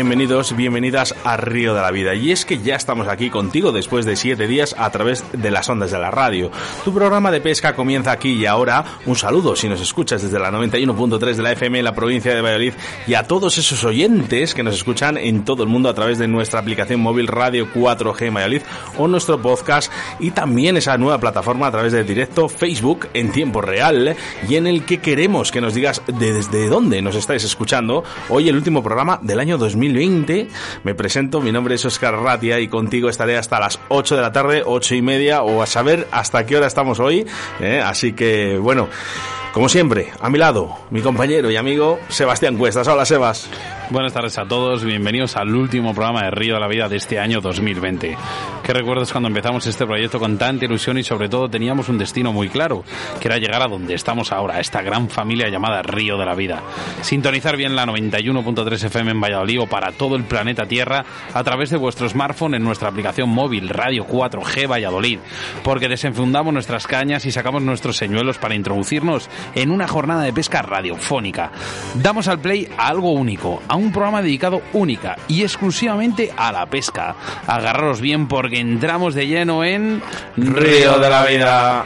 Bienvenidos, 0.00 0.56
bienvenidas 0.56 1.14
a 1.24 1.36
Río 1.36 1.74
de 1.74 1.82
la 1.82 1.90
Vida. 1.90 2.14
Y 2.14 2.32
es 2.32 2.46
que 2.46 2.62
ya 2.62 2.74
estamos 2.74 3.06
aquí 3.06 3.28
contigo 3.28 3.70
después 3.70 4.06
de 4.06 4.16
siete 4.16 4.46
días 4.46 4.74
a 4.78 4.88
través 4.88 5.22
de 5.30 5.50
las 5.50 5.68
ondas 5.68 5.90
de 5.90 5.98
la 5.98 6.10
radio. 6.10 6.50
Tu 6.86 6.94
programa 6.94 7.30
de 7.30 7.42
pesca 7.42 7.76
comienza 7.76 8.10
aquí 8.10 8.30
y 8.30 8.46
ahora. 8.46 8.82
Un 9.04 9.14
saludo 9.14 9.54
si 9.56 9.68
nos 9.68 9.78
escuchas 9.82 10.22
desde 10.22 10.38
la 10.38 10.50
91.3 10.50 11.34
de 11.34 11.42
la 11.42 11.52
FM 11.52 11.80
en 11.80 11.84
la 11.84 11.94
provincia 11.94 12.34
de 12.34 12.40
Valladolid 12.40 12.72
y 13.06 13.12
a 13.12 13.24
todos 13.24 13.58
esos 13.58 13.84
oyentes 13.84 14.54
que 14.54 14.62
nos 14.62 14.74
escuchan 14.74 15.18
en 15.18 15.44
todo 15.44 15.64
el 15.64 15.68
mundo 15.68 15.90
a 15.90 15.94
través 15.94 16.18
de 16.18 16.28
nuestra 16.28 16.60
aplicación 16.60 17.00
móvil 17.00 17.26
Radio 17.26 17.68
4G 17.70 18.34
Valladolid 18.34 18.62
o 18.96 19.06
nuestro 19.06 19.42
podcast 19.42 19.92
y 20.18 20.30
también 20.30 20.78
esa 20.78 20.96
nueva 20.96 21.20
plataforma 21.20 21.66
a 21.66 21.72
través 21.72 21.92
de 21.92 22.04
directo 22.04 22.48
Facebook 22.48 23.08
en 23.12 23.32
tiempo 23.32 23.60
real 23.60 24.16
y 24.48 24.54
en 24.54 24.66
el 24.66 24.86
que 24.86 25.02
queremos 25.02 25.52
que 25.52 25.60
nos 25.60 25.74
digas 25.74 26.00
desde 26.06 26.68
dónde 26.68 27.02
nos 27.02 27.16
estáis 27.16 27.44
escuchando. 27.44 28.02
Hoy 28.30 28.48
el 28.48 28.56
último 28.56 28.82
programa 28.82 29.20
del 29.22 29.40
año 29.40 29.58
2000 29.58 29.89
2020. 29.92 30.48
Me 30.84 30.94
presento, 30.94 31.40
mi 31.40 31.52
nombre 31.52 31.74
es 31.74 31.84
Oscar 31.84 32.14
Ratia 32.14 32.60
y 32.60 32.68
contigo 32.68 33.08
estaré 33.08 33.36
hasta 33.36 33.60
las 33.60 33.78
8 33.88 34.16
de 34.16 34.22
la 34.22 34.32
tarde, 34.32 34.62
8 34.64 34.94
y 34.94 35.02
media 35.02 35.42
o 35.42 35.62
a 35.62 35.66
saber 35.66 36.06
hasta 36.10 36.46
qué 36.46 36.56
hora 36.56 36.66
estamos 36.66 37.00
hoy. 37.00 37.26
¿eh? 37.60 37.82
Así 37.84 38.12
que, 38.12 38.58
bueno, 38.58 38.88
como 39.52 39.68
siempre, 39.68 40.12
a 40.20 40.30
mi 40.30 40.38
lado, 40.38 40.76
mi 40.90 41.00
compañero 41.02 41.50
y 41.50 41.56
amigo 41.56 41.98
Sebastián 42.08 42.56
Cuestas. 42.56 42.86
Hola, 42.88 43.04
Sebas. 43.04 43.48
Buenas 43.90 44.12
tardes 44.12 44.38
a 44.38 44.44
todos, 44.44 44.84
bienvenidos 44.84 45.36
al 45.36 45.52
último 45.52 45.92
programa 45.92 46.22
de 46.22 46.30
Río 46.30 46.54
de 46.54 46.60
la 46.60 46.68
Vida 46.68 46.88
de 46.88 46.96
este 46.96 47.18
año 47.18 47.40
2020. 47.40 48.16
¿Qué 48.62 48.72
recuerdas 48.72 49.10
cuando 49.10 49.28
empezamos 49.28 49.66
este 49.66 49.84
proyecto 49.84 50.20
con 50.20 50.38
tanta 50.38 50.64
ilusión 50.64 50.96
y 50.96 51.02
sobre 51.02 51.28
todo 51.28 51.48
teníamos 51.48 51.88
un 51.88 51.98
destino 51.98 52.32
muy 52.32 52.48
claro, 52.48 52.84
que 53.18 53.26
era 53.26 53.38
llegar 53.38 53.62
a 53.62 53.66
donde 53.66 53.94
estamos 53.94 54.30
ahora, 54.30 54.54
a 54.54 54.60
esta 54.60 54.80
gran 54.80 55.08
familia 55.08 55.48
llamada 55.48 55.82
Río 55.82 56.16
de 56.18 56.24
la 56.24 56.36
Vida? 56.36 56.62
Sintonizar 57.00 57.56
bien 57.56 57.74
la 57.74 57.84
91.3 57.84 58.84
FM 58.84 59.10
en 59.10 59.20
Valladolid 59.20 59.62
o 59.62 59.66
para 59.66 59.90
todo 59.90 60.14
el 60.14 60.22
planeta 60.22 60.66
Tierra 60.66 61.04
a 61.34 61.42
través 61.42 61.70
de 61.70 61.76
vuestro 61.76 62.08
smartphone 62.08 62.54
en 62.54 62.62
nuestra 62.62 62.90
aplicación 62.90 63.28
móvil 63.28 63.68
Radio 63.68 64.06
4G 64.06 64.70
Valladolid, 64.70 65.18
porque 65.64 65.88
desenfundamos 65.88 66.54
nuestras 66.54 66.86
cañas 66.86 67.26
y 67.26 67.32
sacamos 67.32 67.62
nuestros 67.62 67.96
señuelos 67.96 68.38
para 68.38 68.54
introducirnos 68.54 69.28
en 69.56 69.72
una 69.72 69.88
jornada 69.88 70.22
de 70.22 70.32
pesca 70.32 70.62
radiofónica. 70.62 71.50
Damos 71.94 72.28
al 72.28 72.38
play 72.38 72.68
a 72.78 72.86
algo 72.86 73.10
único, 73.10 73.60
a 73.66 73.79
un 73.79 73.79
programa 73.92 74.22
dedicado 74.22 74.60
única 74.72 75.16
y 75.28 75.42
exclusivamente 75.42 76.32
a 76.36 76.52
la 76.52 76.66
pesca. 76.66 77.16
Agarraros 77.46 78.00
bien 78.00 78.28
porque 78.28 78.60
entramos 78.60 79.14
de 79.14 79.26
lleno 79.26 79.64
en 79.64 80.02
Río 80.36 80.98
de 80.98 81.10
la 81.10 81.24
Vida. 81.24 81.84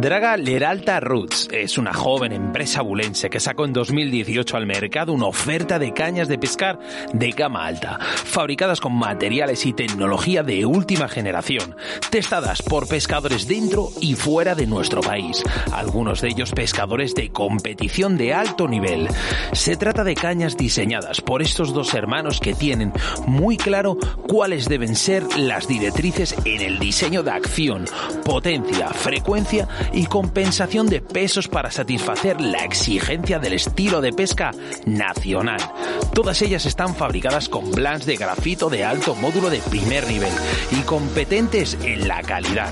Draga 0.00 0.38
Leralta 0.38 0.98
Roots 0.98 1.50
es 1.52 1.76
una 1.76 1.92
joven 1.92 2.32
empresa 2.32 2.80
bulense 2.80 3.28
que 3.28 3.38
sacó 3.38 3.66
en 3.66 3.74
2018 3.74 4.56
al 4.56 4.64
mercado 4.64 5.12
una 5.12 5.26
oferta 5.26 5.78
de 5.78 5.92
cañas 5.92 6.26
de 6.26 6.38
pescar 6.38 6.78
de 7.12 7.30
gama 7.32 7.66
alta, 7.66 7.98
fabricadas 8.00 8.80
con 8.80 8.94
materiales 8.94 9.66
y 9.66 9.74
tecnología 9.74 10.42
de 10.42 10.64
última 10.64 11.06
generación, 11.06 11.76
testadas 12.08 12.62
por 12.62 12.88
pescadores 12.88 13.46
dentro 13.46 13.90
y 14.00 14.14
fuera 14.14 14.54
de 14.54 14.66
nuestro 14.66 15.02
país, 15.02 15.44
algunos 15.70 16.22
de 16.22 16.28
ellos 16.28 16.52
pescadores 16.52 17.14
de 17.14 17.28
competición 17.28 18.16
de 18.16 18.32
alto 18.32 18.66
nivel. 18.66 19.06
Se 19.52 19.76
trata 19.76 20.02
de 20.02 20.14
cañas 20.14 20.56
diseñadas 20.56 21.20
por 21.20 21.42
estos 21.42 21.74
dos 21.74 21.92
hermanos 21.92 22.40
que 22.40 22.54
tienen 22.54 22.94
muy 23.26 23.58
claro 23.58 23.98
cuáles 24.26 24.66
deben 24.66 24.96
ser 24.96 25.24
las 25.36 25.68
directrices 25.68 26.34
en 26.46 26.62
el 26.62 26.78
diseño 26.78 27.22
de 27.22 27.32
acción, 27.32 27.84
potencia, 28.24 28.88
frecuencia 28.88 29.68
y 29.92 30.06
compensación 30.06 30.88
de 30.88 31.00
pesos 31.00 31.48
para 31.48 31.70
satisfacer 31.70 32.40
la 32.40 32.64
exigencia 32.64 33.38
del 33.38 33.54
estilo 33.54 34.00
de 34.00 34.12
pesca 34.12 34.52
nacional. 34.86 35.60
Todas 36.14 36.42
ellas 36.42 36.66
están 36.66 36.94
fabricadas 36.94 37.48
con 37.48 37.70
blancs 37.70 38.06
de 38.06 38.16
grafito 38.16 38.70
de 38.70 38.84
alto 38.84 39.14
módulo 39.14 39.50
de 39.50 39.58
primer 39.58 40.06
nivel 40.06 40.32
y 40.70 40.82
competentes 40.82 41.76
en 41.82 42.08
la 42.08 42.22
calidad. 42.22 42.70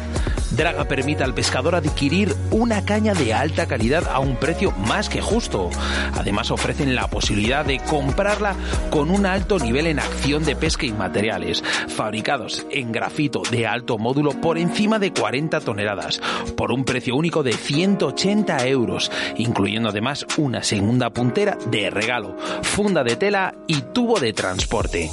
Draga 0.51 0.87
permite 0.87 1.23
al 1.23 1.35
pescador 1.35 1.75
adquirir 1.75 2.35
una 2.51 2.85
caña 2.85 3.13
de 3.13 3.35
alta 3.35 3.67
calidad 3.67 4.09
a 4.09 4.19
un 4.19 4.37
precio 4.37 4.73
más 4.73 5.09
que 5.09 5.21
justo. 5.21 5.69
Además 6.15 6.51
ofrecen 6.51 6.97
la 6.97 7.07
posibilidad 7.09 7.65
de 7.65 7.79
comprarla 7.79 8.57
con 8.91 9.11
un 9.11 9.27
alto 9.27 9.59
nivel 9.59 9.87
en 9.87 9.99
acción 9.99 10.45
de 10.45 10.57
pesca 10.57 10.87
y 10.87 10.93
materiales, 10.93 11.63
fabricados 11.89 12.67
en 12.71 12.93
grafito 12.93 13.43
de 13.51 13.67
alto 13.67 13.99
módulo 13.99 14.33
por 14.33 14.59
encima 14.59 14.99
de 14.99 15.13
40 15.13 15.61
toneladas, 15.61 16.21
por 16.57 16.73
un 16.73 16.85
precio 16.85 17.08
único 17.13 17.43
de 17.43 17.53
180 17.53 18.67
euros, 18.67 19.11
incluyendo 19.37 19.89
además 19.89 20.27
una 20.37 20.63
segunda 20.63 21.11
puntera 21.11 21.59
de 21.71 21.91
regalo, 21.91 22.37
funda 22.63 23.05
de 23.05 23.17
tela 23.17 23.55
y 23.67 23.81
tubo 23.93 24.19
de 24.21 24.33
transporte. 24.33 25.11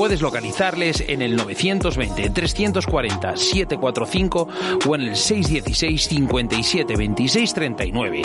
Puedes 0.00 0.22
localizarles 0.22 1.04
en 1.08 1.20
el 1.20 1.36
920 1.36 2.30
340 2.30 3.36
745 3.36 4.48
o 4.86 4.94
en 4.94 5.02
el 5.02 5.14
616 5.14 6.08
57 6.08 6.96
26 6.96 7.52
39. 7.52 8.22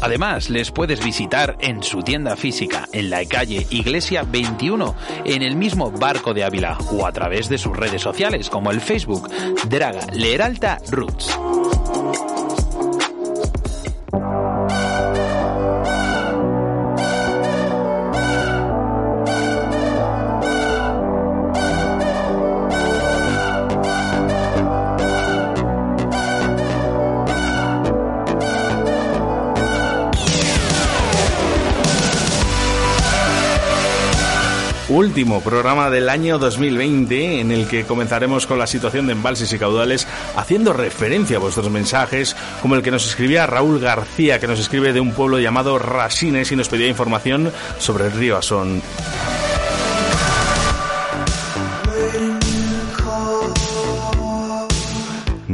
Además, 0.00 0.50
les 0.50 0.72
puedes 0.72 1.04
visitar 1.04 1.56
en 1.60 1.84
su 1.84 2.02
tienda 2.02 2.34
física 2.34 2.88
en 2.92 3.10
la 3.10 3.24
calle 3.24 3.68
Iglesia 3.70 4.24
21 4.24 4.96
en 5.24 5.42
el 5.42 5.54
mismo 5.54 5.92
Barco 5.92 6.34
de 6.34 6.42
Ávila 6.42 6.76
o 6.90 7.06
a 7.06 7.12
través 7.12 7.48
de 7.48 7.58
sus 7.58 7.76
redes 7.76 8.02
sociales 8.02 8.50
como 8.50 8.72
el 8.72 8.80
Facebook 8.80 9.30
Draga 9.68 10.06
Leralta 10.12 10.80
Roots. 10.90 11.38
Último 34.96 35.42
programa 35.42 35.90
del 35.90 36.08
año 36.08 36.38
2020 36.38 37.40
en 37.40 37.52
el 37.52 37.68
que 37.68 37.84
comenzaremos 37.84 38.46
con 38.46 38.58
la 38.58 38.66
situación 38.66 39.06
de 39.06 39.12
embalses 39.12 39.52
y 39.52 39.58
caudales 39.58 40.08
haciendo 40.36 40.72
referencia 40.72 41.36
a 41.36 41.40
vuestros 41.40 41.68
mensajes 41.70 42.34
como 42.62 42.76
el 42.76 42.82
que 42.82 42.90
nos 42.90 43.06
escribía 43.06 43.46
Raúl 43.46 43.78
García 43.78 44.40
que 44.40 44.46
nos 44.46 44.58
escribe 44.58 44.94
de 44.94 45.00
un 45.00 45.12
pueblo 45.12 45.38
llamado 45.38 45.78
Rasines 45.78 46.50
y 46.50 46.56
nos 46.56 46.70
pedía 46.70 46.88
información 46.88 47.52
sobre 47.78 48.06
el 48.06 48.12
río 48.12 48.38
Asón. 48.38 48.80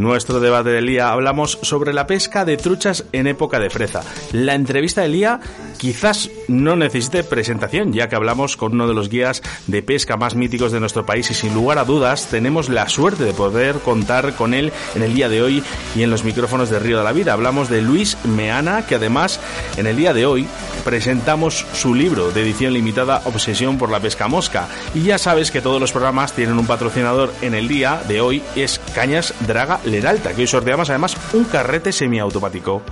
Nuestro 0.02 0.40
debate 0.40 0.70
del 0.70 0.86
día 0.86 1.12
hablamos 1.12 1.60
sobre 1.62 1.92
la 1.92 2.08
pesca 2.08 2.44
de 2.44 2.56
truchas 2.56 3.04
en 3.12 3.28
época 3.28 3.60
de 3.60 3.70
freza. 3.70 4.02
La 4.32 4.54
entrevista 4.54 5.02
del 5.02 5.12
día 5.12 5.38
quizás 5.82 6.30
no 6.46 6.76
necesite 6.76 7.24
presentación, 7.24 7.92
ya 7.92 8.08
que 8.08 8.14
hablamos 8.14 8.56
con 8.56 8.74
uno 8.74 8.86
de 8.86 8.94
los 8.94 9.08
guías 9.08 9.42
de 9.66 9.82
pesca 9.82 10.16
más 10.16 10.36
míticos 10.36 10.70
de 10.70 10.78
nuestro 10.78 11.04
país 11.04 11.28
y 11.32 11.34
sin 11.34 11.54
lugar 11.54 11.78
a 11.78 11.84
dudas 11.84 12.28
tenemos 12.28 12.68
la 12.68 12.88
suerte 12.88 13.24
de 13.24 13.32
poder 13.32 13.80
contar 13.80 14.34
con 14.34 14.54
él 14.54 14.72
en 14.94 15.02
el 15.02 15.12
día 15.12 15.28
de 15.28 15.42
hoy 15.42 15.64
y 15.96 16.04
en 16.04 16.10
los 16.10 16.22
micrófonos 16.22 16.70
de 16.70 16.78
Río 16.78 16.98
de 16.98 17.02
la 17.02 17.10
Vida. 17.10 17.32
Hablamos 17.32 17.68
de 17.68 17.82
Luis 17.82 18.16
Meana, 18.22 18.86
que 18.86 18.94
además 18.94 19.40
en 19.76 19.88
el 19.88 19.96
día 19.96 20.14
de 20.14 20.24
hoy 20.24 20.46
presentamos 20.84 21.66
su 21.72 21.96
libro 21.96 22.30
de 22.30 22.42
edición 22.42 22.74
limitada 22.74 23.22
Obsesión 23.24 23.76
por 23.76 23.90
la 23.90 23.98
pesca 23.98 24.28
mosca. 24.28 24.68
Y 24.94 25.02
ya 25.02 25.18
sabes 25.18 25.50
que 25.50 25.62
todos 25.62 25.80
los 25.80 25.90
programas 25.90 26.32
tienen 26.32 26.60
un 26.60 26.66
patrocinador 26.68 27.34
en 27.42 27.54
el 27.54 27.66
día 27.66 28.00
de 28.06 28.20
hoy, 28.20 28.40
es 28.54 28.80
Cañas 28.94 29.34
Draga 29.48 29.80
Leralta, 29.84 30.32
que 30.32 30.42
hoy 30.42 30.46
sorteamos 30.46 30.90
además 30.90 31.16
un 31.32 31.42
carrete 31.42 31.90
semiautomático. 31.90 32.82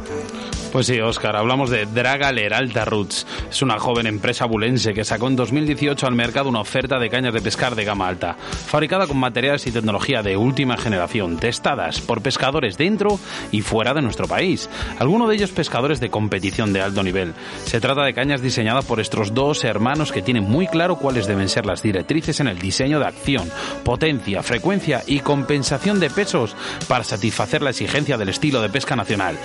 Pues 0.73 0.87
sí, 0.87 1.01
Oscar, 1.01 1.35
hablamos 1.35 1.69
de 1.69 1.85
Draga 1.85 2.31
Leralta 2.31 2.85
Roots. 2.85 3.27
Es 3.51 3.61
una 3.61 3.81
joven 3.81 4.07
empresa 4.07 4.45
bulense 4.45 4.95
que 4.95 5.05
sacó 5.05 5.27
en 5.27 5.35
2018 5.35 6.07
al 6.07 6.15
mercado 6.15 6.49
una 6.49 6.61
oferta 6.61 7.01
de 7.01 7.11
cañas 7.11 7.35
de 7.35 7.41
pescar 7.41 7.75
de 7.75 7.85
gama 7.85 8.07
alta, 8.07 8.37
fabricada 8.37 9.09
con 9.09 9.19
materiales 9.19 9.67
y 9.67 9.73
tecnología 9.73 10.23
de 10.23 10.37
última 10.37 10.77
generación, 10.77 11.39
testadas 11.39 12.01
por 12.01 12.23
pescadores 12.23 12.79
dentro 12.79 13.19
y 13.51 13.63
fuera 13.63 13.95
de 13.95 14.03
nuestro 14.03 14.29
país, 14.29 14.71
algunos 15.01 15.29
de 15.29 15.35
ellos 15.35 15.51
pescadores 15.51 15.99
de 15.99 16.11
competición 16.11 16.73
de 16.73 16.83
alto 16.83 17.03
nivel. 17.03 17.35
Se 17.65 17.81
trata 17.81 18.05
de 18.05 18.15
cañas 18.15 18.41
diseñadas 18.41 18.85
por 18.85 19.01
estos 19.01 19.35
dos 19.35 19.65
hermanos 19.65 20.13
que 20.13 20.23
tienen 20.23 20.45
muy 20.45 20.69
claro 20.69 20.99
cuáles 20.99 21.27
deben 21.27 21.49
ser 21.49 21.67
las 21.67 21.83
directrices 21.83 22.39
en 22.39 22.47
el 22.47 22.61
diseño 22.61 23.01
de 23.01 23.07
acción, 23.07 23.51
potencia, 23.83 24.45
frecuencia 24.45 25.03
y 25.05 25.19
compensación 25.19 25.99
de 25.99 26.11
pesos 26.11 26.55
para 26.87 27.03
satisfacer 27.03 27.61
la 27.61 27.71
exigencia 27.71 28.17
del 28.17 28.29
estilo 28.29 28.61
de 28.63 28.69
pesca 28.69 28.95
nacional. 28.95 29.37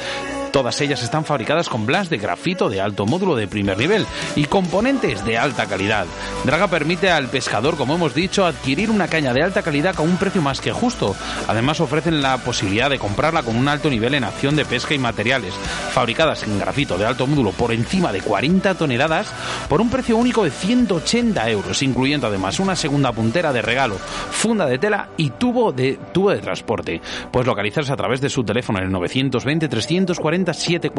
Todas 0.55 0.79
ellas 0.79 1.03
están 1.03 1.14
fabricadas 1.23 1.69
con 1.69 1.85
blas 1.85 2.09
de 2.09 2.17
grafito 2.17 2.69
de 2.69 2.81
alto 2.81 3.05
módulo 3.05 3.35
de 3.35 3.47
primer 3.47 3.77
nivel 3.77 4.05
y 4.35 4.45
componentes 4.45 5.23
de 5.23 5.37
alta 5.37 5.67
calidad. 5.67 6.05
Draga 6.43 6.67
permite 6.67 7.09
al 7.09 7.27
pescador, 7.29 7.77
como 7.77 7.95
hemos 7.95 8.13
dicho, 8.13 8.45
adquirir 8.45 8.89
una 8.89 9.07
caña 9.07 9.33
de 9.33 9.43
alta 9.43 9.61
calidad 9.61 9.95
con 9.95 10.09
un 10.09 10.17
precio 10.17 10.41
más 10.41 10.59
que 10.59 10.71
justo. 10.71 11.15
Además 11.47 11.79
ofrecen 11.79 12.21
la 12.21 12.37
posibilidad 12.39 12.89
de 12.89 12.99
comprarla 12.99 13.43
con 13.43 13.55
un 13.55 13.67
alto 13.67 13.89
nivel 13.89 14.15
en 14.15 14.23
acción 14.23 14.55
de 14.55 14.65
pesca 14.65 14.93
y 14.93 14.99
materiales, 14.99 15.53
fabricadas 15.91 16.43
en 16.43 16.59
grafito 16.59 16.97
de 16.97 17.05
alto 17.05 17.27
módulo 17.27 17.51
por 17.51 17.71
encima 17.71 18.11
de 18.11 18.21
40 18.21 18.73
toneladas 18.75 19.27
por 19.69 19.81
un 19.81 19.89
precio 19.89 20.17
único 20.17 20.43
de 20.43 20.51
180 20.51 21.49
euros, 21.49 21.81
incluyendo 21.83 22.27
además 22.27 22.59
una 22.59 22.75
segunda 22.75 23.11
puntera 23.11 23.53
de 23.53 23.61
regalo, 23.61 23.97
funda 23.97 24.65
de 24.65 24.79
tela 24.79 25.09
y 25.17 25.29
tubo 25.29 25.71
de 25.71 25.99
tubo 26.11 26.31
de 26.31 26.39
transporte. 26.39 27.01
Puedes 27.31 27.47
localizarse 27.47 27.93
a 27.93 27.97
través 27.97 28.21
de 28.21 28.29
su 28.29 28.43
teléfono 28.43 28.79
en 28.79 28.85
el 28.85 28.91
920 28.91 29.67
340 29.67 30.53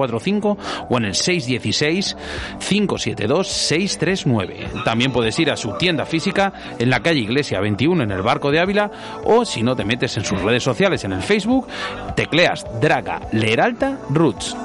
745 0.06 0.58
o 0.88 0.98
en 0.98 1.04
el 1.04 1.14
616 1.14 2.16
572 2.58 3.48
639. 3.48 4.68
También 4.84 5.12
puedes 5.12 5.38
ir 5.38 5.50
a 5.50 5.56
su 5.56 5.72
tienda 5.72 6.06
física 6.06 6.52
en 6.78 6.90
la 6.90 7.00
calle 7.00 7.20
Iglesia 7.20 7.60
21 7.60 8.04
en 8.04 8.10
el 8.10 8.22
Barco 8.22 8.50
de 8.50 8.60
Ávila 8.60 8.90
o 9.24 9.44
si 9.44 9.62
no 9.62 9.76
te 9.76 9.84
metes 9.84 10.16
en 10.16 10.24
sus 10.24 10.40
redes 10.40 10.62
sociales 10.62 11.04
en 11.04 11.12
el 11.12 11.22
Facebook, 11.22 11.66
tecleas 12.14 12.66
Draga 12.80 13.20
Leralta 13.32 13.98
Roots. 14.10 14.56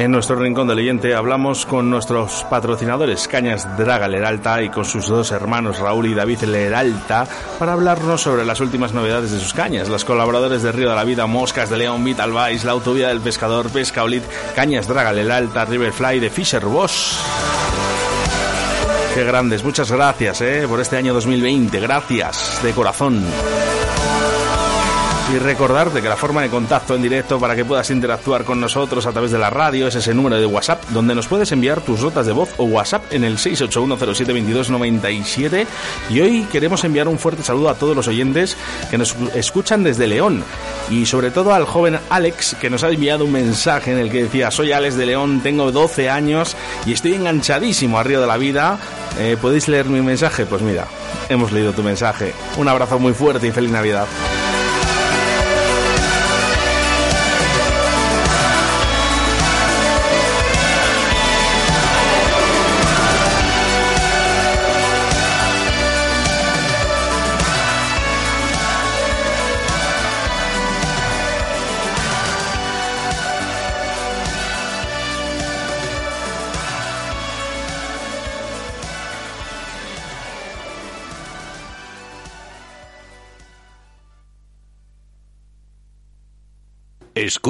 En 0.00 0.12
nuestro 0.12 0.36
rincón 0.36 0.66
de 0.66 0.74
leyente 0.74 1.14
hablamos 1.14 1.66
con 1.66 1.90
nuestros 1.90 2.46
patrocinadores 2.48 3.28
Cañas 3.28 3.76
Draga 3.76 4.08
Leralta 4.08 4.62
y 4.62 4.70
con 4.70 4.86
sus 4.86 5.06
dos 5.08 5.30
hermanos 5.30 5.78
Raúl 5.78 6.06
y 6.06 6.14
David 6.14 6.40
Leralta 6.44 7.28
para 7.58 7.74
hablarnos 7.74 8.22
sobre 8.22 8.46
las 8.46 8.62
últimas 8.62 8.94
novedades 8.94 9.30
de 9.30 9.38
sus 9.38 9.52
cañas. 9.52 9.90
Los 9.90 10.06
colaboradores 10.06 10.62
de 10.62 10.72
Río 10.72 10.88
de 10.88 10.96
la 10.96 11.04
Vida, 11.04 11.26
Moscas 11.26 11.68
de 11.68 11.76
León, 11.76 12.02
Vital 12.02 12.32
Vice, 12.32 12.64
La 12.64 12.72
Autovía 12.72 13.08
del 13.08 13.20
Pescador, 13.20 13.68
Pesca 13.68 14.02
Olit, 14.02 14.24
Cañas 14.56 14.88
Draga 14.88 15.12
Leralta, 15.12 15.66
Riverfly 15.66 16.18
de 16.18 16.30
Fisher 16.30 16.64
Bosch. 16.64 17.18
Qué 19.14 19.22
grandes, 19.22 19.62
muchas 19.62 19.92
gracias 19.92 20.40
eh, 20.40 20.64
por 20.66 20.80
este 20.80 20.96
año 20.96 21.12
2020, 21.12 21.78
gracias 21.78 22.58
de 22.62 22.72
corazón. 22.72 23.22
Y 25.32 25.38
recordarte 25.38 26.02
que 26.02 26.08
la 26.08 26.16
forma 26.16 26.42
de 26.42 26.48
contacto 26.48 26.96
en 26.96 27.02
directo 27.02 27.38
para 27.38 27.54
que 27.54 27.64
puedas 27.64 27.88
interactuar 27.90 28.42
con 28.42 28.60
nosotros 28.60 29.06
a 29.06 29.12
través 29.12 29.30
de 29.30 29.38
la 29.38 29.48
radio 29.48 29.86
es 29.86 29.94
ese 29.94 30.12
número 30.12 30.40
de 30.40 30.46
WhatsApp 30.46 30.82
donde 30.88 31.14
nos 31.14 31.28
puedes 31.28 31.52
enviar 31.52 31.82
tus 31.82 32.02
notas 32.02 32.26
de 32.26 32.32
voz 32.32 32.48
o 32.56 32.64
WhatsApp 32.64 33.04
en 33.12 33.22
el 33.22 33.38
681072297 33.38 35.66
y 36.10 36.20
hoy 36.20 36.42
queremos 36.50 36.82
enviar 36.82 37.06
un 37.06 37.16
fuerte 37.16 37.44
saludo 37.44 37.68
a 37.68 37.76
todos 37.76 37.94
los 37.94 38.08
oyentes 38.08 38.56
que 38.90 38.98
nos 38.98 39.14
escuchan 39.34 39.84
desde 39.84 40.08
León 40.08 40.42
y 40.90 41.06
sobre 41.06 41.30
todo 41.30 41.54
al 41.54 41.64
joven 41.64 42.00
Alex 42.08 42.56
que 42.60 42.68
nos 42.68 42.82
ha 42.82 42.88
enviado 42.88 43.24
un 43.24 43.30
mensaje 43.30 43.92
en 43.92 43.98
el 43.98 44.10
que 44.10 44.24
decía 44.24 44.50
soy 44.50 44.72
Alex 44.72 44.96
de 44.96 45.06
León, 45.06 45.42
tengo 45.44 45.70
12 45.70 46.10
años 46.10 46.56
y 46.86 46.92
estoy 46.92 47.14
enganchadísimo 47.14 48.00
a 48.00 48.02
Río 48.02 48.20
de 48.20 48.26
la 48.26 48.36
Vida. 48.36 48.80
Eh, 49.16 49.36
¿Podéis 49.40 49.68
leer 49.68 49.86
mi 49.86 50.00
mensaje? 50.00 50.44
Pues 50.44 50.60
mira, 50.60 50.88
hemos 51.28 51.52
leído 51.52 51.72
tu 51.72 51.84
mensaje. 51.84 52.34
Un 52.56 52.66
abrazo 52.66 52.98
muy 52.98 53.12
fuerte 53.12 53.46
y 53.46 53.52
feliz 53.52 53.70
Navidad. 53.70 54.08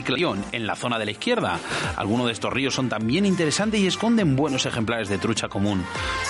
Y 0.00 0.02
Clayón, 0.02 0.44
en 0.52 0.66
la 0.66 0.76
zona 0.76 0.98
de 0.98 1.04
la 1.04 1.10
izquierda. 1.12 1.60
Algunos 1.96 2.26
de 2.26 2.32
estos 2.32 2.52
ríos 2.52 2.74
son 2.74 2.88
también 2.88 3.26
interesantes 3.26 3.80
y 3.80 3.86
esconden 3.86 4.36
buenos 4.36 4.66
ejemplares 4.66 5.08
de 5.08 5.18
trucha 5.18 5.48
común. 5.48 5.84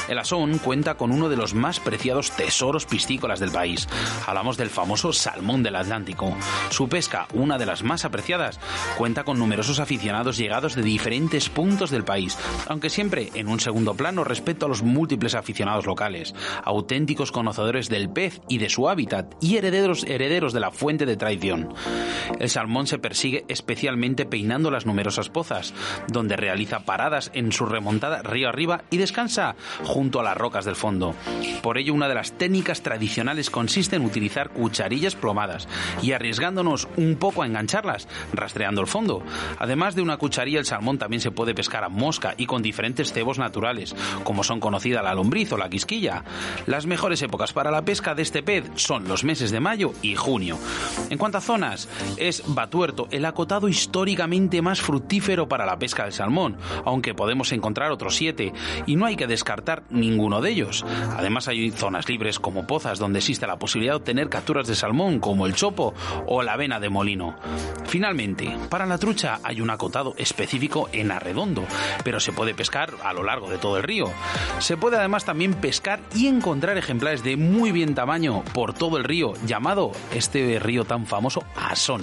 El 0.09 0.19
Asón 0.19 0.59
cuenta 0.59 0.95
con 0.95 1.13
uno 1.13 1.29
de 1.29 1.37
los 1.37 1.55
más 1.55 1.81
preciados 1.81 2.33
tesoros 2.33 2.87
piscícolas 2.87 3.41
del 3.41 3.51
país. 3.51 3.89
Hablamos 4.27 4.57
del 4.57 4.71
famoso 4.71 5.13
salmón 5.13 5.63
del 5.63 5.77
Atlántico. 5.77 6.37
Su 6.71 6.89
pesca, 6.89 7.27
una 7.33 7.59
de 7.59 7.67
las 7.67 7.83
más 7.83 8.05
apreciadas, 8.05 8.61
cuenta 8.99 9.25
con 9.25 9.39
numerosos 9.39 9.81
aficionados 9.81 10.37
llegados 10.37 10.75
de 10.75 10.83
diferentes 10.83 11.49
puntos 11.49 11.91
del 11.91 12.05
país, 12.05 12.37
aunque 12.69 12.91
siempre 12.91 13.31
en 13.35 13.49
un 13.49 13.61
segundo 13.61 13.95
plano 13.95 14.25
respecto 14.25 14.67
a 14.67 14.69
los 14.69 14.83
múltiples 14.83 15.35
aficionados 15.35 15.87
locales, 15.87 16.35
auténticos 16.65 17.33
conocedores 17.33 17.89
del 17.89 18.11
pez 18.11 18.41
y 18.49 18.59
de 18.59 18.69
su 18.69 18.89
hábitat 18.89 19.35
y 19.41 19.57
herederos, 19.57 20.05
herederos 20.05 20.53
de 20.53 20.61
la 20.61 20.71
fuente 20.71 21.07
de 21.07 21.17
tradición. 21.17 21.73
El 22.39 22.51
salmón 22.51 22.87
se 22.87 22.99
persigue 22.99 23.45
especialmente 23.61 24.25
peinando 24.25 24.71
las 24.71 24.87
numerosas 24.87 25.29
pozas, 25.29 25.75
donde 26.09 26.37
realiza 26.37 26.81
paradas 26.81 27.31
en 27.35 27.53
su 27.53 27.67
remontada 27.67 28.23
río 28.23 28.49
arriba 28.49 28.83
y 28.91 28.97
descansa 28.97 29.55
junto 29.85 30.19
a 30.19 30.23
las 30.23 30.37
rocas 30.37 30.65
del 30.65 30.77
fondo. 30.77 31.15
Por 31.63 31.77
ello, 31.77 31.93
una 31.93 32.09
de 32.09 32.15
las 32.15 32.33
técnicas 32.33 32.83
tradicionales 32.83 33.51
consiste 33.51 33.97
en 33.97 34.05
utilizar 34.05 34.51
cucharillas 34.51 35.15
plomadas 35.15 35.69
y 36.03 36.13
arriesgándonos 36.13 36.89
un 36.97 37.17
poco 37.17 37.43
a 37.43 37.47
engancharlas, 37.47 38.09
rastreando 38.33 38.81
el 38.81 38.87
fondo. 38.87 39.23
Además 39.59 39.95
de 39.95 40.03
una 40.03 40.17
cucharilla, 40.17 40.59
el 40.59 40.65
salmón 40.65 40.99
también 40.99 41.21
se 41.21 41.31
puede 41.31 41.55
pescar 41.55 41.85
a 41.85 41.89
mosca 41.91 42.35
y 42.39 42.47
con 42.47 42.63
diferentes 42.63 43.13
cebos 43.13 43.39
naturales, 43.39 43.95
como 44.25 44.43
son 44.43 44.61
conocida 44.61 45.03
la 45.03 45.15
lombriz 45.15 45.53
o 45.53 45.59
la 45.59 45.69
quisquilla. 45.69 46.25
Las 46.67 46.87
mejores 46.87 47.21
épocas 47.23 47.53
para 47.53 47.71
la 47.71 47.85
pesca 47.85 48.15
de 48.15 48.23
este 48.23 48.43
pez 48.43 48.71
son 48.77 49.07
los 49.07 49.23
meses 49.23 49.51
de 49.51 49.61
mayo 49.61 49.93
y 50.01 50.15
junio. 50.15 50.59
En 51.11 51.19
cuanto 51.19 51.39
a 51.39 51.43
zonas, 51.43 51.89
es 52.17 52.43
Batuerto, 52.47 53.07
el 53.11 53.25
acotado 53.25 53.50
históricamente 53.69 54.63
más 54.63 54.81
fructífero 54.81 55.49
para 55.49 55.67
la 55.67 55.79
pesca 55.79 56.05
del 56.05 56.13
salmón, 56.13 56.57
aunque 56.85 57.15
podemos 57.15 57.53
encontrar 57.53 57.91
otros 57.91 58.17
siete, 58.17 58.53
y 58.87 58.97
no 58.97 59.07
hay 59.07 59.17
que 59.17 59.27
descartar 59.27 59.83
ninguno 59.91 60.41
de 60.41 60.51
ellos. 60.51 60.85
Además 61.17 61.49
hay 61.49 61.71
zonas 61.71 62.09
libres 62.09 62.39
como 62.39 62.67
pozas 62.67 62.99
donde 62.99 63.19
existe 63.19 63.47
la 63.47 63.59
posibilidad 63.59 63.95
de 63.95 63.99
obtener 63.99 64.29
capturas 64.29 64.67
de 64.67 64.75
salmón 64.75 65.19
como 65.21 65.47
el 65.47 65.55
chopo 65.55 65.95
o 66.27 66.43
la 66.43 66.53
avena 66.53 66.81
de 66.81 66.89
molino. 66.89 67.37
Finalmente, 67.87 68.57
para 68.69 68.87
la 68.87 68.99
trucha 68.99 69.41
hay 69.43 69.61
un 69.61 69.71
acotado 69.71 70.15
específico 70.17 70.89
en 70.93 71.11
Arredondo, 71.11 71.65
pero 72.05 72.21
se 72.21 72.33
puede 72.33 72.55
pescar 72.55 72.93
a 73.03 73.13
lo 73.13 73.25
largo 73.25 73.51
de 73.51 73.59
todo 73.59 73.77
el 73.77 73.83
río. 73.83 74.07
Se 74.59 74.77
puede 74.77 74.97
además 74.97 75.25
también 75.25 75.55
pescar 75.55 76.01
y 76.15 76.27
encontrar 76.27 76.79
ejemplares 76.79 77.25
de 77.25 77.37
muy 77.37 77.73
bien 77.73 77.95
tamaño 77.95 78.43
por 78.55 78.75
todo 78.75 78.97
el 78.97 79.05
río, 79.05 79.35
llamado 79.47 79.93
este 80.15 80.59
río 80.59 80.85
tan 80.85 81.07
famoso 81.07 81.45
Asón. 81.57 82.03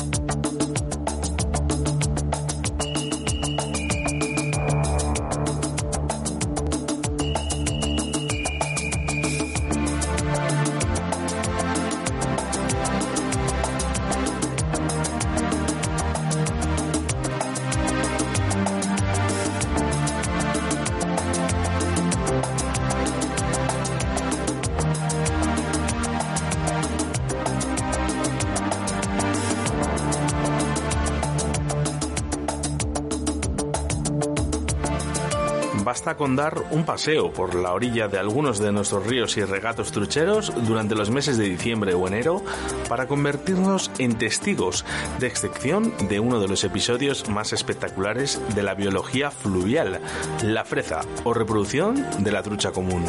Basta 35.83 36.15
con 36.17 36.35
dar 36.35 36.63
un 36.71 36.85
paseo 36.85 37.31
por 37.31 37.55
la 37.55 37.73
orilla 37.73 38.07
de 38.07 38.17
algunos 38.17 38.59
de 38.59 38.71
nuestros 38.71 39.05
ríos 39.05 39.37
y 39.37 39.43
regatos 39.43 39.91
trucheros 39.91 40.53
durante 40.67 40.95
los 40.95 41.09
meses 41.09 41.37
de 41.37 41.49
diciembre 41.49 41.93
o 41.93 42.07
enero 42.07 42.41
para 42.89 43.07
convertirnos 43.07 43.91
en 43.97 44.17
testigos 44.17 44.85
de 45.19 45.27
excepción 45.27 45.93
de 46.07 46.19
uno 46.19 46.39
de 46.39 46.47
los 46.47 46.63
episodios 46.63 47.29
más 47.29 47.53
espectaculares 47.53 48.41
de 48.55 48.63
la 48.63 48.73
biología 48.73 49.31
fluvial, 49.31 50.01
la 50.43 50.65
freza 50.65 51.01
o 51.23 51.33
reproducción 51.33 52.05
de 52.23 52.31
la 52.31 52.43
trucha 52.43 52.71
común. 52.71 53.03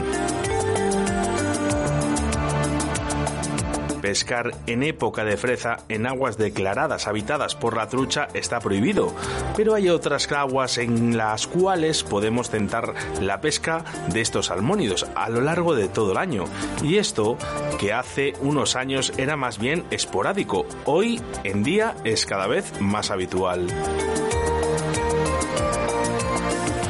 Pescar 4.03 4.51
en 4.67 4.83
época 4.83 5.25
de 5.25 5.37
freza 5.37 5.79
en 5.89 6.07
aguas 6.07 6.37
declaradas 6.37 7.07
habitadas 7.07 7.55
por 7.55 7.77
la 7.77 7.89
trucha 7.89 8.27
está 8.35 8.59
prohibido, 8.59 9.15
pero 9.57 9.75
hay 9.75 9.89
otras 9.89 10.31
aguas 10.33 10.77
en 10.77 11.17
las 11.17 11.47
cuales 11.47 12.03
podemos 12.03 12.51
tentar 12.51 12.95
la 13.21 13.41
pesca 13.41 13.85
de 14.09 14.21
estos 14.21 14.47
salmónidos 14.47 15.07
a 15.15 15.31
lo 15.31 15.41
largo 15.41 15.77
de 15.77 15.89
todo 15.89 16.13
el 16.13 16.19
año. 16.19 16.45
Y 16.83 16.99
esto, 16.99 17.39
que 17.79 17.93
hace 17.93 18.33
unos 18.41 18.75
años 18.75 19.13
era 19.19 19.37
más 19.37 19.59
bien 19.59 19.85
esporádico, 19.91 20.67
hoy 20.85 21.21
en 21.45 21.63
día 21.63 21.95
es 22.03 22.27
cada 22.27 22.49
vez 22.49 22.81
más 22.81 23.13
habitual. 23.13 23.69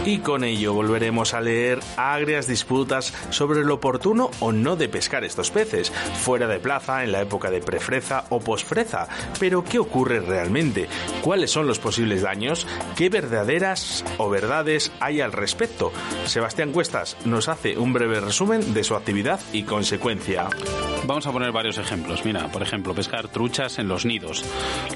Y 0.04 0.18
con 0.18 0.42
ello 0.42 0.74
volveremos 0.74 1.32
a 1.32 1.40
leer 1.40 1.78
agrias 1.96 2.48
disputas 2.48 3.14
sobre 3.30 3.62
lo 3.62 3.74
oportuno 3.74 4.32
o 4.40 4.50
no 4.50 4.74
de 4.74 4.88
pescar 4.88 5.22
estos 5.22 5.52
peces, 5.52 5.90
fuera 5.90 6.48
de 6.48 6.58
plaza, 6.58 7.04
en 7.04 7.12
la 7.12 7.20
época 7.22 7.52
de 7.52 7.60
prefreza 7.60 8.24
o 8.30 8.40
posfreza. 8.40 9.06
Pero, 9.38 9.62
¿qué 9.62 9.78
ocurre 9.78 10.18
realmente? 10.18 10.88
¿Cuáles 11.22 11.52
son 11.52 11.68
los 11.68 11.78
posibles 11.78 12.22
daños? 12.22 12.66
¿Qué 12.96 13.10
verdaderas 13.10 14.04
o 14.18 14.28
verdades 14.28 14.90
hay 14.98 15.20
al 15.20 15.30
respecto? 15.30 15.92
Sebastián 16.26 16.72
Cuestas 16.72 17.16
nos 17.24 17.48
hace 17.48 17.78
un 17.78 17.92
breve 17.92 18.18
resumen 18.18 18.74
de 18.74 18.82
su 18.82 18.96
actividad 18.96 19.38
y 19.52 19.62
consecuencia. 19.62 20.48
Vamos 21.06 21.26
a 21.26 21.32
poner 21.32 21.52
varios 21.52 21.78
ejemplos. 21.78 22.24
Mira, 22.24 22.48
por 22.48 22.62
ejemplo, 22.62 22.94
pescar 22.94 23.28
truchas 23.28 23.78
en 23.78 23.88
los 23.88 24.04
nidos. 24.04 24.44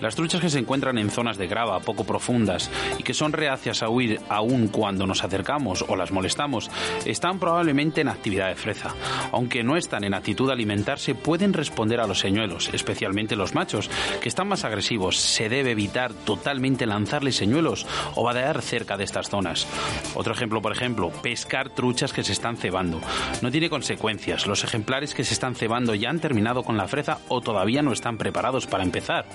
Las 0.00 0.16
truchas 0.16 0.40
que 0.40 0.50
se 0.50 0.58
encuentran 0.58 0.98
en 0.98 1.10
zonas 1.10 1.36
de 1.36 1.46
grava 1.46 1.80
poco 1.80 2.04
profundas 2.04 2.70
y 2.98 3.02
que 3.02 3.14
son 3.14 3.32
reacias 3.32 3.82
a 3.82 3.88
huir 3.88 4.20
aún 4.28 4.68
cuando 4.68 4.95
cuando 4.96 5.08
nos 5.08 5.24
acercamos 5.24 5.84
o 5.88 5.94
las 5.94 6.10
molestamos, 6.10 6.70
están 7.04 7.38
probablemente 7.38 8.00
en 8.00 8.08
actividad 8.08 8.48
de 8.48 8.54
freza. 8.54 8.94
Aunque 9.30 9.62
no 9.62 9.76
están 9.76 10.04
en 10.04 10.14
actitud 10.14 10.46
de 10.46 10.54
alimentarse, 10.54 11.14
pueden 11.14 11.52
responder 11.52 12.00
a 12.00 12.06
los 12.06 12.18
señuelos, 12.18 12.70
especialmente 12.72 13.36
los 13.36 13.54
machos, 13.54 13.90
que 14.22 14.30
están 14.30 14.48
más 14.48 14.64
agresivos. 14.64 15.18
Se 15.18 15.50
debe 15.50 15.72
evitar 15.72 16.14
totalmente 16.14 16.86
lanzarles 16.86 17.36
señuelos 17.36 17.86
o 18.14 18.24
vadear 18.24 18.62
cerca 18.62 18.96
de 18.96 19.04
estas 19.04 19.28
zonas. 19.28 19.66
Otro 20.14 20.32
ejemplo, 20.32 20.62
por 20.62 20.72
ejemplo, 20.72 21.10
pescar 21.10 21.68
truchas 21.68 22.14
que 22.14 22.24
se 22.24 22.32
están 22.32 22.56
cebando. 22.56 22.98
No 23.42 23.50
tiene 23.50 23.68
consecuencias. 23.68 24.46
Los 24.46 24.64
ejemplares 24.64 25.12
que 25.12 25.24
se 25.24 25.34
están 25.34 25.56
cebando 25.56 25.94
ya 25.94 26.08
han 26.08 26.20
terminado 26.20 26.62
con 26.62 26.78
la 26.78 26.88
freza 26.88 27.18
o 27.28 27.42
todavía 27.42 27.82
no 27.82 27.92
están 27.92 28.16
preparados 28.16 28.66
para 28.66 28.82
empezar. 28.82 29.26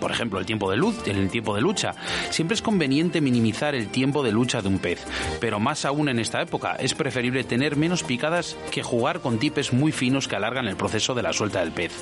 Por 0.00 0.10
ejemplo, 0.10 0.40
el 0.40 0.46
tiempo 0.46 0.68
de 0.68 0.78
luz, 0.78 1.06
el 1.06 1.30
tiempo 1.30 1.54
de 1.54 1.60
lucha. 1.60 1.94
Siempre 2.30 2.56
es 2.56 2.62
conveniente 2.62 3.20
minimizar 3.20 3.76
el 3.76 3.88
tiempo 3.88 4.22
de 4.22 4.32
lucha 4.32 4.62
de 4.62 4.68
un 4.68 4.78
pez, 4.80 5.04
pero 5.40 5.60
más 5.60 5.84
aún 5.84 6.08
en 6.08 6.18
esta 6.18 6.42
época 6.42 6.76
es 6.78 6.94
preferible 6.94 7.44
tener 7.44 7.76
menos 7.76 8.02
picadas 8.02 8.56
que 8.70 8.82
jugar 8.82 9.20
con 9.20 9.38
tipes 9.38 9.72
muy 9.72 9.92
finos 9.92 10.28
que 10.28 10.36
alargan 10.36 10.66
el 10.66 10.76
proceso 10.76 11.14
de 11.14 11.22
la 11.22 11.32
suelta 11.32 11.60
del 11.60 11.72
pez. 11.72 11.92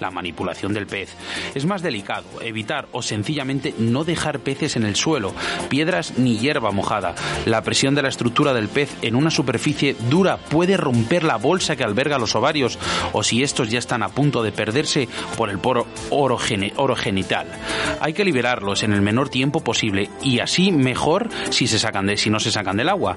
La 0.00 0.10
manipulación 0.10 0.72
del 0.72 0.86
pez 0.86 1.14
es 1.54 1.66
más 1.66 1.82
delicado, 1.82 2.24
evitar 2.40 2.88
o 2.92 3.02
sencillamente 3.02 3.74
no 3.78 4.04
dejar 4.04 4.40
peces 4.40 4.76
en 4.76 4.84
el 4.84 4.96
suelo, 4.96 5.34
piedras 5.68 6.18
ni 6.18 6.38
hierba 6.38 6.70
mojada. 6.70 7.14
La 7.46 7.62
presión 7.62 7.94
de 7.94 8.02
la 8.02 8.08
estructura 8.08 8.54
del 8.54 8.68
pez 8.68 8.96
en 9.02 9.14
una 9.14 9.30
superficie 9.30 9.96
dura 10.08 10.36
puede 10.36 10.76
romper 10.76 11.24
la 11.24 11.36
bolsa 11.36 11.76
que 11.76 11.84
alberga 11.84 12.18
los 12.18 12.34
ovarios 12.34 12.78
o 13.12 13.22
si 13.22 13.42
estos 13.42 13.70
ya 13.70 13.78
están 13.78 14.02
a 14.02 14.08
punto 14.08 14.42
de 14.42 14.52
perderse 14.52 15.08
por 15.36 15.50
el 15.50 15.58
poro 15.58 15.86
orogenital. 16.10 17.46
Hay 18.00 18.12
que 18.12 18.24
liberarlos 18.24 18.82
en 18.82 18.92
el 18.92 19.02
menor 19.02 19.28
tiempo 19.28 19.60
posible 19.60 20.10
y 20.22 20.40
así 20.40 20.72
mejor 20.72 21.28
si 21.50 21.66
se 21.66 21.78
sacan 21.78 22.06
de 22.06 22.16
si 22.20 22.30
no 22.30 22.40
se 22.40 22.50
sacan 22.50 22.76
del 22.76 22.88
agua. 22.88 23.16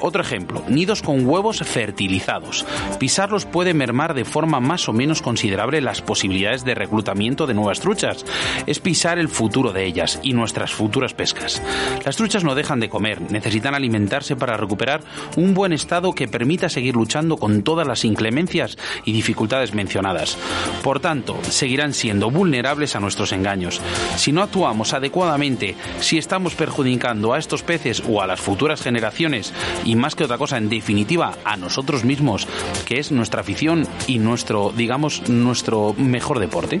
Otro 0.00 0.22
ejemplo, 0.22 0.64
nidos 0.68 1.00
con 1.00 1.24
huevos 1.24 1.58
fertilizados. 1.58 2.66
Pisarlos 2.98 3.46
puede 3.46 3.72
mermar 3.72 4.14
de 4.14 4.24
forma 4.24 4.58
más 4.58 4.88
o 4.88 4.92
menos 4.92 5.22
considerable 5.22 5.80
las 5.80 6.02
posibilidades 6.02 6.64
de 6.64 6.74
reclutamiento 6.74 7.46
de 7.46 7.54
nuevas 7.54 7.80
truchas. 7.80 8.24
Es 8.66 8.80
pisar 8.80 9.18
el 9.18 9.28
futuro 9.28 9.72
de 9.72 9.84
ellas 9.84 10.18
y 10.22 10.32
nuestras 10.32 10.72
futuras 10.72 11.14
pescas. 11.14 11.62
Las 12.04 12.16
truchas 12.16 12.42
no 12.42 12.56
dejan 12.56 12.80
de 12.80 12.88
comer, 12.88 13.20
necesitan 13.30 13.74
alimentarse 13.76 14.34
para 14.34 14.56
recuperar 14.56 15.02
un 15.36 15.54
buen 15.54 15.72
estado 15.72 16.14
que 16.14 16.26
permita 16.26 16.68
seguir 16.68 16.96
luchando 16.96 17.36
con 17.36 17.62
todas 17.62 17.86
las 17.86 18.04
inclemencias 18.04 18.76
y 19.04 19.12
dificultades 19.12 19.74
mencionadas. 19.74 20.36
Por 20.82 20.98
tanto, 20.98 21.38
seguirán 21.44 21.92
siendo 21.92 22.30
vulnerables 22.30 22.96
a 22.96 23.00
nuestros 23.00 23.32
engaños. 23.32 23.80
Si 24.16 24.32
no 24.32 24.42
actuamos 24.42 24.94
adecuadamente, 24.94 25.76
si 26.00 26.18
estamos 26.18 26.54
perjudicando 26.54 27.34
a 27.34 27.38
estos 27.38 27.62
peces 27.62 28.02
o 28.08 28.20
a 28.20 28.21
las 28.26 28.40
futuras 28.40 28.82
generaciones 28.82 29.52
y 29.84 29.96
más 29.96 30.14
que 30.14 30.24
otra 30.24 30.38
cosa, 30.38 30.58
en 30.58 30.68
definitiva, 30.68 31.34
a 31.44 31.56
nosotros 31.56 32.04
mismos, 32.04 32.46
que 32.86 32.98
es 32.98 33.12
nuestra 33.12 33.40
afición 33.40 33.86
y 34.06 34.18
nuestro, 34.18 34.72
digamos, 34.74 35.28
nuestro 35.28 35.94
mejor 35.96 36.38
deporte. 36.38 36.80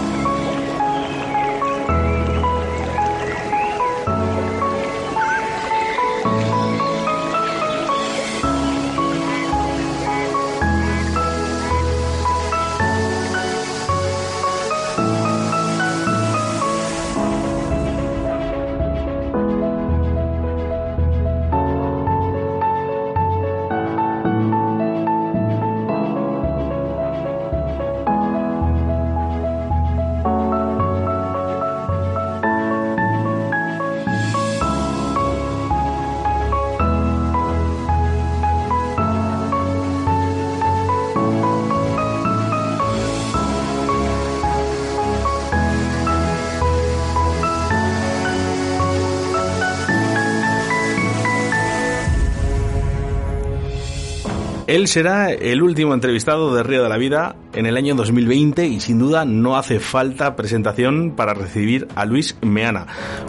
Él 54.81 54.87
será 54.87 55.29
el 55.29 55.61
último 55.61 55.93
entrevistado 55.93 56.55
de 56.55 56.63
Río 56.63 56.81
de 56.81 56.89
la 56.89 56.97
Vida 56.97 57.35
en 57.53 57.67
el 57.67 57.77
año 57.77 57.93
2020 57.93 58.65
y 58.65 58.79
sin 58.79 58.97
duda 58.97 59.25
no 59.25 59.55
hace 59.55 59.79
falta 59.79 60.35
presentación 60.35 61.15
para 61.15 61.35
recibir 61.35 61.87
a 61.95 62.03
Luis 62.05 62.35
Meana. 62.41 62.87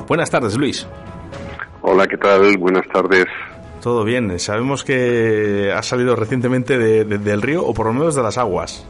Buenas 0.09 0.31
tardes, 0.31 0.57
Luis. 0.57 0.89
Hola, 1.83 2.07
¿qué 2.07 2.17
tal? 2.17 2.57
Buenas 2.57 2.89
tardes. 2.91 3.27
Todo 3.83 4.03
bien. 4.03 4.39
Sabemos 4.39 4.83
que 4.83 5.71
has 5.77 5.85
salido 5.85 6.17
recientemente 6.17 6.79
del 6.79 7.43
río 7.43 7.63
o 7.67 7.75
por 7.75 7.85
lo 7.85 7.93
menos 7.93 8.17
de 8.17 8.23
las 8.23 8.39
aguas. 8.39 8.89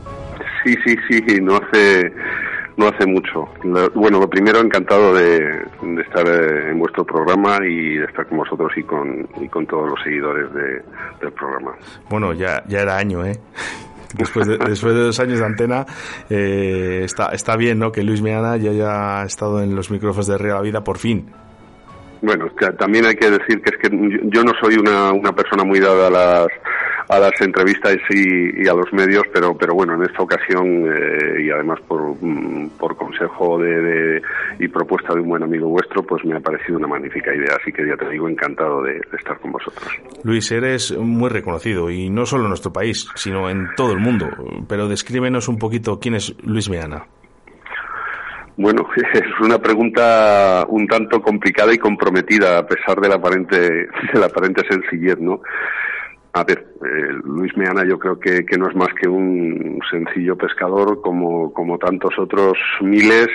Sí, 0.62 0.76
sí, 0.86 0.96
sí. 1.08 1.40
No 1.40 1.56
hace 1.56 2.12
no 2.76 2.88
hace 2.88 3.06
mucho. 3.06 3.48
Bueno, 3.94 4.18
lo 4.20 4.28
primero, 4.28 4.60
encantado 4.60 5.14
de, 5.14 5.62
estar 6.00 6.26
eh, 6.26 6.70
en 6.70 6.78
vuestro 6.78 7.04
programa 7.04 7.58
y 7.66 7.96
de 7.96 8.04
estar 8.04 8.26
con 8.26 8.38
vosotros 8.38 8.72
y 8.76 8.82
con, 8.82 9.28
y 9.40 9.48
con 9.48 9.66
todos 9.66 9.90
los 9.90 10.02
seguidores 10.02 10.52
del 10.52 11.32
programa. 11.32 11.72
Bueno, 12.08 12.32
ya, 12.32 12.62
ya 12.66 12.80
era 12.80 12.96
año, 12.96 13.24
¿eh? 13.24 13.38
Después 14.14 14.46
de, 14.46 14.58
después 14.58 14.92
de 14.94 15.04
dos 15.04 15.20
años 15.20 15.38
de 15.38 15.46
antena, 15.46 15.86
eh, 16.28 17.00
está, 17.02 17.28
está 17.28 17.56
bien, 17.56 17.78
¿no? 17.78 17.90
Que 17.90 18.02
Luis 18.02 18.20
Meana 18.20 18.58
ya 18.58 18.70
haya 18.70 19.22
estado 19.24 19.62
en 19.62 19.74
los 19.74 19.90
micrófonos 19.90 20.26
de 20.26 20.38
la 20.38 20.60
Vida 20.60 20.84
por 20.84 20.98
fin. 20.98 21.32
Bueno, 22.20 22.46
también 22.78 23.06
hay 23.06 23.14
que 23.14 23.30
decir 23.30 23.62
que 23.62 23.74
es 23.74 23.78
que 23.78 23.88
yo 24.24 24.44
no 24.44 24.52
soy 24.60 24.76
una, 24.76 25.12
una 25.12 25.32
persona 25.32 25.64
muy 25.64 25.80
dada 25.80 26.08
a 26.08 26.10
las 26.10 26.48
a 27.12 27.18
las 27.18 27.40
entrevistas 27.40 27.96
y, 28.10 28.66
a 28.66 28.74
los 28.74 28.92
medios, 28.92 29.24
pero 29.32 29.56
pero 29.56 29.74
bueno, 29.74 29.94
en 29.94 30.02
esta 30.02 30.22
ocasión 30.22 30.86
eh, 30.86 31.42
y 31.42 31.50
además 31.50 31.78
por, 31.86 32.16
mm, 32.20 32.70
por 32.78 32.96
consejo 32.96 33.58
de, 33.58 34.22
y 34.58 34.68
propuesta 34.68 35.14
de 35.14 35.20
un 35.20 35.28
buen 35.28 35.42
amigo 35.42 35.68
vuestro, 35.68 36.02
pues 36.02 36.24
me 36.24 36.36
ha 36.36 36.40
parecido 36.40 36.78
una 36.78 36.86
magnífica 36.86 37.34
idea, 37.34 37.56
así 37.60 37.72
que 37.72 37.86
ya 37.86 37.96
te 37.96 38.08
digo 38.08 38.28
encantado 38.28 38.82
de, 38.82 39.00
estar 39.18 39.38
con 39.40 39.52
vosotros. 39.52 39.88
Luis, 40.24 40.50
eres 40.50 40.96
muy 40.96 41.28
reconocido 41.28 41.90
y 41.90 42.08
no 42.08 42.24
solo 42.24 42.44
en 42.44 42.48
nuestro 42.48 42.72
país, 42.72 43.08
sino 43.14 43.50
en 43.50 43.68
todo 43.76 43.92
el 43.92 43.98
mundo, 43.98 44.28
pero 44.68 44.88
descríbenos 44.88 45.48
un 45.48 45.58
poquito 45.58 45.98
quién 46.00 46.14
es 46.14 46.34
Luis 46.42 46.70
Meana. 46.70 47.04
Bueno, 48.56 48.88
es 49.12 49.40
una 49.40 49.58
pregunta 49.58 50.64
un 50.68 50.86
tanto 50.86 51.20
complicada 51.20 51.74
y 51.74 51.78
comprometida 51.78 52.58
a 52.58 52.66
pesar 52.66 53.00
de 53.00 53.08
la 53.08 53.16
aparente, 53.16 53.58
de 54.12 54.20
la 54.20 54.26
aparente 54.26 54.62
sencillez, 54.68 55.18
¿no? 55.18 55.40
A 56.34 56.44
ver, 56.44 56.66
eh, 56.82 57.12
Luis 57.24 57.54
Meana 57.56 57.84
yo 57.86 57.98
creo 57.98 58.18
que, 58.18 58.44
que, 58.46 58.56
no 58.56 58.68
es 58.68 58.74
más 58.74 58.88
que 59.00 59.08
un 59.08 59.80
sencillo 59.90 60.36
pescador 60.36 61.00
como, 61.02 61.52
como 61.52 61.78
tantos 61.78 62.18
otros 62.18 62.56
miles 62.80 63.28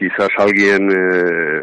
quizás 0.00 0.30
alguien 0.38 0.90
eh, 0.90 1.62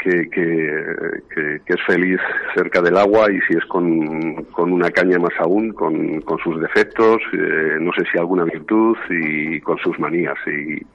que, 0.00 0.30
que, 0.30 1.60
es 1.66 1.80
feliz 1.86 2.18
cerca 2.56 2.80
del 2.80 2.96
agua 2.96 3.30
y 3.30 3.38
si 3.46 3.58
es 3.58 3.64
con, 3.66 4.44
con 4.44 4.72
una 4.72 4.90
caña 4.90 5.18
más 5.18 5.34
aún, 5.38 5.74
con, 5.74 6.22
con 6.22 6.38
sus 6.38 6.58
defectos, 6.58 7.18
eh, 7.34 7.76
no 7.78 7.92
sé 7.92 8.04
si 8.10 8.18
alguna 8.18 8.44
virtud 8.44 8.96
y 9.10 9.60
con 9.60 9.76
sus 9.78 9.98
manías 9.98 10.36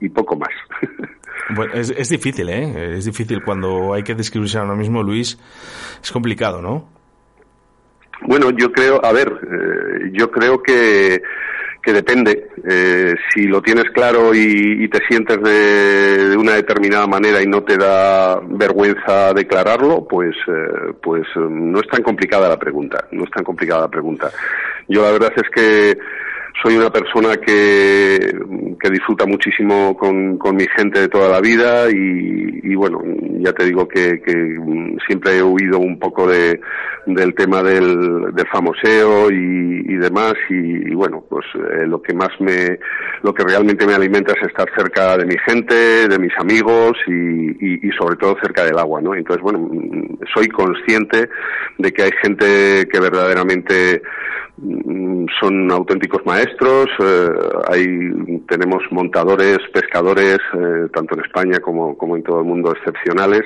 y, 0.00 0.08
poco 0.08 0.36
más. 0.36 0.50
es, 1.74 1.90
es, 1.90 2.08
difícil, 2.08 2.48
¿eh? 2.48 2.96
Es 2.96 3.04
difícil 3.04 3.42
cuando 3.44 3.94
hay 3.94 4.02
que 4.02 4.16
describirse 4.16 4.58
ahora 4.58 4.74
mismo, 4.74 5.04
Luis. 5.04 5.38
Es 6.02 6.10
complicado, 6.10 6.60
¿no? 6.60 6.93
Bueno, 8.24 8.50
yo 8.50 8.72
creo, 8.72 9.04
a 9.04 9.12
ver, 9.12 9.28
eh, 9.28 10.10
yo 10.12 10.30
creo 10.30 10.62
que 10.62 11.22
que 11.84 11.92
depende. 11.92 12.48
Eh, 12.66 13.14
si 13.32 13.46
lo 13.46 13.60
tienes 13.60 13.84
claro 13.92 14.34
y, 14.34 14.88
te 14.88 15.00
sientes 15.06 15.40
de, 15.42 16.34
una 16.36 16.54
determinada 16.54 17.06
manera 17.06 17.42
y 17.42 17.46
no 17.46 17.62
te 17.62 17.76
da 17.76 18.40
vergüenza 18.40 19.34
declararlo, 19.34 20.06
pues, 20.08 20.34
eh, 20.48 20.94
pues 21.02 21.26
eh, 21.36 21.40
no 21.40 21.80
es 21.80 21.86
tan 21.88 22.02
complicada 22.02 22.48
la 22.48 22.58
pregunta. 22.58 23.04
No 23.12 23.24
es 23.24 23.30
tan 23.30 23.44
complicada 23.44 23.82
la 23.82 23.90
pregunta. 23.90 24.30
Yo 24.88 25.02
la 25.02 25.12
verdad 25.12 25.32
es 25.36 25.50
que 25.50 25.98
soy 26.62 26.76
una 26.76 26.90
persona 26.90 27.36
que, 27.36 28.18
que 28.80 28.90
disfruta 28.90 29.26
muchísimo 29.26 29.96
con, 29.96 30.38
con, 30.38 30.56
mi 30.56 30.66
gente 30.76 31.00
de 31.00 31.08
toda 31.08 31.28
la 31.28 31.40
vida 31.40 31.90
y, 31.90 32.60
y 32.62 32.74
bueno, 32.74 33.02
ya 33.40 33.52
te 33.52 33.64
digo 33.64 33.88
que, 33.88 34.22
que, 34.22 34.58
siempre 35.06 35.38
he 35.38 35.42
huido 35.42 35.78
un 35.78 35.98
poco 35.98 36.26
de, 36.26 36.60
del 37.06 37.34
tema 37.34 37.62
del, 37.62 38.32
del 38.32 38.46
famoseo 38.48 39.30
y, 39.30 39.84
y 39.86 39.96
demás 39.96 40.34
y, 40.48 40.94
bueno, 40.94 41.24
pues 41.28 41.44
eh, 41.54 41.86
lo 41.86 42.00
que 42.00 42.14
más 42.14 42.30
me, 42.40 42.78
lo 43.22 43.34
que 43.34 43.44
realmente 43.44 43.86
me 43.86 43.94
alimenta 43.94 44.32
es 44.32 44.46
estar 44.46 44.68
cerca 44.76 45.16
de 45.18 45.26
mi 45.26 45.36
gente, 45.46 46.08
de 46.08 46.18
mis 46.18 46.32
amigos 46.38 46.96
y, 47.06 47.86
y 47.86 47.90
sobre 47.98 48.16
todo 48.16 48.36
cerca 48.40 48.64
del 48.64 48.78
agua, 48.78 49.00
¿no? 49.00 49.14
Entonces, 49.14 49.42
bueno, 49.42 49.68
soy 50.32 50.46
consciente 50.48 51.28
de 51.78 51.92
que 51.92 52.02
hay 52.02 52.12
gente 52.22 52.88
que 52.90 53.00
verdaderamente 53.00 54.02
Mm, 54.04 54.43
son 55.40 55.70
auténticos 55.72 56.24
maestros. 56.24 56.86
Eh, 57.00 57.28
hay, 57.70 58.40
tenemos 58.48 58.82
montadores, 58.90 59.58
pescadores, 59.72 60.38
eh, 60.54 60.88
tanto 60.92 61.14
en 61.14 61.24
España 61.24 61.60
como, 61.60 61.96
como 61.96 62.16
en 62.16 62.22
todo 62.22 62.38
el 62.40 62.44
mundo, 62.44 62.72
excepcionales 62.72 63.42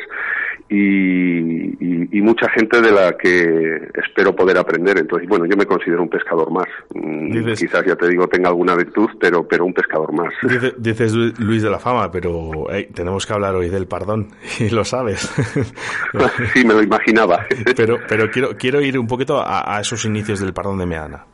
y, 0.71 2.21
mucha 2.21 2.51
gente 2.51 2.83
de 2.83 2.93
la 2.93 3.17
que 3.17 3.89
espero 3.95 4.37
poder 4.37 4.59
aprender. 4.59 4.99
Entonces, 4.99 5.27
bueno, 5.27 5.47
yo 5.47 5.57
me 5.57 5.65
considero 5.65 6.03
un 6.03 6.11
pescador 6.11 6.51
más. 6.51 6.67
Mm, 6.95 7.55
quizás, 7.55 7.85
ya 7.87 7.97
te 7.97 8.09
digo, 8.09 8.29
tenga 8.29 8.51
alguna 8.51 8.75
virtud, 8.75 9.09
pero, 9.19 9.49
pero 9.49 9.65
un 9.65 9.73
pescador 9.73 10.13
más. 10.13 10.33
dices 10.79 11.15
Luis 11.39 11.63
de 11.63 11.71
la 11.71 11.79
Fama, 11.79 12.11
pero 12.11 12.67
tenemos 12.93 13.25
que 13.25 13.33
hablar 13.33 13.55
hoy 13.55 13.71
del 13.71 13.87
perdón, 13.87 14.29
y 14.61 14.69
lo 14.69 14.85
sabes. 14.85 15.21
sí, 16.53 16.65
me 16.65 16.75
lo 16.75 16.83
imaginaba. 16.83 17.47
pero, 17.75 17.99
pero 18.07 18.31
quiero, 18.31 18.51
quiero 18.59 18.83
ir 18.83 18.99
un 18.99 19.07
poquito 19.07 19.39
a, 19.41 19.77
a 19.77 19.81
esos 19.81 20.05
inicios 20.05 20.41
del 20.41 20.53
perdón 20.53 20.79
de 20.79 20.87
Meana. 20.87 21.25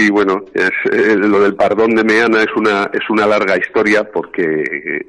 Sí, 0.00 0.08
bueno, 0.10 0.46
es, 0.54 0.70
eh, 0.90 1.14
lo 1.14 1.40
del 1.40 1.54
perdón 1.54 1.90
de 1.90 2.02
Meana 2.02 2.40
es 2.40 2.56
una 2.56 2.88
es 2.90 3.10
una 3.10 3.26
larga 3.26 3.58
historia 3.58 4.02
porque 4.02 4.42
eh, 4.42 5.04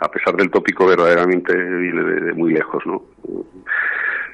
a 0.00 0.10
pesar 0.10 0.36
del 0.36 0.50
tópico 0.50 0.86
verdaderamente 0.86 1.54
viene 1.54 2.02
de, 2.02 2.32
muy 2.32 2.54
lejos, 2.54 2.82
¿no? 2.86 3.02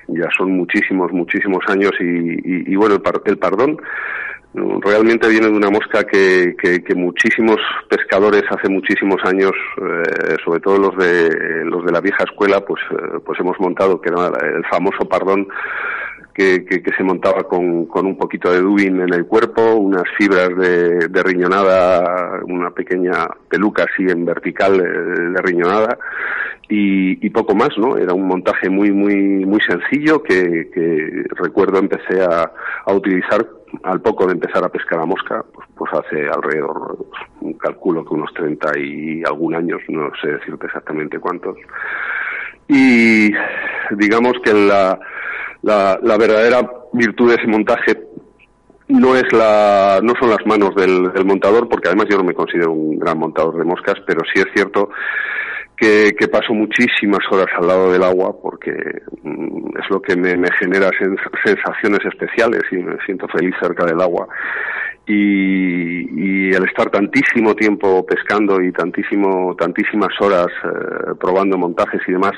Ya 0.07 0.29
son 0.39 0.53
muchísimos 0.53 1.11
muchísimos 1.11 1.65
años 1.67 1.91
y, 1.99 2.73
y, 2.73 2.77
bueno 2.77 2.95
el, 2.95 3.03
el, 3.25 3.39
perdón 3.39 3.77
realmente 4.55 5.29
viene 5.29 5.49
de 5.49 5.57
una 5.57 5.71
mosca 5.71 6.05
que, 6.05 6.55
que, 6.57 6.95
muchísimos 6.95 7.57
pescadores 7.91 8.45
hace 8.49 8.69
muchísimos 8.69 9.19
años, 9.25 9.53
eh, 9.79 10.37
sobre 10.45 10.61
todo 10.61 10.79
los 10.79 10.97
de 10.97 11.65
los 11.65 11.85
de 11.85 11.91
la 11.91 12.01
vieja 12.01 12.23
escuela, 12.23 12.61
pues 12.61 12.81
pues 13.25 13.41
hemos 13.41 13.59
montado 13.59 14.01
que 14.01 14.11
era 14.11 14.29
el 14.29 14.65
famoso 14.71 15.09
pardón 15.09 15.49
que, 16.37 16.83
se 16.97 17.03
montaba 17.03 17.45
con, 17.45 17.87
con, 17.87 18.05
un 18.07 18.19
poquito 18.19 18.53
de 18.53 18.61
dubin 18.61 19.01
en 19.01 19.15
el 19.15 19.25
cuerpo, 19.27 19.75
unas 19.77 20.05
fibras 20.19 20.51
de, 20.57 21.23
riñonada, 21.23 22.41
una 22.45 22.71
pequeña 22.71 23.27
peluca 23.49 23.85
así 23.85 24.03
en 24.03 24.27
vertical 24.27 24.77
de, 24.77 25.41
riñonada 25.41 25.99
y, 26.69 27.25
y, 27.27 27.31
poco 27.31 27.55
más, 27.55 27.71
¿no? 27.79 27.97
Era 27.97 28.13
un 28.13 28.27
montaje 28.27 28.69
muy, 28.69 28.93
muy, 28.93 29.47
muy 29.47 29.61
sencillo 29.63 30.23
que, 30.23 31.25
recuerdo 31.31 31.79
empecé 31.79 32.23
a, 32.23 32.53
a, 32.85 32.93
utilizar 32.93 33.47
al 33.85 34.03
poco 34.03 34.27
de 34.27 34.35
empezar 34.35 34.63
a 34.63 34.69
pescar 34.69 35.01
a 35.01 35.07
mosca, 35.07 35.43
pues, 35.55 35.67
pues 35.75 35.91
hace 35.95 36.29
alrededor, 36.29 36.99
un 37.41 37.55
calculo 37.55 38.05
que 38.05 38.15
unos 38.15 38.33
30 38.35 38.79
y 38.79 39.23
algún 39.25 39.55
años, 39.55 39.81
no 39.89 40.11
sé 40.21 40.33
decirte 40.33 40.67
exactamente 40.67 41.19
cuántos. 41.19 41.57
Y 42.69 43.31
digamos 43.91 44.35
que 44.45 44.53
la, 44.53 44.99
la, 45.63 46.17
verdadera 46.19 46.69
virtud 46.93 47.31
de 47.31 47.37
ese 47.37 47.47
montaje 47.47 47.99
no 48.89 49.17
es 49.17 49.25
la 49.33 50.01
no 50.03 50.15
son 50.19 50.31
las 50.31 50.45
manos 50.47 50.75
del, 50.75 51.11
montador 51.25 51.69
porque 51.69 51.89
además 51.89 52.07
yo 52.09 52.19
no 52.19 52.25
me 52.25 52.35
considero 52.35 52.73
un 52.73 52.99
gran 52.99 53.19
montador 53.19 53.59
de 53.59 53.65
moscas 53.65 53.95
pero 54.07 54.21
sí 54.33 54.41
es 54.41 54.47
cierto 54.55 54.91
que, 55.77 56.13
que 56.19 56.29
paso 56.29 56.55
muchísimas 56.55 57.21
horas 57.31 57.47
al 57.61 57.67
lado 57.67 57.93
del 57.93 58.03
agua 58.03 58.35
porque 58.41 58.73
mm, 59.23 59.79
es 59.79 59.91
lo 59.91 60.01
que 60.01 60.17
me, 60.17 60.37
me 60.37 60.49
genera 60.59 60.91
sensaciones 61.45 62.01
especiales 62.05 62.63
y 62.73 62.77
me 62.77 62.97
siento 63.05 63.27
feliz 63.29 63.55
cerca 63.61 63.85
del 63.85 64.01
agua. 64.01 64.27
Y, 65.09 66.49
y 66.49 66.51
el 66.51 66.65
estar 66.65 66.91
tantísimo 66.91 67.55
tiempo 67.55 68.05
pescando 68.05 68.61
y 68.61 68.73
tantísimo 68.73 69.55
tantísimas 69.55 70.11
horas 70.21 70.49
eh, 70.65 71.15
probando 71.21 71.57
montajes 71.57 72.01
y 72.09 72.13
demás 72.13 72.33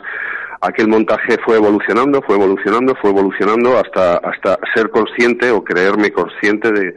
aquel 0.61 0.89
montaje 0.89 1.37
fue 1.45 1.57
evolucionando, 1.57 2.21
fue 2.23 2.37
evolucionando, 2.37 2.95
fue 2.97 3.11
evolucionando 3.11 3.79
hasta, 3.79 4.17
hasta 4.17 4.59
ser 4.75 4.91
consciente 4.91 5.51
o 5.51 5.63
creerme 5.63 6.11
consciente 6.11 6.73
de, 6.73 6.95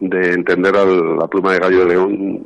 de 0.00 0.32
entender 0.32 0.76
a 0.76 0.84
la 0.84 1.26
pluma 1.26 1.52
de 1.52 1.58
gallo 1.58 1.80
de 1.80 1.86
león, 1.86 2.42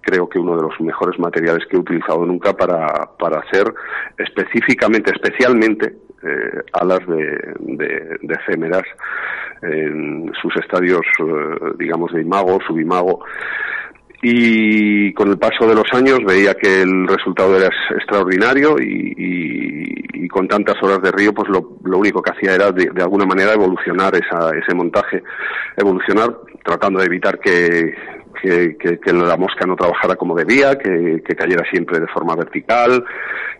creo 0.00 0.28
que 0.28 0.38
uno 0.38 0.56
de 0.56 0.62
los 0.62 0.80
mejores 0.80 1.18
materiales 1.18 1.66
que 1.66 1.76
he 1.76 1.80
utilizado 1.80 2.24
nunca 2.24 2.52
para, 2.52 3.10
para 3.18 3.40
hacer 3.40 3.72
específicamente, 4.18 5.12
especialmente 5.12 5.96
eh, 6.22 6.62
alas 6.72 7.00
de, 7.06 7.54
de, 7.60 8.34
efémeras 8.34 8.84
en 9.62 10.32
sus 10.40 10.56
estadios, 10.56 11.02
eh, 11.20 11.72
digamos, 11.78 12.12
de 12.12 12.22
imago, 12.22 12.58
subimago 12.66 13.24
y 14.28 15.12
con 15.12 15.28
el 15.28 15.38
paso 15.38 15.68
de 15.68 15.74
los 15.76 15.84
años 15.92 16.18
veía 16.26 16.54
que 16.54 16.82
el 16.82 17.06
resultado 17.06 17.56
era 17.56 17.68
extraordinario 17.94 18.74
y, 18.76 20.26
con 20.28 20.48
tantas 20.48 20.74
horas 20.82 21.00
de 21.00 21.12
río 21.12 21.32
pues 21.32 21.48
lo, 21.48 21.78
único 21.96 22.20
que 22.20 22.32
hacía 22.32 22.56
era 22.56 22.72
de, 22.72 22.90
alguna 23.00 23.24
manera 23.24 23.52
evolucionar 23.52 24.12
ese 24.16 24.74
montaje, 24.74 25.22
evolucionar 25.76 26.36
tratando 26.64 26.98
de 26.98 27.06
evitar 27.06 27.38
que, 27.38 27.94
que, 28.42 29.12
la 29.12 29.36
mosca 29.36 29.64
no 29.64 29.76
trabajara 29.76 30.16
como 30.16 30.34
debía, 30.34 30.76
que, 30.76 31.22
cayera 31.36 31.62
siempre 31.70 32.00
de 32.00 32.08
forma 32.08 32.34
vertical, 32.34 33.04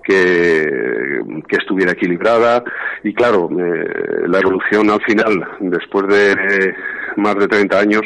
que, 0.03 1.23
estuviera 1.49 1.93
equilibrada. 1.93 2.65
Y 3.05 3.15
claro, 3.15 3.49
eh, 3.53 4.27
la 4.27 4.41
evolución 4.41 4.91
al 4.91 5.01
final, 5.03 5.49
después 5.61 6.09
de 6.09 6.75
más 7.17 7.37
de 7.37 7.49
30 7.49 7.79
años, 7.79 8.03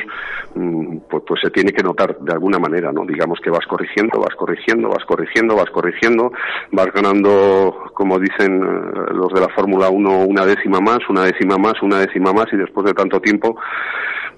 mm, 0.54 0.98
pues, 1.08 1.24
pues 1.26 1.40
se 1.40 1.50
tiene 1.50 1.72
que 1.72 1.82
notar 1.82 2.18
de 2.18 2.32
alguna 2.32 2.58
manera, 2.58 2.92
¿no? 2.92 3.04
Digamos 3.04 3.38
que 3.40 3.50
vas 3.50 3.66
corrigiendo, 3.66 4.20
vas 4.20 4.34
corrigiendo, 4.36 4.88
vas 4.88 5.04
corrigiendo, 5.04 5.56
vas 5.56 5.70
corrigiendo, 5.70 6.32
vas 6.72 6.92
ganando, 6.92 7.90
como 7.94 8.18
dicen 8.18 8.62
eh, 8.62 9.12
los 9.12 9.32
de 9.32 9.40
la 9.40 9.48
Fórmula 9.48 9.88
1, 9.88 10.24
una 10.24 10.46
décima 10.46 10.80
más, 10.80 10.98
una 11.08 11.24
décima 11.24 11.56
más, 11.58 11.82
una 11.82 11.98
décima 11.98 12.32
más, 12.32 12.46
y 12.52 12.56
después 12.56 12.86
de 12.86 12.94
tanto 12.94 13.20
tiempo, 13.20 13.56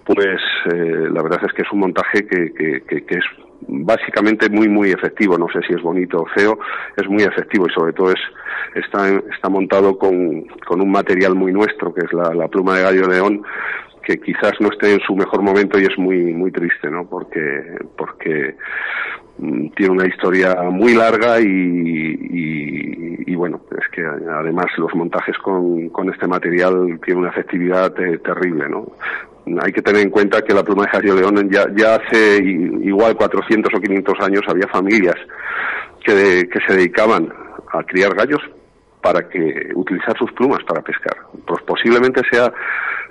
pues 0.04 0.40
eh, 0.72 1.08
la 1.11 1.22
verdad 1.22 1.40
es 1.46 1.52
que 1.52 1.62
es 1.62 1.72
un 1.72 1.80
montaje 1.80 2.26
que, 2.26 2.52
que, 2.52 3.04
que, 3.04 3.14
es 3.14 3.24
básicamente 3.68 4.50
muy 4.50 4.68
muy 4.68 4.90
efectivo 4.90 5.38
no 5.38 5.46
sé 5.52 5.61
si 5.66 5.72
es 5.72 5.80
bonito 5.80 6.18
o 6.18 6.26
feo 6.35 6.58
es 6.96 7.08
muy 7.08 7.22
efectivo 7.22 7.66
y 7.68 7.72
sobre 7.72 7.92
todo 7.92 8.11
es 8.11 8.20
está 8.74 9.08
está 9.32 9.48
montado 9.48 9.96
con, 9.96 10.42
con 10.66 10.80
un 10.80 10.90
material 10.90 11.37
muy 11.37 11.52
nuestro 11.52 11.94
que 11.94 12.04
es 12.04 12.12
la, 12.12 12.35
la 12.35 12.48
pluma 12.48 12.76
de 12.76 12.82
gallo 12.82 13.06
león 13.06 13.44
que 14.02 14.18
quizás 14.18 14.52
no 14.60 14.68
esté 14.68 14.94
en 14.94 15.00
su 15.00 15.14
mejor 15.14 15.42
momento 15.42 15.78
y 15.78 15.84
es 15.84 15.96
muy 15.98 16.32
muy 16.32 16.50
triste 16.50 16.90
no 16.90 17.06
porque 17.08 17.76
porque 17.96 18.56
mm, 19.38 19.68
tiene 19.76 19.92
una 19.92 20.06
historia 20.06 20.54
muy 20.70 20.94
larga 20.94 21.40
y, 21.40 21.46
y, 23.26 23.34
bueno 23.34 23.60
es 23.72 23.88
que 23.90 24.04
además 24.04 24.66
los 24.76 24.94
montajes 24.94 25.36
con, 25.38 25.88
con 25.88 26.08
este 26.10 26.28
material 26.28 27.00
tienen 27.04 27.24
una 27.24 27.30
efectividad 27.30 27.92
terrible 27.92 28.68
no 28.68 28.86
hay 29.60 29.72
que 29.72 29.82
tener 29.82 30.02
en 30.02 30.10
cuenta 30.10 30.42
que 30.42 30.54
la 30.54 30.62
pluma 30.62 30.84
de 30.84 30.90
Jario 30.90 31.16
León 31.16 31.50
ya, 31.50 31.66
ya 31.74 31.96
hace 31.96 32.36
igual 32.36 33.16
400 33.16 33.72
o 33.74 33.80
500 33.80 34.20
años 34.20 34.42
había 34.48 34.68
familias 34.68 35.16
que, 36.04 36.48
que 36.48 36.60
se 36.66 36.74
dedicaban 36.74 37.32
a 37.72 37.82
criar 37.84 38.14
gallos 38.14 38.40
para 39.00 39.28
que 39.28 39.70
utilizar 39.74 40.16
sus 40.16 40.32
plumas 40.32 40.62
para 40.64 40.82
pescar. 40.82 41.16
Pues 41.46 41.60
posiblemente 41.62 42.22
sea 42.30 42.52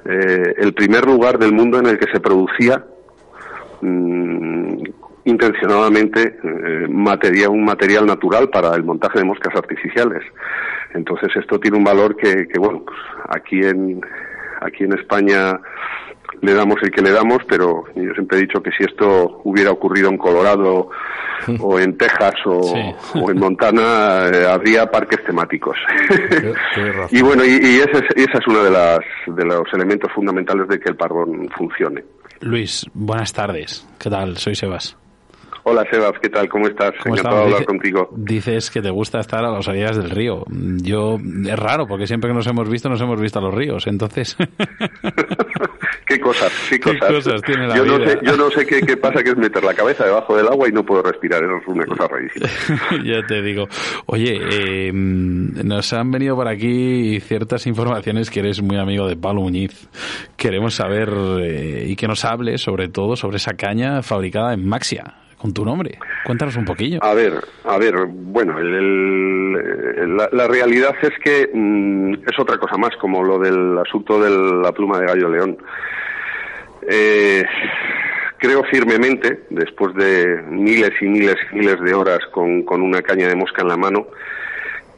eh, 0.06 0.54
el 0.58 0.74
primer 0.74 1.06
lugar 1.06 1.38
del 1.38 1.54
mundo 1.54 1.80
en 1.80 1.88
el 1.88 2.00
que 2.00 2.12
se 2.12 2.20
producía 2.20 2.84
mm, 3.82 4.84
intencionadamente 5.26 6.40
eh, 6.44 6.88
un 6.88 7.64
material 7.64 8.06
natural 8.06 8.50
para 8.50 8.76
el 8.76 8.84
montaje 8.84 9.20
de 9.20 9.26
moscas 9.26 9.56
artificiales. 9.56 10.24
Entonces 10.94 11.30
esto 11.36 11.60
tiene 11.60 11.78
un 11.78 11.84
valor 11.84 12.16
que, 12.16 12.48
que 12.48 12.60
bueno, 12.60 12.84
pues 12.86 12.98
aquí 13.30 13.60
en 13.64 14.02
aquí 14.62 14.84
en 14.84 14.94
España 14.94 15.60
le 16.42 16.54
damos 16.54 16.78
el 16.82 16.92
que 16.92 17.02
le 17.02 17.12
damos, 17.12 17.40
pero 17.48 17.84
yo 17.96 18.14
siempre 18.14 18.38
he 18.38 18.42
dicho 18.42 18.62
que 18.62 18.72
si 18.72 18.84
esto 18.84 19.42
hubiera 19.44 19.72
ocurrido 19.72 20.10
en 20.10 20.18
Colorado 20.18 20.90
o 21.60 21.80
en 21.80 21.98
Texas 21.98 22.36
o, 22.46 22.74
en 23.30 23.40
Montana, 23.40 24.28
eh, 24.34 24.46
habría 24.48 24.90
parques 24.90 25.24
temáticos. 25.26 25.78
y 27.12 27.22
bueno, 27.22 27.44
y, 27.44 27.50
y, 27.50 27.80
esa 27.80 28.38
es 28.38 28.48
uno 28.48 28.64
de, 28.64 28.72
las, 28.72 29.00
de 29.28 29.46
los 29.46 29.64
elementos 29.74 30.12
fundamentales 30.14 30.68
de 30.68 30.80
que 30.80 30.90
el 30.90 30.96
pardón 30.96 31.50
funcione. 31.58 32.04
Luis, 32.40 32.86
buenas 32.94 33.34
tardes. 33.34 33.88
¿Qué 34.00 34.10
tal? 34.10 34.38
Soy 34.38 34.56
Sebas. 34.56 34.98
Hola 35.64 35.86
Sebas, 35.92 36.14
¿qué 36.20 36.30
tal? 36.30 36.50
¿Cómo 36.50 36.68
estás? 36.68 36.94
Encantado 37.06 37.38
de 37.38 37.44
hablar 37.44 37.66
contigo. 37.66 38.10
Dices 38.16 38.72
que 38.72 38.82
te 38.82 38.90
gusta 38.90 39.20
estar 39.20 39.46
a 39.46 39.52
las 39.52 39.68
orillas 39.68 39.96
del 39.96 40.10
río. 40.10 40.44
Yo, 40.50 41.18
es 41.20 41.60
raro, 41.60 41.86
porque 41.88 42.08
siempre 42.08 42.32
que 42.32 42.34
nos 42.36 42.48
hemos 42.48 42.68
visto, 42.68 42.90
nos 42.90 43.00
hemos 43.02 43.22
visto 43.22 43.38
a 43.38 43.44
los 43.44 43.54
ríos, 43.54 43.86
entonces... 43.86 44.36
qué 46.12 46.20
cosas, 46.20 46.52
qué 46.70 46.80
cosas. 46.80 47.42
tiene 47.42 47.68
la 47.68 47.76
yo, 47.76 47.86
No 47.86 48.06
sé, 48.06 48.20
yo 48.22 48.38
no 48.38 48.52
sé 48.52 48.66
qué, 48.66 48.98
pasa, 48.98 49.24
que 49.24 49.32
es 49.32 49.38
meter 49.38 49.64
la 49.64 49.74
cabeza 49.74 50.06
debajo 50.06 50.36
del 50.36 50.48
agua 50.48 50.68
y 50.68 50.72
no 50.72 50.86
puedo 50.86 51.04
respirar, 51.04 51.44
eso 51.44 51.58
es 51.58 51.68
una 51.68 51.86
cosa 51.86 52.08
rarísima. 52.08 52.48
ya 53.04 53.26
te 53.26 53.42
digo. 53.42 53.68
Oye, 54.08 54.40
eh, 54.52 54.92
nos 54.94 55.94
han 55.94 56.12
venido 56.12 56.36
por 56.36 56.48
aquí 56.48 57.20
ciertas 57.22 57.68
informaciones 57.68 58.30
que 58.30 58.42
eres 58.42 58.62
muy 58.62 58.78
amigo 58.78 59.08
de 59.08 59.16
Pablo 59.16 59.42
Muñiz. 59.42 59.88
Queremos 60.36 60.76
saber 60.76 61.10
eh, 61.42 61.86
y 61.88 61.96
que 61.96 62.08
nos 62.08 62.26
hable 62.26 62.58
sobre 62.58 62.90
todo 62.90 63.16
sobre 63.16 63.38
esa 63.38 63.54
caña 63.54 64.02
fabricada 64.02 64.54
en 64.54 64.68
Maxia 64.68 65.21
con 65.42 65.54
tu 65.54 65.66
nombre. 65.66 65.98
Cuéntanos 66.24 66.56
un 66.56 66.66
poquillo. 66.66 67.00
A 67.04 67.14
ver, 67.16 67.34
a 67.66 67.78
ver, 67.80 67.96
bueno, 68.08 68.60
la, 68.60 70.48
realidad 70.48 70.96
es 71.02 71.18
que 71.24 71.50
mm, 71.52 72.14
es 72.30 72.40
otra 72.40 72.58
cosa 72.58 72.78
más, 72.78 72.96
como 72.98 73.24
lo 73.24 73.40
del 73.40 73.78
asunto 73.80 74.22
de 74.22 74.30
la 74.62 74.72
pluma 74.72 75.00
de 75.00 75.08
gallo 75.08 75.30
león. 75.30 75.58
Eh, 76.88 77.44
creo 78.38 78.64
firmemente, 78.66 79.42
después 79.50 79.96
de 79.96 80.44
miles 80.50 80.92
y 81.02 81.06
miles 81.06 81.38
y 81.52 81.56
miles 81.56 81.80
de 81.82 81.94
horas 81.94 82.20
con, 82.32 82.64
una 82.70 83.02
caña 83.02 83.28
de 83.28 83.36
mosca 83.36 83.64
en 83.64 83.68
la 83.68 83.78
mano, 83.78 84.08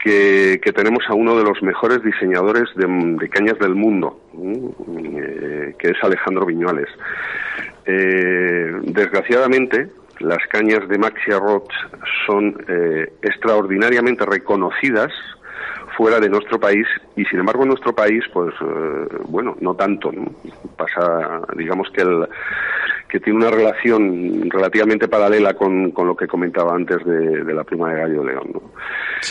que, 0.03 0.60
tenemos 0.75 1.06
a 1.08 1.13
uno 1.13 1.38
de 1.38 1.45
los 1.45 1.62
mejores 1.63 2.03
diseñadores 2.03 2.65
de, 2.75 3.29
cañas 3.29 3.58
del 3.60 3.75
mundo, 3.75 4.19
eh, 4.38 5.73
que 5.79 5.88
es 5.88 6.03
Alejandro 6.03 6.45
Viñuales. 6.45 6.89
Eh, 7.86 8.71
desgraciadamente, 8.84 9.89
las 10.23 10.39
cañas 10.49 10.88
de 10.88 10.97
Maxia 10.97 11.39
Rods 11.39 11.75
son 12.25 12.55
eh, 12.67 13.13
extraordinariamente 13.21 14.25
reconocidas 14.25 15.12
fuera 15.97 16.19
de 16.19 16.29
nuestro 16.29 16.59
país 16.59 16.88
y 17.15 17.25
sin 17.25 17.39
embargo 17.39 17.63
en 17.63 17.69
nuestro 17.69 17.93
país 17.93 18.23
pues 18.33 18.53
eh, 18.62 19.07
bueno 19.27 19.55
no 19.59 19.75
tanto 19.75 20.12
pasa 20.75 21.41
digamos 21.55 21.89
que 21.91 22.01
el 22.01 22.27
que 23.13 23.19
tiene 23.19 23.38
una 23.38 23.52
relación 23.52 24.49
relativamente 24.49 25.08
paralela 25.08 25.54
con, 25.54 25.91
con 25.91 26.08
lo 26.08 26.15
que 26.15 26.26
comentaba 26.26 26.73
antes 26.73 26.97
de, 27.06 27.54
la 27.54 27.63
prima 27.63 27.93
de 27.93 27.99
Gallo 27.99 28.23
León 28.23 28.62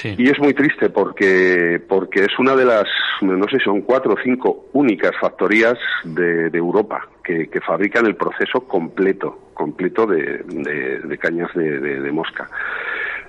y 0.05 0.31
es 0.31 0.39
muy 0.39 0.55
triste 0.55 0.89
porque 0.89 1.83
porque 1.89 2.21
es 2.21 2.39
una 2.39 2.55
de 2.55 2.65
las 2.65 2.85
no 3.23 3.45
sé 3.49 3.59
son 3.59 3.81
cuatro 3.81 4.13
o 4.13 4.17
cinco 4.23 4.67
únicas 4.75 5.11
factorías 5.21 5.75
de, 6.05 6.49
de 6.51 6.59
Europa 6.59 7.09
que, 7.25 7.49
que, 7.49 7.61
fabrican 7.61 8.07
el 8.07 8.15
proceso 8.15 8.61
completo 8.69 9.51
completo 9.53 10.07
de, 10.07 10.45
de, 10.45 11.19
cañas 11.19 11.51
de 11.53 12.13
mosca 12.13 12.49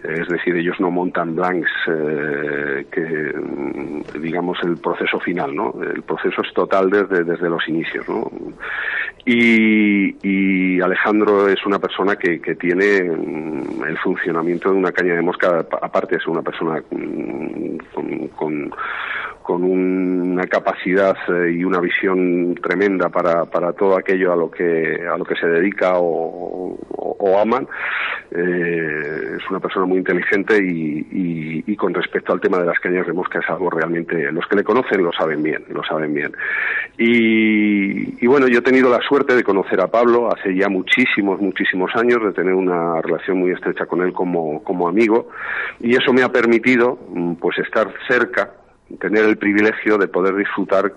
es 0.03 0.27
decir, 0.27 0.55
ellos 0.55 0.79
no 0.79 0.91
montan 0.91 1.35
blanks, 1.35 1.71
eh, 1.87 2.85
que 2.91 4.19
digamos 4.19 4.57
el 4.63 4.77
proceso 4.77 5.19
final, 5.19 5.55
¿no? 5.55 5.73
El 5.81 6.01
proceso 6.03 6.41
es 6.41 6.53
total 6.53 6.89
desde, 6.89 7.23
desde 7.23 7.49
los 7.49 7.67
inicios, 7.67 8.07
¿no? 8.09 8.29
Y, 9.25 10.15
y 10.21 10.81
Alejandro 10.81 11.47
es 11.47 11.65
una 11.65 11.79
persona 11.79 12.17
que, 12.17 12.41
que 12.41 12.55
tiene 12.55 13.03
mm, 13.03 13.83
el 13.85 13.97
funcionamiento 13.99 14.71
de 14.71 14.77
una 14.77 14.91
caña 14.91 15.15
de 15.15 15.21
mosca, 15.21 15.65
aparte 15.81 16.17
es 16.17 16.27
una 16.27 16.41
persona 16.41 16.83
mm, 16.91 17.77
con, 17.93 18.27
con 18.29 18.71
con 19.43 19.63
una 19.63 20.47
capacidad 20.47 21.15
eh, 21.27 21.51
y 21.51 21.63
una 21.63 21.79
visión 21.79 22.55
tremenda 22.55 23.09
para, 23.09 23.45
para 23.45 23.73
todo 23.73 23.97
aquello 23.97 24.31
a 24.31 24.35
lo 24.35 24.49
que 24.49 25.05
a 25.05 25.17
lo 25.17 25.25
que 25.25 25.35
se 25.35 25.47
dedica 25.47 25.93
o, 25.97 26.77
aman 27.41 27.67
eh, 28.31 29.37
es 29.37 29.49
una 29.49 29.59
persona 29.59 29.85
muy 29.85 29.97
inteligente 29.97 30.57
y, 30.57 31.63
y, 31.65 31.75
con 31.75 31.93
respecto 31.93 32.31
al 32.31 32.39
tema 32.39 32.59
de 32.59 32.65
las 32.65 32.79
cañas 32.79 33.07
de 33.07 33.13
mosca 33.13 33.39
es 33.39 33.49
algo 33.49 33.69
realmente 33.69 34.31
los 34.31 34.45
que 34.47 34.55
le 34.55 34.63
conocen 34.63 35.03
lo 35.03 35.11
saben 35.11 35.41
bien 35.41 35.63
lo 35.69 35.83
saben 35.83 36.13
bien. 36.13 36.31
Y, 36.97 38.23
y 38.23 38.27
bueno 38.27 38.47
yo 38.47 38.59
he 38.59 38.61
tenido 38.61 38.89
la 38.89 38.99
suerte 38.99 39.35
de 39.35 39.43
conocer 39.43 39.81
a 39.81 39.87
Pablo 39.87 40.29
hace 40.31 40.55
ya 40.55 40.69
muchísimos 40.69 41.41
muchísimos 41.41 41.91
años 41.95 42.23
de 42.23 42.33
tener 42.33 42.53
una 42.53 43.01
relación 43.01 43.39
muy 43.39 43.51
estrecha 43.51 43.85
con 43.85 44.01
él 44.01 44.13
como 44.13 44.63
como 44.63 44.87
amigo 44.87 45.29
y 45.79 45.95
eso 45.95 46.13
me 46.13 46.23
ha 46.23 46.29
permitido 46.29 46.99
mm, 47.09 47.33
pues 47.35 47.57
estar 47.59 47.91
cerca 48.07 48.62
tener 48.99 49.25
el 49.25 49.37
privilegio 49.37 49.97
de 49.97 50.07
poder 50.07 50.35
disfrutar 50.35 50.93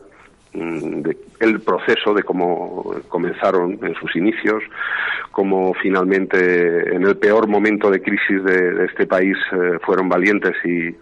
mm, 0.53 1.03
de 1.03 1.17
el 1.41 1.61
proceso 1.61 2.15
de 2.15 2.23
cómo 2.23 2.95
comenzaron 3.09 3.79
en 3.83 3.95
sus 3.97 4.17
inicios, 4.17 4.63
cómo 5.31 5.75
finalmente 5.75 6.95
en 6.95 7.07
el 7.07 7.17
peor 7.19 7.47
momento 7.47 7.91
de 7.91 8.01
crisis 8.01 8.43
de, 8.43 8.87
este 8.87 9.07
país 9.07 9.37
eh, 9.53 9.79
fueron 9.83 10.09
valientes 10.09 10.55
y, 10.65 10.95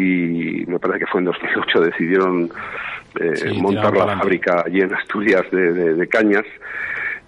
y, 0.00 0.64
me 0.66 0.78
parece 0.78 1.00
que 1.00 1.06
fue 1.06 1.20
en 1.20 1.26
2008 1.26 1.80
decidieron 1.80 2.50
eh, 3.20 3.52
montar 3.60 3.96
la 3.96 4.16
fábrica 4.16 4.62
allí 4.64 4.80
en 4.80 4.94
Asturias 4.94 5.44
de 5.50 6.06
cañas 6.08 6.44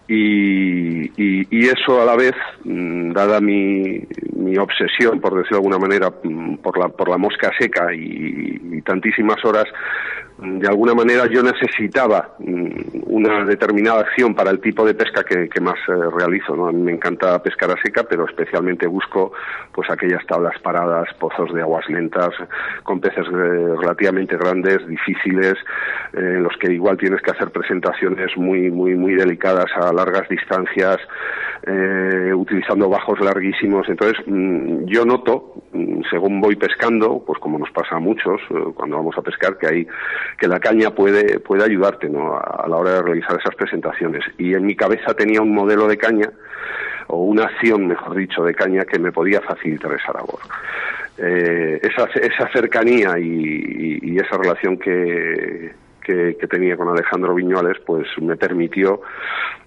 y, 0.08 1.10
y, 1.16 1.66
eso 1.66 2.00
a 2.00 2.04
la 2.04 2.14
vez, 2.14 2.34
mm, 2.64 3.12
dada 3.12 3.40
mi, 3.40 4.06
mi, 4.36 4.56
obsesión, 4.56 5.20
por 5.20 5.34
decirlo 5.34 5.58
de 5.58 5.66
alguna 5.66 5.78
manera, 5.78 6.12
mm, 6.22 6.58
por 6.58 6.78
la, 6.78 6.88
por 6.88 7.08
la 7.08 7.18
mosca 7.18 7.50
seca 7.58 7.92
y, 7.92 8.80
tantísimas 8.82 9.44
horas, 9.44 9.64
de 10.38 10.68
alguna 10.68 10.92
manera 10.92 11.26
yo 11.26 11.42
necesitaba 11.42 12.34
mm, 12.38 13.04
una 13.06 13.44
determinada 13.44 14.00
acción 14.00 14.34
para 14.34 14.50
el 14.50 14.60
tipo 14.60 14.84
de 14.84 14.92
pesca 14.92 15.24
que, 15.24 15.60
más 15.60 15.78
eh, 15.88 15.92
realizo. 16.14 16.54
¿no? 16.54 16.68
A 16.68 16.72
mí 16.72 16.82
me 16.82 16.92
encanta 16.92 17.42
pescar 17.42 17.70
a 17.70 17.82
seca, 17.82 18.04
pero 18.04 18.26
especialmente 18.26 18.86
busco 18.86 19.32
pues 19.72 19.88
aquellas 19.90 20.24
tablas 20.26 20.58
paradas, 20.60 21.08
pozos 21.18 21.54
de 21.54 21.62
aguas 21.62 21.88
lentas, 21.88 22.30
con 22.82 23.00
peces 23.00 23.26
eh, 23.26 23.74
relativamente 23.80 24.36
grandes, 24.36 24.86
difíciles, 24.86 25.54
eh, 26.12 26.18
en 26.18 26.42
los 26.42 26.54
que 26.58 26.70
igual 26.72 26.98
tienes 26.98 27.22
que 27.22 27.30
hacer 27.30 27.50
presentaciones 27.50 28.36
muy 28.36 28.70
muy 28.70 28.94
muy 28.94 29.14
delicadas 29.14 29.70
a 29.74 29.92
largas 29.92 30.28
distancias, 30.28 30.98
utilizando 32.34 32.88
bajos 32.88 33.18
larguísimos. 33.20 33.88
Entonces 33.88 34.18
mm, 34.26 34.84
yo 34.84 35.04
noto, 35.04 35.54
mm, 35.72 36.02
según 36.10 36.40
voy 36.40 36.56
pescando, 36.56 37.22
pues 37.26 37.38
como 37.40 37.58
nos 37.58 37.70
pasa 37.70 37.96
a 37.96 38.00
muchos 38.00 38.40
cuando 38.74 38.96
vamos 38.96 39.16
a 39.18 39.22
pescar, 39.22 39.56
que 39.58 39.66
hay 39.66 39.86
que 40.38 40.48
la 40.48 40.60
caña 40.60 40.90
puede, 40.90 41.40
puede 41.40 41.64
ayudarte 41.64 42.08
¿no? 42.08 42.36
a, 42.36 42.66
la 42.68 42.76
hora 42.76 42.94
de 42.94 43.02
realizar 43.02 43.38
esas 43.38 43.54
presentaciones. 43.54 44.24
Y 44.38 44.54
en 44.54 44.66
mi 44.66 44.76
cabeza 44.76 45.14
tenía 45.14 45.40
un 45.40 45.54
modelo 45.54 45.86
de 45.86 45.96
caña, 45.96 46.30
o 47.08 47.22
una 47.22 47.44
acción, 47.44 47.86
mejor 47.86 48.16
dicho, 48.16 48.42
de 48.42 48.54
caña 48.54 48.84
que 48.84 48.98
me 48.98 49.12
podía 49.12 49.40
facilitar 49.40 49.92
esa 49.92 50.12
labor. 50.12 50.40
Eh, 51.18 51.80
esa, 51.82 52.04
esa 52.20 52.48
cercanía 52.52 53.18
y, 53.18 54.18
esa 54.18 54.38
relación 54.38 54.78
que, 54.78 55.72
que, 56.02 56.46
tenía 56.48 56.76
con 56.76 56.88
Alejandro 56.88 57.34
Viñuales, 57.34 57.78
pues 57.86 58.06
me 58.20 58.36
permitió 58.36 59.02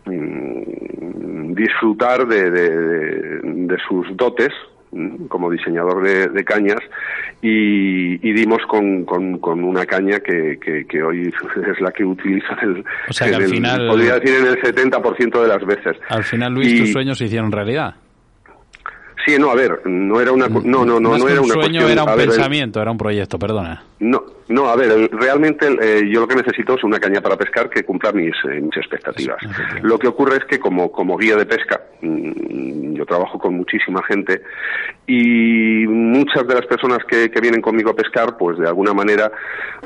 mm, 0.06 1.54
disfrutar 1.54 2.28
de, 2.28 2.50
de, 2.50 3.78
sus 3.88 4.16
dotes 4.18 4.52
como 5.28 5.52
diseñador 5.52 6.04
de, 6.04 6.44
cañas 6.44 6.80
y, 7.42 8.18
dimos 8.34 8.60
con, 8.68 9.06
con, 9.06 9.64
una 9.64 9.86
caña 9.86 10.20
que, 10.20 10.58
que, 10.60 11.04
hoy 11.04 11.32
es 11.72 11.82
la 11.82 11.92
que 11.92 12.04
utilizo 12.04 12.48
en 12.62 12.70
el, 12.70 12.86
o 13.10 13.14
sea 13.14 13.30
que 13.30 13.36
al 13.36 13.48
final, 13.48 13.88
podría 13.88 14.20
decir 14.20 14.40
en 14.40 14.48
el 14.48 14.62
70% 14.62 15.42
de 15.42 15.48
las 15.48 15.66
veces. 15.66 15.98
Al 16.10 16.24
final, 16.24 16.54
Luis, 16.54 16.80
tus 16.80 16.92
sueños 16.92 17.18
se 17.18 17.26
hicieron 17.26 17.52
realidad. 17.52 17.96
Sí, 19.26 19.38
no, 19.38 19.52
a 19.52 19.56
ver, 19.56 19.82
no 19.86 20.20
era 20.20 20.32
una 20.32 20.48
no 20.48 20.86
no 20.86 21.00
no, 21.00 21.18
no 21.18 21.28
era 21.28 21.42
un 21.42 21.50
sueño, 21.50 21.88
era 21.88 22.04
un 22.04 22.16
pensamiento, 22.16 22.82
era 22.82 22.90
un 22.90 22.98
proyecto, 22.98 23.38
perdona. 23.38 23.84
No, 24.00 24.24
no, 24.50 24.68
a 24.68 24.76
ver, 24.76 25.12
realmente 25.12 25.68
eh, 25.80 26.10
yo 26.10 26.22
lo 26.22 26.28
que 26.28 26.36
necesito 26.36 26.74
es 26.74 26.84
una 26.84 27.00
caña 27.00 27.22
para 27.22 27.38
pescar 27.38 27.70
que 27.70 27.84
cumpla 27.84 28.12
mis, 28.12 28.34
eh, 28.46 28.60
mis 28.60 28.76
expectativas. 28.78 29.38
Lo 29.84 30.00
que 30.00 30.08
ocurre 30.08 30.38
es 30.38 30.46
que 30.46 30.60
como, 30.60 30.92
como 30.92 31.18
guía 31.18 31.36
de 31.36 31.46
pesca, 31.46 31.80
mm, 32.02 32.96
yo 32.96 33.06
trabajo 33.06 33.38
con 33.38 33.54
muchísima 33.54 34.02
gente 34.04 34.42
y 35.06 35.86
muchas 35.88 36.48
de 36.48 36.56
las 36.56 36.66
personas 36.66 36.98
que, 37.08 37.30
que 37.30 37.40
vienen 37.40 37.62
conmigo 37.62 37.92
a 37.92 37.96
pescar, 37.96 38.38
pues 38.38 38.58
de 38.58 38.68
alguna 38.68 38.92
manera 38.92 39.32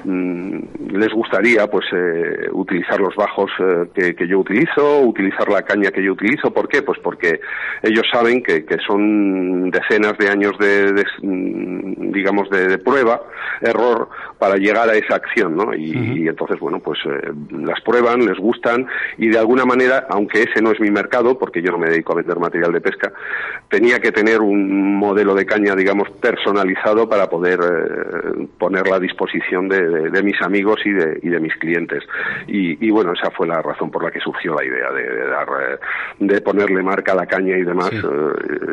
mm, 0.05 0.59
les 0.93 1.11
gustaría 1.11 1.67
pues 1.67 1.85
eh, 1.91 2.47
utilizar 2.53 3.01
los 3.01 3.17
bajos 3.17 3.51
que, 3.93 4.15
que, 4.15 4.27
yo 4.27 4.39
utilizo, 4.39 5.01
utilizar 5.01 5.49
la 5.49 5.63
caña 5.63 5.91
que 5.91 6.01
yo 6.01 6.13
utilizo. 6.13 6.53
¿Por 6.53 6.69
qué? 6.69 6.81
Pues 6.83 6.99
porque 6.99 7.41
ellos 7.81 8.05
saben 8.09 8.41
que, 8.41 8.63
que 8.63 8.77
son 8.87 9.69
decenas 9.71 10.17
de 10.17 10.29
años 10.29 10.57
de, 10.57 10.93
de 10.93 11.05
mm, 11.21 12.13
digamos, 12.13 12.49
de, 12.49 12.69
de 12.69 12.77
prueba, 12.77 13.21
error, 13.61 14.07
para 14.39 14.52
llegar 14.57 14.89
a 14.89 14.95
esa 14.95 15.15
acción, 15.15 15.55
¿no? 15.55 15.73
Y, 15.73 16.27
entonces, 16.27 16.59
bueno, 16.59 16.79
pues 16.79 16.99
eh, 17.05 17.31
las 17.51 17.81
prueban, 17.81 18.25
les 18.25 18.37
gustan 18.37 18.87
y 19.17 19.29
de 19.29 19.37
alguna 19.37 19.65
manera, 19.65 20.07
aunque 20.09 20.43
ese 20.43 20.61
no 20.61 20.71
es 20.71 20.79
mi 20.79 20.89
mercado, 20.89 21.37
porque 21.37 21.61
yo 21.61 21.71
no 21.71 21.77
me 21.77 21.89
dedico 21.89 22.13
a 22.13 22.17
vender 22.17 22.39
material 22.39 22.71
de 22.71 22.81
pesca, 22.81 23.11
tenía 23.69 23.99
que 23.99 24.11
tener 24.11 24.41
un 24.41 24.97
modelo 24.97 25.35
de 25.35 25.45
caña, 25.45 25.75
digamos, 25.75 26.09
personalizado 26.11 27.07
para 27.07 27.27
poder 27.29 27.59
eh, 27.61 28.47
ponerla 28.57 28.97
a 28.97 28.99
disposición 28.99 29.67
de, 29.69 30.23
mis 30.23 30.41
amigos 30.41 30.79
y 30.85 30.91
de, 30.91 31.19
y 31.21 31.29
de 31.29 31.39
mis 31.39 31.55
clientes. 31.55 32.03
Y, 32.47 32.89
bueno, 32.91 33.13
esa 33.13 33.31
fue 33.31 33.47
la 33.47 33.61
razón 33.61 33.91
por 33.91 34.03
la 34.03 34.11
que 34.11 34.19
surgió 34.19 34.55
la 34.55 34.63
idea 34.63 34.91
de, 34.91 35.27
dar, 35.27 35.47
eh, 35.47 35.77
de 36.19 36.41
ponerle 36.41 36.81
marca 36.81 37.13
a 37.13 37.15
la 37.15 37.25
caña 37.25 37.57
y 37.57 37.63
demás. 37.63 37.91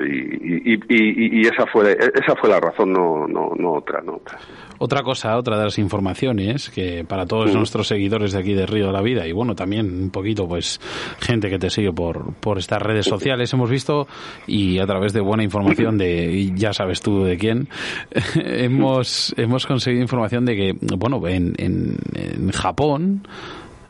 y, 0.06 1.46
esa 1.46 1.66
fue 1.66 1.96
esa 2.14 2.36
fue 2.36 2.48
la 2.48 2.60
razón, 2.60 2.92
no, 2.92 3.26
no, 3.26 3.52
no 3.56 3.72
otra, 3.72 4.00
no 4.00 4.16
otra. 4.16 4.38
Otra 4.82 5.02
cosa, 5.02 5.36
otra 5.36 5.58
de 5.58 5.64
las 5.64 5.78
informaciones 5.78 6.70
que 6.70 7.04
para 7.04 7.26
todos 7.26 7.54
nuestros 7.54 7.86
seguidores 7.86 8.32
de 8.32 8.38
aquí 8.38 8.54
de 8.54 8.64
Río 8.64 8.86
de 8.86 8.92
la 8.94 9.02
Vida 9.02 9.26
y 9.26 9.32
bueno, 9.32 9.54
también 9.54 10.04
un 10.04 10.08
poquito 10.08 10.48
pues 10.48 10.80
gente 11.20 11.50
que 11.50 11.58
te 11.58 11.68
sigue 11.68 11.92
por, 11.92 12.32
por 12.36 12.56
estas 12.56 12.80
redes 12.80 13.04
sociales 13.04 13.52
hemos 13.52 13.68
visto 13.68 14.08
y 14.46 14.78
a 14.78 14.86
través 14.86 15.12
de 15.12 15.20
buena 15.20 15.44
información 15.44 15.98
de, 15.98 16.50
ya 16.54 16.72
sabes 16.72 17.02
tú 17.02 17.24
de 17.24 17.36
quién, 17.36 17.68
hemos, 18.36 19.34
hemos 19.36 19.66
conseguido 19.66 20.00
información 20.00 20.46
de 20.46 20.56
que, 20.56 20.72
bueno, 20.96 21.28
en, 21.28 21.52
en, 21.58 21.98
en 22.14 22.50
Japón 22.50 23.28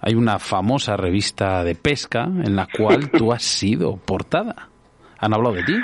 hay 0.01 0.17
una 0.17 0.41
famosa 0.41 0.97
revista 0.97 1.63
de 1.63 1.77
pesca 1.77 2.25
en 2.25 2.57
la 2.57 2.67
cual 2.67 3.13
tú 3.13 3.33
has 3.33 3.45
sido 3.45 3.97
portada. 3.97 4.71
¿Han 5.21 5.35
hablado 5.35 5.55
de 5.55 5.63
ti? 5.63 5.75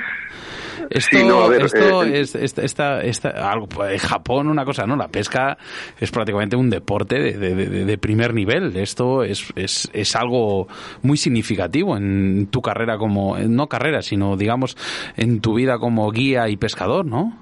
Esto, 0.90 1.52
esto 1.52 2.04
eh, 2.04 2.20
es, 2.20 2.34
esta, 2.34 3.00
esta, 3.02 3.50
algo, 3.50 3.64
en 3.64 3.76
pues, 3.76 4.02
Japón 4.02 4.48
una 4.48 4.64
cosa, 4.64 4.86
¿no? 4.86 4.96
La 4.96 5.08
pesca 5.08 5.56
es 5.98 6.10
prácticamente 6.10 6.56
un 6.56 6.70
deporte 6.70 7.18
de, 7.18 7.54
de, 7.84 7.98
primer 7.98 8.34
nivel. 8.34 8.76
Esto 8.76 9.22
es, 9.22 9.52
es, 9.56 9.88
es, 9.92 10.16
algo 10.16 10.68
muy 11.02 11.16
significativo 11.16 11.96
en 11.96 12.48
tu 12.48 12.62
carrera 12.62 12.98
como, 12.98 13.38
no 13.38 13.68
carrera, 13.68 14.02
sino 14.02 14.36
digamos 14.36 14.76
en 15.16 15.40
tu 15.40 15.54
vida 15.54 15.78
como 15.78 16.10
guía 16.10 16.48
y 16.48 16.56
pescador, 16.56 17.04
¿no? 17.04 17.36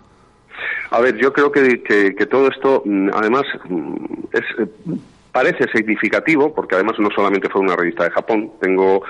A 0.91 1.01
ver, 1.01 1.17
yo 1.17 1.33
creo 1.33 1.51
que, 1.51 1.83
que, 1.83 2.15
que 2.15 2.27
todo 2.27 2.49
esto, 2.49 2.83
mm, 2.85 3.11
además, 3.13 3.43
mm, 3.69 3.95
es 4.33 4.69
parece 5.35 5.67
significativo, 5.75 6.55
porque 6.55 6.77
además 6.77 6.95
no 7.01 7.11
solamente 7.11 7.49
fue 7.49 7.61
una 7.61 7.75
revista 7.75 8.05
de 8.05 8.11
Japón, 8.13 8.53
tengo, 8.61 9.03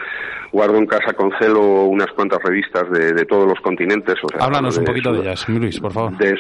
guardo 0.51 0.79
en 0.79 0.87
casa 0.87 1.13
con 1.13 1.31
celo 1.39 1.85
unas 1.85 2.11
cuantas 2.13 2.43
revistas 2.43 2.91
de, 2.91 3.27
todos 3.27 3.47
los 3.47 3.61
continentes. 3.61 4.15
O 4.23 4.43
Háblanos 4.43 4.79
un 4.79 4.87
poquito 4.87 5.13
de 5.13 5.21
ellas, 5.21 5.47
Luis, 5.51 5.79
por 5.79 5.93
favor. 5.93 6.17
De 6.17 6.35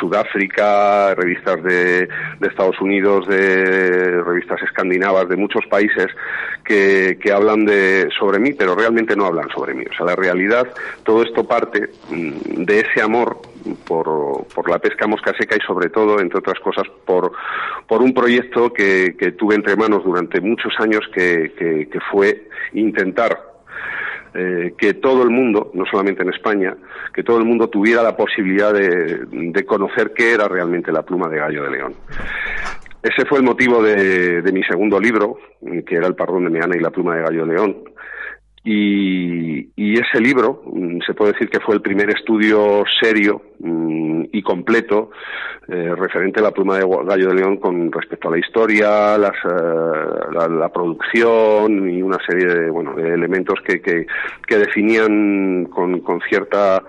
Sudáfrica, 0.00 1.14
revistas 1.14 1.62
de, 1.62 2.08
Estados 2.40 2.80
Unidos, 2.80 3.28
de 3.28 4.20
revistas 4.22 4.60
escandinavas, 4.62 5.28
de 5.28 5.36
muchos 5.36 5.64
países 5.66 6.08
que, 6.64 7.16
que 7.22 7.30
hablan 7.30 7.64
de, 7.66 8.08
sobre 8.18 8.40
mí, 8.40 8.52
pero 8.54 8.74
realmente 8.74 9.14
no 9.14 9.26
hablan 9.26 9.48
sobre 9.50 9.74
mí. 9.74 9.84
O 9.88 9.94
sea, 9.94 10.06
la 10.06 10.16
realidad, 10.16 10.66
todo 11.04 11.22
esto 11.22 11.44
parte 11.44 11.90
mm, 12.10 12.64
de 12.64 12.80
ese 12.80 13.00
amor 13.00 13.42
por, 13.86 14.46
por 14.54 14.70
la 14.70 14.78
pesca 14.78 15.06
mosca 15.06 15.32
seca 15.38 15.56
y 15.56 15.66
sobre 15.66 15.88
todo, 15.88 16.20
entre 16.20 16.38
otras 16.38 16.58
cosas, 16.60 16.86
por, 17.04 17.32
por 17.86 18.02
un 18.02 18.12
proyecto 18.12 18.72
que, 18.72 19.14
tuve 19.38 19.54
entre 19.54 19.76
manos 19.76 20.04
durante 20.04 20.40
muchos 20.40 20.72
años 20.78 21.00
que, 21.12 21.88
fue 22.10 22.48
intentar 22.72 23.38
eh, 24.34 24.74
que 24.78 24.94
todo 24.94 25.22
el 25.22 25.30
mundo, 25.30 25.70
no 25.74 25.84
solamente 25.86 26.22
en 26.22 26.30
España, 26.30 26.76
que 27.12 27.22
todo 27.22 27.38
el 27.38 27.44
mundo 27.44 27.68
tuviera 27.68 28.02
la 28.02 28.16
posibilidad 28.16 28.72
de, 28.72 29.24
de 29.30 29.64
conocer 29.64 30.12
qué 30.14 30.32
era 30.32 30.48
realmente 30.48 30.92
la 30.92 31.02
pluma 31.02 31.28
de 31.28 31.38
gallo 31.38 31.64
de 31.64 31.70
león. 31.70 31.94
Ese 33.02 33.24
fue 33.24 33.38
el 33.38 33.44
motivo 33.44 33.82
de, 33.82 34.42
de, 34.42 34.52
mi 34.52 34.62
segundo 34.62 35.00
libro, 35.00 35.38
que 35.86 35.94
era 35.94 36.06
El 36.06 36.14
pardón 36.14 36.44
de 36.44 36.50
Meana 36.50 36.76
y 36.76 36.80
la 36.80 36.90
pluma 36.90 37.16
de 37.16 37.22
gallo 37.22 37.46
de 37.46 37.54
león, 37.54 37.76
y, 38.62 39.70
y, 39.74 39.94
ese 39.98 40.20
libro 40.20 40.62
mm, 40.66 40.98
se 41.06 41.14
puede 41.14 41.32
decir 41.32 41.48
que 41.48 41.60
fue 41.60 41.74
el 41.74 41.80
primer 41.80 42.10
estudio 42.10 42.84
serio 43.00 43.40
mm, 43.58 44.24
y 44.32 44.42
completo 44.42 45.10
eh, 45.66 45.94
referente 45.96 46.40
a 46.40 46.42
la 46.42 46.50
pluma 46.50 46.76
de 46.76 46.84
gallo 46.84 47.28
de 47.28 47.34
león 47.34 47.56
con 47.56 47.90
respecto 47.90 48.28
a 48.28 48.32
la 48.32 48.38
historia, 48.38 49.16
las, 49.16 49.36
eh, 49.44 50.48
la, 50.50 50.68
producción 50.68 51.88
y 51.88 52.02
una 52.02 52.18
serie 52.26 52.46
de, 52.46 52.70
bueno, 52.70 52.94
de 52.94 53.14
elementos 53.14 53.60
que, 53.64 53.80
que, 53.80 54.06
que 54.46 54.58
definían 54.58 55.66
con, 55.66 56.00
con, 56.00 56.20
cierta, 56.28 56.82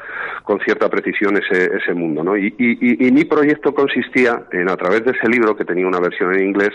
con 0.43 0.59
cierta 0.61 0.89
precisión 0.89 1.37
ese, 1.37 1.69
ese 1.77 1.93
mundo. 1.93 2.23
¿no? 2.23 2.35
Y, 2.35 2.53
y, 2.57 3.07
y 3.07 3.11
mi 3.11 3.23
proyecto 3.23 3.73
consistía 3.73 4.43
en, 4.51 4.69
a 4.69 4.75
través 4.75 5.05
de 5.05 5.11
ese 5.11 5.29
libro, 5.29 5.55
que 5.55 5.65
tenía 5.65 5.87
una 5.87 5.99
versión 5.99 6.33
en 6.33 6.47
inglés, 6.47 6.73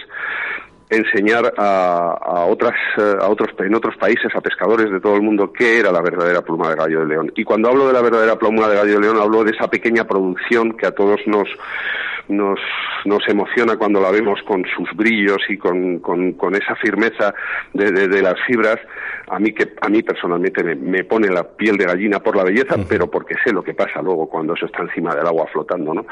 enseñar 0.91 1.53
a, 1.57 2.19
a, 2.21 2.45
otras, 2.47 2.75
eh, 2.99 3.17
a 3.21 3.29
otros, 3.29 3.51
en 3.59 3.75
otros 3.75 3.97
países, 3.97 4.35
a 4.35 4.41
pescadores 4.41 4.91
de 4.91 5.01
todo 5.01 5.17
el 5.17 5.23
mundo, 5.23 5.53
qué 5.53 5.79
era 5.81 5.91
la 5.91 6.01
verdadera 6.01 6.43
pluma 6.43 6.71
de 6.71 6.77
gallo 6.77 7.01
de 7.01 7.07
león. 7.07 7.33
Y 7.35 7.45
cuando 7.45 7.69
hablo 7.69 7.87
de 7.87 7.93
la 7.93 8.03
verdadera 8.03 8.37
pluma 8.37 8.69
de 8.69 8.77
gallo 8.77 8.95
de 8.95 9.01
león, 9.01 9.19
hablo 9.21 9.45
de 9.45 9.51
esa 9.51 9.69
pequeña 9.69 10.05
producción 10.05 10.77
que 10.77 10.87
a 10.87 10.93
todos 10.93 11.21
nos, 11.27 11.49
nos, 12.29 12.59
nos 13.05 13.27
emociona 13.29 13.77
cuando 13.77 14.01
la 14.01 14.11
vemos 14.11 14.41
con 14.47 14.65
sus 14.77 14.89
brillos 14.97 15.39
y 15.49 15.57
con, 15.57 16.01
con, 16.01 16.33
con 16.33 16.55
esa 16.55 16.75
firmeza 16.77 17.35
de, 17.73 17.91
de, 18.09 18.23
las 18.23 18.35
fibras, 18.47 18.79
a 19.29 19.39
mí 19.39 19.53
que 19.53 19.75
a 19.81 19.89
mí 19.89 20.03
personalmente 20.03 20.63
me, 20.63 21.05
pone 21.05 21.29
la 21.29 21.45
piel 21.45 21.77
de 21.77 21.85
gallina 21.85 22.21
por 22.21 22.37
la 22.37 22.45
belleza, 22.45 22.77
pero 22.89 23.11
porque 23.11 23.35
sé 23.45 23.53
lo 23.53 23.63
que 23.63 23.75
pasa 23.75 24.03
luego 24.03 24.29
cuando 24.29 24.55
eso 24.55 24.67
está 24.67 24.83
encima 24.83 25.15
del 25.15 25.27
agua 25.27 25.47
flotando, 25.53 25.95
¿no? 25.95 26.07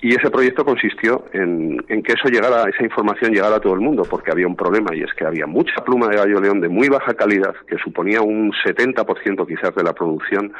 Y 0.00 0.14
ese 0.14 0.30
proyecto 0.30 0.64
consistió 0.64 1.24
en, 1.32 1.84
en 1.88 2.02
que 2.02 2.12
eso 2.12 2.28
llegara, 2.28 2.68
esa 2.68 2.84
información 2.84 3.32
llegara 3.32 3.56
a 3.56 3.60
todo 3.60 3.74
el 3.74 3.80
mundo, 3.80 4.04
porque 4.08 4.30
había 4.30 4.46
un 4.46 4.56
problema 4.56 4.94
y 4.94 5.02
es 5.02 5.12
que 5.14 5.24
había 5.24 5.46
mucha 5.46 5.84
pluma 5.84 6.08
de 6.08 6.16
gallo 6.16 6.40
león 6.40 6.60
de 6.60 6.68
muy 6.68 6.88
baja 6.88 7.14
calidad, 7.14 7.54
que 7.66 7.76
suponía 7.78 8.20
un 8.20 8.52
70% 8.52 9.46
quizás 9.46 9.74
de 9.74 9.82
la 9.82 9.92
producción, 9.92 10.52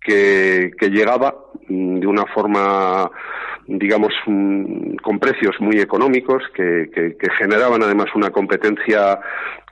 que, 0.00 0.70
que 0.78 0.88
llegaba 0.88 1.34
de 1.70 2.06
una 2.06 2.26
forma 2.26 3.10
digamos, 3.66 4.12
mm, 4.26 4.96
con 4.96 5.18
precios 5.20 5.54
muy 5.60 5.78
económicos 5.78 6.42
que, 6.54 6.90
que, 6.92 7.30
generaban 7.38 7.82
además 7.82 8.06
una 8.14 8.30
competencia 8.30 9.20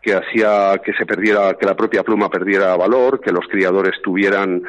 que 0.02 0.14
hacía 0.14 0.80
que 0.84 0.92
se 0.94 1.06
perdiera, 1.06 1.54
que 1.54 1.66
la 1.66 1.76
propia 1.76 2.02
pluma 2.02 2.28
perdiera 2.28 2.76
valor, 2.76 3.20
que 3.20 3.32
los 3.32 3.46
criadores 3.48 4.00
tuvieran 4.02 4.62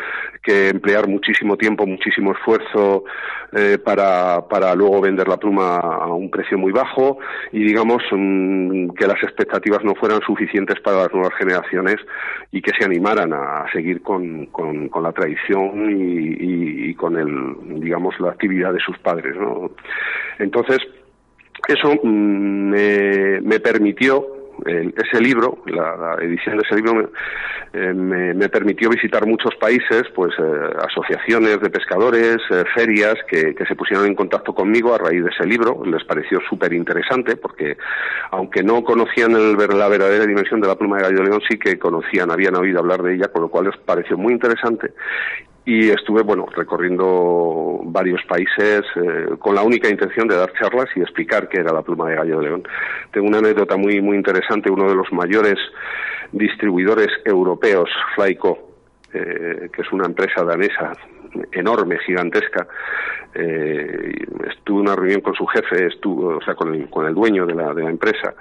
que 0.43 0.69
emplear 0.69 1.07
muchísimo 1.07 1.57
tiempo, 1.57 1.85
muchísimo 1.85 2.31
esfuerzo 2.31 3.03
eh, 3.51 3.77
para, 3.83 4.47
para 4.47 4.73
luego 4.75 5.01
vender 5.01 5.27
la 5.27 5.37
pluma 5.37 5.77
a 5.77 6.07
un 6.13 6.29
precio 6.29 6.57
muy 6.57 6.71
bajo 6.71 7.19
y 7.51 7.63
digamos 7.63 8.03
mm, 8.11 8.89
que 8.91 9.07
las 9.07 9.21
expectativas 9.23 9.83
no 9.83 9.95
fueran 9.95 10.21
suficientes 10.21 10.79
para 10.81 11.03
las 11.03 11.13
nuevas 11.13 11.33
generaciones 11.37 11.97
y 12.51 12.61
que 12.61 12.71
se 12.77 12.85
animaran 12.85 13.33
a 13.33 13.65
seguir 13.71 14.01
con, 14.01 14.47
con, 14.47 14.89
la 15.01 15.11
tradición 15.11 15.89
y, 15.91 16.93
con 16.95 17.17
el, 17.17 17.79
digamos, 17.79 18.19
la 18.19 18.31
actividad 18.31 18.73
de 18.73 18.79
sus 18.79 18.97
padres, 18.99 19.35
¿no? 19.35 19.71
Entonces, 20.39 20.79
eso 21.67 21.93
mm, 22.03 22.69
me, 22.69 23.41
me 23.41 23.59
permitió 23.59 24.38
ese 24.65 25.21
libro, 25.21 25.59
la, 25.65 26.15
edición 26.21 26.57
de 26.57 26.63
ese 26.65 26.75
libro, 26.75 27.11
eh, 27.73 27.93
me, 27.93 28.49
permitió 28.49 28.89
visitar 28.89 29.25
muchos 29.25 29.55
países, 29.55 30.03
pues 30.15 30.33
eh, 30.39 30.69
asociaciones 30.87 31.61
de 31.61 31.69
pescadores, 31.69 32.37
eh, 32.49 32.63
ferias 32.73 33.15
que, 33.27 33.55
se 33.67 33.75
pusieron 33.75 34.07
en 34.07 34.15
contacto 34.15 34.53
conmigo 34.53 34.93
a 34.93 34.97
raíz 34.97 35.23
de 35.23 35.29
ese 35.29 35.45
libro. 35.45 35.83
Les 35.85 36.03
pareció 36.03 36.39
súper 36.49 36.73
interesante 36.73 37.35
porque, 37.35 37.77
aunque 38.31 38.63
no 38.63 38.83
conocían 38.83 39.31
el, 39.31 39.55
la 39.55 39.87
verdadera 39.87 40.25
dimensión 40.25 40.61
de 40.61 40.67
la 40.67 40.75
pluma 40.75 40.97
de 40.97 41.03
gallo 41.03 41.23
león, 41.23 41.41
sí 41.47 41.57
que 41.59 41.77
conocían, 41.77 42.31
habían 42.31 42.55
oído 42.55 42.79
hablar 42.79 43.03
de 43.03 43.15
ella, 43.15 43.27
con 43.27 43.43
lo 43.43 43.49
cual 43.49 43.65
les 43.65 43.77
pareció 43.77 44.17
muy 44.17 44.33
interesante 44.33 44.93
y 45.69 45.91
estuve 45.91 46.23
bueno 46.23 46.47
recorriendo 46.47 47.79
varios 47.83 48.23
países 48.23 48.81
eh, 48.95 49.27
con 49.37 49.53
la 49.53 49.61
única 49.61 49.87
intención 49.87 50.27
de 50.27 50.35
dar 50.35 50.51
charlas 50.53 50.87
y 50.95 51.01
explicar 51.01 51.47
qué 51.47 51.59
era 51.59 51.71
la 51.71 51.83
pluma 51.83 52.09
de 52.09 52.15
gallo 52.15 52.39
de 52.39 52.43
león. 52.43 52.63
Tengo 53.11 53.27
una 53.27 53.37
anécdota 53.37 53.77
muy 53.77 54.01
muy 54.01 54.17
interesante. 54.17 54.71
Uno 54.71 54.89
de 54.89 54.95
los 54.95 55.11
mayores 55.11 55.59
distribuidores 56.31 57.09
europeos, 57.23 57.87
Flyco, 58.15 58.57
eh, 59.13 59.69
que 59.71 59.81
es 59.83 59.91
una 59.91 60.07
empresa 60.07 60.43
danesa 60.43 60.91
enorme, 61.51 61.99
gigantesca. 61.99 62.67
Eh, 63.35 64.25
estuve 64.49 64.79
en 64.79 64.87
una 64.87 64.95
reunión 64.95 65.21
con 65.21 65.35
su 65.35 65.45
jefe, 65.45 65.85
estuvo, 65.85 66.37
o 66.37 66.41
sea, 66.41 66.55
con 66.55 66.73
el, 66.73 66.89
con 66.89 67.05
el 67.05 67.13
dueño 67.13 67.45
de 67.45 67.53
la, 67.53 67.75
de 67.75 67.83
la 67.83 67.91
empresa, 67.91 68.33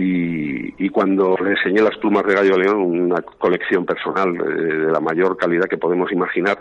y, 0.00 0.88
cuando 0.90 1.36
le 1.42 1.50
enseñé 1.50 1.82
las 1.82 1.96
plumas 1.98 2.24
de 2.24 2.34
Gallo 2.34 2.56
León, 2.56 2.76
una 2.76 3.20
colección 3.20 3.84
personal 3.84 4.32
de 4.32 4.92
la 4.92 5.00
mayor 5.00 5.36
calidad 5.36 5.64
que 5.64 5.76
podemos 5.76 6.12
imaginar, 6.12 6.58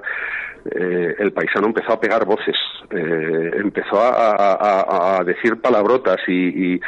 eh, 0.71 1.15
el 1.19 1.32
paisano 1.32 1.67
empezó 1.67 1.93
a 1.93 2.00
pegar 2.00 2.26
voces, 2.26 2.56
eh, 2.89 3.52
empezó 3.58 4.02
a, 4.02 5.23
decir 5.23 5.62
palabrotas 5.62 6.17
y, 6.28 6.80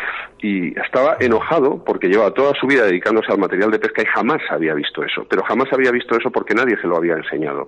estaba 0.42 1.18
enojado 1.20 1.84
porque 1.84 2.08
llevaba 2.08 2.32
toda 2.32 2.54
su 2.60 2.66
vida 2.66 2.86
dedicándose 2.86 3.32
al 3.32 3.38
material 3.38 3.70
de 3.72 3.80
pesca 3.80 4.02
y 4.02 4.06
jamás 4.06 4.42
había 4.50 4.74
visto 4.74 5.04
eso, 5.04 5.26
pero 5.30 5.44
jamás 5.44 5.68
había 5.72 5.92
visto 5.92 6.18
eso 6.18 6.32
porque 6.32 6.56
nadie 6.56 6.78
se 6.82 6.88
lo 6.88 6.98
había 6.98 7.14
enseñado. 7.14 7.68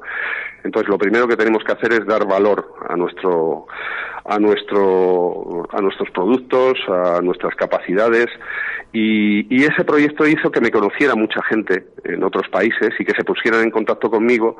Entonces, 0.63 0.89
lo 0.89 0.97
primero 0.97 1.27
que 1.27 1.35
tenemos 1.35 1.63
que 1.63 1.71
hacer 1.71 1.93
es 1.93 2.05
dar 2.05 2.25
valor 2.25 2.73
a 2.87 2.95
nuestro 2.95 3.67
a 4.25 4.37
nuestro 4.37 5.67
a 5.71 5.81
nuestros 5.81 6.09
productos, 6.11 6.77
a 6.87 7.21
nuestras 7.21 7.55
capacidades 7.55 8.27
y, 8.93 9.63
ese 9.63 9.85
proyecto 9.85 10.27
hizo 10.27 10.51
que 10.51 10.59
me 10.59 10.69
conociera 10.69 11.15
mucha 11.15 11.41
gente 11.43 11.85
en 12.03 12.23
otros 12.23 12.49
países 12.49 12.89
y 12.99 13.05
que 13.05 13.13
se 13.15 13.23
pusieran 13.23 13.61
en 13.61 13.71
contacto 13.71 14.09
conmigo 14.09 14.57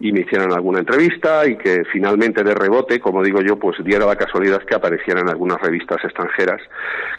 y 0.00 0.12
me 0.12 0.20
hicieran 0.20 0.52
alguna 0.52 0.78
entrevista 0.78 1.46
y 1.46 1.56
que 1.58 1.82
finalmente 1.92 2.42
de 2.42 2.54
rebote, 2.54 2.98
como 3.00 3.22
digo 3.22 3.40
yo, 3.42 3.58
pues 3.58 3.76
diera 3.84 4.06
la 4.06 4.16
casualidad 4.16 4.62
que 4.62 4.74
apareciera 4.74 5.20
en 5.20 5.28
algunas 5.28 5.60
revistas 5.60 5.98
extranjeras 6.02 6.62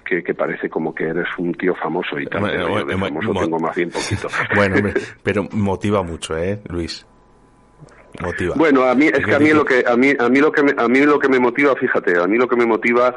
que, 0.06 0.24
parece 0.34 0.70
como 0.70 0.94
que 0.94 1.06
eres 1.06 1.28
un 1.38 1.54
tío 1.54 1.76
famoso 1.76 2.20
y 2.20 2.26
tal. 2.26 2.42
Bueno, 2.42 2.98
famoso 2.98 3.34
tengo 3.34 3.60
más 3.60 3.76
bien 3.76 3.90
poquito. 3.92 4.28
Bueno, 4.56 4.90
pero 5.24 5.48
motiva 5.52 6.02
mucho, 6.04 6.38
¿eh, 6.38 6.60
Luis? 6.70 7.06
Motiva. 8.22 8.56
Bueno, 8.56 8.84
a 8.84 8.96
mí 8.96 9.08
es 9.08 9.26
que 9.26 9.36
a 9.36 9.40
mí 9.40 9.52
lo 9.52 9.66
que 9.66 9.84
a 9.86 9.96
mí 9.96 10.14
a 10.18 10.30
mí 10.30 10.40
lo 10.40 10.52
que 10.52 10.64
me, 10.64 10.74
a 10.78 10.88
mí 10.88 11.00
lo 11.02 11.20
que 11.20 11.30
me 11.30 11.40
motiva, 11.40 11.76
fíjate, 11.76 12.18
a 12.18 12.28
mí 12.28 12.38
lo 12.38 12.48
que 12.48 12.56
me 12.56 12.66
motiva 12.66 13.16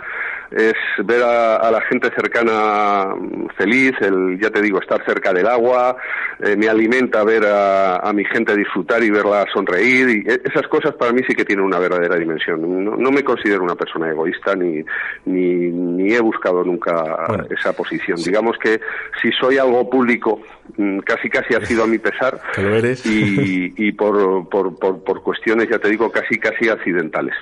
es 0.51 0.75
ver 1.05 1.23
a, 1.23 1.71
la 1.71 1.81
gente 1.83 2.11
cercana 2.15 3.15
feliz, 3.57 3.93
el, 4.01 4.39
ya 4.41 4.51
te 4.51 4.63
digo, 4.63 4.81
estar 4.81 5.05
cerca 5.05 5.33
del 5.33 5.47
agua, 5.47 5.97
eh, 6.41 6.57
me 6.57 6.69
alimenta 6.69 7.23
ver 7.25 7.45
a, 7.47 8.11
mi 8.15 8.25
gente 8.25 8.57
disfrutar 8.57 9.03
y 9.03 9.11
verla 9.11 9.45
sonreír, 9.53 10.09
y 10.09 10.31
e, 10.31 10.41
esas 10.45 10.67
cosas 10.69 10.95
para 10.95 11.13
mí 11.13 11.21
sí 11.29 11.35
que 11.35 11.45
tienen 11.45 11.65
una 11.65 11.79
verdadera 11.79 12.17
dimensión. 12.17 12.85
No, 12.85 13.11
me 13.11 13.23
considero 13.23 13.63
una 13.63 13.75
persona 13.75 14.11
egoísta 14.11 14.55
ni, 14.55 14.83
ni, 15.27 15.69
ni 15.71 16.15
he 16.15 16.21
buscado 16.21 16.65
nunca 16.65 17.03
esa 17.51 17.73
posición. 17.73 18.19
Digamos 18.23 18.57
que 18.59 18.81
si 19.21 19.31
soy 19.33 19.59
algo 19.59 19.89
público, 19.89 20.41
mm, 20.77 20.99
casi 21.01 21.29
casi 21.29 21.55
ha 21.55 21.65
sido 21.65 21.85
a 21.85 21.87
mi 21.87 21.99
pesar 21.99 22.41
y, 23.05 23.73
y 23.77 23.93
por, 23.93 24.49
por, 24.49 24.79
por, 24.79 25.23
cuestiones, 25.23 25.69
ya 25.69 25.79
te 25.79 25.91
digo, 25.91 26.11
casi 26.11 26.39
casi 26.39 26.69
accidentales. 26.69 27.35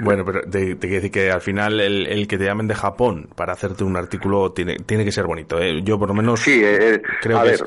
Bueno, 0.00 0.24
pero 0.24 0.42
te, 0.42 0.76
quiero 0.78 0.96
decir 0.96 1.10
que 1.10 1.30
al 1.30 1.40
final 1.40 1.80
el, 1.80 2.06
el 2.06 2.28
que 2.28 2.38
te 2.38 2.44
de 2.60 2.74
Japón 2.74 3.28
para 3.34 3.52
hacerte 3.52 3.84
un 3.84 3.96
artículo 3.96 4.52
tiene, 4.52 4.76
tiene 4.86 5.04
que 5.04 5.12
ser 5.12 5.26
bonito. 5.26 5.58
¿eh? 5.58 5.82
Yo 5.82 5.98
por 5.98 6.08
lo 6.08 6.14
menos 6.14 6.40
sí, 6.40 6.62
eh, 6.62 6.94
eh, 6.94 7.02
creo 7.20 7.38
a 7.38 7.44
ver, 7.44 7.60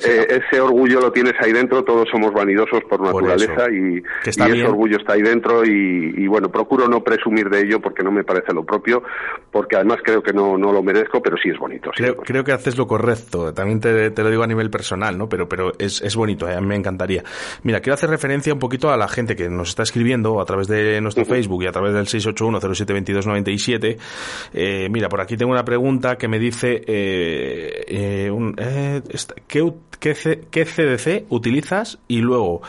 ese 0.00 0.60
orgullo 0.60 1.00
lo 1.00 1.12
tienes 1.12 1.34
ahí 1.40 1.52
dentro, 1.52 1.84
todos 1.84 2.08
somos 2.10 2.32
vanidosos 2.32 2.82
por 2.88 3.00
naturaleza 3.00 3.66
y, 3.70 4.02
ese 4.24 4.64
orgullo 4.64 4.96
está 4.96 5.14
ahí 5.14 5.22
dentro 5.22 5.64
y, 5.64 6.26
bueno, 6.26 6.50
procuro 6.50 6.88
no 6.88 7.02
presumir 7.02 7.48
de 7.50 7.60
ello 7.60 7.80
porque 7.80 8.02
no 8.02 8.10
me 8.10 8.24
parece 8.24 8.52
lo 8.52 8.64
propio, 8.64 9.02
porque 9.50 9.76
además 9.76 9.98
creo 10.02 10.22
que 10.22 10.32
no, 10.32 10.56
no 10.56 10.72
lo 10.72 10.82
merezco, 10.82 11.20
pero 11.22 11.36
sí 11.36 11.50
es 11.50 11.58
bonito. 11.58 11.90
creo, 11.94 12.16
creo 12.16 12.44
que 12.44 12.52
haces 12.52 12.78
lo 12.78 12.86
correcto, 12.86 13.52
también 13.52 13.80
te, 13.80 14.10
te, 14.10 14.22
lo 14.22 14.30
digo 14.30 14.42
a 14.42 14.46
nivel 14.46 14.70
personal, 14.70 15.18
¿no? 15.18 15.28
Pero, 15.28 15.48
pero 15.48 15.72
es, 15.78 16.00
es 16.02 16.16
bonito, 16.16 16.46
a 16.46 16.60
mí 16.60 16.66
me 16.66 16.76
encantaría. 16.76 17.22
Mira, 17.62 17.80
quiero 17.80 17.94
hacer 17.94 18.10
referencia 18.10 18.52
un 18.52 18.58
poquito 18.58 18.90
a 18.90 18.96
la 18.96 19.08
gente 19.08 19.36
que 19.36 19.48
nos 19.48 19.70
está 19.70 19.82
escribiendo 19.82 20.40
a 20.40 20.44
través 20.44 20.68
de 20.68 21.00
nuestro 21.00 21.24
Facebook 21.24 21.62
y 21.62 21.66
a 21.66 21.72
través 21.72 21.92
del 21.92 22.06
681 22.06 22.60
07 22.74 23.98
eh, 24.52 24.88
mira, 24.90 25.08
por 25.08 25.20
aquí 25.20 25.36
tengo 25.36 25.52
una 25.52 25.64
pregunta 25.64 26.16
que 26.16 26.28
me 26.28 26.38
dice 26.38 26.82
eh, 26.86 27.84
eh, 27.86 28.32
eh 28.56 29.02
¿qué, 29.46 29.72
qué, 30.50 30.64
CDC 30.64 31.26
utilizas? 31.30 31.98
Y 32.08 32.18
luego, 32.18 32.62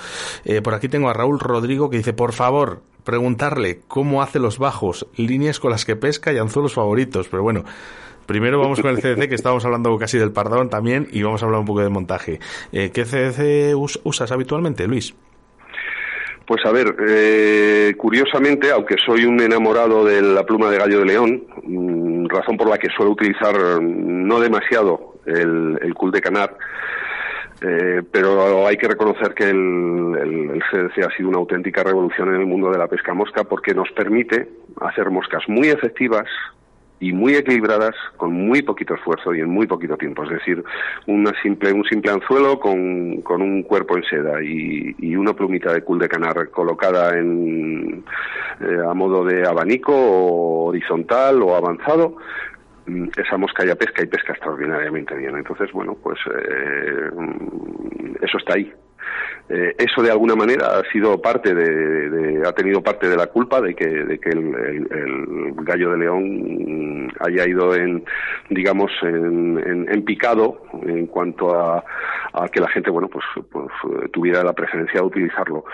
por 0.63 0.74
aquí 0.74 0.89
tengo 0.89 1.10
a 1.10 1.13
Raúl 1.13 1.39
Rodrigo 1.39 1.89
que 1.89 1.97
dice, 1.97 2.13
por 2.13 2.34
favor, 2.34 2.82
preguntarle 3.04 3.82
cómo 3.88 4.21
hace 4.21 4.39
los 4.39 4.60
bajos, 4.60 5.08
líneas 5.15 5.60
con 5.60 5.71
las 5.71 5.86
que 5.86 5.95
pesca 5.95 6.34
y 6.34 6.38
anzuelos 6.38 6.74
favoritos. 6.74 7.28
Pero 7.30 7.43
bueno, 7.43 7.63
Primero 8.28 8.60
vamos 8.60 8.80
con 8.80 8.91
el 8.91 9.02
CDC, 9.02 9.28
que 9.28 9.36
estábamos 9.36 9.65
hablando 9.65 9.97
casi 9.97 10.17
del 10.17 10.32
pardón 10.32 10.69
también, 10.69 11.10
y 11.12 11.21
vamos 11.21 11.41
a 11.41 11.45
hablar 11.45 11.60
un 11.60 11.65
poco 11.65 11.82
de 11.82 11.89
montaje. 11.89 12.39
¿Qué 12.71 12.89
CDC 12.89 13.75
usas 14.06 14.31
habitualmente, 14.31 14.88
Luis? 14.88 15.13
Pues 16.52 16.65
a 16.65 16.71
ver, 16.73 16.93
eh, 17.08 17.93
curiosamente, 17.97 18.71
aunque 18.71 18.95
soy 19.06 19.23
un 19.23 19.39
enamorado 19.39 20.04
de 20.04 20.21
la 20.21 20.43
pluma 20.43 20.69
de 20.69 20.79
gallo 20.79 20.99
de 20.99 21.06
león, 21.06 21.43
mm, 21.63 22.25
razón 22.27 22.58
por 22.58 22.67
la 22.67 22.77
que 22.77 22.89
suelo 22.89 23.13
utilizar 23.13 23.56
no 23.81 24.37
demasiado 24.37 25.13
el, 25.25 25.79
el 25.81 25.93
cul 25.93 26.12
de 26.12 26.19
canar, 26.19 26.58
eh, 27.62 28.02
pero 28.12 28.67
hay 28.67 28.75
que 28.75 28.89
reconocer 28.89 29.33
que 29.33 29.45
el, 29.45 30.52
el, 30.52 30.62
CDC 30.69 31.06
ha 31.06 31.15
sido 31.15 31.29
una 31.29 31.37
auténtica 31.37 31.83
revolución 31.83 32.35
en 32.35 32.41
el 32.41 32.45
mundo 32.45 32.69
de 32.69 32.79
la 32.79 32.87
pesca 32.87 33.13
mosca 33.13 33.45
porque 33.45 33.73
nos 33.73 33.89
permite 33.93 34.49
hacer 34.81 35.10
moscas 35.10 35.43
muy 35.47 35.69
efectivas, 35.69 36.27
y 37.02 37.13
muy 37.13 37.33
equilibradas 37.33 37.95
con 38.15 38.31
muy 38.31 38.62
poquito 38.62 38.93
esfuerzo 38.93 39.33
y 39.33 39.39
en 39.41 39.49
muy 39.49 39.65
poquito 39.65 39.97
tiempo. 39.97 40.23
Es 40.23 40.29
decir, 40.29 40.63
una 41.08 41.33
simple, 41.41 41.73
un 41.73 41.83
simple 41.83 42.12
anzuelo 42.12 42.60
con, 42.60 43.21
con 43.23 43.41
un 43.41 43.63
cuerpo 43.63 43.97
en 43.97 44.04
seda 44.04 44.41
y, 44.41 44.95
y, 44.99 45.15
una 45.15 45.33
plumita 45.33 45.73
de 45.73 45.81
cul 45.81 45.97
de 45.97 46.08
canar 46.08 46.49
colocada 46.52 47.17
en, 47.17 48.04
eh, 48.62 48.77
a 48.87 48.93
modo 48.93 49.25
de 49.25 49.47
abanico 49.47 49.93
o 49.93 50.65
horizontal 50.67 51.41
o 51.41 51.56
avanzado 51.56 52.17
mm, 52.85 53.08
esa 53.17 53.35
mosca 53.35 53.65
ya 53.65 53.75
pesca 53.75 54.04
y 54.04 54.08
pesca 54.08 54.33
extraordinariamente 54.33 55.15
bien. 55.15 55.35
Entonces, 55.35 55.71
bueno, 55.71 55.97
pues 56.04 56.19
eh, 56.27 57.10
mm, 57.15 58.23
eso 58.23 58.37
está 58.37 58.54
ahí. 58.54 58.71
Eh, 59.49 59.75
eso 59.77 60.02
de 60.02 60.12
alguna 60.12 60.35
manera 60.35 60.79
ha 60.79 60.91
sido 60.91 61.21
parte 61.21 61.54
de, 61.54 62.41
ha 62.47 62.54
tenido 62.54 62.81
parte 62.81 63.10
de 63.10 63.17
la 63.17 63.27
culpa 63.27 63.60
de 63.60 63.75
que, 63.75 63.87
de 63.87 64.17
que 64.17 64.29
el, 64.29 65.54
gallo 65.63 65.91
de 65.91 65.97
león 65.97 67.12
haya 67.19 67.47
ido 67.47 67.75
en, 67.75 68.04
digamos, 68.49 68.91
en, 69.04 70.04
picado 70.06 70.63
en 70.83 71.06
cuanto 71.08 71.54
a, 71.54 71.83
que 72.52 72.60
la 72.60 72.69
gente, 72.69 72.89
bueno, 72.89 73.10
pues, 73.10 73.25
pues 73.52 73.67
tuviera 74.12 74.43
la 74.43 74.54
preferencia 74.54 74.99
de 75.02 75.06
utilizarlo. 75.06 75.65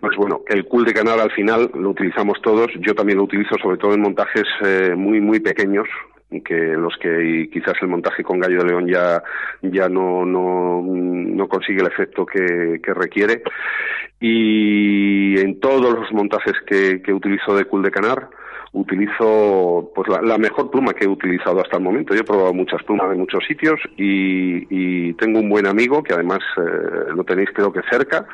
Pues 0.00 0.16
bueno, 0.16 0.40
el 0.48 0.66
cool 0.66 0.84
de 0.84 0.92
canal 0.92 1.20
al 1.20 1.30
final 1.30 1.70
lo 1.74 1.90
utilizamos 1.90 2.40
todos. 2.42 2.68
Yo 2.80 2.94
también 2.94 3.18
lo 3.18 3.24
utilizo 3.24 3.56
sobre 3.62 3.76
todo 3.76 3.94
en 3.94 4.00
montajes 4.00 4.44
eh, 4.64 4.94
muy, 4.96 5.20
muy 5.20 5.38
pequeños, 5.38 5.86
que 6.40 6.54
los 6.54 6.96
que 6.96 7.48
quizás 7.52 7.74
el 7.82 7.88
montaje 7.88 8.22
con 8.22 8.40
gallo 8.40 8.58
de 8.58 8.68
león 8.68 8.86
ya, 8.88 9.22
ya 9.62 9.88
no, 9.88 10.24
no, 10.24 10.82
no 10.82 11.48
consigue 11.48 11.80
el 11.80 11.88
efecto 11.88 12.24
que, 12.24 12.80
que 12.82 12.94
requiere. 12.94 13.42
Y 14.20 15.38
en 15.38 15.60
todos 15.60 15.92
los 15.98 16.12
montajes 16.12 16.54
que, 16.66 17.02
que 17.02 17.12
utilizo 17.12 17.54
de 17.54 17.64
Cool 17.64 17.82
de 17.82 17.90
Canar, 17.90 18.28
utilizo 18.72 19.90
pues 19.94 20.08
la, 20.08 20.38
mejor 20.38 20.70
pluma 20.70 20.94
que 20.94 21.04
he 21.04 21.08
utilizado 21.08 21.60
hasta 21.60 21.76
el 21.76 21.82
momento. 21.82 22.14
Yo 22.14 22.20
he 22.20 22.24
probado 22.24 22.54
muchas 22.54 22.82
plumas 22.84 23.12
en 23.12 23.18
muchos 23.18 23.44
sitios 23.46 23.80
y, 23.96 25.12
tengo 25.14 25.40
un 25.40 25.48
buen 25.48 25.66
amigo 25.66 26.02
que 26.02 26.14
además 26.14 26.40
eh, 26.56 27.12
lo 27.14 27.22
tenéis 27.22 27.50
creo 27.54 27.72
que 27.72 27.82
cerca, 27.88 28.26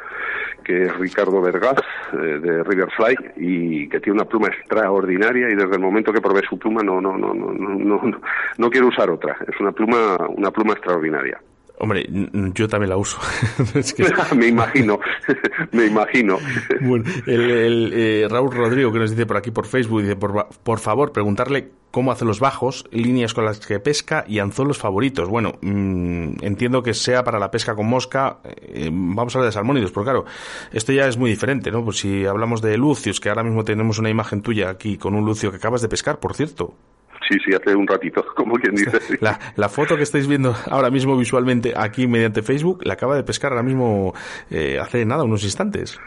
que 0.64 0.84
es 0.84 0.96
Ricardo 0.96 1.42
Vergaz 1.42 1.80
eh, 2.12 2.16
de 2.16 2.62
Riverfly 2.62 3.16
y 3.36 3.88
que 3.88 4.00
tiene 4.00 4.20
una 4.20 4.28
pluma 4.28 4.48
extraordinaria 4.48 5.50
y 5.50 5.54
desde 5.54 5.74
el 5.74 5.80
momento 5.80 6.12
que 6.12 6.20
probé 6.20 6.42
su 6.48 6.58
pluma 6.58 6.82
no 6.82 7.00
no 7.00 7.18
no 7.18 7.34
no 7.34 7.52
no 7.52 7.74
no, 7.74 8.20
no 8.56 8.70
quiero 8.70 8.86
usar 8.86 9.10
otra. 9.10 9.36
Es 9.46 9.58
una 9.60 9.72
pluma 9.72 10.16
una 10.28 10.50
pluma 10.50 10.72
extraordinaria. 10.72 11.40
Hombre, 11.80 12.08
yo 12.54 12.68
también 12.68 12.90
la 12.90 12.96
uso. 12.96 13.18
me 14.36 14.46
imagino, 14.46 14.98
me 15.72 15.86
imagino. 15.86 16.38
Bueno, 16.80 17.04
el, 17.26 17.92
eh, 17.94 18.26
Raúl 18.28 18.52
Rodrigo 18.52 18.92
que 18.92 18.98
nos 18.98 19.10
dice 19.10 19.26
por 19.26 19.36
aquí 19.36 19.50
por 19.50 19.66
Facebook, 19.66 20.02
dice 20.02 20.16
por, 20.16 20.48
por 20.62 20.78
favor 20.80 21.12
preguntarle 21.12 21.70
cómo 21.90 22.12
hace 22.12 22.24
los 22.24 22.40
bajos, 22.40 22.84
líneas 22.90 23.32
con 23.32 23.44
las 23.44 23.64
que 23.64 23.78
pesca 23.78 24.24
y 24.26 24.40
anzuelos 24.40 24.78
favoritos. 24.78 25.28
Bueno, 25.28 25.52
mm, 25.60 26.44
entiendo 26.44 26.82
que 26.82 26.94
sea 26.94 27.22
para 27.22 27.38
la 27.38 27.50
pesca 27.50 27.74
con 27.74 27.86
mosca, 27.86 28.38
eh, 28.44 28.90
vamos 28.92 29.34
a 29.34 29.38
hablar 29.38 29.50
de 29.50 29.54
salmónidos, 29.54 29.92
porque 29.92 30.10
claro, 30.10 30.24
esto 30.72 30.92
ya 30.92 31.06
es 31.06 31.16
muy 31.16 31.30
diferente, 31.30 31.70
¿no? 31.70 31.84
Pues 31.84 31.98
si 31.98 32.26
hablamos 32.26 32.60
de 32.60 32.76
lucios, 32.76 33.20
que 33.20 33.28
ahora 33.28 33.44
mismo 33.44 33.64
tenemos 33.64 33.98
una 33.98 34.10
imagen 34.10 34.42
tuya 34.42 34.68
aquí 34.68 34.98
con 34.98 35.14
un 35.14 35.24
lucio 35.24 35.50
que 35.50 35.56
acabas 35.56 35.80
de 35.80 35.88
pescar, 35.88 36.18
por 36.18 36.34
cierto. 36.34 36.74
Sí, 37.28 37.36
sí, 37.44 37.54
hace 37.54 37.76
un 37.76 37.86
ratito, 37.86 38.24
como 38.36 38.56
quien 38.56 38.74
dice. 38.74 38.98
La, 39.20 39.38
la, 39.56 39.68
foto 39.68 39.96
que 39.96 40.02
estáis 40.02 40.26
viendo 40.26 40.54
ahora 40.70 40.90
mismo 40.90 41.16
visualmente 41.16 41.74
aquí 41.76 42.06
mediante 42.06 42.42
Facebook 42.42 42.80
la 42.84 42.94
acaba 42.94 43.16
de 43.16 43.22
pescar 43.22 43.52
ahora 43.52 43.62
mismo 43.62 44.14
eh, 44.50 44.78
hace 44.80 45.04
nada, 45.04 45.24
unos 45.24 45.44
instantes. 45.44 45.98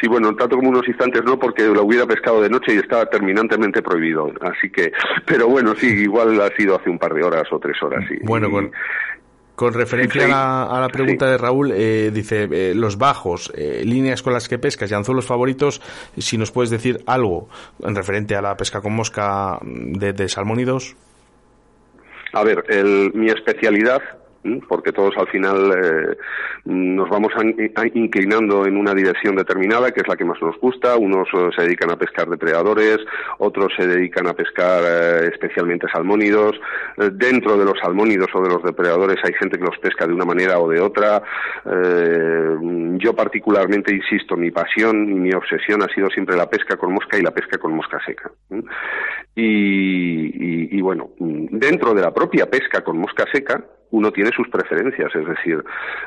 Sí, 0.00 0.06
bueno, 0.06 0.34
tanto 0.36 0.56
como 0.56 0.68
unos 0.68 0.86
instantes 0.86 1.22
no, 1.24 1.38
porque 1.38 1.64
lo 1.64 1.82
hubiera 1.82 2.06
pescado 2.06 2.40
de 2.40 2.48
noche 2.48 2.74
y 2.74 2.78
estaba 2.78 3.06
terminantemente 3.06 3.82
prohibido. 3.82 4.32
Así 4.40 4.70
que, 4.70 4.92
pero 5.26 5.48
bueno, 5.48 5.74
sí, 5.74 5.88
igual 5.88 6.40
ha 6.40 6.54
sido 6.56 6.76
hace 6.76 6.88
un 6.88 6.98
par 6.98 7.12
de 7.14 7.24
horas 7.24 7.44
o 7.50 7.58
tres 7.58 7.82
horas. 7.82 8.04
Sí. 8.08 8.16
Bueno, 8.22 8.48
con, 8.50 8.70
con 9.54 9.74
referencia 9.74 10.24
a, 10.24 10.80
la, 10.80 10.88
pregunta 10.88 11.30
de 11.30 11.38
Raúl, 11.38 11.72
eh, 11.72 12.10
dice, 12.12 12.48
eh, 12.50 12.74
los 12.74 12.96
bajos, 12.96 13.52
eh, 13.54 13.82
líneas 13.84 14.22
con 14.22 14.32
las 14.32 14.48
que 14.48 14.58
pescas 14.58 14.90
y 14.90 14.94
anzuelos 14.94 15.26
favoritos, 15.26 15.80
si 16.16 16.38
nos 16.38 16.50
puedes 16.50 16.70
decir 16.70 17.02
algo 17.06 17.48
en 17.82 17.94
referente 17.94 18.34
a 18.34 18.42
la 18.42 18.56
pesca 18.56 18.80
con 18.80 18.94
mosca 18.94 19.58
de, 19.62 20.12
de 20.12 20.28
salmónidos. 20.28 20.96
A 22.32 22.42
ver, 22.44 22.64
el, 22.68 23.12
mi 23.14 23.28
especialidad 23.28 24.00
porque 24.68 24.92
todos 24.92 25.16
al 25.16 25.28
final 25.28 25.72
eh, 25.72 26.16
nos 26.64 27.08
vamos 27.08 27.32
inclinando 27.94 28.66
en 28.66 28.76
una 28.76 28.94
dirección 28.94 29.36
determinada, 29.36 29.92
que 29.92 30.00
es 30.00 30.08
la 30.08 30.16
que 30.16 30.24
más 30.24 30.40
nos 30.42 30.58
gusta. 30.58 30.96
Unos 30.96 31.28
eh, 31.32 31.50
se 31.56 31.62
dedican 31.62 31.90
a 31.90 31.96
pescar 31.96 32.28
depredadores, 32.28 32.98
otros 33.38 33.72
se 33.76 33.86
dedican 33.86 34.26
a 34.26 34.34
pescar 34.34 34.82
eh, 34.84 35.30
especialmente 35.32 35.86
salmónidos. 35.92 36.60
dentro 37.12 37.56
de 37.56 37.64
los 37.64 37.78
salmónidos 37.80 38.28
o 38.34 38.42
de 38.42 38.48
los 38.48 38.62
depredadores 38.62 39.18
hay 39.24 39.32
gente 39.34 39.58
que 39.58 39.64
los 39.64 39.78
pesca 39.78 40.06
de 40.06 40.14
una 40.14 40.24
manera 40.24 40.58
o 40.58 40.68
de 40.68 40.80
otra. 40.80 41.22
yo 42.98 43.14
particularmente 43.14 43.94
insisto, 43.94 44.36
mi 44.36 44.50
pasión 44.50 45.08
y 45.10 45.14
mi 45.14 45.32
obsesión 45.32 45.82
ha 45.82 45.94
sido 45.94 46.08
siempre 46.10 46.36
la 46.36 46.48
pesca 46.48 46.76
con 46.76 46.92
mosca 46.92 47.18
y 47.18 47.22
la 47.22 47.30
pesca 47.30 47.58
con 47.58 47.74
mosca 47.74 47.98
seca. 48.04 48.30
y 49.34 50.80
bueno, 50.80 51.10
dentro 51.18 51.94
de 51.94 52.02
la 52.02 52.12
propia 52.12 52.46
pesca 52.46 52.82
con 52.82 52.98
mosca 52.98 53.24
seca, 53.32 53.64
uno 53.92 54.10
tiene 54.10 54.30
sus 54.34 54.48
preferencias, 54.48 55.14
es 55.14 55.26
decir, 55.26 55.62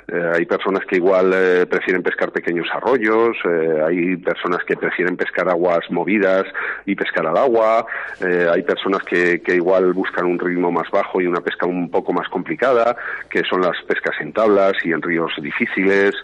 eh, 0.08 0.32
hay 0.34 0.46
personas 0.46 0.84
que 0.86 0.98
igual 0.98 1.32
eh, 1.34 1.66
prefieren 1.68 2.02
pescar 2.02 2.32
pequeños 2.32 2.68
arroyos, 2.74 3.38
eh, 3.46 3.82
hay 3.86 4.18
personas 4.18 4.64
que 4.66 4.76
prefieren 4.76 5.16
pescar 5.16 5.48
aguas 5.50 5.90
movidas 5.92 6.46
y 6.86 6.96
pescar 6.96 7.28
al 7.28 7.38
agua, 7.38 7.86
hay 8.22 8.62
personas 8.64 9.04
que, 9.04 9.42
que, 9.42 9.56
igual 9.56 9.94
buscan 9.94 10.26
un 10.26 10.40
ritmo 10.40 10.72
más 10.72 10.90
bajo 10.92 11.22
y 11.22 11.28
una 11.28 11.42
pesca 11.42 11.66
un 11.66 11.90
poco 11.90 12.12
más 12.12 12.28
complicada, 12.30 12.96
que 13.30 13.44
son 13.44 13.62
las 13.62 13.80
pescas 13.88 14.16
en 14.20 14.34
tablas 14.34 14.74
y 14.84 14.92
en 14.92 15.02
ríos 15.02 15.32
difíciles. 15.42 16.16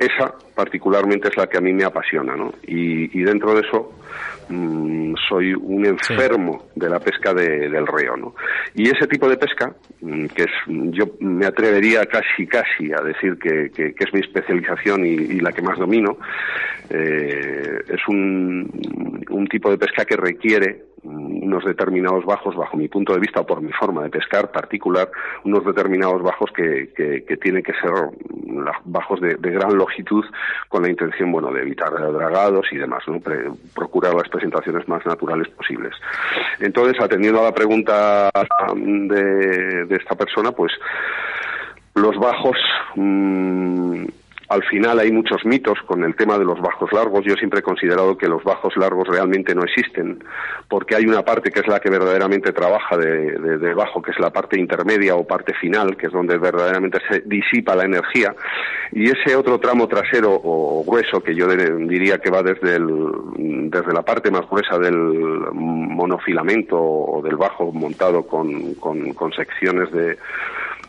Esa 0.00 0.34
particularmente 0.54 1.28
es 1.28 1.36
la 1.36 1.46
que 1.46 1.58
a 1.58 1.60
mí 1.60 1.72
me 1.72 1.84
apasiona, 1.84 2.34
¿no? 2.34 2.52
Y, 2.66 3.16
y 3.18 3.22
dentro 3.22 3.54
de 3.54 3.60
eso, 3.60 3.92
Mm, 4.50 5.14
soy 5.28 5.54
un 5.54 5.86
enfermo 5.86 6.70
de 6.74 6.90
la 6.90 6.98
pesca 6.98 7.32
del 7.32 7.86
reo, 7.86 8.16
¿no? 8.16 8.34
Y 8.74 8.88
ese 8.88 9.06
tipo 9.06 9.28
de 9.28 9.36
pesca, 9.36 9.72
mm, 10.00 10.26
que 10.26 10.42
es, 10.42 10.50
yo 10.66 11.04
me 11.20 11.46
atrevería 11.46 12.04
casi, 12.06 12.48
casi 12.48 12.92
a 12.92 13.00
decir 13.00 13.38
que, 13.38 13.70
es 13.76 14.12
mi 14.12 14.20
especialización 14.20 15.06
y, 15.06 15.38
la 15.38 15.52
que 15.52 15.62
más 15.62 15.78
domino, 15.78 16.18
eh, 16.90 17.78
es 17.86 18.08
un, 18.08 18.68
un 19.30 19.46
tipo 19.46 19.70
de 19.70 19.78
pesca 19.78 20.04
que 20.04 20.16
requiere 20.16 20.86
unos 21.02 21.64
determinados 21.64 22.24
bajos, 22.24 22.54
bajo 22.54 22.76
mi 22.76 22.88
punto 22.88 23.14
de 23.14 23.20
vista 23.20 23.40
o 23.40 23.46
por 23.46 23.62
mi 23.62 23.72
forma 23.72 24.02
de 24.02 24.10
pescar 24.10 24.50
particular, 24.50 25.10
unos 25.44 25.64
determinados 25.64 26.22
bajos 26.22 26.50
que, 26.54 26.90
que, 26.94 27.36
tienen 27.36 27.62
que 27.62 27.72
ser 27.72 27.90
bajos 28.84 29.20
de, 29.20 29.36
gran 29.36 29.76
longitud 29.76 30.24
con 30.68 30.82
la 30.82 30.90
intención, 30.90 31.32
bueno, 31.32 31.52
de 31.52 31.62
evitar 31.62 31.90
dragados 31.90 32.66
y 32.72 32.76
demás, 32.76 33.02
¿no? 33.06 33.18
procurar 33.74 34.14
las 34.14 34.28
presentaciones 34.28 34.86
más 34.88 35.04
naturales 35.06 35.48
posibles. 35.48 35.94
Entonces, 36.60 37.00
atendiendo 37.02 37.40
a 37.40 37.44
la 37.44 37.54
pregunta 37.54 38.30
de, 38.74 39.86
de 39.86 39.96
esta 39.96 40.14
persona, 40.14 40.52
pues 40.52 40.72
los 41.94 42.16
bajos 42.16 42.56
mm, 42.96 44.04
al 44.50 44.64
final 44.64 44.98
hay 44.98 45.12
muchos 45.12 45.44
mitos 45.44 45.78
con 45.86 46.02
el 46.02 46.16
tema 46.16 46.36
de 46.36 46.44
los 46.44 46.60
bajos 46.60 46.92
largos. 46.92 47.24
Yo 47.24 47.34
siempre 47.36 47.60
he 47.60 47.62
considerado 47.62 48.18
que 48.18 48.26
los 48.26 48.42
bajos 48.42 48.76
largos 48.76 49.06
realmente 49.06 49.54
no 49.54 49.62
existen, 49.62 50.24
porque 50.68 50.96
hay 50.96 51.06
una 51.06 51.24
parte 51.24 51.52
que 51.52 51.60
es 51.60 51.68
la 51.68 51.78
que 51.78 51.88
verdaderamente 51.88 52.52
trabaja 52.52 52.96
de, 52.96 53.74
bajo, 53.74 54.02
que 54.02 54.10
es 54.10 54.18
la 54.18 54.30
parte 54.30 54.58
intermedia 54.58 55.14
o 55.14 55.24
parte 55.24 55.54
final, 55.54 55.96
que 55.96 56.08
es 56.08 56.12
donde 56.12 56.36
verdaderamente 56.36 56.98
se 57.08 57.20
disipa 57.20 57.76
la 57.76 57.84
energía, 57.84 58.34
y 58.90 59.08
ese 59.08 59.36
otro 59.36 59.60
tramo 59.60 59.86
trasero 59.86 60.32
o 60.42 60.84
grueso, 60.84 61.22
que 61.22 61.36
yo 61.36 61.46
diría 61.46 62.18
que 62.18 62.30
va 62.30 62.42
desde, 62.42 62.74
el, 62.74 63.70
desde 63.70 63.92
la 63.92 64.02
parte 64.02 64.32
más 64.32 64.50
gruesa 64.50 64.78
del 64.78 64.96
monofilamento 65.52 66.76
o 66.76 67.22
del 67.22 67.36
bajo 67.36 67.70
montado 67.70 68.26
con, 68.26 68.74
con, 68.74 69.32
secciones 69.32 69.92
de, 69.92 70.18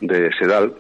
de 0.02 0.32
sedal, 0.40 0.74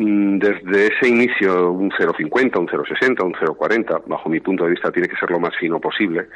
desde 0.00 0.86
ese 0.86 1.08
inicio, 1.08 1.72
un 1.72 1.90
0,50, 1.90 2.58
un 2.58 2.68
0,60, 2.68 3.24
un 3.24 3.34
0,40, 3.34 4.02
bajo 4.06 4.28
mi 4.28 4.38
punto 4.38 4.64
de 4.64 4.70
vista 4.70 4.92
tiene 4.92 5.08
que 5.08 5.16
ser 5.16 5.28
lo 5.30 5.40
más 5.40 5.56
fino 5.56 5.80
posible. 5.80 6.28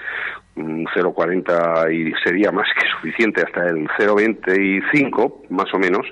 Un 0.56 0.84
0,40 0.86 1.94
y 1.94 2.12
sería 2.24 2.50
más 2.50 2.66
que 2.74 2.88
suficiente 2.88 3.42
hasta 3.42 3.68
el 3.68 3.86
0,25, 3.98 5.48
más 5.50 5.72
o 5.72 5.78
menos 5.78 6.04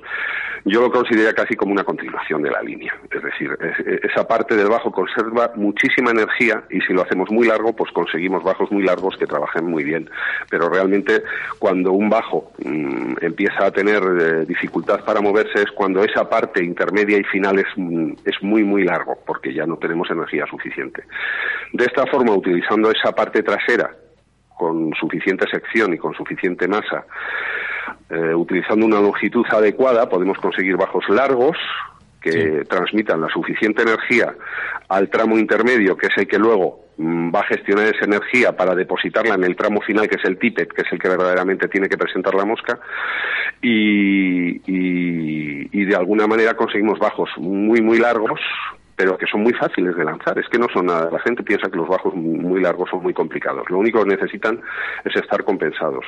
yo 0.64 0.80
lo 0.80 0.90
considero 0.90 1.34
casi 1.34 1.54
como 1.56 1.72
una 1.72 1.84
continuación 1.84 2.42
de 2.42 2.50
la 2.50 2.62
línea. 2.62 2.94
Es 3.10 3.22
decir, 3.22 3.56
esa 4.02 4.26
parte 4.26 4.54
del 4.56 4.68
bajo 4.68 4.90
conserva 4.90 5.52
muchísima 5.56 6.10
energía 6.10 6.64
y 6.70 6.80
si 6.82 6.92
lo 6.92 7.02
hacemos 7.02 7.30
muy 7.30 7.46
largo, 7.46 7.74
pues 7.74 7.90
conseguimos 7.92 8.42
bajos 8.42 8.70
muy 8.70 8.82
largos 8.82 9.16
que 9.16 9.26
trabajen 9.26 9.66
muy 9.66 9.84
bien. 9.84 10.10
Pero 10.50 10.68
realmente 10.68 11.22
cuando 11.58 11.92
un 11.92 12.10
bajo 12.10 12.52
mm, 12.64 13.14
empieza 13.20 13.66
a 13.66 13.70
tener 13.70 14.02
eh, 14.02 14.44
dificultad 14.46 15.04
para 15.04 15.20
moverse 15.20 15.62
es 15.62 15.70
cuando 15.72 16.02
esa 16.04 16.28
parte 16.28 16.62
intermedia 16.62 17.18
y 17.18 17.24
final 17.24 17.58
es, 17.58 17.66
mm, 17.76 18.12
es 18.24 18.42
muy, 18.42 18.64
muy 18.64 18.84
largo, 18.84 19.18
porque 19.26 19.52
ya 19.52 19.66
no 19.66 19.76
tenemos 19.76 20.10
energía 20.10 20.46
suficiente. 20.46 21.04
De 21.72 21.84
esta 21.84 22.06
forma, 22.06 22.34
utilizando 22.34 22.90
esa 22.90 23.12
parte 23.12 23.42
trasera 23.42 23.90
con 24.56 24.92
suficiente 24.92 25.46
sección 25.50 25.94
y 25.94 25.98
con 25.98 26.12
suficiente 26.14 26.68
masa, 26.68 27.06
eh, 28.10 28.34
utilizando 28.34 28.84
una 28.86 29.00
longitud 29.00 29.46
adecuada, 29.50 30.08
podemos 30.08 30.38
conseguir 30.38 30.76
bajos 30.76 31.08
largos 31.08 31.56
que 32.20 32.64
transmitan 32.68 33.20
la 33.20 33.28
suficiente 33.28 33.82
energía 33.82 34.34
al 34.88 35.08
tramo 35.08 35.38
intermedio, 35.38 35.96
que 35.96 36.08
es 36.08 36.18
el 36.18 36.28
que 36.28 36.38
luego 36.38 36.86
mm, 36.98 37.34
va 37.34 37.40
a 37.40 37.44
gestionar 37.44 37.86
esa 37.86 38.04
energía 38.04 38.54
para 38.56 38.74
depositarla 38.74 39.36
en 39.36 39.44
el 39.44 39.56
tramo 39.56 39.80
final, 39.80 40.08
que 40.08 40.16
es 40.16 40.24
el 40.24 40.38
tippet, 40.38 40.72
que 40.72 40.82
es 40.82 40.92
el 40.92 40.98
que 40.98 41.08
verdaderamente 41.08 41.68
tiene 41.68 41.88
que 41.88 41.96
presentar 41.96 42.34
la 42.34 42.44
mosca, 42.44 42.78
y, 43.62 44.60
y 44.66 45.84
de 45.84 45.96
alguna 45.96 46.26
manera 46.26 46.54
conseguimos 46.54 46.98
bajos 46.98 47.30
muy, 47.38 47.80
muy 47.80 47.98
largos, 47.98 48.40
pero 49.00 49.16
que 49.16 49.26
son 49.26 49.42
muy 49.42 49.54
fáciles 49.54 49.96
de 49.96 50.04
lanzar. 50.04 50.38
Es 50.38 50.46
que 50.50 50.58
no 50.58 50.66
son 50.70 50.84
nada. 50.84 51.08
La 51.10 51.20
gente 51.20 51.42
piensa 51.42 51.70
que 51.70 51.78
los 51.78 51.88
bajos 51.88 52.14
muy 52.14 52.60
largos 52.60 52.90
son 52.90 53.02
muy 53.02 53.14
complicados. 53.14 53.64
Lo 53.70 53.78
único 53.78 54.04
que 54.04 54.10
necesitan 54.10 54.60
es 55.02 55.16
estar 55.16 55.42
compensados. 55.42 56.04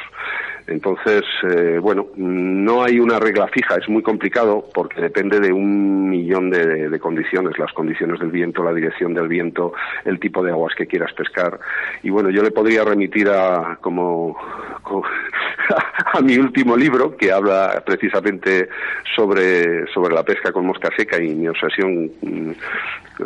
Entonces, 0.66 1.22
eh, 1.42 1.78
bueno, 1.80 2.06
no 2.16 2.82
hay 2.82 3.00
una 3.00 3.18
regla 3.18 3.48
fija. 3.48 3.76
Es 3.76 3.88
muy 3.88 4.02
complicado 4.02 4.64
porque 4.72 5.00
depende 5.00 5.40
de 5.40 5.52
un 5.52 6.08
millón 6.08 6.50
de, 6.50 6.98
condiciones. 7.00 7.58
Las 7.58 7.72
condiciones 7.72 8.20
del 8.20 8.30
viento, 8.30 8.62
la 8.62 8.72
dirección 8.72 9.14
del 9.14 9.28
viento, 9.28 9.72
el 10.04 10.20
tipo 10.20 10.42
de 10.42 10.52
aguas 10.52 10.74
que 10.74 10.86
quieras 10.86 11.12
pescar. 11.14 11.58
Y 12.02 12.10
bueno, 12.10 12.30
yo 12.30 12.42
le 12.42 12.50
podría 12.50 12.84
remitir 12.84 13.28
a 13.28 13.78
como, 13.80 14.36
a 16.12 16.20
mi 16.20 16.36
último 16.36 16.76
libro 16.76 17.16
que 17.16 17.32
habla 17.32 17.82
precisamente 17.84 18.68
sobre 19.14 19.86
sobre 19.92 20.14
la 20.14 20.22
pesca 20.22 20.53
con 20.53 20.66
mosca 20.66 20.90
seca 20.96 21.22
y 21.22 21.34
mi 21.34 21.48
obsesión 21.48 22.11
mm, 22.20 22.50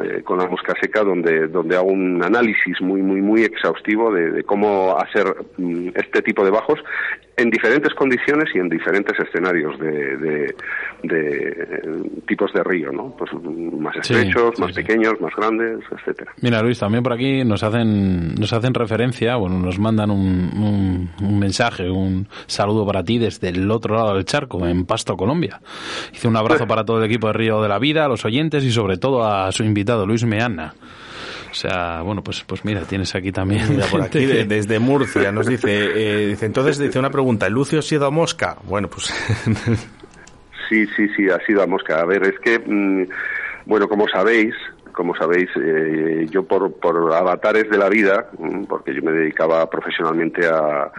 eh, 0.02 0.22
con 0.24 0.38
la 0.38 0.46
mosca 0.46 0.74
seca 0.80 1.02
donde, 1.04 1.46
donde 1.46 1.76
hago 1.76 1.88
un 1.88 2.22
análisis 2.22 2.80
muy, 2.80 3.02
muy, 3.02 3.20
muy 3.22 3.44
exhaustivo 3.44 4.12
de, 4.12 4.42
cómo 4.42 4.96
hacer 4.98 5.32
mm, 5.58 5.90
este 5.94 6.22
tipo 6.22 6.44
de 6.44 6.50
bajos 6.50 6.80
en 7.36 7.50
diferentes 7.50 7.94
condiciones 7.94 8.46
y 8.54 8.58
en 8.58 8.68
diferentes 8.68 9.14
escenarios 9.18 9.78
de, 9.78 10.16
de, 10.16 10.54
tipos 12.26 12.52
de 12.52 12.64
río, 12.64 12.90
¿no? 12.90 13.14
Pues 13.16 13.30
más 13.78 13.94
estrechos, 13.96 14.58
más 14.58 14.72
pequeños, 14.72 15.20
más 15.20 15.34
grandes, 15.36 15.80
etcétera. 15.90 16.32
Mira, 16.40 16.62
Luis, 16.62 16.78
también 16.78 17.04
por 17.04 17.12
aquí 17.12 17.44
nos 17.44 17.62
hacen 17.62 18.34
nos 18.34 18.52
hacen 18.52 18.72
referencia, 18.74 19.36
bueno, 19.36 19.58
nos 19.58 19.78
mandan 19.78 20.10
un, 20.10 21.10
un, 21.20 21.38
mensaje, 21.38 21.90
un 21.90 22.26
saludo 22.46 22.65
para 22.86 23.04
ti 23.04 23.18
desde 23.18 23.48
el 23.48 23.70
otro 23.70 23.94
lado 23.94 24.14
del 24.14 24.24
charco, 24.24 24.66
en 24.66 24.86
Pasto, 24.86 25.16
Colombia. 25.16 25.60
Hice 26.12 26.28
un 26.28 26.36
abrazo 26.36 26.66
para 26.66 26.84
todo 26.84 26.98
el 26.98 27.04
equipo 27.04 27.28
de 27.28 27.32
Río 27.34 27.62
de 27.62 27.68
la 27.68 27.78
Vida, 27.78 28.04
a 28.04 28.08
los 28.08 28.24
oyentes 28.24 28.64
y 28.64 28.72
sobre 28.72 28.96
todo 28.96 29.24
a 29.24 29.52
su 29.52 29.64
invitado, 29.64 30.06
Luis 30.06 30.24
Meana. 30.24 30.74
O 31.50 31.54
sea, 31.54 32.02
bueno, 32.02 32.22
pues, 32.22 32.44
pues 32.44 32.64
mira, 32.64 32.82
tienes 32.82 33.14
aquí 33.14 33.32
también. 33.32 33.80
por 33.90 34.02
aquí, 34.02 34.26
desde 34.26 34.78
Murcia, 34.78 35.32
nos 35.32 35.46
dice, 35.46 35.68
eh, 35.70 36.26
dice, 36.26 36.46
entonces 36.46 36.78
dice 36.78 36.98
una 36.98 37.10
pregunta, 37.10 37.46
¿el 37.46 37.54
Lucio 37.54 37.78
ha 37.78 37.82
sido 37.82 38.06
a 38.06 38.10
Mosca? 38.10 38.56
Bueno, 38.64 38.88
pues. 38.88 39.06
sí, 40.68 40.86
sí, 40.96 41.08
sí, 41.16 41.30
ha 41.30 41.38
sido 41.46 41.62
a 41.62 41.66
Mosca. 41.66 42.00
A 42.00 42.04
ver, 42.04 42.24
es 42.24 42.38
que, 42.40 42.58
mm, 42.58 43.08
bueno, 43.64 43.88
como 43.88 44.06
sabéis, 44.06 44.54
como 44.96 45.14
sabéis, 45.14 45.50
eh, 45.56 46.26
yo 46.30 46.44
por, 46.44 46.72
por 46.80 47.12
avatares 47.12 47.68
de 47.68 47.76
la 47.76 47.90
vida, 47.90 48.30
mm, 48.38 48.64
porque 48.64 48.94
yo 48.94 49.02
me 49.02 49.12
dedicaba 49.12 49.68
profesionalmente 49.68 50.48
a, 50.48 50.90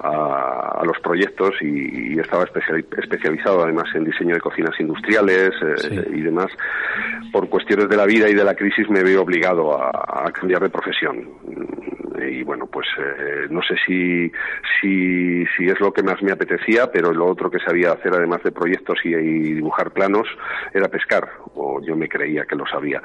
a, 0.00 0.82
los 0.84 0.98
proyectos 1.00 1.54
y, 1.60 2.18
estaba 2.18 2.44
especializado 2.44 3.62
además 3.62 3.84
en 3.94 4.04
diseño 4.04 4.34
de 4.34 4.40
cocinas 4.40 4.78
industriales 4.80 5.50
eh, 5.62 6.10
y 6.12 6.20
demás, 6.20 6.48
por 7.32 7.48
cuestiones 7.48 7.88
de 7.88 7.96
la 7.96 8.06
vida 8.06 8.28
y 8.28 8.34
de 8.34 8.44
la 8.44 8.54
crisis 8.54 8.88
me 8.90 9.02
veo 9.02 9.22
obligado 9.22 9.72
a, 9.80 10.30
cambiar 10.32 10.62
de 10.62 10.68
profesión. 10.68 11.28
Y 12.20 12.42
bueno, 12.42 12.66
pues 12.66 12.86
eh, 12.98 13.46
no 13.50 13.62
sé 13.62 13.76
si, 13.86 14.30
si, 14.80 15.46
si 15.56 15.68
es 15.68 15.80
lo 15.80 15.92
que 15.92 16.02
más 16.02 16.20
me 16.22 16.32
apetecía, 16.32 16.90
pero 16.92 17.12
lo 17.12 17.26
otro 17.26 17.50
que 17.50 17.60
sabía 17.60 17.92
hacer 17.92 18.12
además 18.12 18.42
de 18.42 18.52
proyectos 18.52 18.98
y, 19.04 19.14
dibujar 19.14 19.92
planos 19.92 20.26
era 20.74 20.88
pescar, 20.88 21.28
o 21.54 21.80
yo 21.82 21.96
me 21.96 22.08
creía 22.08 22.44
que 22.44 22.56
lo 22.56 22.66
sabía. 22.66 23.00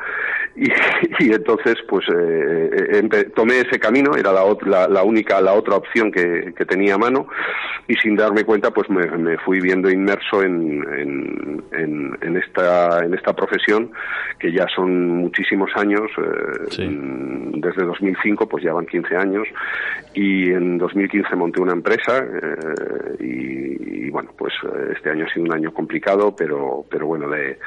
Y, 1.19 1.31
entonces 1.31 1.75
pues 1.87 2.05
eh, 2.09 3.29
tomé 3.35 3.59
ese 3.59 3.79
camino, 3.79 4.11
era 4.15 4.31
la, 4.31 4.87
la, 4.87 5.03
única, 5.03 5.41
la 5.41 5.53
otra 5.53 5.75
opción 5.75 6.11
que, 6.11 6.53
que 6.55 6.65
tenía 6.65 6.95
a 6.95 6.97
mano 6.97 7.27
y 7.87 7.95
sin 7.95 8.15
darme 8.15 8.43
cuenta 8.43 8.71
pues 8.71 8.89
me, 8.89 9.37
fui 9.39 9.59
viendo 9.59 9.89
inmerso 9.89 10.41
en, 10.41 11.63
en, 11.71 12.17
en, 12.21 12.37
esta, 12.37 13.03
en 13.03 13.13
esta 13.13 13.33
profesión 13.33 13.91
que 14.39 14.51
ya 14.51 14.65
son 14.75 15.07
muchísimos 15.17 15.69
años, 15.75 16.09
eh, 16.17 16.89
desde 17.55 17.85
2005 17.85 18.47
pues 18.47 18.63
ya 18.63 18.73
van 18.73 18.85
15 18.85 19.15
años 19.15 19.47
y 20.13 20.51
en 20.51 20.77
2015 20.77 21.35
monté 21.35 21.61
una 21.61 21.73
empresa 21.73 22.19
eh, 22.19 23.15
y, 23.19 24.09
bueno 24.09 24.31
pues 24.37 24.53
este 24.95 25.09
año 25.09 25.25
ha 25.25 25.33
sido 25.33 25.45
un 25.45 25.53
año 25.53 25.73
complicado 25.73 26.35
pero 26.35 26.85
pero 26.87 27.07
bueno 27.07 27.27
de 27.29 27.57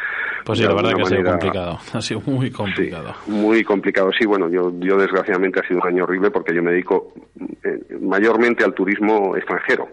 pues 0.45 0.61
sí 0.61 0.65
la 0.65 0.75
verdad 0.75 0.95
que 0.95 1.03
ha 1.03 1.07
sido 1.07 1.25
complicado 1.25 1.79
ha 1.93 2.01
sido 2.01 2.21
muy 2.21 2.51
complicado 2.51 2.56
muy 3.27 3.65
complicado. 3.65 4.11
Sí 4.19 4.27
bueno 4.27 4.49
yo 4.49 4.73
yo 4.79 4.97
desgraciadamente 4.97 5.61
ha 5.61 5.69
sido 5.69 5.81
un 5.81 5.87
año 5.87 6.05
horrible 6.05 6.31
porque 6.31 6.55
yo 6.55 6.63
me 6.63 6.73
dedico 6.73 7.13
eh, 7.63 7.99
mayormente 8.01 8.65
al 8.65 8.75
turismo 8.75 9.37
extranjero. 9.37 9.89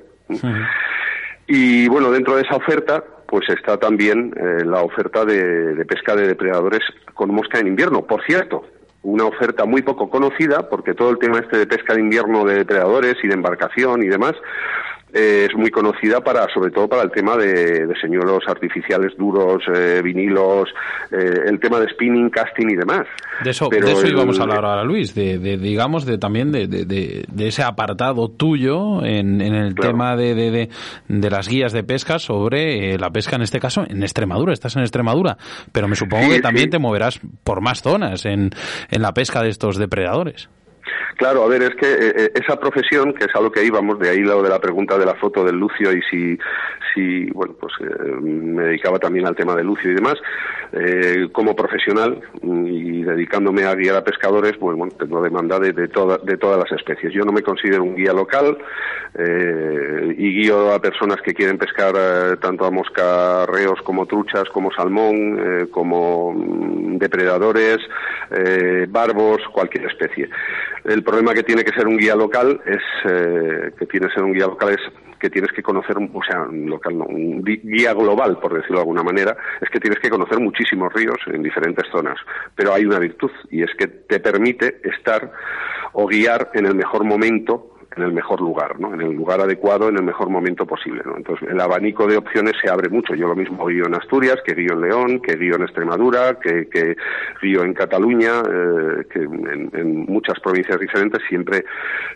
Y 1.47 1.88
bueno, 1.89 2.11
dentro 2.11 2.36
de 2.36 2.43
esa 2.43 2.55
oferta, 2.55 3.03
pues 3.28 3.49
está 3.49 3.78
también 3.78 4.34
eh, 4.38 4.64
la 4.66 4.82
oferta 4.82 5.26
de, 5.26 5.84
pesca 5.86 6.16
de 6.16 6.28
depredadores 6.28 6.82
con 7.14 7.34
mosca 7.34 7.59
en 7.59 7.68
invierno. 7.68 8.05
Por 8.05 8.24
cierto, 8.26 8.64
una 9.01 9.26
oferta 9.26 9.66
muy 9.66 9.82
poco 9.82 10.09
conocida, 10.09 10.70
porque 10.70 10.93
todo 10.93 11.09
el 11.09 11.18
tema 11.18 11.39
este 11.39 11.57
de 11.57 11.68
pesca 11.68 11.93
de 11.93 12.01
invierno 12.01 12.45
de 12.45 12.55
depredadores 12.55 13.16
y 13.24 13.28
de 13.28 13.34
embarcación 13.34 14.03
y 14.03 14.07
demás, 14.07 14.34
eh, 15.14 15.47
es 15.47 15.55
muy 15.55 15.70
conocida 15.70 16.22
para, 16.22 16.47
sobre 16.51 16.72
todo 16.72 16.88
para 16.88 17.03
el 17.03 17.11
tema 17.11 17.38
de, 17.38 17.86
de 17.86 17.99
señuelos 18.01 18.43
artificiales 18.47 19.16
duros, 19.16 19.61
eh, 19.74 20.01
vinilos, 20.03 20.70
eh, 21.11 21.41
el 21.45 21.59
tema 21.59 21.80
de 21.80 21.88
spinning, 21.89 22.32
casting 22.32 22.68
y 22.70 22.76
demás. 22.76 23.05
De 23.43 23.51
eso, 23.51 23.70
de 23.70 23.78
eso 23.78 24.07
íbamos 24.07 24.39
a 24.39 24.43
hablar 24.43 24.66
ahora, 24.66 24.84
Luis, 24.84 25.14
de, 25.14 25.38
digamos, 25.57 26.05
de 26.05 26.18
también 26.18 26.51
de, 26.51 26.68
de, 26.68 27.47
ese 27.47 27.61
apartado 27.61 28.30
tuyo 28.30 29.03
en, 29.05 29.39
en 29.41 29.53
el 29.53 29.76
tema 29.76 30.16
de, 30.16 30.34
de, 31.07 31.30
las 31.30 31.47
guías 31.47 31.74
de 31.74 31.84
pesca 31.84 32.18
sobre 32.18 32.97
la 32.97 33.11
pesca, 33.11 33.36
en 33.36 33.43
este 33.43 33.59
caso, 33.59 33.86
en 33.88 34.01
Extremadura. 34.01 34.53
Estás 34.53 34.76
en 34.76 34.82
Extremadura, 34.82 35.38
pero 35.72 35.88
me 35.88 35.95
supongo 35.95 36.30
que 36.30 36.41
también 36.41 36.70
te 36.70 36.80
moverás 36.80 37.20
por 37.43 37.61
más 37.61 37.82
zonas 37.82 38.26
en, 38.26 38.49
en 38.89 39.01
la 39.01 39.14
pesca 39.14 39.43
de 39.43 39.49
estos 39.49 39.78
depredadores. 39.78 40.49
Claro, 41.18 41.44
a 41.44 41.48
ver, 41.48 41.64
es 41.64 41.76
que 41.76 41.92
eh, 41.92 42.14
eh, 42.16 42.32
esa 42.36 42.60
profesión, 42.60 43.14
que 43.14 43.26
es 43.26 43.36
a 43.36 43.42
lo 43.42 43.52
que 43.52 43.64
íbamos, 43.64 44.00
de 44.00 44.10
ahí 44.10 44.20
lo 44.20 44.42
de 44.42 44.50
la 44.50 44.60
pregunta 44.60 44.98
de 44.98 45.06
la 45.06 45.16
foto 45.16 45.44
del 45.44 45.56
Lucio 45.56 45.92
y 45.92 46.02
si, 46.10 46.38
si 46.94 47.26
bueno, 47.32 47.56
pues 47.60 47.74
eh, 47.82 48.22
me 48.22 48.64
dedicaba 48.64 49.00
también 49.00 49.26
al 49.26 49.36
tema 49.36 49.56
de 49.56 49.64
Lucio 49.64 49.91
y 49.91 49.96
demás, 49.96 50.16
como 51.32 51.56
profesional 51.56 52.20
y 52.41 53.04
dedicándome 53.04 53.64
a 53.64 53.76
guiar 53.76 53.96
a 53.96 54.04
pescadores, 54.04 54.58
pues 54.58 54.76
bueno, 54.76 54.91
tengo 54.98 55.22
demanda 55.22 55.60
de, 55.60 55.72
de, 55.72 55.84
de 55.84 56.38
todas 56.38 56.58
las 56.58 56.72
especies. 56.72 57.14
Yo 57.14 57.24
no 57.24 57.32
me 57.32 57.44
considero 57.44 57.84
un 57.84 57.96
guía 57.96 58.12
local 58.12 58.58
y 60.18 60.34
guío 60.34 60.74
a 60.74 60.82
personas 60.82 61.22
que 61.22 61.36
quieren 61.36 61.60
pescar 61.60 61.94
tanto 62.39 62.66
a 62.66 62.72
mosca, 62.72 63.46
reos 63.46 63.80
como 63.84 64.08
truchas, 64.08 64.46
como 64.52 64.72
salmón, 64.72 65.68
como 65.70 66.34
mm, 66.34 66.98
depredadores, 66.98 67.78
barbos, 68.89 69.41
cualquier 69.52 69.86
especie. 69.86 70.28
El 70.84 71.04
problema 71.04 71.34
que 71.34 71.44
tiene 71.44 71.64
que 71.64 71.74
ser 71.74 71.88
un 71.88 71.98
guía 71.98 72.16
local 72.16 72.60
es 72.66 72.82
eh, 73.06 73.72
que 73.78 73.86
tiene 73.86 74.08
que 74.08 74.14
ser 74.14 74.24
un 74.24 74.34
guía 74.34 74.48
local 74.48 74.70
es 74.70 74.82
que 75.20 75.30
tienes 75.30 75.54
que 75.54 75.64
conocer, 75.64 75.96
o 75.98 76.24
sea, 76.24 76.41
un 76.41 76.70
un 76.90 77.44
guía 77.44 77.94
global, 77.94 78.40
por 78.40 78.54
decirlo 78.54 78.78
de 78.78 78.82
alguna 78.82 79.04
manera, 79.04 79.36
es 79.62 79.70
que 79.70 79.80
tienes 79.80 80.00
que 80.00 80.10
conocer 80.10 80.40
muchísimos 80.40 80.92
ríos 80.94 81.18
en 81.28 81.44
diferentes 81.44 81.86
zonas. 81.92 82.18
Pero 82.56 82.74
hay 82.74 82.86
una 82.86 83.00
virtud 83.00 83.32
y 83.52 83.64
es 83.64 83.72
que 83.78 83.88
te 83.88 84.20
permite 84.20 84.82
estar 84.84 85.32
o 85.94 86.08
guiar 86.08 86.52
en 86.54 86.66
el 86.66 86.76
mejor 86.76 87.04
momento 87.04 87.74
en 87.96 88.04
el 88.04 88.14
mejor 88.14 88.42
lugar, 88.42 88.80
¿no? 88.80 88.94
En 88.94 89.02
el 89.02 89.14
lugar 89.14 89.42
adecuado, 89.42 89.90
en 89.90 89.98
el 89.98 90.04
mejor 90.04 90.30
momento 90.30 90.66
posible. 90.66 91.04
Entonces, 91.16 91.48
el 91.50 91.60
abanico 91.60 92.08
de 92.08 92.18
opciones 92.18 92.54
se 92.62 92.70
abre 92.70 92.90
mucho. 92.90 93.14
Yo 93.14 93.28
lo 93.28 93.36
mismo 93.36 93.66
guío 93.66 93.86
en 93.86 93.96
Asturias, 93.96 94.38
que 94.46 94.56
guío 94.56 94.74
en 94.74 94.82
León, 94.82 95.20
que 95.22 95.36
guío 95.36 95.56
en 95.56 95.64
Extremadura, 95.64 96.40
que, 96.40 96.68
que 96.70 96.96
guío 97.42 97.64
en 97.64 97.74
Cataluña, 97.74 98.42
eh, 98.42 99.06
que 99.12 99.20
en, 99.20 100.06
muchas 100.08 100.40
provincias 100.40 100.80
diferentes, 100.80 101.22
siempre, 101.28 101.66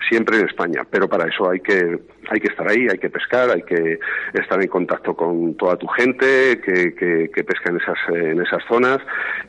siempre 0.10 0.40
en 0.40 0.48
España. 0.48 0.82
Pero 0.90 1.08
para 1.08 1.28
eso 1.28 1.50
hay 1.50 1.60
que, 1.60 2.00
hay 2.30 2.40
que 2.40 2.48
estar 2.48 2.68
ahí, 2.70 2.88
hay 2.90 2.98
que 2.98 3.10
pescar, 3.10 3.50
hay 3.50 3.62
que 3.62 4.00
estar 4.34 4.62
en 4.62 4.68
contacto 4.68 5.16
con 5.16 5.56
toda 5.56 5.78
tu 5.78 5.88
gente 5.88 6.60
que, 6.62 6.94
que, 6.94 7.44
pesca 7.44 7.70
en 7.70 7.78
esas, 7.78 7.98
en 8.10 8.42
esas 8.42 8.64
zonas. 8.68 9.00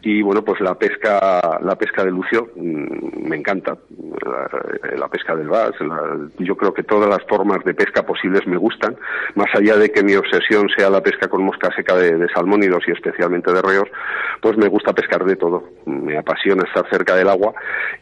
Y 0.02 0.22
bueno, 0.22 0.44
pues 0.44 0.60
la 0.60 0.74
pesca, 0.74 1.58
la 1.62 1.76
pesca 1.76 2.04
de 2.04 2.10
lucio 2.10 2.50
mm, 2.56 3.28
me 3.28 3.36
encanta. 3.36 3.76
La, 4.96 5.08
pesca 5.08 5.34
del 5.34 5.48
vas, 5.48 5.72
yo 6.38 6.56
creo 6.56 6.74
que 6.74 6.82
todas 6.82 7.08
las 7.08 7.26
formas 7.26 7.64
de 7.64 7.72
pesca 7.72 8.04
posibles 8.04 8.46
me 8.46 8.58
gustan, 8.58 8.94
más 9.34 9.48
allá 9.54 9.76
de 9.76 9.90
que 9.90 10.02
mi 10.02 10.14
obsesión 10.14 10.68
sea 10.76 10.90
la 10.90 11.02
pesca 11.02 11.28
con 11.28 11.42
mosca 11.42 11.70
seca 11.74 11.96
de, 11.96 12.28
salmónidos 12.34 12.84
y 12.86 12.92
especialmente 12.92 13.52
de 13.52 13.62
reos, 13.62 13.88
pues 14.42 14.56
me 14.58 14.68
gusta 14.68 14.92
pescar 14.92 15.24
de 15.24 15.36
todo. 15.36 15.64
Me 15.86 16.18
apasiona 16.18 16.64
estar 16.64 16.88
cerca 16.90 17.16
del 17.16 17.28
agua 17.28 17.54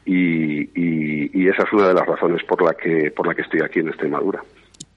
y, 0.05 0.67
esa 1.47 1.63
es 1.63 1.73
una 1.73 1.89
de 1.89 1.95
las 1.95 2.05
razones 2.05 2.43
por 2.43 2.61
la 2.61 2.75
que, 2.75 3.13
por 3.13 3.27
la 3.27 3.35
que 3.35 3.43
estoy 3.43 3.61
aquí 3.61 3.79
en 3.79 3.89
Extremadura. 3.89 4.43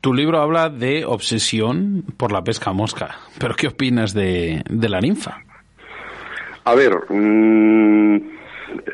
Tu 0.02 0.14
libro 0.14 0.42
habla 0.42 0.70
de 0.70 1.06
obsesión 1.06 2.06
por 2.18 2.32
la 2.32 2.44
pesca 2.44 2.72
mosca, 2.72 3.18
pero 3.38 3.56
¿qué 3.56 3.68
opinas 3.68 4.14
de, 4.14 4.64
la 4.70 5.02
ninfa? 5.02 5.44
A 6.64 6.76
ver, 6.76 6.94
mmm 7.10 8.39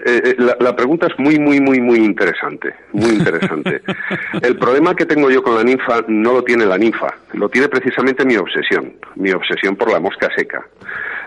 eh, 0.06 0.22
eh, 0.26 0.36
la, 0.38 0.76
pregunta 0.76 1.08
es 1.08 1.18
muy, 1.18 1.40
muy, 1.40 1.60
muy, 1.60 1.80
muy 1.80 2.00
interesante, 2.00 2.74
muy 2.94 3.12
interesante. 3.12 3.82
El 4.42 4.58
problema 4.58 4.96
que 4.96 5.06
tengo 5.06 5.30
yo 5.30 5.42
con 5.44 5.56
la 5.56 5.64
ninfa 5.64 6.04
no 6.08 6.34
lo 6.34 6.44
tiene 6.44 6.66
la 6.66 6.78
ninfa, 6.78 7.14
lo 7.34 7.50
tiene 7.50 7.68
precisamente 7.68 8.26
mi 8.26 8.38
obsesión, 8.38 8.94
mi 9.16 9.32
obsesión 9.32 9.76
por 9.76 9.92
la 9.92 10.00
mosca 10.00 10.30
seca. 10.36 10.66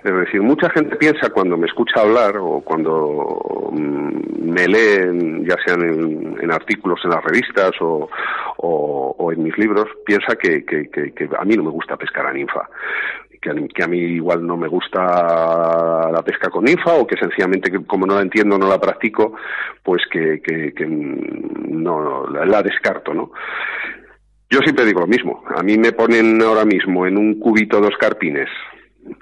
Es 0.05 0.15
decir, 0.15 0.43
mucha 0.43 0.71
gente 0.71 0.97
piensa 0.97 1.31
cuando 1.31 1.57
me 1.57 1.67
escucha 1.67 2.01
hablar 2.01 2.37
o 2.39 2.61
cuando 2.61 3.71
mm, 3.73 4.51
me 4.51 4.69
leen, 4.69 5.45
ya 5.45 5.57
sean 5.67 5.83
en, 6.41 6.53
artículos 6.53 7.01
en 7.05 7.11
las 7.11 7.25
revistas 7.25 7.73
o, 7.81 8.09
en 9.33 9.43
mis 9.43 9.59
libros, 9.59 9.87
piensa 10.07 10.37
que, 10.37 10.65
que, 10.65 11.29
a 11.39 11.45
mí 11.45 11.55
no 11.57 11.65
me 11.65 11.71
gusta 11.71 11.97
pescar 11.97 12.27
a 12.27 12.33
ninfa 12.33 12.67
que 13.41 13.83
a, 13.83 13.89
mí 13.89 13.99
igual 13.99 14.47
no 14.47 14.57
me 14.57 14.69
gusta 14.69 16.11
la 16.11 16.23
pesca 16.25 16.51
con 16.51 16.65
ninfa 16.65 16.95
o 16.95 17.07
que 17.07 17.17
sencillamente 17.17 17.71
como 17.87 18.07
no 18.07 18.15
la 18.15 18.23
entiendo 18.23 18.59
no 18.59 18.69
la 18.69 18.81
practico 18.81 19.35
pues 19.83 20.03
que, 20.11 20.41
que, 20.43 20.87
no 20.87 22.27
la, 22.27 22.63
descarto 22.63 23.15
no 23.15 23.31
yo 24.51 24.61
siempre 24.61 24.85
digo 24.85 25.01
lo 25.01 25.07
mismo 25.07 25.45
a 25.55 25.63
mí 25.63 25.79
me 25.79 25.93
ponen 25.93 26.43
ahora 26.43 26.65
mismo 26.65 27.07
en 27.07 27.17
un 27.17 27.39
cubito 27.39 27.81
dos 27.81 27.97
carpines 27.99 28.49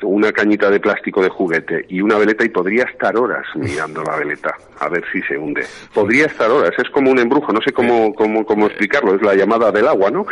una 0.02 0.32
cañita 0.32 0.70
de 0.70 0.80
plástico 0.80 1.22
de 1.22 1.28
juguete 1.28 1.84
y 1.88 2.00
una 2.00 2.16
veleta 2.16 2.44
y 2.44 2.48
podría 2.48 2.84
estar 2.84 3.16
horas 3.16 3.46
mirando 3.54 4.02
la 4.02 4.16
veleta 4.16 4.54
a 4.80 4.88
ver 4.88 5.04
si 5.12 5.22
se 5.22 5.38
hunde. 5.38 5.64
Podría 5.94 6.26
estar 6.26 6.50
horas, 6.50 6.72
es 6.76 6.90
como 6.90 7.10
un 7.10 7.18
embrujo, 7.18 7.52
no 7.52 7.60
sé 7.64 7.72
cómo, 7.72 8.12
cómo, 8.14 8.44
cómo 8.44 8.66
explicarlo, 8.66 9.14
es 9.14 9.22
la 9.22 9.34
llamada 9.34 9.70
del 9.70 9.86
agua, 9.86 10.10
¿no? 10.10 10.26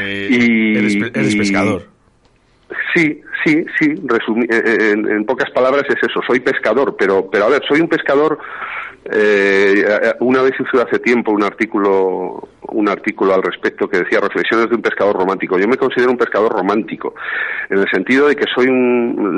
Eh, 0.00 0.28
y, 0.30 0.76
eres, 0.76 1.36
pescador. 1.36 1.95
Sí, 2.94 3.22
sí, 3.44 3.64
sí, 3.78 3.94
en, 4.50 5.08
en, 5.08 5.24
pocas 5.24 5.50
palabras 5.50 5.84
es 5.88 6.02
eso, 6.02 6.20
soy 6.26 6.40
pescador, 6.40 6.96
pero, 6.98 7.30
pero 7.30 7.44
a 7.44 7.48
ver, 7.48 7.62
soy 7.68 7.80
un 7.80 7.88
pescador 7.88 8.38
eh, 9.12 9.84
una 10.20 10.42
vez 10.42 10.52
hice 10.58 10.82
hace 10.82 10.98
tiempo 10.98 11.30
un 11.30 11.44
artículo, 11.44 12.48
un 12.68 12.88
artículo 12.88 13.34
al 13.34 13.42
respecto 13.42 13.88
que 13.88 13.98
decía 13.98 14.20
reflexiones 14.20 14.68
de 14.68 14.76
un 14.76 14.82
pescador 14.82 15.16
romántico. 15.16 15.58
Yo 15.58 15.68
me 15.68 15.76
considero 15.76 16.10
un 16.10 16.18
pescador 16.18 16.52
romántico, 16.52 17.14
en 17.70 17.78
el 17.78 17.88
sentido 17.90 18.28
de 18.28 18.36
que 18.36 18.44
soy 18.54 18.66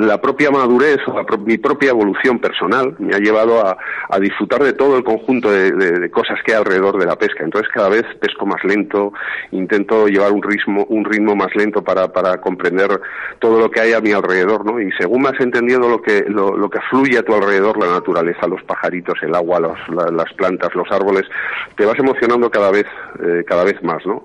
la 0.01 0.19
propia 0.19 0.51
madurez 0.51 0.99
mi 1.45 1.57
propia 1.57 1.91
evolución 1.91 2.39
personal 2.39 2.95
me 2.99 3.15
ha 3.15 3.19
llevado 3.19 3.65
a, 3.65 3.77
disfrutar 4.19 4.61
de 4.63 4.73
todo 4.73 4.97
el 4.97 5.03
conjunto 5.03 5.49
de, 5.49 6.09
cosas 6.11 6.37
que 6.45 6.51
hay 6.51 6.59
alrededor 6.59 6.99
de 6.99 7.05
la 7.05 7.15
pesca. 7.15 7.43
Entonces 7.43 7.71
cada 7.73 7.89
vez 7.89 8.03
pesco 8.19 8.45
más 8.45 8.63
lento, 8.63 9.13
intento 9.51 10.07
llevar 10.07 10.31
un 10.31 10.43
ritmo, 10.43 10.85
un 10.89 11.05
ritmo 11.05 11.35
más 11.35 11.55
lento 11.55 11.81
para, 11.83 12.11
para 12.11 12.41
comprender 12.41 12.99
todo 13.39 13.59
lo 13.59 13.71
que 13.71 13.79
hay 13.79 13.93
a 13.93 14.01
mi 14.01 14.11
alrededor, 14.11 14.65
¿no? 14.65 14.79
Y 14.79 14.91
según 14.93 15.21
me 15.21 15.29
has 15.29 15.39
entendido 15.39 15.87
lo 15.87 16.01
que, 16.01 16.25
lo, 16.27 16.57
lo 16.57 16.69
que 16.69 16.79
fluye 16.89 17.17
a 17.17 17.23
tu 17.23 17.33
alrededor, 17.33 17.77
la 17.77 17.91
naturaleza, 17.93 18.47
los 18.47 18.61
pajaritos, 18.63 19.17
el 19.21 19.33
agua, 19.35 19.59
las 19.59 20.33
plantas, 20.33 20.75
los 20.75 20.91
árboles, 20.91 21.23
te 21.75 21.85
vas 21.85 21.97
emocionando 21.97 22.49
cada 22.49 22.71
vez, 22.71 22.85
eh, 23.21 23.43
cada 23.45 23.63
vez 23.63 23.81
más, 23.83 24.05
¿no? 24.05 24.23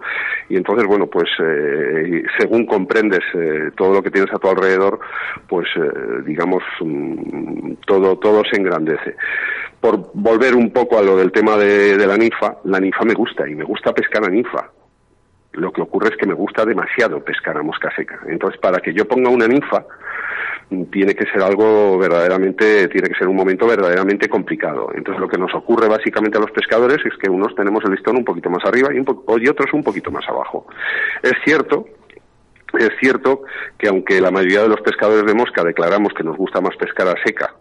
Y 0.49 0.57
entonces, 0.57 0.87
bueno, 0.87 1.07
pues 1.07 1.29
eh, 1.39 2.23
según 2.39 2.67
comprendes 2.67 3.23
eh, 3.35 3.71
todo 3.77 3.95
lo 3.95 4.03
que 4.03 4.11
tienes 4.11 4.33
a 4.33 4.39
tu 4.39 4.49
alrededor, 4.49 5.01
pues 5.49 5.69
digamos, 6.25 6.63
mm, 6.81 7.75
todo, 7.87 8.19
todo 8.19 8.43
se 8.51 8.57
engrandece. 8.57 9.17
Por 9.81 10.11
volver 10.15 10.55
un 10.55 10.71
poco 10.73 10.99
a 10.99 11.03
lo 11.03 11.17
del 11.17 11.33
tema 11.33 11.57
de, 11.57 11.97
de 11.97 12.07
la 12.07 12.17
ninfa, 12.17 12.59
la 12.65 12.81
ninfa 12.81 13.05
me 13.05 13.15
gusta 13.15 13.49
y 13.49 13.55
me 13.55 13.65
gusta 13.65 13.93
pescar 13.93 14.25
a 14.25 14.29
ninfa. 14.29 14.71
Lo 15.53 15.73
que 15.73 15.83
ocurre 15.83 16.09
es 16.09 16.17
que 16.17 16.27
me 16.27 16.35
gusta 16.35 16.65
demasiado 16.65 17.23
pescar 17.23 17.57
a 17.57 17.63
mosca 17.63 17.95
seca. 17.95 18.19
Entonces, 18.27 18.61
para 18.61 18.81
que 18.81 18.93
yo 18.93 19.07
ponga 19.07 19.31
una 19.31 19.47
ninfa, 19.47 19.85
tiene 20.91 21.15
que 21.15 21.27
ser 21.27 21.43
algo 21.43 21.99
verdaderamente, 21.99 22.89
tiene 22.89 23.09
que 23.09 23.15
ser 23.15 23.29
un 23.29 23.37
momento 23.37 23.67
verdaderamente 23.67 24.29
complicado. 24.29 24.91
Entonces 24.95 25.21
lo 25.21 25.29
que 25.29 25.39
nos 25.39 25.55
ocurre 25.55 25.89
básicamente 25.89 26.39
a 26.39 26.41
los 26.41 26.51
pescadores 26.51 26.99
es 27.05 27.17
que 27.19 27.31
unos 27.31 27.55
tenemos 27.55 27.85
el 27.85 27.93
listón 27.93 28.17
un 28.17 28.25
poquito 28.25 28.51
más 28.51 28.65
arriba 28.65 28.91
y, 28.93 28.99
otros 29.49 29.73
un 29.73 29.83
poquito 29.83 30.11
más 30.11 30.29
abajo. 30.29 30.67
Es 31.23 31.35
cierto 31.45 31.87
es 32.79 32.91
cierto 32.99 33.43
que 33.79 33.89
aunque 33.89 34.21
la 34.21 34.33
mayoría 34.33 34.63
de 34.63 34.69
los 34.69 34.81
pescadores 34.81 35.25
de 35.25 35.35
mosca 35.35 35.63
declaramos 35.63 36.13
que 36.13 36.25
nos 36.25 36.37
gusta 36.37 36.61
más 36.61 36.77
pescar 36.77 37.07
a 37.07 37.15
seca 37.25 37.55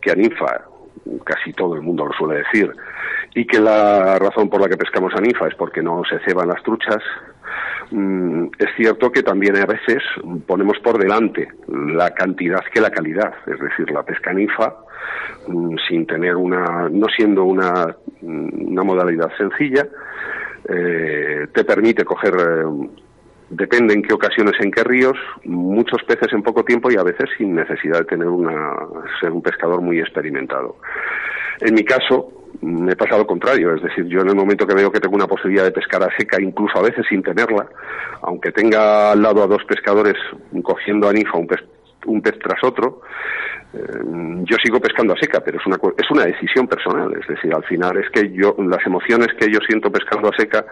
que 0.00 0.10
a 0.10 0.16
ninfa, 0.16 0.64
casi 1.24 1.52
todo 1.52 1.76
el 1.76 1.82
mundo 1.82 2.04
lo 2.04 2.12
suele 2.12 2.42
decir, 2.42 2.74
y 3.34 3.46
que 3.46 3.60
la 3.60 4.18
razón 4.18 4.50
por 4.50 4.60
la 4.60 4.68
que 4.68 4.76
pescamos 4.76 5.14
a 5.14 5.20
ninfa 5.20 5.46
es 5.46 5.54
porque 5.54 5.82
no 5.82 6.02
se 6.04 6.18
ceban 6.24 6.48
las 6.48 6.62
truchas, 6.62 6.98
es 8.58 8.68
cierto 8.76 9.12
que 9.12 9.22
también 9.22 9.56
a 9.56 9.66
veces 9.66 10.02
ponemos 10.46 10.78
por 10.78 10.98
delante 10.98 11.48
la 11.68 12.10
cantidad 12.10 12.60
que 12.72 12.80
la 12.80 12.90
calidad, 12.90 13.34
es 13.46 13.58
decir, 13.60 13.90
la 13.90 14.02
pesca 14.02 14.32
ninfa, 14.32 14.76
mm, 15.48 15.76
sin 15.88 16.06
tener 16.06 16.36
una, 16.36 16.88
no 16.88 17.06
siendo 17.14 17.44
una, 17.44 17.94
mm, 18.22 18.68
una 18.70 18.82
modalidad 18.82 19.30
sencilla, 19.36 19.86
eh, 20.68 21.48
te 21.52 21.64
permite 21.64 22.04
coger, 22.04 22.34
eh, 22.34 22.88
depende 23.50 23.94
en 23.94 24.02
qué 24.02 24.14
ocasiones, 24.14 24.54
en 24.60 24.70
qué 24.70 24.84
ríos, 24.84 25.18
muchos 25.44 26.02
peces 26.04 26.32
en 26.32 26.42
poco 26.42 26.64
tiempo 26.64 26.90
y 26.90 26.96
a 26.96 27.02
veces 27.02 27.28
sin 27.36 27.54
necesidad 27.54 27.98
de 27.98 28.04
tener 28.04 28.28
una, 28.28 28.74
ser 29.20 29.32
un 29.32 29.42
pescador 29.42 29.82
muy 29.82 29.98
experimentado. 29.98 30.76
En 31.60 31.74
mi 31.74 31.84
caso, 31.84 32.41
me 32.62 32.94
pasa 32.94 33.18
lo 33.18 33.26
contrario, 33.26 33.74
es 33.74 33.82
decir, 33.82 34.06
yo 34.06 34.20
en 34.20 34.28
el 34.28 34.36
momento 34.36 34.66
que 34.66 34.74
veo 34.74 34.90
que 34.90 35.00
tengo 35.00 35.16
una 35.16 35.26
posibilidad 35.26 35.64
de 35.64 35.72
pescar 35.72 36.02
a 36.02 36.16
seca, 36.16 36.40
incluso 36.40 36.78
a 36.78 36.82
veces 36.82 37.04
sin 37.08 37.22
tenerla, 37.22 37.66
aunque 38.22 38.52
tenga 38.52 39.10
al 39.10 39.20
lado 39.20 39.42
a 39.42 39.48
dos 39.48 39.64
pescadores 39.64 40.14
cogiendo 40.62 41.08
a 41.08 41.12
ninfa 41.12 41.38
un 41.38 41.48
pez, 41.48 41.60
un 42.06 42.22
pez 42.22 42.38
tras 42.38 42.62
otro, 42.62 43.02
yo 43.72 44.56
sigo 44.62 44.80
pescando 44.80 45.14
a 45.14 45.16
seca, 45.16 45.40
pero 45.40 45.58
es 45.58 45.66
una, 45.66 45.76
es 45.76 46.10
una 46.10 46.24
decisión 46.24 46.66
personal. 46.66 47.12
Es 47.18 47.26
decir, 47.26 47.54
al 47.54 47.64
final 47.64 47.96
es 47.96 48.10
que 48.10 48.30
yo, 48.32 48.54
las 48.58 48.84
emociones 48.86 49.28
que 49.38 49.50
yo 49.50 49.58
siento 49.66 49.90
pescando 49.90 50.28
a 50.28 50.36
seca, 50.36 50.64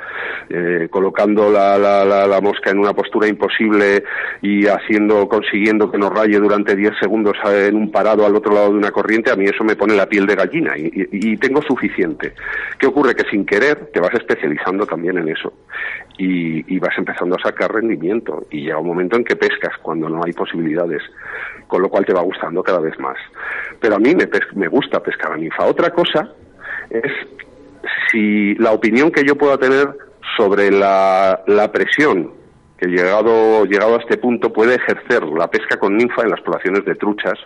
eh, 0.48 0.88
colocando 0.90 1.51
la, 1.51 1.78
la, 1.78 2.05
la, 2.05 2.40
mosca 2.40 2.70
en 2.70 2.78
una 2.78 2.92
postura 2.92 3.28
imposible 3.28 4.05
y 4.42 4.66
haciendo, 4.66 5.28
consiguiendo 5.28 5.90
que 5.90 5.98
nos 5.98 6.11
raye 6.11 6.38
durante 6.38 6.76
10 6.76 6.92
segundos 7.01 7.36
en 7.44 7.76
un 7.76 7.90
parado 7.90 8.26
al 8.26 8.36
otro 8.36 8.55
lado 8.55 8.72
de 8.72 8.78
una 8.78 8.90
corriente, 8.90 9.30
a 9.30 9.36
mí 9.36 9.44
eso 9.44 9.64
me 9.64 9.76
pone 9.76 9.94
la 9.94 10.07
piel 10.07 10.26
de 10.26 10.34
gallina 10.34 10.76
y, 10.76 10.90
y, 10.92 11.36
tengo 11.36 11.62
suficiente. 11.62 12.34
¿Qué 12.78 12.86
ocurre? 12.86 13.14
Que 13.14 13.28
sin 13.30 13.46
querer 13.46 13.90
te 13.92 14.01
vas 14.01 14.12
especializando 14.14 14.86
también 14.86 15.18
en 15.18 15.28
eso 15.28 15.53
y, 16.18 16.74
y 16.74 16.78
vas 16.78 16.96
empezando 16.98 17.36
a 17.36 17.42
sacar 17.42 17.72
rendimiento 17.72 18.46
y 18.51 18.62
llega 18.62 18.78
un 18.78 18.86
momento 18.86 19.16
en 19.16 19.24
que 19.24 19.36
pescas 19.36 19.76
cuando 19.82 20.09
no 20.09 20.22
hay 20.24 20.32
posibilidades, 20.32 21.03
con 21.70 21.80
lo 21.80 21.88
cual 21.88 22.04
te 22.04 22.12
va 22.12 22.20
gustando 22.20 22.62
cada 22.62 22.80
vez 22.80 22.98
más. 22.98 23.16
Pero 23.80 23.94
a 23.94 23.98
mí 23.98 24.14
me, 24.14 24.28
me 24.54 24.68
gusta 24.68 25.00
pescar 25.00 25.32
a 25.32 25.36
ninfa. 25.36 25.64
Otra 25.64 25.90
cosa 25.90 26.30
es 26.90 27.12
si 28.10 28.54
la 28.56 28.72
opinión 28.72 29.10
que 29.10 29.24
yo 29.24 29.36
pueda 29.36 29.56
tener 29.56 29.96
sobre 30.36 30.70
la, 30.70 31.42
la 31.46 31.72
presión 31.72 32.32
que 32.80 32.86
llegado, 32.86 33.64
llegado 33.66 33.96
a 33.96 33.98
este 33.98 34.16
punto 34.16 34.52
puede 34.52 34.76
ejercer 34.76 35.22
la 35.24 35.48
pesca 35.48 35.78
con 35.78 35.96
ninfa 35.96 36.22
en 36.22 36.30
las 36.30 36.40
poblaciones 36.40 36.84
de 36.86 36.94
truchas, 36.94 37.38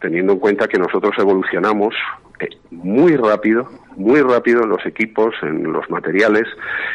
teniendo 0.00 0.34
en 0.34 0.38
cuenta 0.38 0.68
que 0.68 0.78
nosotros 0.78 1.14
evolucionamos 1.18 1.94
eh, 2.40 2.48
muy 2.70 3.16
rápido, 3.16 3.66
muy 3.96 4.20
rápido 4.20 4.64
en 4.64 4.68
los 4.68 4.84
equipos, 4.84 5.34
en 5.42 5.72
los 5.72 5.88
materiales 5.88 6.44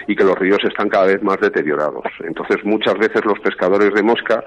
y 0.07 0.15
que 0.15 0.23
los 0.23 0.37
ríos 0.37 0.59
están 0.63 0.89
cada 0.89 1.05
vez 1.05 1.23
más 1.23 1.39
deteriorados. 1.39 2.03
Entonces, 2.19 2.57
muchas 2.65 2.95
veces 2.99 3.23
los 3.25 3.39
pescadores 3.39 3.93
de 3.93 4.03
mosca, 4.03 4.43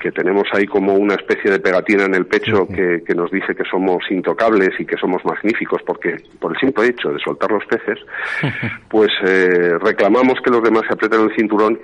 que 0.00 0.12
tenemos 0.12 0.44
ahí 0.52 0.66
como 0.66 0.94
una 0.94 1.14
especie 1.14 1.50
de 1.50 1.58
pegatina 1.58 2.04
en 2.04 2.14
el 2.14 2.26
pecho 2.26 2.66
que, 2.68 3.02
nos 3.14 3.30
dice 3.30 3.56
que 3.56 3.64
somos 3.64 4.04
intocables 4.10 4.70
y 4.78 4.84
que 4.84 4.96
somos 4.96 5.24
magníficos 5.24 5.82
porque 5.84 6.16
por 6.38 6.52
el 6.52 6.60
simple 6.60 6.86
hecho 6.86 7.10
de 7.10 7.18
soltar 7.18 7.50
los 7.50 7.64
peces, 7.64 7.98
pues 8.88 9.08
eh, 9.26 9.78
reclamamos 9.80 10.34
que 10.44 10.50
los 10.50 10.62
demás 10.62 10.82
se 10.86 10.94
aprieten 10.94 11.22
el 11.22 11.34
cinturón 11.34 11.78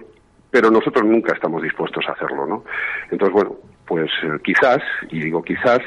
pero 0.57 0.71
nosotros 0.71 1.05
nunca 1.05 1.35
estamos 1.35 1.63
dispuestos 1.63 2.03
a 2.09 2.13
hacerlo, 2.13 2.47
¿no? 2.47 2.65
Entonces, 3.11 3.35
bueno, 3.35 3.57
pues 3.87 4.11
eh, 4.23 4.39
quizás, 4.43 4.79
y 5.11 5.21
digo 5.21 5.43
quizás, 5.43 5.81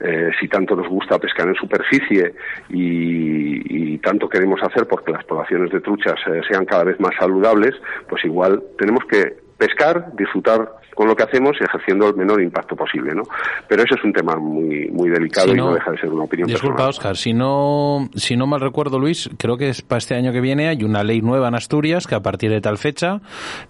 eh, 0.00 0.32
si 0.40 0.48
tanto 0.48 0.74
nos 0.74 0.88
gusta 0.88 1.16
pescar 1.20 1.46
en 1.46 1.54
superficie 1.54 2.34
y, 2.70 3.96
tanto 3.98 4.28
queremos 4.28 4.60
hacer 4.64 4.88
porque 4.88 5.12
las 5.12 5.24
poblaciones 5.24 5.70
de 5.70 5.80
truchas 5.80 6.16
eh, 6.26 6.40
sean 6.50 6.64
cada 6.66 6.82
vez 6.82 6.98
más 6.98 7.14
saludables, 7.16 7.70
pues 8.08 8.24
igual 8.24 8.60
tenemos 8.76 9.04
que 9.04 9.36
pescar, 9.56 10.12
disfrutar 10.16 10.68
con 10.94 11.08
lo 11.08 11.16
que 11.16 11.22
hacemos 11.24 11.56
ejerciendo 11.60 12.08
el 12.08 12.16
menor 12.16 12.42
impacto 12.42 12.76
posible, 12.76 13.14
¿no? 13.14 13.22
Pero 13.68 13.82
ese 13.82 13.94
es 13.94 14.04
un 14.04 14.12
tema 14.12 14.36
muy 14.36 14.88
muy 14.90 15.10
delicado 15.10 15.52
y 15.52 15.56
no 15.56 15.74
deja 15.74 15.90
de 15.90 15.98
ser 15.98 16.10
una 16.10 16.24
opinión 16.24 16.48
Disculpa, 16.48 16.88
Oscar, 16.88 17.16
si 17.16 17.32
no, 17.32 18.08
si 18.14 18.36
no 18.36 18.46
mal 18.46 18.60
recuerdo, 18.60 18.98
Luis, 18.98 19.30
creo 19.38 19.56
que 19.56 19.68
es 19.68 19.82
para 19.82 19.98
este 19.98 20.14
año 20.14 20.32
que 20.32 20.40
viene 20.40 20.68
hay 20.68 20.84
una 20.84 21.02
ley 21.02 21.20
nueva 21.20 21.48
en 21.48 21.54
Asturias 21.54 22.06
que 22.06 22.14
a 22.14 22.20
partir 22.20 22.50
de 22.50 22.60
tal 22.60 22.78
fecha 22.78 23.20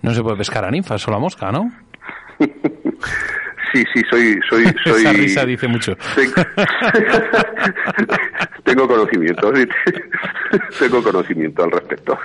no 0.02 0.12
se 0.12 0.22
puede 0.22 0.36
pescar 0.36 0.64
a 0.64 0.70
ninfa, 0.70 0.98
solo 0.98 1.16
a 1.16 1.20
mosca, 1.20 1.50
¿no? 1.50 1.72
Sí, 3.74 3.84
sí, 3.92 4.02
soy... 4.08 4.40
soy, 4.48 4.64
soy 4.84 5.02
Esa 5.02 5.12
risa 5.12 5.44
dice 5.44 5.66
mucho. 5.66 5.96
Tengo 8.62 8.86
conocimiento, 8.88 9.52
tengo 10.78 11.02
conocimiento 11.02 11.64
al 11.64 11.72
respecto. 11.72 12.16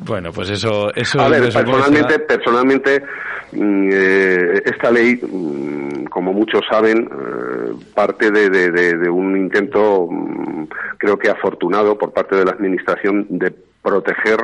Bueno, 0.00 0.32
pues 0.32 0.50
eso... 0.50 0.92
eso 0.96 1.20
a 1.20 1.28
ver, 1.28 1.42
personalmente, 1.42 2.18
personalmente 2.18 3.04
mm, 3.52 3.88
eh, 3.92 4.62
esta 4.64 4.90
ley, 4.90 5.20
mm, 5.22 6.06
como 6.06 6.32
muchos 6.32 6.62
saben, 6.68 7.08
eh, 7.08 7.74
parte 7.94 8.32
de, 8.32 8.50
de, 8.50 9.08
un 9.08 9.36
intento, 9.36 10.08
mm, 10.10 10.64
creo 10.98 11.16
que 11.16 11.30
afortunado 11.30 11.96
por 11.96 12.12
parte 12.12 12.34
de 12.34 12.46
la 12.46 12.50
Administración 12.50 13.26
de 13.30 13.52
proteger 13.84 14.38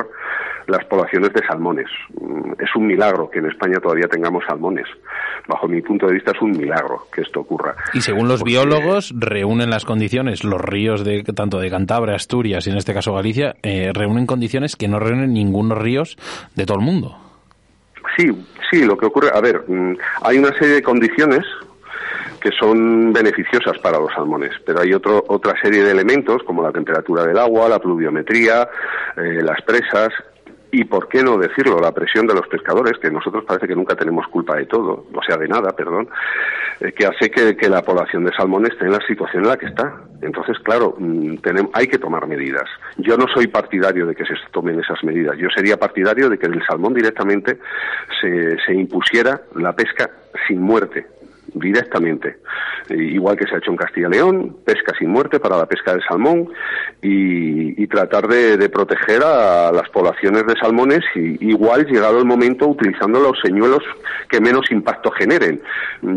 las 0.67 0.85
poblaciones 0.85 1.33
de 1.33 1.45
salmones. 1.45 1.87
Mm, 2.21 2.53
es 2.59 2.75
un 2.75 2.87
milagro 2.87 3.29
que 3.29 3.39
en 3.39 3.47
España 3.47 3.79
todavía 3.81 4.07
tengamos 4.07 4.43
salmones. 4.47 4.85
Bajo 5.47 5.67
mi 5.67 5.81
punto 5.81 6.05
de 6.05 6.13
vista 6.13 6.31
es 6.31 6.41
un 6.41 6.51
milagro 6.51 7.07
que 7.11 7.21
esto 7.21 7.41
ocurra. 7.41 7.75
Y 7.93 8.01
según 8.01 8.27
los 8.27 8.43
biólogos, 8.43 9.13
reúnen 9.17 9.71
las 9.71 9.83
condiciones, 9.83 10.43
los 10.43 10.61
ríos 10.61 11.03
de 11.03 11.23
tanto 11.23 11.59
de 11.59 11.69
Cantabria, 11.69 12.15
Asturias 12.15 12.67
y 12.67 12.69
en 12.69 12.77
este 12.77 12.93
caso 12.93 13.13
Galicia, 13.13 13.55
eh, 13.63 13.91
reúnen 13.93 14.27
condiciones 14.27 14.75
que 14.75 14.87
no 14.87 14.99
reúnen 14.99 15.33
ningunos 15.33 15.77
ríos 15.77 16.17
de 16.55 16.65
todo 16.65 16.77
el 16.77 16.85
mundo. 16.85 17.17
Sí, 18.15 18.27
sí, 18.69 18.85
lo 18.85 18.97
que 18.97 19.07
ocurre, 19.07 19.29
a 19.33 19.41
ver, 19.41 19.63
mm, 19.67 19.97
hay 20.23 20.37
una 20.37 20.53
serie 20.53 20.75
de 20.75 20.83
condiciones 20.83 21.43
que 22.41 22.51
son 22.51 23.13
beneficiosas 23.13 23.77
para 23.79 23.99
los 23.99 24.11
salmones, 24.13 24.51
pero 24.65 24.81
hay 24.81 24.93
otro, 24.93 25.23
otra 25.27 25.53
serie 25.61 25.83
de 25.83 25.91
elementos 25.91 26.43
como 26.43 26.63
la 26.63 26.71
temperatura 26.71 27.23
del 27.23 27.37
agua, 27.37 27.69
la 27.69 27.79
pluviometría, 27.79 28.67
eh, 29.15 29.41
las 29.41 29.61
presas, 29.61 30.09
y 30.71 30.85
por 30.85 31.09
qué 31.09 31.21
no 31.21 31.37
decirlo, 31.37 31.79
la 31.79 31.91
presión 31.91 32.25
de 32.25 32.33
los 32.33 32.47
pescadores, 32.47 32.97
que 32.99 33.11
nosotros 33.11 33.43
parece 33.45 33.67
que 33.67 33.75
nunca 33.75 33.95
tenemos 33.95 34.25
culpa 34.27 34.55
de 34.55 34.65
todo, 34.65 35.05
o 35.13 35.23
sea, 35.23 35.37
de 35.37 35.47
nada, 35.47 35.75
perdón, 35.75 36.09
eh, 36.79 36.93
que 36.93 37.05
hace 37.05 37.29
que, 37.29 37.57
que, 37.57 37.69
la 37.69 37.81
población 37.81 38.23
de 38.23 38.33
salmón 38.33 38.65
esté 38.65 38.85
en 38.85 38.93
la 38.93 39.05
situación 39.05 39.43
en 39.43 39.49
la 39.49 39.57
que 39.57 39.65
está. 39.65 40.01
Entonces, 40.21 40.57
claro, 40.59 40.95
mm, 40.97 41.37
tenemos, 41.37 41.71
hay 41.73 41.87
que 41.87 41.97
tomar 41.97 42.25
medidas. 42.25 42.69
Yo 42.97 43.17
no 43.17 43.25
soy 43.33 43.47
partidario 43.47 44.05
de 44.05 44.15
que 44.15 44.25
se 44.25 44.35
tomen 44.51 44.79
esas 44.79 45.03
medidas. 45.03 45.37
Yo 45.37 45.49
sería 45.53 45.77
partidario 45.77 46.29
de 46.29 46.37
que 46.37 46.47
del 46.47 46.65
salmón 46.65 46.93
directamente 46.93 47.59
se, 48.21 48.57
se 48.65 48.73
impusiera 48.73 49.41
la 49.55 49.73
pesca 49.73 50.09
sin 50.47 50.61
muerte, 50.61 51.05
directamente. 51.53 52.37
Igual 52.89 53.37
que 53.37 53.45
se 53.47 53.55
ha 53.55 53.57
hecho 53.59 53.71
en 53.71 53.77
Castilla 53.77 54.07
y 54.07 54.11
León, 54.11 54.57
pesca 54.65 54.93
sin 54.97 55.09
muerte 55.09 55.39
para 55.39 55.57
la 55.57 55.65
pesca 55.65 55.93
de 55.93 56.01
salmón 56.01 56.49
y, 57.01 57.87
tratar 57.87 58.27
de, 58.27 58.69
proteger 58.69 59.21
a 59.21 59.71
las 59.71 59.89
poblaciones 59.89 60.45
de 60.45 60.55
salmones 60.57 61.01
y 61.15 61.49
igual 61.49 61.85
llegado 61.85 62.19
el 62.19 62.25
momento 62.25 62.67
utilizando 62.67 63.19
los 63.19 63.37
señuelos 63.43 63.83
que 64.29 64.39
menos 64.39 64.71
impacto 64.71 65.11
generen. 65.11 65.61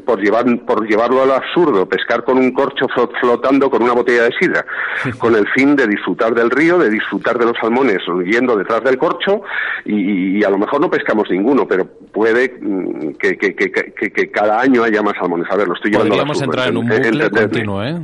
Por, 0.07 0.21
llevar, 0.21 0.45
por 0.61 0.87
llevarlo 0.87 1.23
al 1.23 1.33
absurdo, 1.33 1.89
pescar 1.89 2.25
con 2.25 2.39
un 2.39 2.53
corcho 2.53 2.87
flotando 3.21 3.69
con 3.71 3.83
una 3.83 3.93
botella 3.93 4.25
de 4.25 4.33
sidra, 4.39 4.65
con 5.19 5.35
el 5.35 5.47
fin 5.49 5.75
de 5.77 5.87
disfrutar 5.87 6.35
del 6.35 6.51
río, 6.51 6.79
de 6.79 6.91
disfrutar 6.91 7.39
de 7.39 7.47
los 7.47 7.57
salmones 7.61 7.99
yendo 8.25 8.57
detrás 8.57 8.83
del 8.85 8.99
corcho 8.99 9.43
y, 9.85 10.43
a 10.45 10.51
lo 10.51 10.59
mejor 10.59 10.81
no 10.81 10.91
pescamos 10.91 11.29
ninguno, 11.31 11.67
pero 11.67 11.87
puede 12.13 12.57
mm, 12.61 13.15
que, 13.15 13.37
que, 13.37 13.55
que 13.55 14.31
cada 14.31 14.61
año 14.61 14.83
haya 14.83 15.03
más 15.03 15.15
salmones. 15.25 15.51
A 15.51 15.57
ver, 15.57 15.69
lo 15.69 15.75
estoy 15.75 15.91
llevando 15.91 16.11
Podríamos 16.11 16.43
entrar 16.43 16.69
en 16.69 16.77
un 16.77 16.89
bucle 16.89 17.31
continuo, 17.31 17.83
¿eh? 17.83 18.03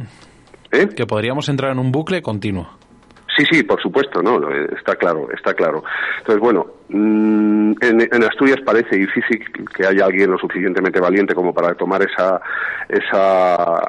¿eh? 0.73 0.89
Que 0.89 1.07
podríamos 1.07 1.49
entrar 1.49 1.73
en 1.73 1.79
un 1.79 1.93
bucle 1.93 2.23
continuo. 2.23 2.68
Sí, 3.41 3.47
sí, 3.51 3.62
por 3.62 3.80
supuesto, 3.80 4.22
no, 4.22 4.38
está 4.76 4.97
claro, 4.97 5.28
está 5.32 5.55
claro. 5.55 5.82
Entonces, 6.18 6.41
bueno, 6.41 6.66
mm, 6.91 7.72
en, 7.80 8.24
Asturias 8.24 8.59
parece 8.66 8.97
difícil 8.97 9.43
que 9.74 9.86
haya 9.86 10.05
alguien 10.05 10.30
lo 10.30 10.36
suficientemente 10.36 11.01
valiente 11.01 11.34
como 11.34 11.55
para 11.55 11.74
tomar 11.74 12.03
esa, 12.03 12.38
esa, 12.86 13.80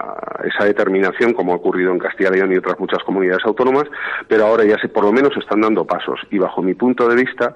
esa 0.46 0.64
determinación, 0.64 1.34
como 1.34 1.52
ha 1.52 1.58
ocurrido 1.58 1.92
en 1.92 2.00
Castilla 2.00 2.30
y 2.30 2.38
León 2.38 2.54
y 2.54 2.58
otras 2.58 2.80
muchas 2.80 3.04
comunidades 3.04 3.44
autónomas, 3.46 3.90
pero 4.30 4.46
ahora 4.46 4.64
ya 4.64 4.78
se, 4.78 4.88
por 4.88 5.04
lo 5.04 5.12
menos 5.12 5.36
están 5.36 5.60
dando 5.60 5.86
pasos. 5.86 6.22
Y 6.30 6.38
bajo 6.38 6.62
mi 6.62 6.74
punto 6.74 7.10
de 7.10 7.16
vista, 7.16 7.54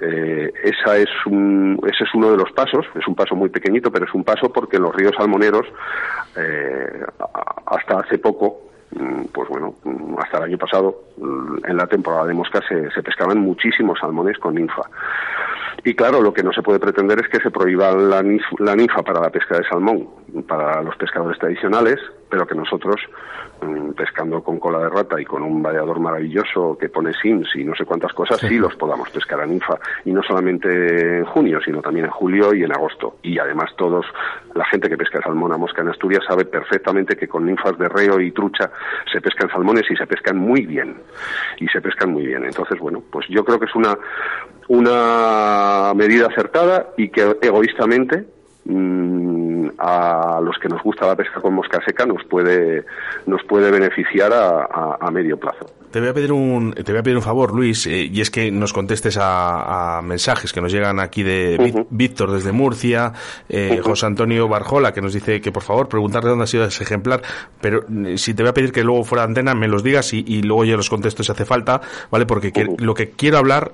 eh, 0.00 0.52
esa 0.64 0.96
es 0.96 1.10
un, 1.26 1.78
ese 1.86 2.02
es 2.02 2.10
uno 2.12 2.32
de 2.32 2.38
los 2.38 2.50
pasos, 2.50 2.86
es 2.96 3.06
un 3.06 3.14
paso 3.14 3.36
muy 3.36 3.50
pequeñito, 3.50 3.92
pero 3.92 4.04
es 4.04 4.14
un 4.14 4.24
paso 4.24 4.52
porque 4.52 4.78
en 4.78 4.82
los 4.82 4.96
ríos 4.96 5.12
salmoneros, 5.16 5.66
eh, 6.36 7.04
hasta 7.66 8.00
hace 8.00 8.18
poco, 8.18 8.69
pues 9.32 9.48
bueno, 9.48 9.74
mm, 9.84 10.18
hasta 10.18 10.38
el 10.38 10.44
año 10.44 10.58
pasado, 10.58 11.02
mm, 11.16 11.66
en 11.66 11.76
la 11.76 11.86
temporada 11.86 12.26
de 12.26 12.34
mosca, 12.34 12.60
se, 12.68 12.90
se 12.90 13.02
pescaban 13.02 13.38
muchísimos 13.38 13.98
salmones 13.98 14.38
con 14.38 14.54
ninfa. 14.54 14.82
Y 15.84 15.94
claro, 15.94 16.20
lo 16.20 16.32
que 16.32 16.42
no 16.42 16.52
se 16.52 16.62
puede 16.62 16.80
pretender 16.80 17.20
es 17.20 17.28
que 17.28 17.40
se 17.40 17.50
prohíba 17.50 17.92
la, 17.92 18.22
la 18.58 18.76
ninfa 18.76 19.02
para 19.02 19.20
la 19.20 19.30
pesca 19.30 19.56
de 19.56 19.68
salmón, 19.68 20.08
para 20.46 20.82
los 20.82 20.96
pescadores 20.96 21.38
tradicionales, 21.38 21.98
pero 22.30 22.46
que 22.46 22.54
nosotros, 22.54 22.96
mm, 23.60 23.90
pescando 23.90 24.42
con 24.42 24.58
cola 24.58 24.78
de 24.78 24.88
rata 24.88 25.20
y 25.20 25.24
con 25.24 25.42
un 25.42 25.62
vallador 25.62 25.98
maravilloso 25.98 26.78
que 26.78 26.88
pone 26.88 27.12
sims 27.20 27.48
y 27.56 27.64
no 27.64 27.74
sé 27.74 27.84
cuántas 27.84 28.12
cosas, 28.12 28.38
sí. 28.40 28.58
los 28.58 28.74
podamos 28.76 29.10
pescar 29.10 29.40
a 29.40 29.46
ninfa. 29.46 29.78
Y 30.04 30.12
no 30.12 30.22
solamente 30.22 31.18
en 31.18 31.24
junio, 31.24 31.60
sino 31.64 31.82
también 31.82 32.06
en 32.06 32.12
julio 32.12 32.54
y 32.54 32.62
en 32.62 32.72
agosto. 32.72 33.16
Y 33.22 33.38
además 33.38 33.70
todos, 33.76 34.06
la 34.54 34.64
gente 34.66 34.88
que 34.88 34.96
pesca 34.96 35.20
salmón 35.20 35.52
a 35.52 35.56
mosca 35.56 35.82
en 35.82 35.88
Asturias 35.88 36.24
sabe 36.26 36.44
perfectamente 36.44 37.16
que 37.16 37.28
con 37.28 37.44
ninfas 37.44 37.76
de 37.78 37.88
reo 37.88 38.20
y 38.20 38.30
trucha 38.30 38.70
se 39.12 39.20
pescan 39.20 39.50
salmones 39.50 39.90
y 39.90 39.96
se 39.96 40.06
pescan 40.06 40.38
muy 40.38 40.64
bien. 40.66 40.96
Y 41.58 41.66
se 41.68 41.80
pescan 41.80 42.12
muy 42.12 42.26
bien. 42.26 42.44
Entonces, 42.44 42.78
bueno, 42.78 43.02
pues 43.10 43.26
yo 43.28 43.44
creo 43.44 43.58
que 43.58 43.66
es 43.66 43.74
una, 43.74 43.98
una 44.68 45.92
medida 45.94 46.28
acertada 46.28 46.90
y 46.96 47.08
que 47.08 47.36
egoístamente 47.42 48.39
a 48.68 50.40
los 50.42 50.58
que 50.58 50.68
nos 50.68 50.82
gusta 50.82 51.06
la 51.06 51.16
pesca 51.16 51.40
con 51.40 51.54
mosca 51.54 51.80
seca 51.84 52.04
nos 52.04 52.22
puede 52.24 52.84
nos 53.26 53.42
puede 53.44 53.70
beneficiar 53.70 54.32
a, 54.32 55.10
medio 55.10 55.36
plazo. 55.38 55.66
Te 55.90 55.98
voy 55.98 56.10
a 56.10 56.14
pedir 56.14 56.32
un 56.32 56.72
te 56.72 56.92
voy 56.92 57.00
a 57.00 57.02
pedir 57.02 57.16
un 57.16 57.22
favor, 57.22 57.52
Luis, 57.52 57.86
eh, 57.86 58.04
y 58.04 58.20
es 58.20 58.30
que 58.30 58.50
nos 58.52 58.72
contestes 58.72 59.18
a, 59.20 60.00
mensajes 60.04 60.52
que 60.52 60.60
nos 60.60 60.70
llegan 60.70 61.00
aquí 61.00 61.22
de 61.22 61.84
Víctor 61.90 62.30
desde 62.30 62.52
Murcia, 62.52 63.12
eh, 63.48 63.80
José 63.82 64.06
Antonio 64.06 64.46
Barjola 64.48 64.92
que 64.92 65.00
nos 65.00 65.12
dice 65.12 65.40
que 65.40 65.50
por 65.50 65.62
favor 65.62 65.88
preguntarle 65.88 66.30
dónde 66.30 66.44
ha 66.44 66.46
sido 66.46 66.64
ese 66.64 66.84
ejemplar, 66.84 67.22
pero 67.60 67.84
eh, 68.06 68.18
si 68.18 68.34
te 68.34 68.42
voy 68.42 68.50
a 68.50 68.54
pedir 68.54 68.72
que 68.72 68.84
luego 68.84 69.02
fuera 69.04 69.22
de 69.22 69.30
antena 69.30 69.54
me 69.54 69.68
los 69.68 69.82
digas 69.82 70.12
y, 70.12 70.42
luego 70.42 70.64
yo 70.64 70.76
los 70.76 70.90
contesto 70.90 71.22
si 71.22 71.32
hace 71.32 71.44
falta, 71.44 71.80
¿vale? 72.10 72.26
Porque 72.26 72.52
lo 72.78 72.94
que 72.94 73.10
quiero 73.10 73.38
hablar 73.38 73.72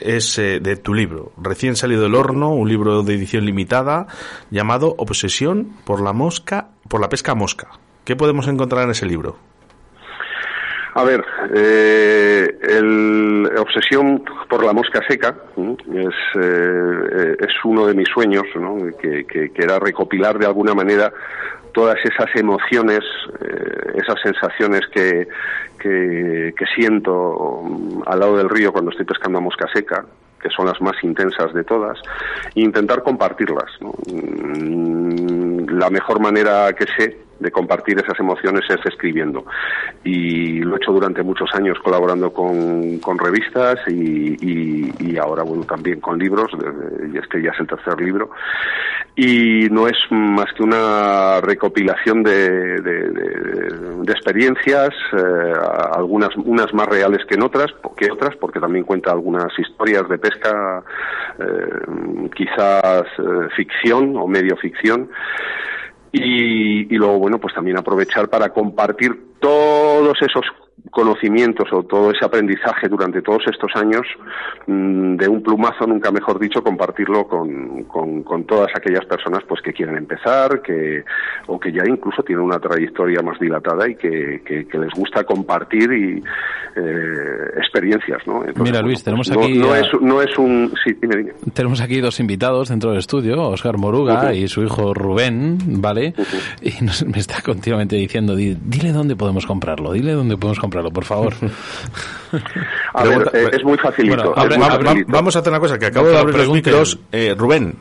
es 0.00 0.38
eh, 0.38 0.60
de 0.60 0.76
tu 0.76 0.94
libro, 0.94 1.32
recién 1.36 1.76
salido 1.76 2.02
del 2.02 2.14
horno, 2.14 2.50
un 2.50 2.68
libro 2.68 3.02
de 3.02 3.14
edición 3.14 3.44
limitada 3.44 4.06
llamado 4.50 4.94
Obsesión 4.98 5.72
por 5.84 6.00
la 6.00 6.12
mosca, 6.12 6.68
por 6.88 7.00
la 7.00 7.08
pesca 7.08 7.34
mosca. 7.34 7.68
¿Qué 8.04 8.16
podemos 8.16 8.48
encontrar 8.48 8.84
en 8.84 8.90
ese 8.90 9.06
libro? 9.06 9.36
A 10.94 11.04
ver, 11.04 11.24
eh, 11.54 12.58
el 12.60 13.48
Obsesión 13.56 14.24
por 14.48 14.64
la 14.64 14.72
mosca 14.72 15.00
seca 15.08 15.36
es, 15.94 16.42
eh, 16.42 17.36
es 17.38 17.52
uno 17.64 17.86
de 17.86 17.94
mis 17.94 18.08
sueños, 18.08 18.44
¿no? 18.56 18.76
que, 19.00 19.24
que, 19.24 19.50
que, 19.50 19.62
era 19.62 19.78
recopilar 19.78 20.38
de 20.38 20.46
alguna 20.46 20.74
manera 20.74 21.12
todas 21.78 21.98
esas 22.02 22.26
emociones, 22.34 23.04
eh, 23.40 23.92
esas 24.02 24.20
sensaciones 24.20 24.80
que, 24.92 25.28
que, 25.78 26.64
siento 26.74 27.62
al 28.04 28.18
lado 28.18 28.36
del 28.36 28.48
río 28.48 28.72
cuando 28.72 28.90
estoy 28.90 29.06
pescando 29.06 29.38
a 29.38 29.40
mosca 29.40 29.68
seca, 29.72 30.04
que 30.42 30.50
son 30.50 30.66
las 30.66 30.80
más 30.80 30.96
intensas 31.04 31.54
de 31.54 31.62
todas, 31.62 31.96
e 32.56 32.62
intentar 32.62 33.04
compartirlas. 33.04 33.70
Mm, 34.12 35.78
la 35.78 35.88
mejor 35.88 36.18
manera 36.18 36.72
que 36.72 36.86
sé 36.96 37.27
de 37.38 37.50
compartir 37.50 37.98
esas 37.98 38.18
emociones 38.18 38.62
es 38.68 38.84
escribiendo. 38.84 39.44
Y 40.04 40.60
lo 40.60 40.74
he 40.74 40.76
hecho 40.78 40.92
durante 40.92 41.22
muchos 41.22 41.50
años 41.54 41.78
colaborando 41.82 42.32
con, 42.32 42.98
con 42.98 43.18
revistas 43.18 43.76
y, 43.88 44.36
y, 44.40 45.16
ahora, 45.18 45.42
bueno, 45.42 45.64
también 45.64 46.00
con 46.00 46.18
libros, 46.18 46.50
y 47.12 47.18
este 47.18 47.42
ya 47.42 47.50
es 47.50 47.60
el 47.60 47.66
tercer 47.66 48.00
libro. 48.00 48.30
Y 49.16 49.68
no 49.70 49.88
es 49.88 49.96
más 50.10 50.46
que 50.56 50.62
una 50.62 51.40
recopilación 51.40 52.22
de, 52.22 52.80
de, 52.80 54.12
experiencias, 54.12 54.90
eh, 55.12 55.52
algunas 55.92 56.34
unas 56.36 56.72
más 56.72 56.86
reales 56.86 57.24
que 57.26 57.34
en 57.34 57.42
otras, 57.42 57.66
que 57.96 58.10
otras, 58.10 58.36
porque 58.36 58.60
también 58.60 58.84
cuenta 58.84 59.10
algunas 59.10 59.56
historias 59.58 60.08
de 60.08 60.18
pesca, 60.18 60.82
eh, 61.38 62.28
quizás 62.34 63.04
eh, 63.18 63.48
ficción 63.56 64.16
o 64.16 64.26
medio 64.26 64.56
ficción. 64.56 65.08
Y, 66.12 66.94
y, 66.94 66.96
luego, 66.96 67.18
bueno, 67.18 67.38
pues 67.38 67.54
también 67.54 67.78
aprovechar 67.78 68.28
para 68.28 68.50
compartir 68.50 69.34
todos 69.40 70.16
esos 70.22 70.44
conocimientos 70.90 71.68
o 71.72 71.82
todo 71.82 72.10
ese 72.10 72.24
aprendizaje 72.24 72.88
durante 72.88 73.22
todos 73.22 73.42
estos 73.50 73.70
años 73.74 74.02
mm, 74.66 75.16
de 75.16 75.28
un 75.28 75.42
plumazo, 75.42 75.86
nunca 75.86 76.10
mejor 76.10 76.38
dicho, 76.38 76.62
compartirlo 76.62 77.26
con, 77.26 77.84
con, 77.84 78.44
todas 78.44 78.68
aquellas 78.74 79.04
personas 79.04 79.42
pues 79.46 79.60
que 79.60 79.72
quieren 79.72 79.96
empezar 79.96 80.62
que, 80.62 81.04
o 81.46 81.58
que 81.58 81.72
ya 81.72 81.82
incluso 81.86 82.22
tienen 82.22 82.44
una 82.44 82.58
trayectoria 82.58 83.20
más 83.20 83.38
dilatada 83.38 83.88
y 83.88 83.96
que, 83.96 84.42
que, 84.44 84.78
les 84.78 84.92
gusta 84.94 85.24
compartir 85.24 85.92
y, 85.92 86.22
eh, 86.76 87.58
experiencias. 87.58 88.26
¿no? 88.26 88.44
Mira, 88.62 88.80
Luis, 88.80 89.02
tenemos 89.02 89.30
aquí... 89.30 89.58
No, 89.58 89.74
es, 89.74 89.86
no 90.00 90.22
es 90.22 90.38
un... 90.38 90.72
Sí, 90.84 90.94
Tenemos 91.52 91.80
aquí 91.80 92.00
dos 92.00 92.20
invitados 92.20 92.68
dentro 92.68 92.90
del 92.90 93.00
estudio, 93.00 93.42
Oscar 93.48 93.76
Moruga 93.76 94.32
y 94.32 94.46
su 94.48 94.62
hijo 94.62 94.94
Rubén, 94.94 95.58
¿vale? 95.80 96.14
Y 96.62 96.72
me 97.06 97.18
está 97.18 97.42
continuamente 97.42 97.96
diciendo, 97.96 98.36
dile 98.36 98.92
dónde 98.92 99.16
podemos 99.16 99.44
comprarlo, 99.44 99.92
dile 99.92 100.12
dónde 100.12 100.36
podemos 100.36 100.58
comprarlo 100.58 100.67
por 100.70 101.04
favor. 101.04 101.34
a 102.94 103.04
ver, 103.04 103.30
eh, 103.32 103.50
es 103.52 103.64
muy 103.64 103.78
facilito. 103.78 104.34
vamos 105.06 105.36
a 105.36 105.38
hacer 105.40 105.52
una 105.52 105.60
cosa, 105.60 105.78
que 105.78 105.86
acabo 105.86 106.08
de 106.08 106.18
abrir 106.18 106.36
los 106.36 106.50
micros. 106.50 106.98
Eh, 107.12 107.34
Rubén, 107.36 107.76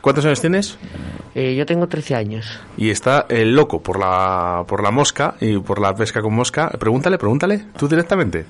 ¿cuántos 0.00 0.24
años 0.24 0.40
tienes? 0.40 0.78
Eh, 1.34 1.54
yo 1.54 1.64
tengo 1.64 1.86
13 1.86 2.14
años. 2.16 2.60
Y 2.76 2.90
está 2.90 3.26
el 3.28 3.54
loco 3.54 3.80
por 3.82 3.98
la, 3.98 4.64
por 4.66 4.82
la 4.82 4.90
mosca 4.90 5.34
y 5.40 5.58
por 5.58 5.80
la 5.80 5.94
pesca 5.94 6.20
con 6.20 6.34
mosca. 6.34 6.70
Pregúntale, 6.70 7.18
pregúntale, 7.18 7.66
tú 7.76 7.86
directamente. 7.88 8.44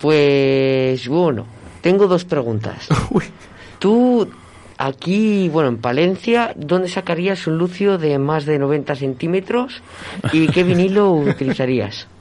Pues 0.00 1.08
bueno, 1.08 1.46
tengo 1.80 2.06
dos 2.06 2.24
preguntas. 2.24 2.88
Tú 3.78 4.28
aquí, 4.76 5.48
bueno, 5.48 5.68
en 5.68 5.78
Palencia, 5.78 6.52
¿dónde 6.56 6.88
sacarías 6.88 7.46
un 7.46 7.58
lucio 7.58 7.98
de 7.98 8.18
más 8.18 8.44
de 8.44 8.58
90 8.58 8.96
centímetros 8.96 9.82
y 10.32 10.48
qué 10.48 10.64
vinilo 10.64 11.12
utilizarías? 11.12 12.08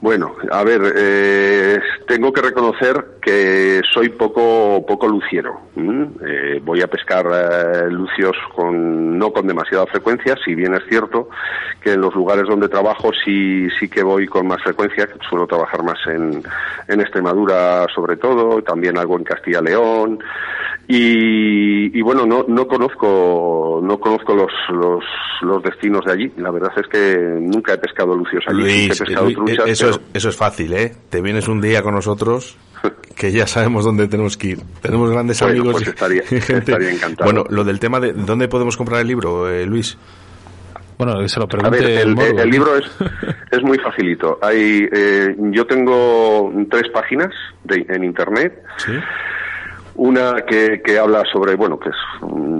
Bueno, 0.00 0.36
a 0.50 0.62
ver, 0.62 0.92
eh, 0.96 1.80
tengo 2.06 2.32
que 2.32 2.42
reconocer 2.42 3.15
que 3.26 3.80
soy 3.92 4.10
poco 4.10 4.86
poco 4.86 5.08
luciero. 5.08 5.62
Eh, 5.76 6.60
voy 6.62 6.80
a 6.80 6.86
pescar 6.86 7.26
eh, 7.26 7.90
lucios 7.90 8.36
con 8.54 9.18
no 9.18 9.32
con 9.32 9.48
demasiada 9.48 9.84
frecuencia, 9.86 10.36
si 10.44 10.54
bien 10.54 10.74
es 10.74 10.84
cierto 10.88 11.28
que 11.82 11.94
en 11.94 12.02
los 12.02 12.14
lugares 12.14 12.44
donde 12.48 12.68
trabajo 12.68 13.10
sí 13.24 13.66
sí 13.80 13.88
que 13.88 14.04
voy 14.04 14.28
con 14.28 14.46
más 14.46 14.62
frecuencia. 14.62 15.08
Suelo 15.28 15.44
trabajar 15.48 15.82
más 15.82 15.98
en, 16.06 16.40
en 16.86 17.00
Extremadura, 17.00 17.88
sobre 17.92 18.16
todo, 18.16 18.62
también 18.62 18.96
algo 18.96 19.18
en 19.18 19.24
Castilla 19.24 19.60
León. 19.60 20.20
Y, 20.88 22.00
bueno, 22.02 22.24
no, 22.26 22.44
no 22.46 22.68
conozco 22.68 23.80
no 23.82 23.98
conozco 23.98 24.36
los, 24.36 24.52
los, 24.68 25.04
los, 25.40 25.60
destinos 25.64 26.04
de 26.04 26.12
allí. 26.12 26.32
La 26.36 26.52
verdad 26.52 26.70
es 26.76 26.86
que 26.86 27.18
nunca 27.40 27.74
he 27.74 27.78
pescado 27.78 28.14
lucios 28.14 28.44
allí. 28.46 28.88
eso, 28.88 29.88
es, 29.88 30.00
eso 30.14 30.28
es 30.28 30.36
fácil, 30.36 30.72
¿eh? 30.74 30.92
Te 31.10 31.20
vienes 31.20 31.48
un 31.48 31.60
día 31.60 31.82
con 31.82 31.92
nosotros 31.92 32.56
que 33.16 33.32
ya 33.32 33.46
sabemos 33.46 33.84
dónde 33.84 34.08
tenemos 34.08 34.36
que 34.36 34.48
ir. 34.48 34.60
Tenemos 34.82 35.10
grandes 35.10 35.40
amigos 35.42 35.72
pues 35.72 35.88
estaría, 35.88 36.22
estaría 36.30 36.90
encantado. 36.90 37.30
Bueno, 37.30 37.44
lo 37.48 37.64
del 37.64 37.80
tema 37.80 38.00
de 38.00 38.12
dónde 38.12 38.48
podemos 38.48 38.76
comprar 38.76 39.00
el 39.00 39.08
libro, 39.08 39.48
eh, 39.48 39.66
Luis. 39.66 39.96
Bueno, 40.98 41.28
se 41.28 41.38
lo 41.38 41.46
pregunte 41.46 42.00
el, 42.00 42.18
el, 42.18 42.50
libro 42.50 42.74
es, 42.76 42.90
es 43.50 43.62
muy 43.62 43.78
facilito. 43.78 44.38
Hay, 44.40 44.88
eh, 44.90 45.36
yo 45.50 45.66
tengo 45.66 46.50
tres 46.70 46.90
páginas 46.92 47.30
de, 47.64 47.84
en 47.88 48.04
internet. 48.04 48.62
¿Sí? 48.78 48.92
Una 49.96 50.36
que, 50.46 50.80
que 50.82 50.98
habla 50.98 51.22
sobre, 51.32 51.56
bueno, 51.56 51.78
que 51.78 51.90
es, 51.90 51.96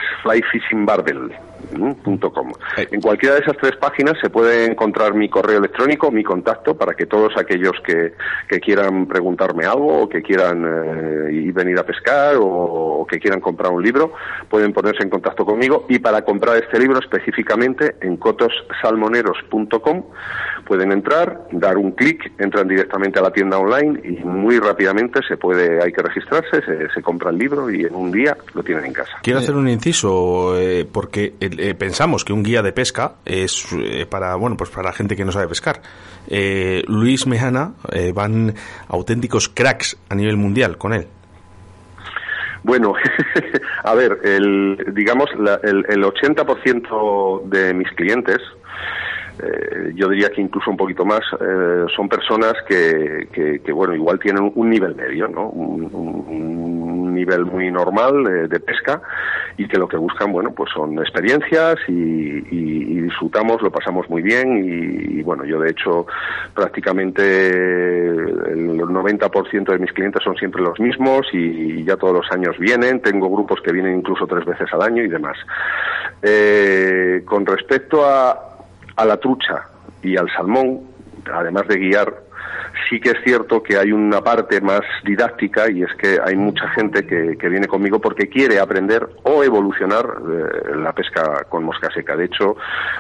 flyfishingbarbel.com. 1.67 2.53
En 2.77 3.01
cualquiera 3.01 3.37
de 3.37 3.41
esas 3.43 3.57
tres 3.57 3.77
páginas 3.77 4.15
se 4.21 4.31
puede 4.31 4.67
encontrar 4.67 5.15
mi 5.15 5.29
correo 5.29 5.59
electrónico, 5.59 6.11
mi 6.11 6.25
contacto, 6.25 6.77
para 6.77 6.95
que 6.95 7.07
todos 7.07 7.37
aquellos 7.37 7.73
que, 7.85 8.13
que 8.49 8.61
quieran 8.61 9.07
preguntarme 9.07 9.65
algo 9.65 10.03
o 10.03 10.09
que 10.09 10.23
quieran 10.23 10.65
eh, 10.65 11.33
ir 11.33 11.53
venir 11.53 11.79
a 11.79 11.85
pescar 11.85 12.37
o, 12.39 13.07
que 13.09 13.19
quieran 13.21 13.41
comprar 13.41 13.71
un 13.71 13.83
libro, 13.83 14.15
pueden 14.49 14.73
ponerse 14.73 15.05
en 15.05 15.11
contacto 15.11 15.45
conmigo. 15.45 15.87
Y 15.89 16.01
para 16.01 16.23
comprar 16.23 16.57
este 16.57 16.79
libro 16.79 16.99
específicamente 16.99 17.95
en 18.01 18.17
cotossalmoneros.com 18.17 20.03
pueden 20.67 20.91
entrar, 20.91 21.47
dar 21.53 21.79
un 21.79 21.93
clic, 21.93 22.33
entran 22.39 22.67
directamente 22.67 23.21
a 23.21 23.23
la 23.23 23.31
tienda 23.31 23.59
online 23.59 24.01
y 24.03 24.25
muy 24.25 24.59
rápidamente 24.59 25.21
se 25.29 25.37
puede, 25.37 25.81
hay 25.81 25.93
que 25.93 26.03
registrarse, 26.03 26.61
se, 26.63 26.89
se 26.93 27.03
compra 27.03 27.31
el 27.31 27.39
libro 27.39 27.71
y 27.71 27.85
en 27.85 27.95
un 27.95 28.11
día 28.11 28.37
lo 28.55 28.65
tienen 28.65 28.87
en 28.87 28.93
casa. 28.93 29.13
Quiero 29.23 29.39
hacer 29.39 29.55
un 29.55 29.69
inciso 29.69 30.59
eh, 30.59 30.85
porque 30.91 31.35
eh, 31.59 31.75
pensamos 31.75 32.25
que 32.25 32.33
un 32.33 32.43
guía 32.43 32.63
de 32.63 32.73
pesca 32.73 33.15
es 33.25 33.67
eh, 33.73 34.07
para 34.07 34.35
bueno 34.37 34.57
pues 34.57 34.71
para 34.71 34.89
la 34.89 34.93
gente 34.93 35.17
que 35.17 35.25
no 35.25 35.33
sabe 35.33 35.49
pescar. 35.49 35.81
Luis 36.89 37.27
Mejana 37.27 37.75
van 38.13 38.55
auténticos 38.89 39.49
cracks 39.49 39.97
a 40.09 40.15
nivel 40.15 40.37
mundial 40.37 40.77
con 40.77 40.93
él. 40.93 41.07
Bueno, 42.65 42.95
a 43.85 43.95
ver, 43.95 44.19
el, 44.25 44.93
digamos 44.93 45.31
el, 45.63 45.85
el 45.89 46.03
80% 46.03 47.45
de 47.45 47.75
mis 47.75 47.89
clientes 47.93 48.39
eh, 49.39 49.93
yo 49.95 50.09
diría 50.09 50.31
que 50.31 50.41
incluso 50.41 50.71
un 50.71 50.77
poquito 50.77 51.05
más, 51.05 51.21
eh, 51.41 51.85
son 51.95 52.09
personas 52.09 52.55
que, 52.67 53.29
que, 53.63 53.73
bueno, 53.73 53.95
igual 53.95 54.19
tienen 54.19 54.51
un 54.55 54.71
nivel 54.71 54.95
medio, 54.95 55.29
¿no? 55.29 55.49
Un, 55.49 56.07
nivel 57.17 57.47
muy 57.47 57.71
normal 57.71 58.27
eh, 58.27 58.47
de 58.47 58.61
pesca 58.61 59.01
y 59.57 59.67
que 59.67 59.79
lo 59.79 59.89
que 59.89 59.97
buscan, 59.97 60.31
bueno, 60.33 60.53
pues 60.53 60.71
son 60.71 60.99
experiencias 60.99 61.77
y, 61.89 63.01
disfrutamos, 63.07 63.63
lo 63.63 63.71
pasamos 63.71 64.11
muy 64.11 64.21
bien 64.21 64.63
y, 64.63 65.23
bueno, 65.23 65.45
yo 65.47 65.59
de 65.61 65.71
hecho 65.71 66.07
prácticamente 66.55 67.23
el 67.57 68.79
90% 68.79 69.65
de 69.65 69.79
mis 69.79 69.93
clientes 69.93 70.23
son 70.23 70.37
siempre 70.37 70.61
los 70.61 70.79
mismos 70.79 71.27
y, 71.33 71.85
ya 71.85 71.97
todos 71.97 72.15
los 72.15 72.31
años 72.33 72.59
vienen, 72.59 73.01
tengo 73.01 73.31
grupos 73.31 73.61
que 73.63 73.73
vienen 73.73 73.99
incluso 73.99 74.27
tres 74.27 74.45
veces 74.45 74.69
al 74.73 74.83
año 74.83 75.03
y 75.03 75.09
demás. 75.09 75.39
con 77.25 77.47
respecto 77.47 78.05
a, 78.05 78.56
a 78.97 79.05
la 79.05 79.17
trucha 79.19 79.69
y 80.03 80.17
al 80.17 80.31
salmón, 80.31 80.83
además 81.33 81.69
de 81.69 81.77
guiar, 81.77 82.27
sí 82.89 83.01
que 83.01 83.11
es 83.11 83.17
cierto 83.25 83.63
que 83.63 83.77
hay 83.77 83.93
una 83.93 84.21
parte 84.21 84.61
más 84.61 84.83
didáctica 85.05 85.71
y 85.71 85.83
es 85.83 85.93
que 85.99 86.19
hay 86.25 86.37
mucha 86.37 86.69
gente 86.71 87.07
que, 87.07 87.49
viene 87.49 87.67
conmigo 87.67 88.01
porque 88.01 88.29
quiere 88.29 88.59
aprender 88.59 89.09
o 89.23 89.43
evolucionar 89.43 90.05
eh, 90.05 90.77
la 90.77 90.93
pesca 90.93 91.45
con 91.49 91.65
mosca 91.65 91.89
seca. 91.93 92.17
De 92.17 92.25
hecho, 92.25 92.57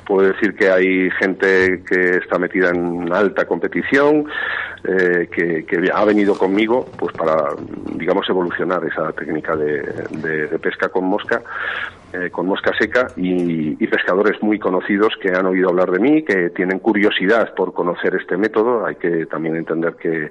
puedo 0.07 0.29
decir 0.29 0.55
que 0.55 0.71
hay 0.71 1.11
gente 1.19 1.83
que 1.89 2.19
está 2.19 2.39
metida 2.39 2.71
en 2.71 3.13
alta 3.13 3.45
competición, 3.45 4.27
eh, 4.85 5.29
que, 5.31 5.67
ha 5.93 6.05
venido 6.05 6.37
conmigo 6.39 6.87
pues 6.99 7.15
para, 7.17 7.55
digamos, 7.95 8.29
evolucionar 8.29 8.85
esa 8.85 9.13
técnica 9.13 9.57
de 9.57 10.59
pesca 10.61 10.89
con 10.89 11.05
mosca 11.05 11.43
eh, 12.13 12.31
con 12.31 12.47
mosca 12.47 12.73
seca 12.79 13.09
y, 13.17 13.75
pescadores 13.87 14.43
muy 14.43 14.59
conocidos 14.59 15.15
que 15.21 15.31
han 15.31 15.47
oído 15.47 15.71
hablar 15.71 15.91
de 15.91 15.99
mí, 15.99 16.23
que 16.23 16.51
tienen 16.51 16.79
curiosidad 16.79 17.55
por 17.55 17.73
conocer 17.73 18.15
este 18.15 18.37
método. 18.37 18.85
Hay 18.85 18.97
que 18.97 19.27
también 19.27 19.57
entender 19.57 19.97
que, 19.97 20.31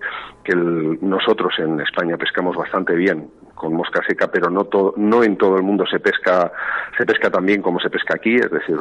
nosotros 1.02 1.54
en 1.58 1.80
España 1.82 2.18
pescamos 2.18 2.56
bastante 2.56 2.96
bien 2.96 3.28
con 3.56 3.74
mosca 3.74 4.02
seca, 4.08 4.28
pero 4.28 4.50
no, 4.50 4.68
no 4.98 5.24
en 5.24 5.38
todo 5.38 5.56
el 5.58 5.64
mundo 5.64 5.86
se 5.90 6.00
pesca, 6.00 6.52
se 6.98 7.06
pesca 7.06 7.30
tan 7.32 7.46
bien 7.46 7.62
como 7.62 7.80
se 7.80 7.90
pesca 7.90 8.16
aquí. 8.16 8.36
Es 8.36 8.52
decir, 8.52 8.78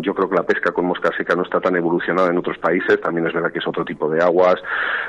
yo 0.00 0.14
creo 0.14 0.28
que 0.28 0.36
la 0.36 0.42
pesca 0.42 0.72
con 0.72 0.86
mosca 0.86 1.10
seca 1.16 1.34
no 1.34 1.42
está 1.42 1.60
tan 1.60 1.76
evolucionada 1.76 2.30
en 2.30 2.38
otros 2.38 2.58
países. 2.58 3.00
También 3.00 3.26
es 3.26 3.32
verdad 3.32 3.52
que 3.52 3.60
es 3.60 3.66
otro 3.66 3.84
tipo 3.84 4.10
de 4.10 4.22
aguas 4.22 4.56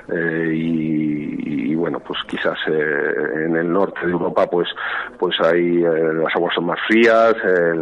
eh, 0.09 0.51
y, 0.53 1.75
bueno, 1.75 1.99
pues 1.99 2.19
quizás 2.27 2.57
eh, 2.67 3.45
en 3.45 3.57
el 3.57 3.71
norte 3.71 4.05
de 4.05 4.11
Europa 4.11 4.47
pues, 4.49 4.69
pues 5.19 5.35
hay 5.41 5.79
las 5.81 6.33
aguas 6.33 6.53
son 6.55 6.67
más 6.67 6.79
frías 6.87 7.35
eh, 7.43 7.73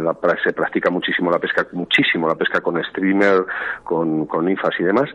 se 0.42 0.52
practica 0.52 0.90
muchísimo 0.90 1.30
la 1.30 1.38
pesca, 1.38 1.66
muchísimo 1.72 2.26
la 2.28 2.34
pesca 2.34 2.60
con 2.60 2.82
streamer, 2.84 3.44
con, 3.84 4.26
con 4.26 4.46
ninfas 4.46 4.72
y 4.78 4.84
demás. 4.84 5.08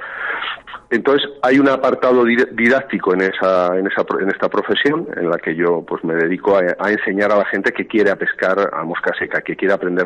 Entonces 0.89 1.30
hay 1.41 1.60
un 1.60 1.68
apartado 1.68 2.24
didáctico 2.24 3.14
en 3.14 3.22
esa, 3.22 3.78
en 3.78 3.88
esa, 3.88 4.06
en 4.22 4.30
esta 4.30 4.50
profesión 4.50 5.08
en 5.18 5.30
la 5.30 5.38
que 5.38 5.54
yo 5.56 5.84
pues 5.88 6.04
me 6.04 6.14
dedico 6.16 6.58
a, 6.58 6.92
enseñar 6.92 7.32
a 7.32 7.38
la 7.38 7.46
gente 7.46 7.72
que 7.72 7.88
quiere 7.88 8.12
a 8.12 8.16
pescar 8.16 8.70
a 8.74 8.84
mosca 8.84 9.14
seca, 9.18 9.42
que 9.42 9.56
quiere 9.56 9.74
aprender 9.74 10.06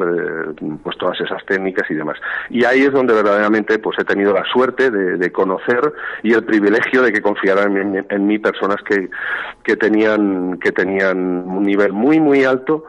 pues 0.83 0.97
todas 0.97 1.19
esas 1.19 1.45
técnicas 1.45 1.89
y 1.89 1.95
demás. 1.95 2.17
Y 2.49 2.63
ahí 2.63 2.81
es 2.81 2.91
donde 2.91 3.13
verdaderamente 3.13 3.79
pues 3.79 3.97
he 3.99 4.05
tenido 4.05 4.33
la 4.33 4.43
suerte 4.45 4.91
de, 4.91 5.31
conocer 5.31 5.93
y 6.23 6.33
el 6.33 6.43
privilegio 6.43 7.01
de 7.01 7.11
que 7.11 7.21
confiaran 7.21 8.05
en, 8.09 8.27
mí 8.27 8.37
personas 8.37 8.77
que, 8.83 9.09
que 9.63 9.77
tenían 9.77 10.59
que 10.59 10.71
tenían 10.71 11.17
un 11.17 11.63
nivel 11.63 11.93
muy 11.93 12.19
muy 12.19 12.43
alto. 12.43 12.85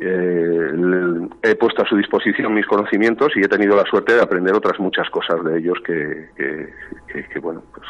Eh, 0.00 0.72
he 1.42 1.54
puesto 1.56 1.82
a 1.82 1.86
su 1.86 1.96
disposición 1.96 2.54
mis 2.54 2.66
conocimientos 2.66 3.32
y 3.36 3.40
he 3.40 3.48
tenido 3.48 3.76
la 3.76 3.84
suerte 3.84 4.14
de 4.14 4.22
aprender 4.22 4.54
otras 4.54 4.78
muchas 4.78 5.08
cosas 5.10 5.44
de 5.44 5.58
ellos 5.58 5.78
que, 5.84 6.28
que, 6.36 7.38
bueno, 7.40 7.62
pues 7.74 7.86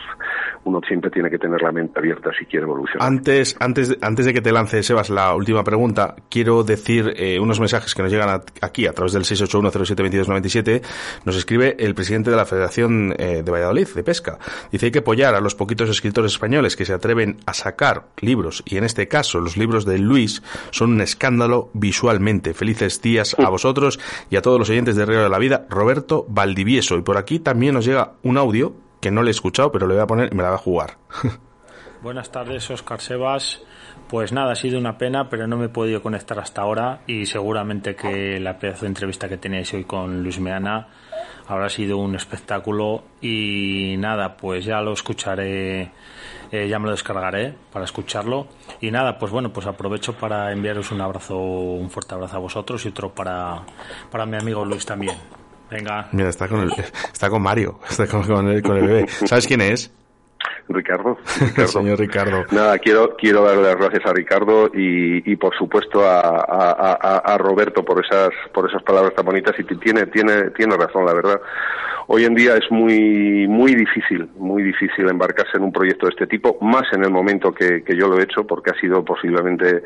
uno 0.65 0.81
siempre 0.87 1.11
tiene 1.11 1.31
que 1.31 1.39
tener 1.39 1.61
la 1.63 1.73
mente 1.73 1.99
abierta 1.99 2.31
si 2.39 2.47
quiere 2.47 2.65
evolucionar. 2.65 3.07
Antes, 3.07 3.57
antes, 3.61 3.97
antes 4.01 4.27
de 4.27 4.33
que 4.33 4.40
te 4.41 4.53
lance, 4.53 4.83
Sebas, 4.83 5.11
la 5.11 5.35
última 5.35 5.65
pregunta, 5.65 6.17
quiero 6.29 6.63
decir 6.63 7.13
eh, 7.17 7.39
unos 7.41 7.61
mensajes 7.61 7.95
que 7.95 8.03
nos 8.03 8.11
llegan 8.11 8.43
aquí 8.61 8.87
a 8.87 8.93
través 8.93 9.13
del 9.13 9.25
681072297. 9.25 10.83
Nos 11.25 11.37
escribe 11.37 11.77
el 11.79 11.95
presidente 11.95 12.31
de 12.31 12.37
la 12.37 12.47
Federación 12.47 13.15
eh, 13.19 13.43
de 13.45 13.51
Valladolid 13.51 13.89
de 13.89 14.03
Pesca. 14.03 14.39
Dice 14.71 14.87
hay 14.87 14.93
que 14.93 15.01
apoyar 15.01 15.35
a 15.35 15.41
los 15.41 15.55
poquitos 15.55 15.89
escritores 15.89 16.33
españoles 16.33 16.77
que 16.77 16.85
se 16.85 16.93
atreven 16.93 17.39
a 17.47 17.55
sacar 17.55 18.09
libros, 18.21 18.63
y 18.67 18.77
en 18.77 18.85
este 18.85 19.09
caso 19.09 19.41
los 19.41 19.57
libros 19.57 19.85
de 19.85 19.99
Luis 19.99 20.43
son 20.71 20.93
un 20.93 21.01
escándalo 21.01 21.71
visualmente. 21.73 22.55
Felices 22.55 23.03
días 23.03 23.37
a 23.39 23.49
vosotros 23.49 24.01
y 24.31 24.37
a 24.37 24.43
todos 24.43 24.59
los 24.59 24.71
oyentes 24.71 24.97
de 24.97 25.07
Río 25.07 25.23
de 25.23 25.29
la 25.29 25.39
Vida. 25.39 25.67
Roberto 25.69 26.27
Valdivieso. 26.29 26.97
Y 26.97 27.03
por 27.03 27.17
aquí 27.17 27.39
también 27.39 27.75
nos 27.75 27.85
llega 27.85 28.13
un 28.23 28.39
audio 28.39 28.75
que 29.01 29.11
no 29.11 29.23
le 29.23 29.31
he 29.31 29.33
escuchado, 29.33 29.73
pero 29.73 29.87
le 29.87 29.95
voy 29.95 30.03
a 30.03 30.07
poner 30.07 30.33
y 30.33 30.37
me 30.37 30.43
la 30.43 30.51
va 30.51 30.57
a 30.57 30.59
jugar. 30.59 30.99
Buenas 32.03 32.31
tardes, 32.31 32.71
Oscar 32.71 33.01
Sebas. 33.01 33.63
Pues 34.11 34.33
nada, 34.33 34.53
ha 34.53 34.57
sido 34.57 34.77
una 34.77 34.99
pena, 34.99 35.29
pero 35.29 35.47
no 35.47 35.57
me 35.57 35.67
he 35.67 35.69
podido 35.69 36.03
conectar 36.03 36.37
hasta 36.41 36.63
ahora 36.63 37.03
y 37.07 37.27
seguramente 37.27 37.95
que 37.95 38.41
la 38.41 38.59
pedazo 38.59 38.81
de 38.81 38.89
entrevista 38.89 39.29
que 39.29 39.37
tenéis 39.37 39.73
hoy 39.73 39.85
con 39.85 40.25
Luis 40.25 40.41
Meana 40.41 40.89
habrá 41.47 41.69
sido 41.69 41.99
un 41.99 42.17
espectáculo 42.17 43.05
y 43.21 43.95
nada, 43.99 44.37
pues 44.37 44.65
ya 44.65 44.81
lo 44.81 44.95
escucharé, 44.95 45.93
eh, 46.51 46.69
ya 46.69 46.81
me 46.81 46.87
lo 46.87 46.91
descargaré 46.91 47.55
para 47.73 47.85
escucharlo 47.85 48.49
y 48.81 48.91
nada, 48.91 49.17
pues 49.17 49.31
bueno, 49.31 49.53
pues 49.53 49.69
aprovecho 49.69 50.13
para 50.15 50.51
enviaros 50.51 50.91
un 50.91 51.01
abrazo, 51.03 51.39
un 51.39 51.89
fuerte 51.89 52.15
abrazo 52.15 52.37
a 52.37 52.41
vosotros 52.41 52.85
y 52.87 52.89
otro 52.89 53.15
para, 53.15 53.63
para 54.11 54.27
mi 54.27 54.37
amigo 54.37 54.65
Luis 54.65 54.85
también. 54.85 55.15
Venga. 55.71 56.09
Mira, 56.11 56.31
está 56.31 56.49
con, 56.49 56.63
el, 56.63 56.73
está 57.13 57.31
con 57.31 57.43
Mario, 57.43 57.79
está 57.89 58.09
con, 58.09 58.49
el, 58.49 58.61
con 58.61 58.77
el 58.77 58.89
bebé. 58.89 59.07
¿Sabes 59.09 59.47
quién 59.47 59.61
es? 59.61 59.93
Ricardo, 60.69 61.19
Señor 61.67 61.99
Ricardo. 61.99 62.45
Nada, 62.51 62.79
quiero, 62.79 63.17
quiero 63.17 63.45
darle 63.45 63.63
las 63.63 63.77
gracias 63.77 64.07
a 64.07 64.13
Ricardo 64.13 64.71
y, 64.73 65.31
y 65.31 65.37
por 65.37 65.57
supuesto 65.57 66.05
a, 66.05 66.21
a, 66.21 67.19
a, 67.19 67.39
Roberto 67.39 67.85
por 67.85 68.05
esas, 68.05 68.31
por 68.53 68.69
esas 68.69 68.83
palabras 68.83 69.15
tan 69.15 69.25
bonitas 69.25 69.55
y 69.59 69.65
tiene, 69.65 70.07
tiene, 70.07 70.51
tiene 70.51 70.77
razón, 70.77 71.05
la 71.05 71.15
verdad. 71.15 71.41
Hoy 72.13 72.25
en 72.25 72.35
día 72.35 72.57
es 72.57 72.69
muy, 72.73 73.47
muy 73.47 73.73
difícil, 73.73 74.29
muy 74.37 74.65
difícil 74.65 75.09
embarcarse 75.09 75.59
en 75.59 75.63
un 75.63 75.71
proyecto 75.71 76.07
de 76.07 76.11
este 76.11 76.27
tipo, 76.27 76.59
más 76.61 76.83
en 76.93 77.05
el 77.05 77.11
momento 77.13 77.53
que, 77.53 77.85
que 77.85 77.97
yo 77.97 78.09
lo 78.09 78.19
he 78.19 78.25
hecho, 78.25 78.45
porque 78.45 78.73
ha 78.73 78.81
sido 78.81 79.05
posiblemente 79.05 79.85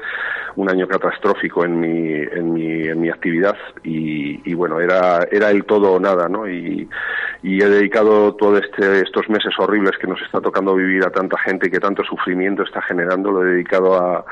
un 0.56 0.70
año 0.70 0.88
catastrófico 0.88 1.66
en 1.66 1.78
mi, 1.78 2.14
en 2.14 2.54
mi, 2.54 2.88
en 2.88 2.98
mi 2.98 3.10
actividad 3.10 3.58
y, 3.82 4.40
y 4.50 4.54
bueno, 4.54 4.80
era, 4.80 5.28
era 5.30 5.50
el 5.50 5.66
todo 5.66 5.92
o 5.92 6.00
nada, 6.00 6.26
¿no? 6.26 6.48
Y, 6.48 6.88
y 7.42 7.62
he 7.62 7.68
dedicado 7.68 8.34
todos 8.36 8.62
este, 8.62 9.02
estos 9.02 9.28
meses 9.28 9.52
horribles 9.58 9.98
que 10.00 10.06
nos 10.06 10.22
está 10.22 10.40
tocando 10.40 10.74
vivir 10.74 11.04
a 11.04 11.10
tanta 11.10 11.36
gente 11.40 11.68
y 11.68 11.70
que 11.70 11.78
tanto 11.78 12.04
sufrimiento 12.04 12.62
está 12.62 12.80
generando, 12.80 13.32
lo 13.32 13.42
he 13.42 13.50
dedicado 13.50 13.96
a, 13.96 14.24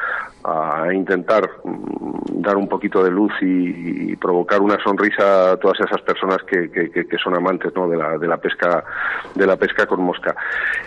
a 0.45 0.93
intentar 0.93 1.49
mm, 1.65 2.43
dar 2.43 2.57
un 2.57 2.69
poquito 2.69 3.03
de 3.03 3.11
luz 3.11 3.33
y, 3.41 4.17
provocar 4.17 4.61
una 4.61 4.79
sonrisa 4.83 5.53
a 5.53 5.57
todas 5.57 5.81
esas 5.81 6.01
personas 6.03 6.39
que, 6.47 6.71
que, 6.71 6.91
que 6.91 7.19
son 7.19 7.35
amantes 7.35 7.73
¿no? 7.75 7.89
de, 7.89 7.97
la, 7.97 8.19
de 8.19 8.29
la 8.29 8.37
pesca 8.37 8.85
de 9.35 9.47
la 9.47 9.57
pesca 9.57 9.87
con 9.87 10.03
mosca. 10.03 10.37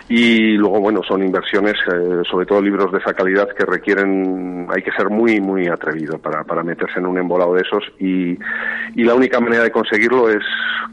Y 0.07 0.51
luego 0.53 0.79
bueno 0.79 1.01
son 1.03 1.23
inversiones 1.23 1.73
eh, 1.91 2.21
sobre 2.29 2.45
todo 2.45 2.61
libros 2.61 2.91
de 2.93 2.99
esa 2.99 3.13
calidad 3.13 3.49
que 3.49 3.65
requieren 3.65 4.67
hay 4.69 4.81
que 4.83 4.91
ser 4.91 5.09
muy 5.09 5.41
muy 5.41 5.67
atrevido 5.67 6.17
para, 6.17 6.43
para 6.43 6.63
meterse 6.63 6.99
en 6.99 7.07
un 7.07 7.17
embolado 7.17 7.55
de 7.55 7.61
esos. 7.61 7.83
Y, 7.99 8.37
y 8.95 9.03
la 9.03 9.15
única 9.15 9.39
manera 9.39 9.63
de 9.63 9.71
conseguirlo 9.71 10.29
es 10.29 10.43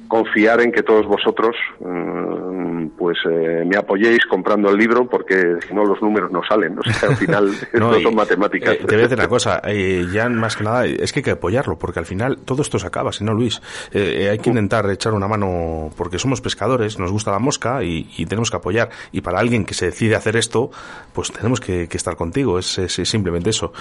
confiar 0.09 0.61
en 0.63 0.73
que 0.73 0.83
todos 0.83 1.07
vosotros 1.07 1.55
mm, 1.81 2.87
pues 2.99 3.19
eh, 3.31 3.65
me 3.67 3.77
apoyéis 3.77 4.25
comprando 4.27 4.71
el 4.71 4.79
libro 4.79 5.09
porque 5.09 5.59
si 5.67 5.75
no 5.75 5.85
los 5.85 6.03
números 6.03 6.33
no 6.33 6.41
salen. 6.43 6.77
O 6.79 6.83
sea 6.83 7.11
al 7.11 7.17
final 7.17 7.51
no, 7.75 8.01
son 8.01 8.15
matemáticas 8.15 8.52
eh, 8.53 8.61
te 8.61 8.87
voy 8.87 8.95
a 8.97 9.03
decir 9.03 9.19
una 9.19 9.29
cosa, 9.29 9.61
eh, 9.65 10.07
ya 10.13 10.29
más 10.29 10.57
que 10.57 10.65
nada 10.65 10.87
es 10.87 11.13
que 11.13 11.21
hay 11.21 11.25
que 11.25 11.31
apoyarlo, 11.33 11.79
porque 11.79 11.99
al 11.99 12.07
final 12.07 12.39
todo 12.45 12.63
esto 12.63 12.79
se 12.79 12.87
acaba, 12.87 13.13
si 13.13 13.25
no 13.25 13.33
Luis. 13.33 13.61
Eh, 13.93 14.29
hay 14.31 14.39
que 14.39 14.51
intentar 14.51 14.89
echar 14.91 15.15
una 15.15 15.29
mano, 15.29 15.91
porque 15.97 16.19
somos 16.19 16.41
pescadores, 16.41 16.99
nos 16.99 17.11
gusta 17.11 17.31
la 17.31 17.39
mosca 17.39 17.83
y, 17.83 18.03
tenemos 18.27 18.51
que 18.51 18.57
apoyar. 18.57 18.91
Y 19.13 19.21
para 19.21 19.41
alguien 19.41 19.65
que 19.65 19.75
se 19.75 19.87
decide 19.87 20.15
hacer 20.15 20.37
esto, 20.37 20.71
pues 21.13 21.33
tenemos 21.33 21.61
que, 21.61 21.89
estar 21.93 22.17
contigo, 22.17 22.59
es, 22.59 22.81
simplemente 23.05 23.51
eso. 23.51 23.73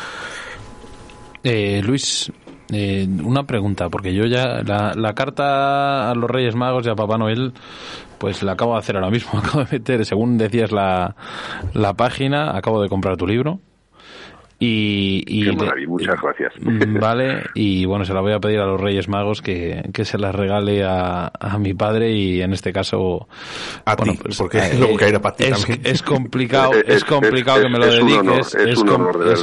Luis, 1.44 2.32
una 2.72 3.44
pregunta, 3.44 3.90
porque 3.90 4.14
yo 4.14 4.26
ya 4.26 4.62
la, 4.64 5.14
carta 5.14 6.12
a 6.12 6.16
los 6.16 6.30
Reyes 6.30 6.56
Magos 6.56 6.86
y 6.86 6.90
a 6.90 6.96
Papá 6.96 7.18
Noel, 7.18 7.54
pues 8.18 8.44
la 8.44 8.54
acabo 8.54 8.74
de 8.74 8.80
hacer 8.80 8.96
ahora 8.96 9.10
mismo. 9.10 9.40
Acabo 9.40 9.64
de 9.64 9.72
meter, 9.72 10.06
según 10.06 10.38
decías 10.38 10.72
la, 10.72 11.16
la 11.74 11.94
página, 11.94 12.56
acabo 12.56 12.82
de 12.82 12.90
comprar 12.90 13.18
tu 13.18 13.26
libro. 13.26 13.60
Y, 14.64 15.24
y 15.28 15.88
muchas 15.88 16.22
gracias. 16.22 16.53
Mm, 16.62 16.99
vale, 16.99 17.43
y 17.55 17.86
bueno, 17.86 18.05
se 18.05 18.14
la 18.14 18.22
voy 18.22 18.34
a 18.34 18.39
pedir 18.39 18.59
a 18.59 18.66
los 18.66 18.80
Reyes 18.80 19.09
Magos 19.09 19.41
que, 19.41 19.84
que 19.93 20.05
se 20.05 20.18
las 20.18 20.34
regale 20.34 20.84
a, 20.84 21.32
a, 21.39 21.57
mi 21.57 21.74
padre 21.74 22.12
y 22.12 22.41
en 22.41 22.53
este 22.53 22.72
caso 22.72 23.28
a 23.84 23.95
ti, 23.95 24.12
pues, 24.22 24.38
porque 24.38 24.59
eh, 24.59 24.74
luego 24.78 24.95
caerá 24.95 25.20
para 25.20 25.36
ti 25.36 25.45
es, 25.45 25.68
es, 25.84 26.03
complicado, 26.03 26.74
es, 26.86 27.03
complicado 27.03 27.62
que 27.62 27.70
me 27.70 27.80
lo 27.80 27.88
dediques, 27.88 28.55
es, 28.55 28.84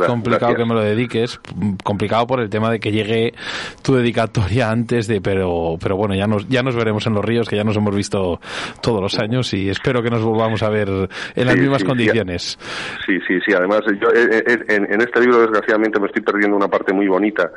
complicado 0.06 0.54
que 0.54 0.64
me 0.64 0.74
lo 0.74 0.80
dediques, 0.80 1.40
complicado 1.82 2.26
por 2.26 2.40
el 2.40 2.48
tema 2.48 2.70
de 2.70 2.78
que 2.78 2.92
llegue 2.92 3.34
tu 3.82 3.94
dedicatoria 3.94 4.70
antes 4.70 5.08
de, 5.08 5.20
pero, 5.20 5.76
pero 5.80 5.96
bueno, 5.96 6.14
ya 6.14 6.26
nos, 6.26 6.48
ya 6.48 6.62
nos 6.62 6.76
veremos 6.76 7.06
en 7.06 7.14
los 7.14 7.24
ríos, 7.24 7.48
que 7.48 7.56
ya 7.56 7.64
nos 7.64 7.76
hemos 7.76 7.94
visto 7.94 8.40
todos 8.80 9.00
los 9.00 9.18
años 9.18 9.52
y 9.54 9.68
espero 9.68 10.02
que 10.02 10.10
nos 10.10 10.22
volvamos 10.22 10.62
a 10.62 10.70
ver 10.70 10.88
en 11.34 11.46
las 11.46 11.56
mismas 11.56 11.82
condiciones. 11.84 12.58
Sí, 13.04 13.18
sí, 13.26 13.38
sí, 13.44 13.52
además 13.54 13.80
yo 14.00 14.08
eh, 14.08 14.44
eh, 14.46 14.58
en, 14.68 14.92
en 14.92 15.07
este 15.08 15.20
libro, 15.20 15.40
desgraciadamente, 15.40 15.98
me 15.98 16.06
estoy 16.06 16.22
perdiendo 16.22 16.56
una 16.56 16.68
parte 16.68 16.92
muy 16.92 17.08
bonita 17.08 17.50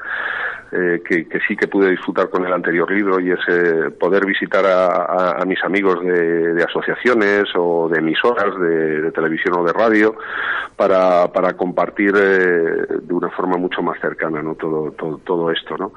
eh, 0.71 1.01
que, 1.05 1.27
sí 1.47 1.55
que 1.57 1.67
pude 1.67 1.91
disfrutar 1.91 2.29
con 2.29 2.45
el 2.45 2.53
anterior 2.53 2.89
libro 2.89 3.19
y 3.19 3.31
es 3.31 3.39
eh, 3.49 3.91
poder 3.99 4.25
visitar 4.25 4.65
a, 4.65 5.43
mis 5.45 5.61
amigos 5.65 6.01
de, 6.01 6.63
asociaciones 6.63 7.43
o 7.55 7.89
de 7.89 7.99
emisoras 7.99 8.57
de, 8.57 9.11
televisión 9.11 9.59
o 9.59 9.65
de 9.65 9.73
radio 9.73 10.15
para, 10.77 11.27
para 11.27 11.53
compartir 11.57 12.13
eh, 12.15 12.85
de 13.01 13.13
una 13.13 13.29
forma 13.31 13.57
mucho 13.57 13.81
más 13.81 13.99
cercana 13.99 14.41
¿no? 14.41 14.55
todo, 14.55 14.91
todo, 14.91 15.17
todo 15.17 15.51
esto. 15.51 15.75
¿no? 15.77 15.91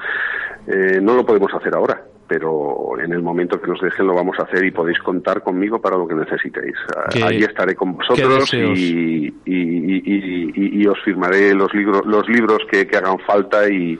no 0.67 1.15
lo 1.15 1.25
podemos 1.25 1.53
hacer 1.55 1.75
ahora 1.75 2.14
pero 2.27 2.99
en 3.03 3.13
el 3.13 3.23
momento 3.23 3.61
que 3.61 3.69
nos 3.69 3.81
dejen 3.81 4.07
lo 4.07 4.15
vamos 4.15 4.37
a 4.39 4.45
hacer 4.45 4.65
y 4.65 4.71
podéis 4.71 4.99
contar 4.99 5.43
conmigo 5.43 5.81
para 5.81 5.97
lo 5.97 6.09
que 6.09 6.15
necesitéis. 6.15 6.75
Allí 7.23 7.45
estaré 7.45 7.75
con 7.75 7.97
vosotros 7.97 8.53
y, 8.55 9.35
y, 9.45 10.87
os 10.87 11.01
firmaré 11.03 11.55
los 11.55 11.73
libros, 11.75 12.05
los 12.05 12.29
libros 12.29 12.59
que, 12.71 12.87
hagan 12.97 13.19
falta 13.21 13.69
y, 13.69 13.99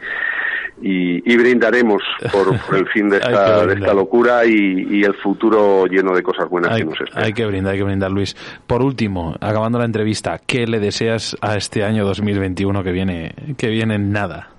y, 0.81 1.37
brindaremos 1.37 2.03
por, 2.31 2.77
el 2.77 2.89
fin 2.89 3.09
de 3.09 3.17
esta, 3.19 3.67
de 3.67 3.75
esta 3.75 3.95
locura 3.95 4.45
y, 4.47 5.03
el 5.03 5.15
futuro 5.15 5.87
lleno 5.87 6.15
de 6.15 6.23
cosas 6.23 6.49
buenas 6.49 6.77
que 6.77 6.85
nos 6.85 7.01
esperan. 7.01 7.25
Hay 7.25 7.33
que 7.33 7.47
brindar, 7.47 7.73
hay 7.73 7.79
que 7.79 7.85
brindar, 7.85 8.11
Luis. 8.11 8.35
Por 8.67 8.83
último, 8.83 9.35
acabando 9.41 9.79
la 9.79 9.85
entrevista, 9.85 10.39
¿qué 10.47 10.67
le 10.67 10.81
deseas 10.81 11.37
a 11.41 11.57
este 11.57 11.85
año 11.85 12.05
2021 12.05 12.83
que 12.83 12.93
viene, 12.93 13.35
que 13.59 13.69
viene 13.69 13.97
en 13.97 14.13
nada? 14.13 14.51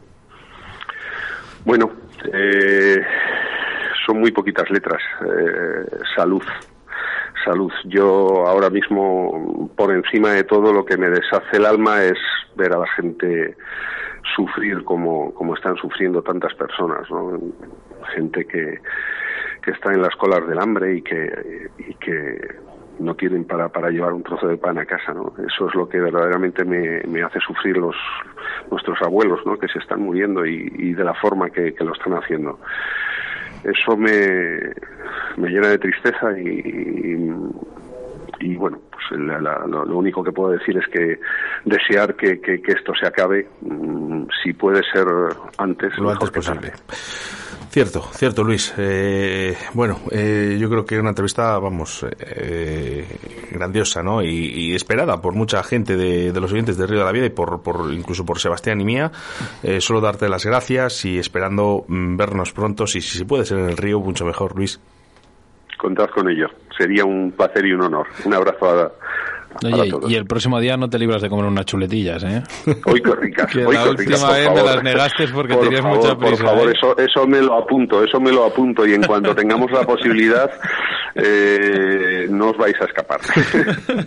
Bueno, 1.63 1.91
eh, 2.32 3.01
son 4.05 4.19
muy 4.19 4.31
poquitas 4.31 4.69
letras. 4.69 5.01
Eh, 5.21 5.85
salud. 6.15 6.43
Salud. 7.43 7.71
Yo 7.85 8.47
ahora 8.47 8.69
mismo, 8.69 9.71
por 9.75 9.91
encima 9.93 10.31
de 10.31 10.43
todo, 10.43 10.73
lo 10.73 10.85
que 10.85 10.97
me 10.97 11.09
deshace 11.09 11.57
el 11.57 11.65
alma 11.65 12.03
es 12.03 12.17
ver 12.55 12.73
a 12.73 12.79
la 12.79 12.87
gente 12.87 13.55
sufrir 14.35 14.83
como, 14.83 15.33
como 15.33 15.55
están 15.55 15.75
sufriendo 15.75 16.21
tantas 16.23 16.53
personas, 16.55 17.09
¿no? 17.11 17.39
Gente 18.15 18.45
que, 18.45 18.79
que 19.61 19.71
está 19.71 19.93
en 19.93 20.01
las 20.01 20.15
colas 20.15 20.47
del 20.47 20.59
hambre 20.59 20.95
y 20.95 21.01
que, 21.01 21.69
y 21.77 21.93
que 21.95 22.39
no 22.97 23.13
tienen 23.15 23.43
para, 23.43 23.69
para 23.69 23.89
llevar 23.89 24.13
un 24.13 24.23
trozo 24.23 24.47
de 24.47 24.57
pan 24.57 24.79
a 24.79 24.85
casa, 24.85 25.13
¿no? 25.13 25.33
Eso 25.45 25.67
es 25.67 25.75
lo 25.75 25.87
que 25.87 25.99
verdaderamente 25.99 26.63
me, 26.63 27.01
me 27.03 27.21
hace 27.21 27.39
sufrir 27.41 27.77
los 27.77 27.95
nuestros 28.71 28.99
abuelos, 29.01 29.41
¿no? 29.45 29.57
Que 29.57 29.67
se 29.67 29.79
están 29.79 30.01
muriendo 30.01 30.45
y, 30.45 30.93
de 30.93 31.03
la 31.03 31.13
forma 31.13 31.49
que 31.49 31.75
lo 31.79 31.93
están 31.93 32.13
haciendo 32.13 32.57
eso 33.66 33.97
me, 33.97 34.59
me 35.38 35.49
llena 35.49 35.70
de 35.70 35.78
tristeza 35.80 36.38
y, 36.39 37.32
y, 38.39 38.55
bueno, 38.55 38.80
pues 38.91 39.20
lo, 39.20 39.97
único 39.97 40.24
que 40.24 40.32
puedo 40.32 40.51
decir 40.51 40.78
es 40.78 40.88
que 40.88 41.20
desear 41.66 42.16
que, 42.16 42.39
que, 42.39 42.61
esto 42.68 42.93
se 42.99 43.07
acabe, 43.07 43.47
mm, 43.61 44.26
si 44.43 44.53
puede 44.53 44.82
ser 44.91 45.05
antes, 45.57 45.97
lo 45.97 46.11
antes 46.11 46.32
posible. 46.32 46.72
Cierto, 47.76 48.03
cierto, 48.13 48.41
Luis. 48.41 48.73
Eh, 48.78 49.53
bueno, 49.73 49.99
eh, 50.09 50.55
yo 50.57 50.69
creo 50.69 50.86
que 50.86 50.97
una 50.97 51.09
entrevista, 51.09 51.59
vamos, 51.59 52.05
eh, 52.21 53.05
grandiosa, 53.51 54.01
¿no? 54.01 54.23
Y, 54.23 54.73
esperada 54.73 55.21
por 55.21 55.34
mucha 55.34 55.61
gente 55.61 55.97
de, 55.97 56.32
los 56.39 56.53
oyentes 56.53 56.78
de 56.78 56.88
Río 56.88 56.99
de 56.99 57.03
la 57.03 57.11
Vida 57.11 57.26
y 57.26 57.32
por, 57.32 57.61
por 57.61 57.91
incluso 57.91 58.26
por 58.26 58.39
Sebastián 58.39 58.80
y 58.80 58.86
mía. 58.86 59.11
solo 59.80 59.99
darte 59.99 60.30
las 60.30 60.45
gracias 60.45 61.03
y 61.03 61.19
esperando 61.19 61.84
mm, 61.86 62.15
vernos 62.15 62.53
pronto. 62.53 62.88
Si, 62.88 63.01
si 63.01 63.26
puede 63.26 63.43
ser 63.43 63.57
en 63.57 63.65
el 63.65 63.76
río, 63.76 63.99
mucho 63.99 64.23
mejor, 64.23 64.55
Luis. 64.55 64.80
Contad 65.78 66.07
con 66.11 66.30
ello. 66.30 66.47
Sería 66.78 67.03
un 67.03 67.34
placer 67.34 67.65
y 67.65 67.73
un 67.73 67.82
honor. 67.82 68.07
Un 68.23 68.34
abrazo 68.36 68.69
a, 68.69 68.91
Oye, 69.63 69.91
y 70.09 70.15
el 70.15 70.25
próximo 70.25 70.59
día 70.59 70.77
no 70.77 70.89
te 70.89 70.99
libras 70.99 71.21
de 71.21 71.29
comer 71.29 71.45
unas 71.45 71.65
chuletillas, 71.65 72.23
¿eh? 72.23 72.43
Hoy 72.85 73.01
qué 73.01 73.15
ricas. 73.15 73.51
que 73.51 73.61
la 73.61 73.89
última 73.89 74.31
vez 74.31 74.51
me 74.51 74.63
las 74.63 74.83
negaste 74.83 75.27
porque 75.29 75.55
tenías 75.55 75.83
mucha 75.83 76.17
prisa. 76.17 76.35
Por 76.35 76.37
favor, 76.37 76.69
¿eh? 76.69 76.73
eso, 76.75 76.97
eso 76.97 77.27
me 77.27 77.41
lo 77.41 77.55
apunto, 77.55 78.03
eso 78.03 78.19
me 78.19 78.31
lo 78.31 78.45
apunto 78.45 78.85
y 78.85 78.93
en 78.93 79.03
cuanto 79.03 79.35
tengamos 79.35 79.71
la 79.71 79.83
posibilidad 79.83 80.51
eh, 81.15 82.27
no 82.29 82.49
os 82.49 82.57
vais 82.57 82.75
a 82.81 82.85
escapar. 82.85 83.21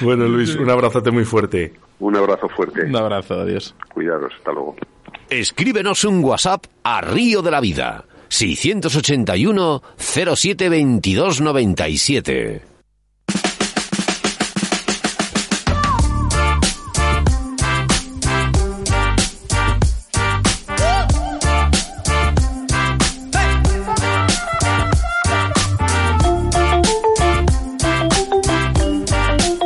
bueno, 0.00 0.26
Luis, 0.26 0.54
un 0.56 0.70
abrazote 0.70 1.10
muy 1.10 1.24
fuerte. 1.24 1.72
Un 2.00 2.16
abrazo 2.16 2.48
fuerte. 2.48 2.84
Un 2.84 2.96
abrazo, 2.96 3.34
adiós. 3.34 3.74
Cuidaros, 3.92 4.32
hasta 4.36 4.52
luego. 4.52 4.76
Escríbenos 5.30 6.04
un 6.04 6.22
WhatsApp 6.22 6.64
a 6.82 7.00
Río 7.00 7.42
de 7.42 7.50
la 7.50 7.60
Vida. 7.60 8.04
681 8.28 9.82
07 9.96 10.68
22 10.68 11.40
97. 11.40 12.77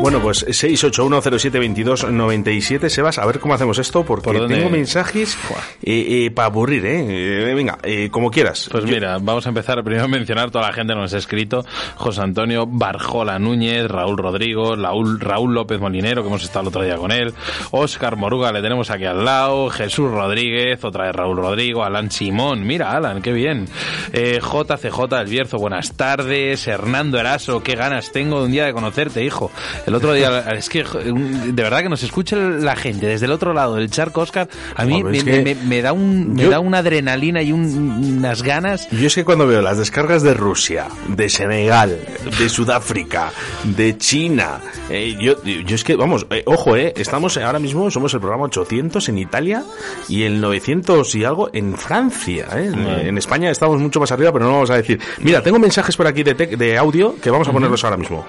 Bueno, 0.03 0.20
pues 0.20 0.44
681072297, 0.48 2.88
Sebas, 2.88 3.18
a 3.18 3.24
ver 3.24 3.38
cómo 3.38 3.55
hacemos 3.55 3.78
esto, 3.78 4.05
porque 4.05 4.32
tengo 4.48 4.68
mensajes 4.68 5.38
eh, 5.80 6.24
eh, 6.24 6.32
para 6.32 6.46
aburrir, 6.46 6.84
¿eh? 6.84 7.50
eh 7.50 7.55
venga, 7.55 7.78
eh, 7.84 8.09
como 8.11 8.28
quieras. 8.28 8.68
Pues 8.68 8.84
mira, 8.84 9.18
vamos 9.22 9.46
a 9.46 9.50
empezar 9.50 9.80
primero 9.84 10.07
a 10.07 10.09
mencionar 10.09 10.50
toda 10.50 10.66
la 10.66 10.72
gente 10.72 10.94
que 10.94 10.98
nos 10.98 11.14
ha 11.14 11.18
escrito. 11.18 11.64
José 11.94 12.20
Antonio 12.20 12.66
Barjola 12.66 13.38
Núñez, 13.38 13.86
Raúl 13.86 14.18
Rodrigo, 14.18 14.74
Raúl, 14.74 15.20
Raúl 15.20 15.55
López 15.55 15.78
Molinero, 15.78 16.22
que 16.22 16.28
hemos 16.30 16.42
estado 16.42 16.62
el 16.62 16.68
otro 16.70 16.82
día 16.82 16.96
con 16.96 17.12
él, 17.12 17.32
Óscar 17.70 18.16
Moruga, 18.16 18.50
le 18.50 18.61
tenemos 18.61 18.90
aquí 18.90 19.05
al 19.05 19.24
lado, 19.24 19.70
Jesús 19.70 20.11
Rodríguez, 20.11 20.82
otra 20.82 21.07
vez 21.07 21.14
Raúl 21.14 21.36
Rodrigo, 21.36 21.84
Alan 21.84 22.11
Simón, 22.11 22.66
mira 22.66 22.90
Alan, 22.90 23.22
qué 23.22 23.32
bien. 23.32 23.68
Eh, 24.12 24.40
JCJ 24.42 25.16
del 25.16 25.28
Bierzo, 25.28 25.59
buenas 25.59 25.92
tardes, 25.92 26.66
Hernando 26.66 27.20
Eraso, 27.20 27.62
qué 27.62 27.76
ganas 27.76 28.11
tengo 28.11 28.40
de 28.40 28.46
un 28.46 28.50
día 28.50 28.64
de 28.64 28.72
conocerte, 28.72 29.24
hijo. 29.24 29.53
El 29.91 29.91
otro 29.95 30.12
día, 30.12 30.40
es 30.51 30.68
que 30.68 30.84
de 30.84 31.62
verdad 31.62 31.82
que 31.82 31.88
nos 31.88 32.03
escuche 32.03 32.36
la 32.36 32.76
gente 32.76 33.07
desde 33.07 33.26
el 33.26 33.32
otro 33.32 33.53
lado 33.53 33.76
del 33.76 33.90
charco, 33.90 34.20
Oscar, 34.20 34.49
a 34.74 34.84
mí 34.84 35.03
me, 35.03 35.55
me, 35.55 35.82
da 35.82 35.93
un, 35.93 36.34
me 36.34 36.47
da 36.47 36.61
una 36.61 36.78
adrenalina 36.78 37.43
y 37.43 37.53
unas 37.53 38.43
ganas. 38.43 38.88
Yo 38.90 39.07
es 39.07 39.14
que 39.14 39.24
cuando 39.24 39.47
veo 39.47 39.62
las 39.62 39.78
descargas 39.78 40.22
de 40.22 40.34
Rusia, 40.34 40.88
de 41.09 41.28
Senegal, 41.28 41.99
de 42.38 42.49
Sudáfrica, 42.49 43.32
de 43.64 43.97
China, 43.99 44.61
eh, 44.90 45.16
yo, 45.20 45.43
yo 45.43 45.74
es 45.74 45.84
que, 45.84 45.97
vamos, 45.97 46.26
eh, 46.30 46.43
ojo, 46.47 46.76
eh, 46.76 46.93
estamos 46.97 47.36
ahora 47.36 47.59
mismo, 47.59 47.90
somos 47.90 48.14
el 48.14 48.20
programa 48.20 48.45
800 48.45 49.09
en 49.09 49.18
Italia 49.18 49.64
y 50.09 50.22
el 50.24 50.40
900 50.40 51.14
y 51.14 51.24
algo 51.24 51.51
en 51.53 51.76
Francia. 51.76 52.49
Eh. 52.55 52.72
En 53.05 53.18
España 53.18 53.51
estamos 53.51 53.80
mucho 53.80 54.01
más 54.01 54.12
arriba, 54.12 54.32
pero 54.32 54.47
no 54.47 54.53
vamos 54.53 54.70
a 54.70 54.76
decir. 54.76 55.01
Mira, 55.20 55.43
tengo 55.43 55.59
mensajes 55.59 55.97
por 55.97 56.07
aquí 56.07 56.22
de, 56.22 56.34
de 56.34 56.78
audio 56.78 57.16
que 57.20 57.30
vamos 57.30 57.49
a 57.49 57.53
ponerlos 57.53 57.82
ahora 57.84 57.97
mismo. 57.97 58.24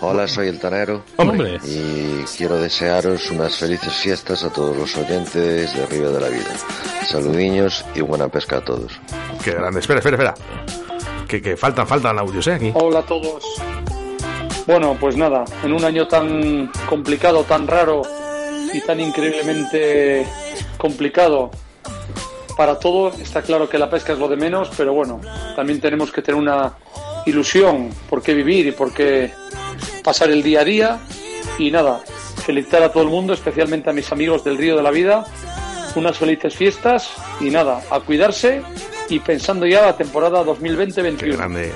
Hola, 0.00 0.28
soy 0.28 0.48
el 0.48 0.60
Tanero. 0.60 1.02
Hombre. 1.16 1.58
Y 1.64 2.22
quiero 2.36 2.58
desearos 2.58 3.30
unas 3.32 3.56
felices 3.56 3.92
fiestas 3.94 4.44
a 4.44 4.52
todos 4.52 4.76
los 4.76 4.96
oyentes 4.96 5.74
de 5.74 5.86
Río 5.86 6.12
de 6.12 6.20
la 6.20 6.28
Vida. 6.28 6.54
Saludiños 7.04 7.84
y 7.96 8.00
buena 8.00 8.28
pesca 8.28 8.58
a 8.58 8.64
todos. 8.64 9.00
Qué 9.42 9.50
grande. 9.52 9.80
Espera, 9.80 9.98
espera, 9.98 10.16
espera. 10.16 10.34
Que, 11.26 11.42
que 11.42 11.56
faltan, 11.56 11.86
faltan 11.86 12.16
audios, 12.18 12.46
¿eh? 12.46 12.54
Aquí. 12.54 12.72
Hola 12.74 13.00
a 13.00 13.06
todos. 13.06 13.44
Bueno, 14.68 14.96
pues 15.00 15.16
nada, 15.16 15.44
en 15.64 15.72
un 15.72 15.84
año 15.84 16.06
tan 16.06 16.70
complicado, 16.88 17.42
tan 17.42 17.66
raro 17.66 18.02
y 18.72 18.80
tan 18.82 19.00
increíblemente 19.00 20.26
complicado 20.76 21.50
para 22.56 22.78
todo, 22.78 23.08
está 23.14 23.40
claro 23.40 23.68
que 23.68 23.78
la 23.78 23.88
pesca 23.88 24.12
es 24.12 24.18
lo 24.18 24.28
de 24.28 24.36
menos, 24.36 24.70
pero 24.76 24.92
bueno, 24.92 25.20
también 25.56 25.80
tenemos 25.80 26.12
que 26.12 26.22
tener 26.22 26.38
una 26.38 26.74
ilusión 27.24 27.90
por 28.10 28.22
qué 28.22 28.34
vivir 28.34 28.66
y 28.66 28.72
por 28.72 28.92
qué 28.92 29.32
pasar 30.02 30.30
el 30.30 30.42
día 30.42 30.60
a 30.60 30.64
día 30.64 30.98
y 31.58 31.70
nada, 31.70 32.00
felicitar 32.44 32.82
a 32.82 32.92
todo 32.92 33.02
el 33.02 33.08
mundo, 33.08 33.32
especialmente 33.32 33.90
a 33.90 33.92
mis 33.92 34.10
amigos 34.12 34.44
del 34.44 34.56
Río 34.56 34.76
de 34.76 34.82
la 34.82 34.90
Vida, 34.90 35.26
unas 35.96 36.16
felices 36.16 36.54
fiestas 36.54 37.10
y 37.40 37.50
nada, 37.50 37.82
a 37.90 38.00
cuidarse 38.00 38.62
y 39.08 39.18
pensando 39.20 39.66
ya 39.66 39.82
la 39.82 39.96
temporada 39.96 40.44
2020-21. 40.44 41.72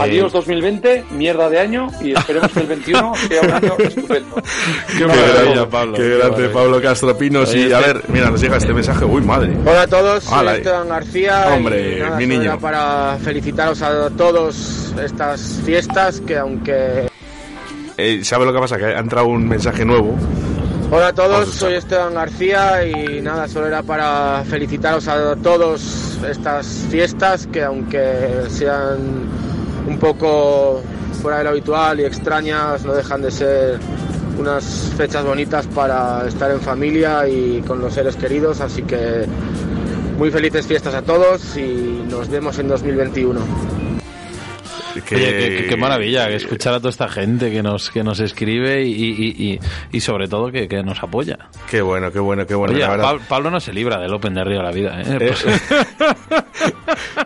Adiós 0.00 0.32
2020, 0.32 1.04
mierda 1.12 1.48
de 1.48 1.58
año 1.58 1.88
y 2.02 2.12
esperemos 2.12 2.52
que 2.52 2.60
el 2.60 2.66
21 2.66 3.12
sea 3.28 3.42
un 3.42 3.50
año 3.50 3.74
estupendo. 3.78 4.36
Qué, 4.96 5.06
maravilla, 5.06 5.68
Pablo. 5.68 5.96
Qué, 5.96 6.16
grande, 6.16 6.48
Pablo 6.48 6.82
Castro 6.82 7.16
Pinos. 7.16 7.54
Y 7.54 7.72
a 7.72 7.80
ver, 7.80 8.02
mira, 8.08 8.30
nos 8.30 8.40
llega 8.40 8.56
este 8.56 8.72
mensaje. 8.72 9.04
Uy, 9.04 9.22
madre. 9.22 9.56
Hola 9.64 9.82
a 9.82 9.86
todos, 9.86 10.24
soy 10.24 10.48
Esteban 10.48 10.88
García. 10.88 11.48
Hombre, 11.54 12.04
mi 12.16 12.26
niño. 12.26 12.58
Para 12.58 13.18
felicitaros 13.22 13.82
a 13.82 14.10
todos 14.10 14.94
estas 15.02 15.60
fiestas 15.64 16.20
que 16.20 16.36
aunque... 16.36 17.08
Eh, 17.98 18.20
¿Sabe 18.24 18.44
lo 18.44 18.52
que 18.52 18.58
pasa? 18.58 18.76
Que 18.76 18.86
ha 18.86 18.98
entrado 18.98 19.26
un 19.26 19.48
mensaje 19.48 19.84
nuevo. 19.84 20.16
Hola 20.88 21.08
a 21.08 21.12
todos, 21.12 21.48
soy 21.48 21.74
Esteban 21.74 22.14
García 22.14 22.86
y 22.86 23.20
nada, 23.20 23.48
solo 23.48 23.66
era 23.66 23.82
para 23.82 24.44
felicitaros 24.48 25.08
a 25.08 25.34
todos 25.34 26.16
estas 26.28 26.86
fiestas 26.88 27.48
que 27.48 27.64
aunque 27.64 28.44
sean 28.48 29.26
un 29.86 29.98
poco 29.98 30.82
fuera 31.22 31.38
de 31.38 31.44
lo 31.44 31.50
habitual 31.50 32.00
y 32.00 32.04
extrañas, 32.04 32.84
no 32.84 32.92
dejan 32.92 33.22
de 33.22 33.30
ser 33.30 33.78
unas 34.38 34.92
fechas 34.96 35.24
bonitas 35.24 35.66
para 35.68 36.26
estar 36.26 36.50
en 36.50 36.60
familia 36.60 37.26
y 37.28 37.62
con 37.66 37.80
los 37.80 37.94
seres 37.94 38.16
queridos, 38.16 38.60
así 38.60 38.82
que 38.82 39.26
muy 40.18 40.30
felices 40.30 40.66
fiestas 40.66 40.94
a 40.94 41.02
todos 41.02 41.56
y 41.56 42.04
nos 42.08 42.28
vemos 42.28 42.58
en 42.58 42.68
2021. 42.68 43.85
Qué, 45.04 45.66
qué, 45.68 45.76
maravilla 45.76 46.28
escuchar 46.30 46.74
a 46.74 46.78
toda 46.78 46.90
esta 46.90 47.08
gente 47.08 47.50
que 47.50 47.62
nos 47.62 47.90
que 47.90 48.02
nos 48.02 48.20
escribe 48.20 48.84
y, 48.84 49.58
y, 49.92 50.00
sobre 50.00 50.28
todo 50.28 50.50
que, 50.50 50.66
nos 50.84 51.02
apoya. 51.02 51.38
Qué 51.70 51.82
bueno, 51.82 52.12
qué 52.12 52.18
bueno, 52.18 52.46
qué 52.46 52.54
bueno. 52.54 52.74
Oye, 52.74 53.18
Pablo 53.28 53.50
no 53.50 53.60
se 53.60 53.72
libra 53.72 53.98
del 53.98 54.12
Open 54.12 54.34
de 54.34 54.44
Río 54.44 54.58
de 54.58 54.62
la 54.62 54.70
Vida. 54.70 55.02
¿eh? 55.02 55.16
Pues 55.18 55.46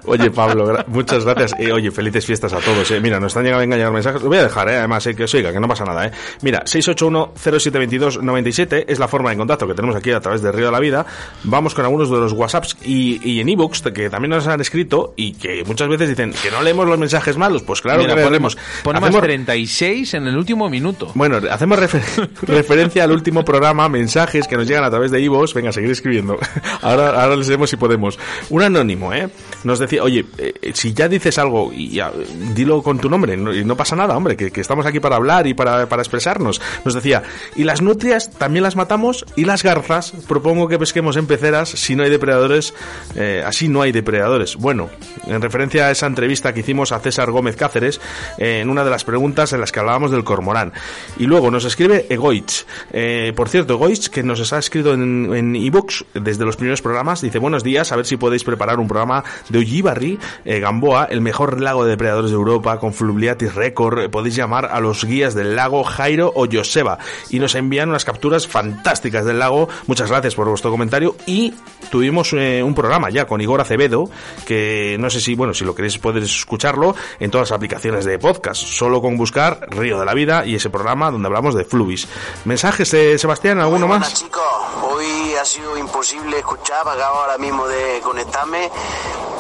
oye, 0.07 0.31
Pablo, 0.31 0.85
muchas 0.87 1.25
gracias. 1.25 1.55
y 1.59 1.69
oye, 1.71 1.91
felices 1.91 2.25
fiestas 2.25 2.53
a 2.53 2.59
todos. 2.59 2.89
¿eh? 2.91 3.01
Mira, 3.01 3.19
nos 3.21 3.29
están 3.29 3.45
llegando 3.45 3.63
a 3.63 3.65
engañar 3.65 3.91
mensajes. 3.93 4.21
Lo 4.23 4.29
voy 4.29 4.37
a 4.39 4.45
dejar, 4.45 4.69
¿eh? 4.69 4.79
además, 4.79 5.09
que 5.17 5.25
os 5.25 5.35
oiga, 5.35 5.53
que 5.53 5.61
no 5.61 5.69
pasa 5.69 5.85
nada. 5.85 6.07
¿eh? 6.07 6.13
Mira, 6.43 6.65
681-0722-97 6.65 8.87
es 8.89 8.99
la 8.99 9.09
forma 9.09 9.29
de 9.31 9.37
contacto 9.37 9.67
que 9.67 9.75
tenemos 9.75 9.97
aquí 9.97 10.13
a 10.13 10.21
través 10.21 10.41
de 10.43 10.53
Río 10.53 10.67
de 10.67 10.73
la 10.73 10.81
Vida. 10.81 11.07
Vamos 11.45 11.75
con 11.75 11.85
algunos 11.85 12.11
de 12.11 12.19
los 12.19 12.33
WhatsApps 12.33 12.77
y, 12.85 13.21
y 13.29 13.41
en 13.41 13.49
ebooks 13.49 13.83
que 13.83 14.11
también 14.11 14.31
nos 14.31 14.47
han 14.47 14.61
escrito 14.61 15.15
y 15.17 15.33
que 15.33 15.65
muchas 15.65 15.89
veces 15.89 16.09
dicen 16.09 16.33
que 16.33 16.51
no 16.51 16.63
leemos 16.63 16.87
los 16.87 16.99
mensajes 16.99 17.37
malos 17.37 17.60
pues 17.63 17.81
claro 17.81 18.07
que 18.07 18.23
ponemos, 18.23 18.57
ponemos 18.83 19.21
36 19.21 20.15
en 20.15 20.27
el 20.27 20.37
último 20.37 20.69
minuto. 20.69 21.13
Bueno, 21.15 21.39
hacemos 21.51 21.79
referencia 22.43 23.05
al 23.05 23.13
último 23.13 23.45
programa, 23.45 23.89
mensajes 23.89 24.47
que 24.47 24.57
nos 24.57 24.67
llegan 24.67 24.85
a 24.85 24.91
través 24.91 25.11
de 25.11 25.21
Ivos. 25.21 25.55
Venga, 25.55 25.73
seguir 25.73 25.91
escribiendo. 25.91 26.39
ahora, 26.83 27.23
ahora 27.23 27.37
les 27.37 27.49
vemos 27.49 27.71
si 27.71 27.77
podemos. 27.77 28.19
Un 28.51 28.63
anónimo, 28.63 29.13
¿eh? 29.13 29.29
Nos 29.65 29.79
decía, 29.79 30.03
oye, 30.03 30.25
eh, 30.39 30.73
si 30.75 30.93
ya 30.93 31.09
dices 31.09 31.39
algo, 31.39 31.73
y 31.73 31.91
ya, 31.91 32.13
dilo 32.55 32.83
con 32.83 32.99
tu 32.99 33.09
nombre, 33.09 33.35
y 33.35 33.65
no 33.65 33.77
pasa 33.77 33.97
nada, 33.97 34.17
hombre, 34.17 34.37
que, 34.37 34.61
estamos 34.61 34.87
aquí 34.87 35.01
para 35.01 35.17
hablar 35.17 35.47
y 35.47 35.55
para, 35.55 35.89
para 35.89 36.03
expresarnos. 36.03 36.61
Nos 36.85 36.95
decía, 36.95 37.23
y 37.57 37.65
las 37.65 37.83
nutrias 37.83 38.31
también 38.31 38.63
las 38.63 38.77
matamos, 38.77 39.25
y 39.37 39.45
las 39.45 39.63
garzas, 39.63 40.13
propongo 40.29 40.69
que 40.69 40.79
pesquemos 40.79 41.17
en 41.17 41.27
peceras 41.27 41.69
si 41.69 41.97
no 41.97 42.03
hay 42.03 42.11
depredadores, 42.11 42.75
eh, 43.17 43.43
así 43.45 43.69
no 43.69 43.83
hay 43.83 43.93
depredadores. 43.93 44.57
Bueno, 44.57 44.91
en 45.27 45.41
referencia 45.41 45.87
a 45.87 45.91
esa 45.91 46.07
entrevista 46.07 46.53
que 46.53 46.61
hicimos 46.61 46.93
a 46.93 47.01
César 47.01 47.31
Gómez 47.31 47.50
Cáceres 47.57 48.01
eh, 48.39 48.61
en 48.61 48.71
una 48.71 48.85
de 48.85 48.91
las 48.91 49.05
preguntas 49.05 49.53
en 49.53 49.61
las 49.61 49.73
que 49.73 49.81
hablábamos 49.81 50.11
del 50.11 50.25
cormorán. 50.25 50.73
Y 51.19 51.27
luego 51.27 51.51
nos 51.51 51.65
escribe 51.65 52.07
Egoich. 52.09 52.67
Eh, 52.93 53.33
por 53.35 53.49
cierto, 53.49 53.75
Egoich, 53.75 54.09
que 54.09 54.23
nos 54.23 54.53
ha 54.53 54.59
escrito 54.59 54.95
en 54.95 55.57
ebooks 55.57 56.05
desde 56.15 56.45
los 56.45 56.57
primeros 56.57 56.83
programas, 56.83 57.21
dice 57.21 57.39
buenos 57.39 57.63
días, 57.63 57.93
a 57.93 57.97
ver 57.97 58.07
si 58.07 58.17
podéis 58.17 58.45
preparar 58.45 58.79
un 58.79 58.89
programa 58.89 59.25
de 59.49 59.59
Ullibarri, 59.59 60.19
eh, 60.45 60.61
Gamboa, 60.61 61.05
el 61.05 61.21
mejor 61.21 61.61
lago 61.61 61.85
de 61.85 61.91
depredadores 61.91 62.31
de 62.31 62.37
Europa, 62.37 62.79
con 62.79 62.93
fluviatis 62.93 63.55
récord. 63.55 64.11
Podéis 64.11 64.37
llamar 64.37 64.67
a 64.67 64.81
los 64.81 65.05
guías 65.05 65.35
del 65.35 65.57
lago 65.57 65.85
Jairo 65.85 66.33
o 66.35 66.47
Joseba 66.51 66.99
y 67.29 67.39
nos 67.39 67.55
envían 67.55 67.89
unas 67.89 68.05
capturas 68.05 68.47
fantásticas 68.47 69.25
del 69.25 69.39
lago. 69.39 69.69
Muchas 69.87 70.11
gracias 70.11 70.35
por 70.35 70.49
vuestro 70.49 70.71
comentario 70.71 71.17
y 71.27 71.55
tuvimos 71.91 72.33
un 72.33 72.75
programa 72.75 73.11
ya 73.11 73.27
con 73.27 73.41
Igor 73.41 73.61
Acevedo, 73.61 74.11
que 74.47 74.97
no 74.99 75.11
sé 75.11 75.21
si, 75.21 75.35
bueno, 75.35 75.55
si 75.55 75.65
lo 75.65 75.75
queréis 75.75 75.99
podéis 75.99 76.25
escucharlo 76.25 76.95
en 77.19 77.31
todas 77.41 77.51
las 77.53 77.57
aplicaciones 77.57 78.05
de 78.05 78.19
podcast, 78.19 78.61
solo 78.63 79.01
con 79.01 79.17
buscar 79.17 79.61
Río 79.71 79.99
de 79.99 80.05
la 80.05 80.13
Vida 80.13 80.45
y 80.45 80.57
ese 80.57 80.69
programa 80.69 81.11
donde 81.11 81.27
hablamos 81.27 81.55
de 81.55 81.65
Fluvis. 81.65 82.07
¿Mensajes, 82.45 82.91
de 82.91 83.19
Sebastián? 83.19 83.59
¿Alguno 83.61 83.87
Muy 83.87 83.99
más? 83.99 84.13
chicos, 84.13 84.43
hoy 84.83 85.35
ha 85.41 85.45
sido 85.47 85.79
imposible 85.79 86.39
escuchar, 86.39 86.87
acabo 86.87 87.21
ahora 87.21 87.39
mismo 87.39 87.67
de 87.67 88.01
conectarme 88.05 88.71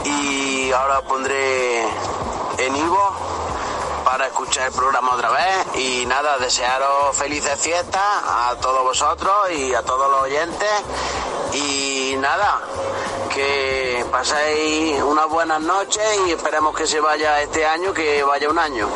y 0.06 0.70
ahora 0.72 1.02
pondré 1.02 1.82
en 1.82 2.76
Ivo 2.76 3.12
para 4.06 4.28
escuchar 4.28 4.68
el 4.68 4.72
programa 4.72 5.12
otra 5.12 5.30
vez 5.30 5.66
y 5.76 6.06
nada, 6.06 6.38
desearos 6.38 7.14
felices 7.16 7.60
fiestas 7.60 8.02
a 8.02 8.56
todos 8.62 8.82
vosotros 8.82 9.50
y 9.54 9.74
a 9.74 9.82
todos 9.82 10.10
los 10.10 10.22
oyentes 10.22 10.70
y 11.52 12.16
nada, 12.18 12.62
que 13.28 13.89
paséis 14.10 15.02
unas 15.02 15.28
buenas 15.28 15.60
noches 15.62 16.02
y 16.26 16.32
esperemos 16.32 16.76
que 16.76 16.86
se 16.86 17.00
vaya 17.00 17.40
este 17.42 17.64
año, 17.64 17.92
que 17.92 18.22
vaya 18.22 18.50
un 18.50 18.58
año. 18.58 18.88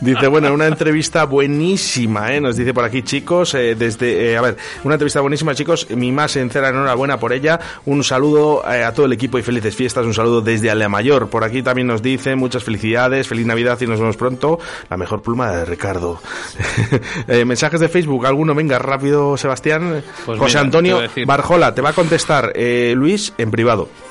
dice, 0.00 0.26
bueno, 0.28 0.52
una 0.52 0.66
entrevista 0.66 1.24
buenísima, 1.24 2.32
¿eh? 2.32 2.40
nos 2.40 2.56
dice 2.56 2.74
por 2.74 2.84
aquí 2.84 3.02
chicos, 3.02 3.54
eh, 3.54 3.74
desde, 3.74 4.32
eh, 4.32 4.36
a 4.36 4.42
ver, 4.42 4.56
una 4.84 4.94
entrevista 4.94 5.20
buenísima 5.20 5.54
chicos, 5.54 5.88
mi 5.90 6.12
más 6.12 6.32
sincera 6.32 6.68
enhorabuena 6.68 7.18
por 7.18 7.32
ella, 7.32 7.58
un 7.86 8.04
saludo 8.04 8.62
eh, 8.70 8.84
a 8.84 8.92
todo 8.92 9.06
el 9.06 9.12
equipo 9.12 9.38
y 9.38 9.42
felices 9.42 9.74
fiestas, 9.74 10.04
un 10.04 10.14
saludo 10.14 10.40
desde 10.40 10.70
Alea 10.70 10.88
Mayor, 10.88 11.28
por 11.28 11.44
aquí 11.44 11.62
también 11.62 11.86
nos 11.86 12.02
dice 12.02 12.36
muchas 12.36 12.64
felicidades, 12.64 13.26
feliz 13.26 13.46
Navidad 13.46 13.80
y 13.80 13.86
nos 13.86 13.98
vemos 13.98 14.16
pronto, 14.16 14.58
la 14.90 14.96
mejor 14.96 15.22
pluma 15.22 15.50
de 15.52 15.64
Ricardo. 15.64 16.20
mensajes 17.46 17.80
de 17.80 17.88
Facebook, 17.88 18.26
alguno, 18.26 18.54
venga, 18.54 18.78
rápido 18.78 19.36
Sebastián, 19.36 20.02
pues 20.24 20.38
José 20.38 20.58
Antonio 20.58 21.00
Barjola, 21.26 21.74
te 21.74 21.80
va 21.80 21.90
a 21.90 21.92
contestar 21.92 22.52
Luis 22.94 23.32
en 23.38 23.50
privado. 23.50 23.85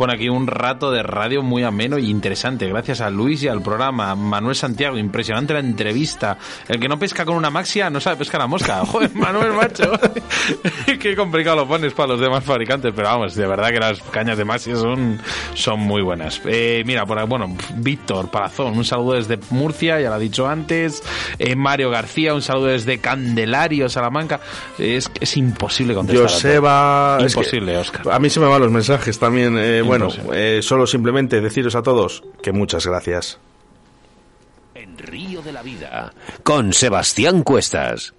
Pone 0.00 0.14
aquí 0.14 0.30
un 0.30 0.46
rato 0.46 0.90
de 0.90 1.02
radio 1.02 1.42
muy 1.42 1.62
ameno 1.62 1.98
y 1.98 2.08
interesante. 2.08 2.66
Gracias 2.66 3.02
a 3.02 3.10
Luis 3.10 3.42
y 3.42 3.48
al 3.48 3.60
programa. 3.60 4.14
Manuel 4.14 4.56
Santiago, 4.56 4.96
impresionante 4.96 5.52
la 5.52 5.60
entrevista. 5.60 6.38
El 6.68 6.80
que 6.80 6.88
no 6.88 6.98
pesca 6.98 7.26
con 7.26 7.36
una 7.36 7.50
maxia 7.50 7.90
no 7.90 8.00
sabe 8.00 8.16
pescar 8.16 8.40
a 8.40 8.46
mosca. 8.46 8.76
Joder, 8.86 9.14
Manuel, 9.14 9.52
macho. 9.52 9.92
Qué 10.98 11.14
complicado 11.14 11.56
lo 11.56 11.68
pones 11.68 11.92
para 11.92 12.14
los 12.14 12.20
demás 12.20 12.42
fabricantes. 12.42 12.94
Pero 12.96 13.08
vamos, 13.08 13.34
de 13.34 13.46
verdad 13.46 13.68
que 13.68 13.78
las 13.78 14.00
cañas 14.04 14.38
de 14.38 14.46
maxia 14.46 14.74
son, 14.74 15.20
son 15.52 15.80
muy 15.80 16.00
buenas. 16.00 16.40
Eh, 16.46 16.82
mira, 16.86 17.04
por 17.04 17.22
bueno, 17.26 17.54
Víctor 17.74 18.30
Palazón, 18.30 18.78
un 18.78 18.86
saludo 18.86 19.16
desde 19.16 19.38
Murcia, 19.50 20.00
ya 20.00 20.08
lo 20.08 20.14
ha 20.14 20.18
dicho 20.18 20.48
antes. 20.48 21.02
Eh, 21.38 21.56
Mario 21.56 21.90
García, 21.90 22.32
un 22.32 22.40
saludo 22.40 22.68
desde 22.68 23.00
Candelario, 23.00 23.90
Salamanca. 23.90 24.40
Es, 24.78 25.10
es 25.20 25.36
imposible 25.36 25.92
contestar. 25.92 26.26
Joseba. 26.26 27.18
Imposible, 27.20 27.76
Oscar. 27.76 28.10
A 28.10 28.18
mí 28.18 28.30
se 28.30 28.40
me 28.40 28.46
van 28.46 28.62
los 28.62 28.70
mensajes 28.70 29.18
también. 29.18 29.58
Eh, 29.58 29.89
bueno, 29.98 30.08
eh, 30.32 30.60
solo 30.62 30.86
simplemente 30.86 31.40
deciros 31.40 31.74
a 31.74 31.82
todos 31.82 32.22
que 32.42 32.52
muchas 32.52 32.86
gracias. 32.86 33.38
En 34.74 34.96
Río 34.96 35.42
de 35.42 35.52
la 35.52 35.62
Vida, 35.62 36.12
con 36.42 36.72
Sebastián 36.72 37.42
Cuestas. 37.42 38.14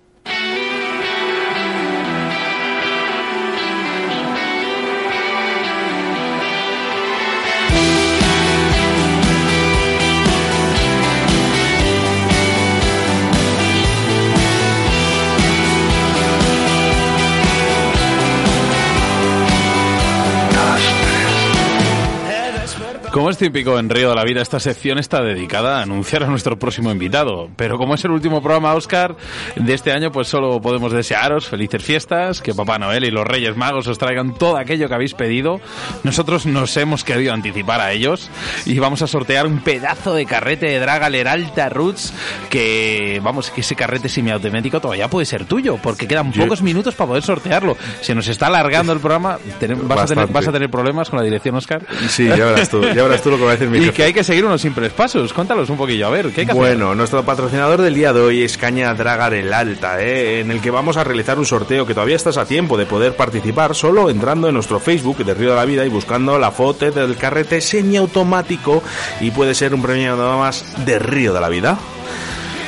Como 23.11 23.29
es 23.29 23.37
típico 23.37 23.77
en 23.77 23.89
Río 23.89 24.11
de 24.11 24.15
la 24.15 24.23
Vida, 24.23 24.41
esta 24.41 24.61
sección 24.61 24.97
está 24.97 25.21
dedicada 25.21 25.79
a 25.79 25.81
anunciar 25.81 26.23
a 26.23 26.27
nuestro 26.27 26.57
próximo 26.57 26.91
invitado. 26.91 27.49
Pero 27.57 27.77
como 27.77 27.95
es 27.95 28.05
el 28.05 28.11
último 28.11 28.41
programa, 28.41 28.73
Oscar, 28.73 29.17
de 29.57 29.73
este 29.73 29.91
año, 29.91 30.13
pues 30.13 30.29
solo 30.29 30.61
podemos 30.61 30.93
desearos 30.93 31.49
felices 31.49 31.83
fiestas, 31.83 32.41
que 32.41 32.53
Papá 32.53 32.79
Noel 32.79 33.03
y 33.03 33.11
los 33.11 33.27
Reyes 33.27 33.57
Magos 33.57 33.85
os 33.87 33.97
traigan 33.97 34.33
todo 34.35 34.55
aquello 34.55 34.87
que 34.87 34.95
habéis 34.95 35.13
pedido. 35.13 35.59
Nosotros 36.03 36.45
nos 36.45 36.77
hemos 36.77 37.03
querido 37.03 37.33
anticipar 37.33 37.81
a 37.81 37.91
ellos 37.91 38.29
y 38.65 38.79
vamos 38.79 39.01
a 39.01 39.07
sortear 39.07 39.45
un 39.45 39.59
pedazo 39.59 40.13
de 40.13 40.25
carrete 40.25 40.67
de 40.67 40.79
Dragaler 40.79 41.27
Alta 41.27 41.67
Roots 41.67 42.13
que, 42.49 43.19
vamos, 43.21 43.49
que 43.49 43.59
ese 43.59 43.75
carrete 43.75 44.07
semiautomático 44.07 44.79
todavía 44.79 45.09
puede 45.09 45.25
ser 45.25 45.43
tuyo, 45.43 45.77
porque 45.83 46.07
quedan 46.07 46.31
pocos 46.31 46.61
minutos 46.61 46.95
para 46.95 47.09
poder 47.09 47.23
sortearlo. 47.23 47.75
Se 47.99 48.15
nos 48.15 48.29
está 48.29 48.47
alargando 48.47 48.93
el 48.93 49.01
programa, 49.01 49.37
vas, 49.83 49.99
a 49.99 50.05
tener, 50.05 50.27
vas 50.27 50.47
a 50.47 50.51
tener 50.53 50.71
problemas 50.71 51.09
con 51.09 51.19
la 51.19 51.25
dirección, 51.25 51.55
Oscar. 51.55 51.85
Sí, 52.07 52.25
ya 52.25 52.45
verás 52.45 52.69
tú. 52.69 52.81
Tú 53.21 53.31
lo 53.31 53.37
que 53.37 53.43
va 53.43 53.51
a 53.51 53.55
decir 53.55 53.83
Y 53.83 53.89
que 53.91 54.03
hay 54.03 54.13
que 54.13 54.23
seguir 54.23 54.45
unos 54.45 54.61
simples 54.61 54.91
pasos. 54.93 55.33
Cuéntalos 55.33 55.69
un 55.69 55.77
poquillo, 55.77 56.07
a 56.07 56.09
ver, 56.09 56.31
¿qué 56.31 56.41
hay 56.41 56.47
que 56.47 56.53
Bueno, 56.53 56.95
nuestro 56.95 57.23
patrocinador 57.23 57.81
del 57.81 57.93
día 57.93 58.13
de 58.13 58.21
hoy 58.21 58.43
es 58.43 58.57
Caña 58.57 58.93
Dragar 58.93 59.33
el 59.33 59.53
Alta, 59.53 60.01
¿eh? 60.01 60.39
en 60.39 60.51
el 60.51 60.61
que 60.61 60.71
vamos 60.71 60.97
a 60.97 61.03
realizar 61.03 61.37
un 61.37 61.45
sorteo 61.45 61.85
que 61.85 61.93
todavía 61.93 62.15
estás 62.15 62.37
a 62.37 62.45
tiempo 62.45 62.77
de 62.77 62.85
poder 62.85 63.15
participar 63.15 63.75
solo 63.75 64.09
entrando 64.09 64.47
en 64.47 64.53
nuestro 64.53 64.79
Facebook 64.79 65.17
de 65.23 65.33
Río 65.33 65.51
de 65.51 65.55
la 65.55 65.65
Vida 65.65 65.85
y 65.85 65.89
buscando 65.89 66.37
la 66.39 66.51
foto 66.51 66.91
del 66.91 67.17
carrete 67.17 67.61
semiautomático 67.61 68.81
y 69.19 69.31
puede 69.31 69.53
ser 69.55 69.73
un 69.73 69.81
premio 69.81 70.15
nada 70.15 70.37
más 70.37 70.85
de 70.85 70.99
Río 70.99 71.33
de 71.33 71.41
la 71.41 71.49
Vida. 71.49 71.77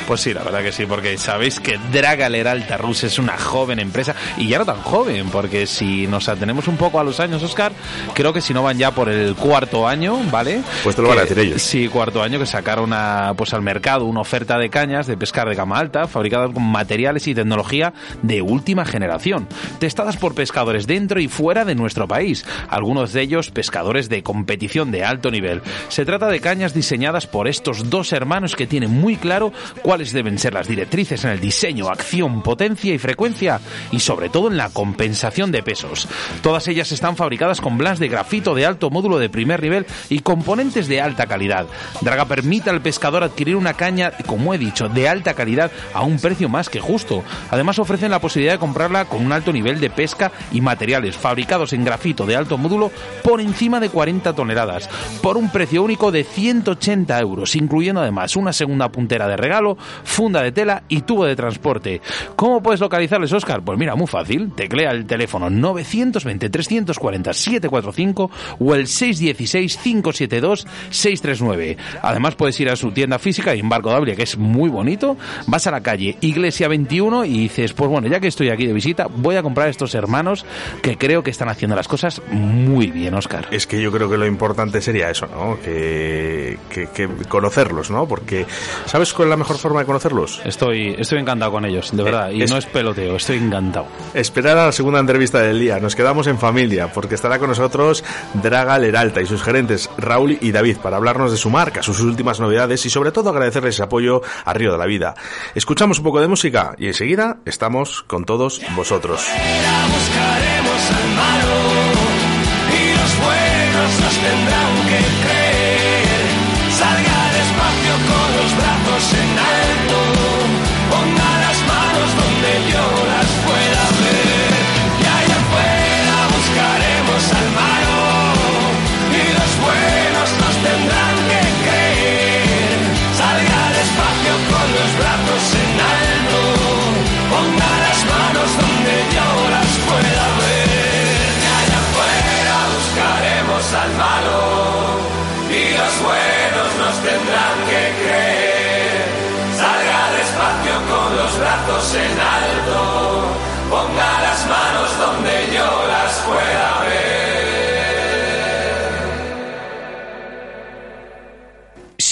Pues 0.06 0.20
sí, 0.20 0.34
la 0.34 0.42
verdad 0.42 0.62
que 0.62 0.72
sí, 0.72 0.84
porque 0.86 1.16
sabéis 1.16 1.60
que 1.60 1.78
Dragaler 1.92 2.46
Alta 2.46 2.76
Rus 2.76 3.04
es 3.04 3.18
una 3.18 3.38
joven 3.38 3.78
empresa 3.78 4.14
y 4.36 4.48
ya 4.48 4.58
no 4.58 4.66
tan 4.66 4.82
joven, 4.82 5.30
porque 5.30 5.66
si 5.66 6.06
nos 6.06 6.28
atenemos 6.28 6.68
un 6.68 6.76
poco 6.76 7.00
a 7.00 7.04
los 7.04 7.20
años, 7.20 7.42
Oscar, 7.42 7.72
creo 8.12 8.32
que 8.32 8.42
si 8.42 8.52
no 8.52 8.62
van 8.62 8.76
ya 8.76 8.90
por 8.90 9.08
el 9.08 9.34
cuarto 9.34 9.88
año, 9.88 10.18
¿vale? 10.30 10.60
Pues 10.82 10.94
te 10.94 11.02
lo 11.02 11.08
van 11.08 11.18
a 11.18 11.20
decir 11.22 11.38
ellos. 11.38 11.62
Sí, 11.62 11.88
cuarto 11.88 12.22
año 12.22 12.38
que 12.38 12.46
sacaron 12.46 12.84
una, 12.84 13.32
pues 13.36 13.54
al 13.54 13.62
mercado 13.62 14.04
una 14.04 14.20
oferta 14.20 14.58
de 14.58 14.68
cañas 14.68 15.06
de 15.06 15.16
pescar 15.16 15.48
de 15.48 15.54
gama 15.54 15.78
alta, 15.78 16.06
fabricadas 16.06 16.50
con 16.52 16.62
materiales 16.62 17.26
y 17.26 17.34
tecnología 17.34 17.94
de 18.22 18.42
última 18.42 18.84
generación, 18.84 19.48
testadas 19.78 20.18
por 20.18 20.34
pescadores 20.34 20.86
dentro 20.86 21.18
y 21.20 21.28
fuera 21.28 21.64
de 21.64 21.74
nuestro 21.74 22.06
país, 22.06 22.44
algunos 22.68 23.12
de 23.12 23.22
ellos 23.22 23.50
pescadores 23.50 24.08
de 24.08 24.22
competición 24.22 24.90
de 24.90 25.04
alto 25.04 25.30
nivel. 25.30 25.62
Se 25.88 26.04
trata 26.04 26.28
de 26.28 26.40
cañas 26.40 26.74
diseñadas 26.74 27.26
por 27.26 27.48
estos 27.48 27.88
dos 27.88 28.12
hermanos 28.12 28.54
que 28.54 28.66
tienen 28.66 28.90
muy 28.90 29.16
claro 29.16 29.52
cuál 29.82 29.93
cuáles 29.94 30.12
deben 30.12 30.40
ser 30.40 30.54
las 30.54 30.66
directrices 30.66 31.22
en 31.22 31.30
el 31.30 31.38
diseño, 31.38 31.88
acción, 31.88 32.42
potencia 32.42 32.92
y 32.92 32.98
frecuencia 32.98 33.60
y 33.92 34.00
sobre 34.00 34.28
todo 34.28 34.48
en 34.48 34.56
la 34.56 34.70
compensación 34.70 35.52
de 35.52 35.62
pesos. 35.62 36.08
Todas 36.42 36.66
ellas 36.66 36.90
están 36.90 37.16
fabricadas 37.16 37.60
con 37.60 37.78
blas 37.78 38.00
de 38.00 38.08
grafito 38.08 38.56
de 38.56 38.66
alto 38.66 38.90
módulo 38.90 39.20
de 39.20 39.28
primer 39.28 39.62
nivel 39.62 39.86
y 40.08 40.18
componentes 40.18 40.88
de 40.88 41.00
alta 41.00 41.26
calidad. 41.26 41.68
Draga 42.00 42.24
permite 42.24 42.70
al 42.70 42.82
pescador 42.82 43.22
adquirir 43.22 43.54
una 43.54 43.74
caña, 43.74 44.10
como 44.26 44.52
he 44.52 44.58
dicho, 44.58 44.88
de 44.88 45.08
alta 45.08 45.34
calidad 45.34 45.70
a 45.92 46.02
un 46.02 46.18
precio 46.18 46.48
más 46.48 46.68
que 46.68 46.80
justo. 46.80 47.22
Además 47.52 47.78
ofrecen 47.78 48.10
la 48.10 48.20
posibilidad 48.20 48.54
de 48.54 48.58
comprarla 48.58 49.04
con 49.04 49.24
un 49.24 49.30
alto 49.30 49.52
nivel 49.52 49.78
de 49.78 49.90
pesca 49.90 50.32
y 50.50 50.60
materiales 50.60 51.16
fabricados 51.16 51.72
en 51.72 51.84
grafito 51.84 52.26
de 52.26 52.34
alto 52.34 52.58
módulo 52.58 52.90
por 53.22 53.40
encima 53.40 53.78
de 53.78 53.90
40 53.90 54.32
toneladas, 54.32 54.90
por 55.22 55.36
un 55.36 55.52
precio 55.52 55.84
único 55.84 56.10
de 56.10 56.24
180 56.24 57.16
euros, 57.20 57.54
incluyendo 57.54 58.00
además 58.00 58.34
una 58.34 58.52
segunda 58.52 58.88
puntera 58.88 59.28
de 59.28 59.36
regalo, 59.36 59.78
funda 60.02 60.42
de 60.42 60.52
tela 60.52 60.82
y 60.88 61.02
tubo 61.02 61.24
de 61.24 61.36
transporte. 61.36 62.00
¿Cómo 62.36 62.62
puedes 62.62 62.80
localizarles, 62.80 63.32
Oscar? 63.32 63.62
Pues 63.64 63.78
mira, 63.78 63.94
muy 63.94 64.06
fácil. 64.06 64.52
Teclea 64.54 64.90
el 64.90 65.06
teléfono 65.06 65.48
920-340-745 65.50 68.30
o 68.58 68.74
el 68.74 68.86
616-572-639. 68.86 71.76
Además, 72.02 72.34
puedes 72.34 72.58
ir 72.60 72.68
a 72.70 72.76
su 72.76 72.92
tienda 72.92 73.18
física 73.18 73.54
en 73.54 73.68
Barco 73.68 73.84
de 74.04 74.16
que 74.16 74.22
es 74.22 74.38
muy 74.38 74.70
bonito. 74.70 75.16
Vas 75.46 75.66
a 75.66 75.70
la 75.70 75.82
calle 75.82 76.16
Iglesia 76.20 76.68
21 76.68 77.24
y 77.26 77.40
dices, 77.40 77.72
pues 77.72 77.90
bueno, 77.90 78.08
ya 78.08 78.20
que 78.20 78.28
estoy 78.28 78.50
aquí 78.50 78.66
de 78.66 78.72
visita, 78.72 79.08
voy 79.08 79.36
a 79.36 79.42
comprar 79.42 79.68
a 79.68 79.70
estos 79.70 79.94
hermanos 79.94 80.44
que 80.82 80.96
creo 80.96 81.22
que 81.22 81.30
están 81.30 81.48
haciendo 81.48 81.76
las 81.76 81.86
cosas 81.86 82.22
muy 82.30 82.90
bien, 82.90 83.14
Oscar. 83.14 83.46
Es 83.50 83.66
que 83.66 83.80
yo 83.80 83.92
creo 83.92 84.10
que 84.10 84.16
lo 84.16 84.26
importante 84.26 84.80
sería 84.80 85.10
eso, 85.10 85.26
¿no? 85.26 85.58
Que, 85.60 86.58
que 86.70 87.08
conocerlos, 87.28 87.90
¿no? 87.90 88.08
Porque, 88.08 88.46
¿sabes 88.86 89.12
cuál 89.12 89.28
es 89.28 89.30
la 89.30 89.36
mejor 89.36 89.58
forma 89.58 89.73
de 89.78 89.86
conocerlos? 89.86 90.40
Estoy, 90.44 90.94
estoy 90.98 91.18
encantado 91.18 91.52
con 91.52 91.64
ellos, 91.64 91.90
de 91.96 92.02
verdad. 92.02 92.30
Y 92.30 92.38
no 92.44 92.56
es 92.56 92.66
peloteo, 92.66 93.16
estoy 93.16 93.38
encantado. 93.38 93.86
Esperar 94.14 94.58
a 94.58 94.66
la 94.66 94.72
segunda 94.72 95.00
entrevista 95.00 95.40
del 95.40 95.60
día. 95.60 95.78
Nos 95.78 95.94
quedamos 95.94 96.26
en 96.26 96.38
familia 96.38 96.92
porque 96.92 97.14
estará 97.14 97.38
con 97.38 97.48
nosotros 97.48 98.04
Draga 98.34 98.78
Leralta 98.78 99.20
y 99.20 99.26
sus 99.26 99.42
gerentes 99.42 99.90
Raúl 99.98 100.38
y 100.40 100.52
David 100.52 100.78
para 100.78 100.96
hablarnos 100.96 101.30
de 101.30 101.36
su 101.36 101.50
marca, 101.50 101.82
sus 101.82 102.00
últimas 102.00 102.40
novedades 102.40 102.84
y 102.86 102.90
sobre 102.90 103.12
todo 103.12 103.30
agradecerles 103.30 103.78
el 103.78 103.84
apoyo 103.84 104.22
a 104.44 104.52
Río 104.52 104.72
de 104.72 104.78
la 104.78 104.86
Vida. 104.86 105.14
Escuchamos 105.54 105.98
un 105.98 106.04
poco 106.04 106.20
de 106.20 106.28
música 106.28 106.74
y 106.78 106.86
enseguida 106.86 107.38
estamos 107.44 108.02
con 108.02 108.24
todos 108.24 108.60
vosotros. 108.76 109.28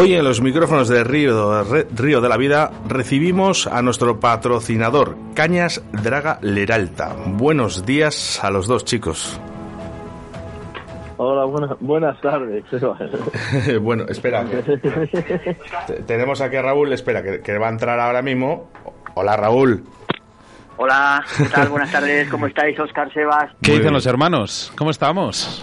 Hoy 0.00 0.14
en 0.14 0.24
los 0.24 0.40
micrófonos 0.40 0.88
de 0.88 1.04
Río, 1.04 1.62
Río 1.94 2.22
de 2.22 2.28
la 2.30 2.38
Vida 2.38 2.70
recibimos 2.88 3.66
a 3.66 3.82
nuestro 3.82 4.18
patrocinador, 4.18 5.14
Cañas 5.34 5.84
Draga 5.92 6.38
Leralta. 6.40 7.14
Buenos 7.26 7.84
días 7.84 8.42
a 8.42 8.50
los 8.50 8.66
dos 8.66 8.86
chicos. 8.86 9.38
Hola, 11.18 11.44
buenas, 11.44 11.78
buenas 11.80 12.18
tardes. 12.22 12.64
bueno, 13.82 14.04
espera. 14.08 14.46
tenemos 16.06 16.40
aquí 16.40 16.56
a 16.56 16.62
Raúl, 16.62 16.94
espera, 16.94 17.22
que, 17.22 17.42
que 17.42 17.58
va 17.58 17.66
a 17.66 17.70
entrar 17.70 18.00
ahora 18.00 18.22
mismo. 18.22 18.70
Hola, 19.12 19.36
Raúl. 19.36 19.84
Hola, 20.78 21.22
¿qué 21.36 21.44
tal? 21.44 21.68
Buenas 21.68 21.92
tardes, 21.92 22.26
¿cómo 22.30 22.46
estáis, 22.46 22.80
Oscar 22.80 23.12
Sebas? 23.12 23.52
¿Qué 23.60 23.72
dicen 23.72 23.92
los 23.92 24.06
hermanos? 24.06 24.72
¿Cómo 24.78 24.90
estamos? 24.92 25.62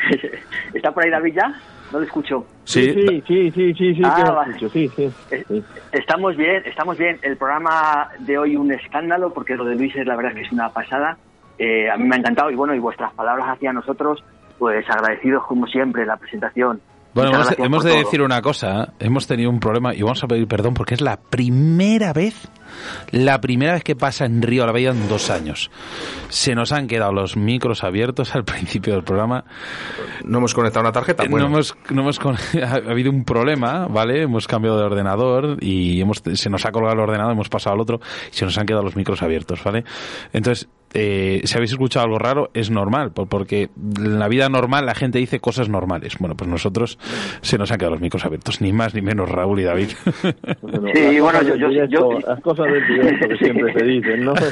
¿Está 0.72 0.92
por 0.92 1.04
ahí 1.04 1.10
David 1.10 1.34
ya? 1.34 1.54
No 1.92 1.98
lo 2.00 2.04
escucho. 2.04 2.46
Sí, 2.64 2.92
sí, 2.92 3.22
sí, 3.26 3.50
sí, 3.52 3.72
sí, 3.74 3.94
sí, 3.94 4.02
Ah, 4.04 4.14
que 4.16 4.22
lo 4.24 4.34
vale. 4.34 4.50
escucho, 4.54 4.68
sí, 4.70 4.88
sí, 4.94 5.10
sí. 5.48 5.64
Estamos 5.92 6.36
bien, 6.36 6.62
estamos 6.66 6.98
bien. 6.98 7.18
El 7.22 7.36
programa 7.36 8.08
de 8.18 8.36
hoy 8.38 8.56
un 8.56 8.70
escándalo, 8.72 9.32
porque 9.32 9.56
lo 9.56 9.64
de 9.64 9.74
Luis 9.74 9.94
es 9.96 10.06
la 10.06 10.16
verdad 10.16 10.34
que 10.34 10.42
es 10.42 10.52
una 10.52 10.68
pasada. 10.68 11.16
Eh, 11.58 11.90
a 11.90 11.96
mí 11.96 12.04
me 12.06 12.16
ha 12.16 12.18
encantado 12.18 12.50
y 12.50 12.54
bueno, 12.54 12.74
y 12.74 12.78
vuestras 12.78 13.12
palabras 13.14 13.46
hacia 13.48 13.72
nosotros, 13.72 14.22
pues 14.58 14.88
agradecidos 14.90 15.44
como 15.46 15.66
siempre 15.66 16.04
la 16.04 16.16
presentación. 16.16 16.80
Bueno, 17.18 17.34
hemos, 17.34 17.58
hemos 17.58 17.84
de 17.84 17.90
todo. 17.90 17.98
decir 18.00 18.22
una 18.22 18.40
cosa, 18.42 18.84
¿eh? 18.84 18.86
hemos 19.00 19.26
tenido 19.26 19.50
un 19.50 19.60
problema 19.60 19.94
y 19.94 20.02
vamos 20.02 20.22
a 20.22 20.26
pedir 20.28 20.46
perdón 20.46 20.74
porque 20.74 20.94
es 20.94 21.00
la 21.00 21.18
primera 21.18 22.12
vez, 22.12 22.48
la 23.10 23.40
primera 23.40 23.72
vez 23.72 23.82
que 23.82 23.96
pasa 23.96 24.24
en 24.24 24.40
Río 24.42 24.64
la 24.66 24.72
Vida 24.72 24.90
en 24.90 25.08
dos 25.08 25.30
años. 25.30 25.70
Se 26.28 26.54
nos 26.54 26.72
han 26.72 26.86
quedado 26.86 27.12
los 27.12 27.36
micros 27.36 27.82
abiertos 27.84 28.34
al 28.34 28.44
principio 28.44 28.94
del 28.94 29.02
programa. 29.02 29.44
No 30.24 30.38
hemos 30.38 30.54
conectado 30.54 30.82
una 30.84 30.92
tarjeta. 30.92 31.24
Eh, 31.24 31.28
Bueno. 31.28 31.48
No 31.48 31.54
hemos, 31.54 31.76
no 31.90 32.02
hemos 32.02 32.20
ha 32.62 32.74
habido 32.90 33.10
un 33.10 33.24
problema, 33.24 33.86
¿vale? 33.88 34.22
Hemos 34.22 34.46
cambiado 34.46 34.78
de 34.78 34.84
ordenador 34.84 35.56
y 35.60 36.00
hemos, 36.00 36.22
se 36.34 36.50
nos 36.50 36.64
ha 36.66 36.72
colgado 36.72 36.94
el 36.94 37.00
ordenador, 37.00 37.32
hemos 37.32 37.48
pasado 37.48 37.74
al 37.74 37.80
otro 37.80 38.00
y 38.32 38.36
se 38.36 38.44
nos 38.44 38.56
han 38.58 38.66
quedado 38.66 38.84
los 38.84 38.96
micros 38.96 39.22
abiertos, 39.22 39.62
¿vale? 39.64 39.84
Entonces, 40.32 40.68
eh, 40.94 41.40
si 41.44 41.54
habéis 41.56 41.72
escuchado 41.72 42.04
algo 42.06 42.18
raro, 42.18 42.50
es 42.54 42.70
normal, 42.70 43.12
por- 43.12 43.28
porque 43.28 43.68
en 43.98 44.18
la 44.18 44.28
vida 44.28 44.48
normal 44.48 44.86
la 44.86 44.94
gente 44.94 45.18
dice 45.18 45.40
cosas 45.40 45.68
normales. 45.68 46.16
Bueno, 46.18 46.34
pues 46.36 46.48
nosotros 46.50 46.98
se 47.42 47.58
nos 47.58 47.70
han 47.70 47.78
quedado 47.78 47.92
los 47.94 48.00
micros 48.00 48.24
abiertos, 48.24 48.60
ni 48.60 48.72
más 48.72 48.94
ni 48.94 49.02
menos 49.02 49.28
Raúl 49.28 49.60
y 49.60 49.64
David. 49.64 49.88
Sí, 50.94 51.20
bueno, 51.20 51.42
yo- 51.42 51.56
yo- 51.56 51.68
directo- 51.68 52.20
yo- 52.20 52.28
Las 52.28 52.40
cosas 52.40 52.66
del 52.66 52.86
directo 52.86 53.28
que 53.28 53.36
siempre 53.36 53.72
se 53.72 53.84
dicen, 53.84 54.24
¿no? 54.24 54.34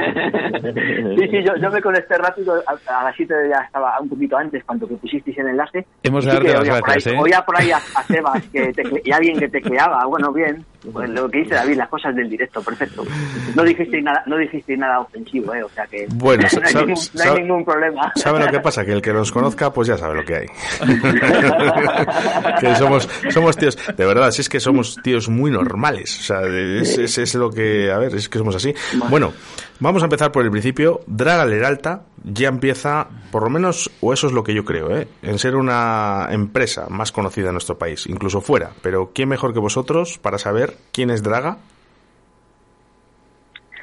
Sí, 0.00 1.28
sí, 1.30 1.38
yo, 1.44 1.56
yo 1.60 1.70
me 1.70 1.80
conecté 1.80 2.16
rápido, 2.18 2.54
a, 2.66 3.00
a 3.00 3.04
las 3.04 3.16
7 3.16 3.34
ya 3.50 3.60
estaba 3.64 3.98
un 4.00 4.08
poquito 4.08 4.36
antes 4.36 4.62
cuando 4.64 4.86
que 4.86 4.94
pusisteis 4.96 5.36
el 5.38 5.48
enlace. 5.48 5.86
Hemos 6.02 6.26
que 6.26 6.32
las 6.32 6.64
gracias, 6.64 7.06
ahí- 7.06 7.14
¿eh? 7.14 7.18
Oía 7.20 7.42
por 7.44 7.58
ahí 7.60 7.70
a, 7.70 7.76
a 7.78 8.02
Sebas 8.04 8.42
que 8.52 8.72
tecle- 8.72 9.02
y 9.04 9.12
alguien 9.12 9.38
que 9.38 9.48
tecleaba, 9.48 10.04
bueno, 10.06 10.32
bien, 10.32 10.64
pues 10.92 11.10
lo 11.10 11.28
que 11.30 11.38
dice 11.40 11.54
David, 11.54 11.76
las 11.76 11.88
cosas 11.88 12.14
del 12.16 12.28
directo, 12.30 12.62
perfecto. 12.62 13.04
No 13.54 13.62
dijisteis 13.64 14.02
nada, 14.02 14.22
no 14.26 14.36
dijisteis 14.36 14.78
nada 14.78 15.00
ofensivo, 15.00 15.54
¿eh? 15.54 15.62
o 15.62 15.68
sea 15.68 15.86
que 15.86 16.06
Bueno, 16.14 16.44
no, 16.52 16.66
hay 16.66 16.74
ningún, 16.74 16.94
no 17.14 17.22
hay 17.22 17.28
sa- 17.28 17.34
ningún 17.34 17.64
problema. 17.64 18.12
¿Sabe 18.16 18.40
lo 18.40 18.50
que 18.50 18.60
pasa? 18.60 18.84
Que 18.84 18.92
el 18.92 19.02
que 19.02 19.12
nos 19.12 19.30
conozca, 19.32 19.72
pues 19.72 19.88
ya 19.88 19.96
sabe 19.98 20.14
lo 20.16 20.24
que 20.24 20.36
hay. 20.36 20.46
que 22.60 22.74
somos, 22.76 23.08
somos 23.30 23.56
tíos, 23.56 23.76
de 23.96 24.04
verdad, 24.06 24.30
si 24.30 24.40
es 24.42 24.48
que 24.48 24.60
somos 24.60 24.96
tíos 25.02 25.28
muy 25.28 25.50
normales. 25.50 26.18
O 26.20 26.22
sea, 26.22 26.40
es, 26.42 26.98
es- 26.98 27.18
es 27.18 27.34
lo 27.34 27.50
que, 27.50 27.90
a 27.90 27.98
ver, 27.98 28.14
es 28.14 28.28
que 28.28 28.38
somos 28.38 28.54
así. 28.56 28.74
Bueno, 29.08 29.32
vamos 29.80 30.02
a 30.02 30.06
empezar 30.06 30.30
por 30.32 30.44
el 30.44 30.50
principio. 30.50 31.00
Draga 31.06 31.44
Leralta 31.46 32.02
ya 32.24 32.48
empieza, 32.48 33.08
por 33.32 33.42
lo 33.42 33.50
menos, 33.50 33.90
o 34.00 34.12
eso 34.12 34.26
es 34.26 34.32
lo 34.32 34.44
que 34.44 34.54
yo 34.54 34.64
creo, 34.64 34.90
¿eh? 34.96 35.08
en 35.22 35.38
ser 35.38 35.56
una 35.56 36.28
empresa 36.30 36.86
más 36.90 37.12
conocida 37.12 37.46
en 37.48 37.52
nuestro 37.54 37.76
país, 37.78 38.06
incluso 38.06 38.40
fuera. 38.40 38.70
Pero 38.82 39.10
¿quién 39.14 39.28
mejor 39.28 39.52
que 39.52 39.58
vosotros 39.60 40.18
para 40.18 40.38
saber 40.38 40.74
quién 40.92 41.10
es 41.10 41.22
Draga? 41.22 41.58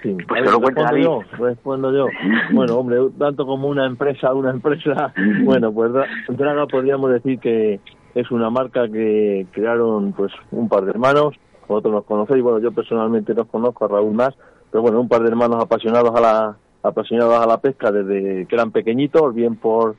Sí. 0.03 0.15
Pues 0.27 0.41
ver, 0.43 0.51
lo 0.51 0.59
respondo 0.59 0.97
yo, 0.97 1.21
respondo 1.39 1.91
yo. 1.91 2.05
Bueno, 2.53 2.75
hombre, 2.77 2.97
tanto 3.17 3.45
como 3.47 3.67
una 3.67 3.85
empresa, 3.87 4.31
una 4.33 4.51
empresa, 4.51 5.11
bueno, 5.43 5.71
pues 5.71 5.91
Dra- 5.91 6.07
Draga 6.29 6.67
podríamos 6.67 7.11
decir 7.11 7.39
que 7.39 7.79
es 8.13 8.29
una 8.31 8.49
marca 8.51 8.87
que 8.87 9.47
crearon 9.51 10.13
pues 10.13 10.31
un 10.51 10.69
par 10.69 10.83
de 10.85 10.91
hermanos, 10.91 11.35
vosotros 11.67 11.93
nos 11.95 12.05
conocéis, 12.05 12.43
bueno, 12.43 12.59
yo 12.59 12.71
personalmente 12.71 13.33
no 13.33 13.41
os 13.41 13.47
conozco 13.49 13.85
a 13.85 13.87
Raúl 13.87 14.13
más, 14.13 14.35
pero 14.71 14.81
bueno, 14.81 14.99
un 14.99 15.07
par 15.07 15.21
de 15.21 15.29
hermanos 15.29 15.61
apasionados 15.63 16.15
a 16.15 16.21
la 16.21 16.57
apasionados 16.83 17.35
a 17.35 17.45
la 17.47 17.57
pesca 17.59 17.91
desde 17.91 18.45
que 18.45 18.55
eran 18.55 18.71
pequeñitos, 18.71 19.33
bien 19.33 19.55
por 19.55 19.95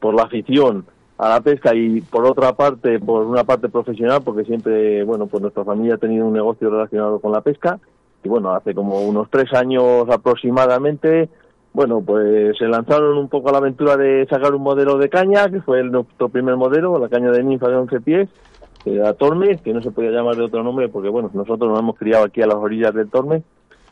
por 0.00 0.14
la 0.14 0.22
afición 0.24 0.84
a 1.16 1.28
la 1.28 1.40
pesca 1.40 1.74
y 1.74 2.00
por 2.00 2.26
otra 2.26 2.54
parte, 2.54 2.98
por 2.98 3.24
una 3.24 3.44
parte 3.44 3.68
profesional, 3.68 4.20
porque 4.24 4.44
siempre, 4.44 5.04
bueno, 5.04 5.26
pues 5.28 5.40
nuestra 5.42 5.64
familia 5.64 5.94
ha 5.94 5.98
tenido 5.98 6.26
un 6.26 6.32
negocio 6.32 6.68
relacionado 6.70 7.20
con 7.20 7.30
la 7.32 7.40
pesca. 7.40 7.78
Y 8.24 8.28
bueno, 8.28 8.52
hace 8.52 8.74
como 8.74 9.00
unos 9.02 9.30
tres 9.30 9.52
años 9.54 10.06
aproximadamente, 10.10 11.28
bueno, 11.72 12.02
pues 12.04 12.56
se 12.58 12.66
lanzaron 12.66 13.16
un 13.16 13.28
poco 13.28 13.48
a 13.48 13.52
la 13.52 13.58
aventura 13.58 13.96
de 13.96 14.26
sacar 14.28 14.54
un 14.54 14.62
modelo 14.62 14.98
de 14.98 15.08
caña, 15.08 15.48
que 15.50 15.60
fue 15.60 15.80
el- 15.80 15.92
nuestro 15.92 16.28
primer 16.28 16.56
modelo, 16.56 16.98
la 16.98 17.08
caña 17.08 17.30
de 17.30 17.42
ninfa 17.42 17.68
de 17.68 17.76
11 17.76 18.00
pies, 18.00 18.28
que 18.82 18.94
era 18.96 19.12
Tormes, 19.14 19.60
que 19.62 19.72
no 19.72 19.82
se 19.82 19.90
podía 19.90 20.10
llamar 20.10 20.36
de 20.36 20.42
otro 20.44 20.62
nombre 20.62 20.88
porque, 20.88 21.08
bueno, 21.08 21.30
nosotros 21.32 21.70
nos 21.70 21.78
hemos 21.78 21.96
criado 21.96 22.24
aquí 22.24 22.42
a 22.42 22.46
las 22.46 22.56
orillas 22.56 22.92
del 22.94 23.08
Tormes 23.08 23.42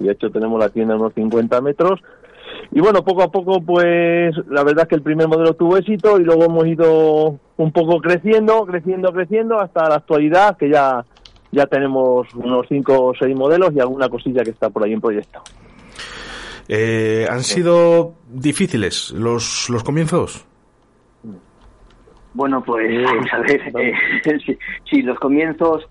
y 0.03 0.07
de 0.07 0.13
hecho 0.13 0.31
tenemos 0.31 0.59
la 0.59 0.69
tienda 0.69 0.95
a 0.95 0.97
unos 0.97 1.15
50 1.15 1.61
metros. 1.61 2.01
Y 2.71 2.81
bueno, 2.81 3.05
poco 3.05 3.23
a 3.23 3.31
poco, 3.31 3.61
pues 3.61 4.35
la 4.49 4.65
verdad 4.65 4.83
es 4.85 4.89
que 4.89 4.95
el 4.95 5.03
primer 5.03 5.29
modelo 5.29 5.55
tuvo 5.55 5.77
éxito 5.77 6.19
y 6.19 6.25
luego 6.25 6.45
hemos 6.45 6.67
ido 6.67 7.39
un 7.57 7.73
poco 7.73 8.01
creciendo, 8.01 8.65
creciendo, 8.67 9.13
creciendo 9.13 9.61
hasta 9.61 9.89
la 9.89 9.97
actualidad, 9.97 10.57
que 10.57 10.71
ya, 10.71 11.05
ya 11.51 11.67
tenemos 11.67 12.33
unos 12.35 12.67
cinco 12.69 13.07
o 13.07 13.15
seis 13.15 13.37
modelos 13.37 13.73
y 13.75 13.81
alguna 13.81 14.09
cosilla 14.09 14.43
que 14.43 14.51
está 14.51 14.71
por 14.71 14.85
ahí 14.85 14.93
en 14.93 15.01
proyecto. 15.01 15.43
Eh, 16.69 17.27
¿Han 17.29 17.43
sido 17.43 18.15
difíciles 18.29 19.11
los, 19.11 19.69
los 19.69 19.85
comienzos? 19.85 20.47
Bueno, 22.35 22.63
pues 22.65 23.03
vamos 23.03 23.33
a 23.33 23.39
ver, 23.41 23.61
eh, 23.79 23.95
si, 24.47 24.59
si 24.89 25.03
los 25.03 25.19
comienzos, 25.19 25.87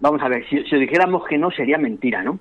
vamos 0.00 0.22
a 0.22 0.28
ver, 0.28 0.48
si, 0.48 0.62
si 0.64 0.76
dijéramos 0.76 1.26
que 1.26 1.36
no 1.36 1.50
sería 1.50 1.78
mentira, 1.78 2.22
¿no? 2.22 2.38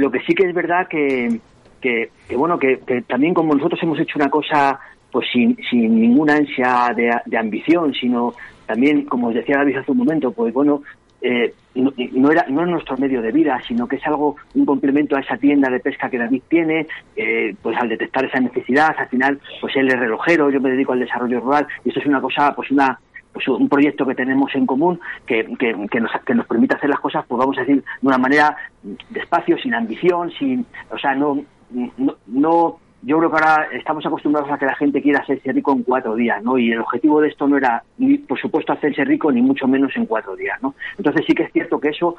Lo 0.00 0.10
que 0.10 0.20
sí 0.20 0.34
que 0.34 0.48
es 0.48 0.54
verdad 0.54 0.88
que, 0.88 1.40
que, 1.80 2.10
bueno, 2.36 2.58
que, 2.58 2.78
también 3.06 3.34
como 3.34 3.54
nosotros 3.54 3.80
hemos 3.82 4.00
hecho 4.00 4.18
una 4.18 4.30
cosa 4.30 4.80
pues 5.12 5.26
sin, 5.32 5.56
sin 5.68 6.00
ninguna 6.00 6.36
ansia 6.36 6.92
de, 6.96 7.10
de 7.26 7.36
ambición, 7.36 7.92
sino 7.94 8.32
también, 8.66 9.04
como 9.06 9.28
os 9.28 9.34
decía 9.34 9.56
David 9.58 9.78
hace 9.78 9.90
un 9.90 9.98
momento, 9.98 10.30
pues 10.30 10.54
bueno, 10.54 10.82
eh, 11.20 11.52
no, 11.74 11.92
no 11.96 12.30
era 12.30 12.46
no 12.48 12.62
es 12.62 12.68
nuestro 12.68 12.96
medio 12.96 13.20
de 13.20 13.32
vida, 13.32 13.60
sino 13.68 13.86
que 13.86 13.96
es 13.96 14.06
algo, 14.06 14.36
un 14.54 14.64
complemento 14.64 15.16
a 15.16 15.20
esa 15.20 15.36
tienda 15.36 15.68
de 15.68 15.80
pesca 15.80 16.08
que 16.08 16.18
David 16.18 16.42
tiene, 16.48 16.86
eh, 17.16 17.54
pues 17.60 17.76
al 17.78 17.88
detectar 17.88 18.24
esa 18.24 18.40
necesidad, 18.40 18.94
al 18.96 19.08
final, 19.08 19.40
pues 19.60 19.76
él 19.76 19.88
es 19.88 19.98
relojero, 19.98 20.50
yo 20.50 20.60
me 20.60 20.70
dedico 20.70 20.92
al 20.92 21.00
desarrollo 21.00 21.40
rural, 21.40 21.66
y 21.84 21.88
esto 21.88 22.00
es 22.00 22.06
una 22.06 22.20
cosa, 22.20 22.54
pues 22.54 22.70
una 22.70 22.98
un 23.48 23.68
proyecto 23.68 24.06
que 24.06 24.14
tenemos 24.14 24.54
en 24.54 24.66
común 24.66 25.00
que, 25.26 25.44
que, 25.58 25.74
que, 25.90 26.00
nos, 26.00 26.10
que 26.24 26.34
nos 26.34 26.46
permite 26.46 26.76
hacer 26.76 26.90
las 26.90 27.00
cosas, 27.00 27.24
pues 27.26 27.38
vamos 27.38 27.56
a 27.58 27.62
decir, 27.62 27.76
de 27.76 28.06
una 28.06 28.18
manera 28.18 28.56
despacio, 29.10 29.58
sin 29.58 29.74
ambición, 29.74 30.30
sin, 30.38 30.66
o 30.90 30.98
sea, 30.98 31.14
no, 31.14 31.42
no, 31.96 32.16
no 32.26 32.78
yo 33.02 33.18
creo 33.18 33.30
que 33.30 33.36
ahora 33.36 33.68
estamos 33.72 34.04
acostumbrados 34.04 34.50
a 34.50 34.58
que 34.58 34.66
la 34.66 34.74
gente 34.74 35.00
quiera 35.00 35.20
hacerse 35.20 35.52
rico 35.52 35.72
en 35.72 35.82
cuatro 35.82 36.14
días, 36.14 36.42
¿no? 36.42 36.58
Y 36.58 36.70
el 36.70 36.80
objetivo 36.80 37.20
de 37.20 37.28
esto 37.28 37.48
no 37.48 37.56
era, 37.56 37.82
ni, 37.98 38.18
por 38.18 38.38
supuesto, 38.38 38.72
hacerse 38.72 39.04
rico, 39.04 39.32
ni 39.32 39.40
mucho 39.40 39.66
menos 39.66 39.92
en 39.96 40.06
cuatro 40.06 40.36
días, 40.36 40.60
¿no? 40.62 40.74
Entonces 40.98 41.24
sí 41.26 41.32
que 41.32 41.44
es 41.44 41.52
cierto 41.52 41.80
que 41.80 41.88
eso, 41.88 42.16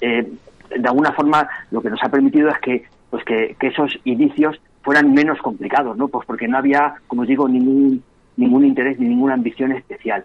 eh, 0.00 0.32
de 0.70 0.88
alguna 0.88 1.12
forma, 1.12 1.46
lo 1.70 1.82
que 1.82 1.90
nos 1.90 2.02
ha 2.02 2.08
permitido 2.08 2.48
es 2.48 2.58
que, 2.60 2.84
pues 3.10 3.24
que, 3.24 3.56
que 3.60 3.66
esos 3.66 3.98
inicios 4.04 4.58
fueran 4.82 5.12
menos 5.12 5.38
complicados, 5.40 5.96
¿no? 5.98 6.08
Pues 6.08 6.26
porque 6.26 6.48
no 6.48 6.56
había, 6.56 6.94
como 7.06 7.22
os 7.22 7.28
digo, 7.28 7.46
ningún, 7.46 8.02
ningún 8.36 8.64
interés 8.64 8.98
ni 8.98 9.08
ninguna 9.08 9.34
ambición 9.34 9.72
especial. 9.72 10.24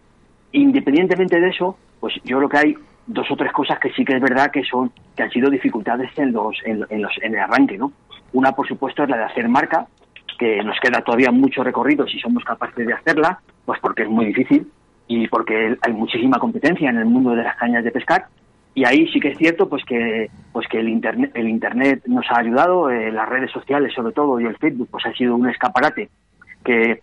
Independientemente 0.52 1.40
de 1.40 1.50
eso, 1.50 1.78
pues 2.00 2.14
yo 2.24 2.38
creo 2.38 2.50
que 2.50 2.58
hay 2.58 2.76
dos 3.06 3.30
o 3.32 3.36
tres 3.36 3.52
cosas 3.52 3.80
que 3.80 3.92
sí 3.94 4.04
que 4.04 4.16
es 4.16 4.22
verdad 4.22 4.52
que 4.52 4.64
son 4.64 4.92
que 5.16 5.24
han 5.24 5.32
sido 5.32 5.50
dificultades 5.50 6.12
en 6.18 6.34
los 6.34 6.58
en, 6.66 6.86
en 6.90 7.02
los 7.02 7.12
en 7.22 7.34
el 7.34 7.40
arranque, 7.40 7.78
¿no? 7.78 7.92
Una, 8.34 8.52
por 8.52 8.68
supuesto, 8.68 9.04
es 9.04 9.10
la 9.10 9.18
de 9.18 9.24
hacer 9.24 9.48
marca, 9.48 9.88
que 10.38 10.64
nos 10.64 10.80
queda 10.80 11.02
todavía 11.02 11.32
mucho 11.32 11.64
recorrido 11.64 12.06
si 12.08 12.20
somos 12.20 12.44
capaces 12.44 12.86
de 12.86 12.94
hacerla, 12.94 13.40
pues 13.66 13.80
porque 13.82 14.04
es 14.04 14.10
muy 14.10 14.26
difícil 14.26 14.68
y 15.08 15.28
porque 15.28 15.78
hay 15.82 15.94
muchísima 15.94 16.38
competencia 16.38 16.90
en 16.90 16.98
el 16.98 17.06
mundo 17.06 17.32
de 17.32 17.44
las 17.44 17.56
cañas 17.56 17.84
de 17.84 17.92
pescar. 17.92 18.28
Y 18.76 18.86
ahí 18.86 19.08
sí 19.08 19.20
que 19.20 19.30
es 19.30 19.38
cierto 19.38 19.68
pues 19.68 19.84
que 19.86 20.30
pues 20.52 20.68
que 20.68 20.80
el 20.80 20.90
internet 20.90 21.32
el 21.34 21.50
internet 21.50 22.04
nos 22.06 22.26
ha 22.30 22.40
ayudado, 22.40 22.92
eh, 22.92 23.12
las 23.12 23.28
redes 23.28 23.52
sociales 23.52 23.94
sobre 23.96 24.14
todo 24.14 24.40
y 24.40 24.46
el 24.46 24.58
Facebook 24.58 24.90
pues 24.92 25.06
ha 25.06 25.14
sido 25.14 25.36
un 25.36 25.50
escaparate 25.50 26.10
que 26.68 27.02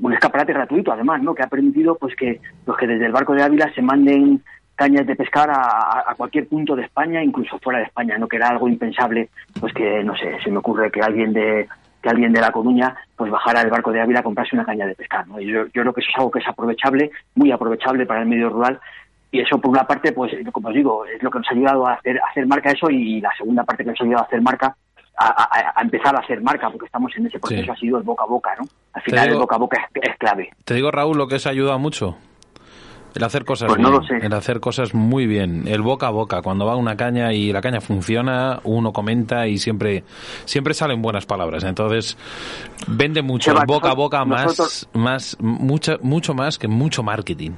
un 0.00 0.12
escaparate 0.12 0.52
gratuito 0.52 0.92
además, 0.92 1.20
¿no? 1.22 1.34
Que 1.34 1.42
ha 1.42 1.48
permitido 1.48 1.96
pues 1.96 2.14
que 2.14 2.40
pues 2.64 2.78
que 2.78 2.86
desde 2.86 3.06
el 3.06 3.12
barco 3.12 3.34
de 3.34 3.42
Ávila 3.42 3.72
se 3.74 3.82
manden 3.82 4.40
cañas 4.76 5.06
de 5.06 5.16
pescar 5.16 5.50
a, 5.50 6.14
cualquier 6.16 6.48
punto 6.48 6.76
de 6.76 6.82
España, 6.82 7.22
incluso 7.22 7.58
fuera 7.58 7.80
de 7.80 7.86
España, 7.86 8.16
no 8.16 8.28
que 8.28 8.36
era 8.36 8.48
algo 8.48 8.68
impensable, 8.68 9.28
pues 9.60 9.72
que 9.74 10.04
no 10.04 10.16
sé, 10.16 10.38
se 10.42 10.50
me 10.50 10.58
ocurre 10.58 10.90
que 10.90 11.00
alguien 11.00 11.32
de 11.32 11.68
que 12.00 12.08
alguien 12.08 12.32
de 12.32 12.40
La 12.40 12.50
Coruña 12.50 12.94
pues 13.16 13.30
bajara 13.30 13.60
al 13.60 13.70
barco 13.70 13.92
de 13.92 14.00
Ávila 14.00 14.20
a 14.20 14.24
comprarse 14.24 14.56
una 14.56 14.64
caña 14.64 14.86
de 14.86 14.94
pescar, 14.94 15.26
¿no? 15.26 15.40
Y 15.40 15.46
yo, 15.46 15.66
yo 15.66 15.82
creo 15.82 15.92
que 15.92 16.00
eso 16.00 16.10
es 16.10 16.18
algo 16.18 16.30
que 16.30 16.40
es 16.40 16.48
aprovechable, 16.48 17.10
muy 17.34 17.52
aprovechable 17.52 18.06
para 18.06 18.22
el 18.22 18.28
medio 18.28 18.48
rural 18.48 18.80
y 19.32 19.40
eso 19.40 19.58
por 19.58 19.70
una 19.70 19.86
parte, 19.86 20.12
pues 20.12 20.32
como 20.52 20.68
os 20.68 20.74
digo, 20.74 21.06
es 21.06 21.22
lo 21.22 21.30
que 21.30 21.38
nos 21.38 21.48
ha 21.48 21.54
ayudado 21.54 21.86
a 21.86 21.94
hacer, 21.94 22.18
a 22.18 22.30
hacer 22.30 22.46
marca 22.46 22.70
eso 22.70 22.90
y 22.90 23.20
la 23.20 23.34
segunda 23.36 23.64
parte 23.64 23.82
que 23.82 23.90
nos 23.90 24.00
ha 24.00 24.04
ayudado 24.04 24.24
a 24.24 24.26
hacer 24.26 24.42
marca 24.42 24.76
a, 25.18 25.82
empezar 25.82 26.14
a 26.16 26.20
hacer 26.20 26.40
marca, 26.42 26.70
porque 26.70 26.86
estamos 26.86 27.12
en 27.16 27.26
ese 27.26 27.38
proceso, 27.38 27.62
sí. 27.64 27.70
ha 27.70 27.76
sido 27.76 27.98
el 27.98 28.04
boca 28.04 28.24
a 28.24 28.26
boca, 28.26 28.50
¿no? 28.58 28.64
Al 28.92 29.02
final 29.02 29.24
digo, 29.24 29.34
el 29.34 29.40
boca 29.40 29.56
a 29.56 29.58
boca 29.58 29.88
es, 29.94 30.10
es, 30.10 30.16
clave. 30.18 30.50
Te 30.64 30.74
digo, 30.74 30.90
Raúl, 30.90 31.16
lo 31.16 31.26
que 31.28 31.38
se 31.38 31.48
ayuda 31.48 31.76
mucho. 31.78 32.16
El 33.14 33.24
hacer 33.24 33.44
cosas 33.44 33.68
pues 33.68 33.76
bien, 33.76 33.90
no 33.90 33.98
lo 33.98 34.06
sé. 34.06 34.16
el 34.16 34.32
hacer 34.32 34.58
cosas 34.58 34.94
muy 34.94 35.26
bien, 35.26 35.68
el 35.68 35.82
boca 35.82 36.06
a 36.06 36.10
boca, 36.10 36.40
cuando 36.40 36.64
va 36.64 36.76
una 36.76 36.96
caña 36.96 37.30
y 37.34 37.52
la 37.52 37.60
caña 37.60 37.82
funciona, 37.82 38.60
uno 38.64 38.90
comenta 38.94 39.46
y 39.46 39.58
siempre 39.58 40.02
siempre 40.46 40.72
salen 40.72 41.02
buenas 41.02 41.26
palabras. 41.26 41.62
Entonces, 41.64 42.16
vende 42.88 43.20
mucho 43.20 43.50
Seba, 43.50 43.60
el 43.60 43.66
boca 43.66 43.90
a 43.90 43.94
boca 43.94 44.24
nosotros- 44.24 44.88
más 44.94 45.36
más 45.36 45.36
mucha, 45.40 45.98
mucho 46.00 46.32
más 46.32 46.58
que 46.58 46.68
mucho 46.68 47.02
marketing. 47.02 47.50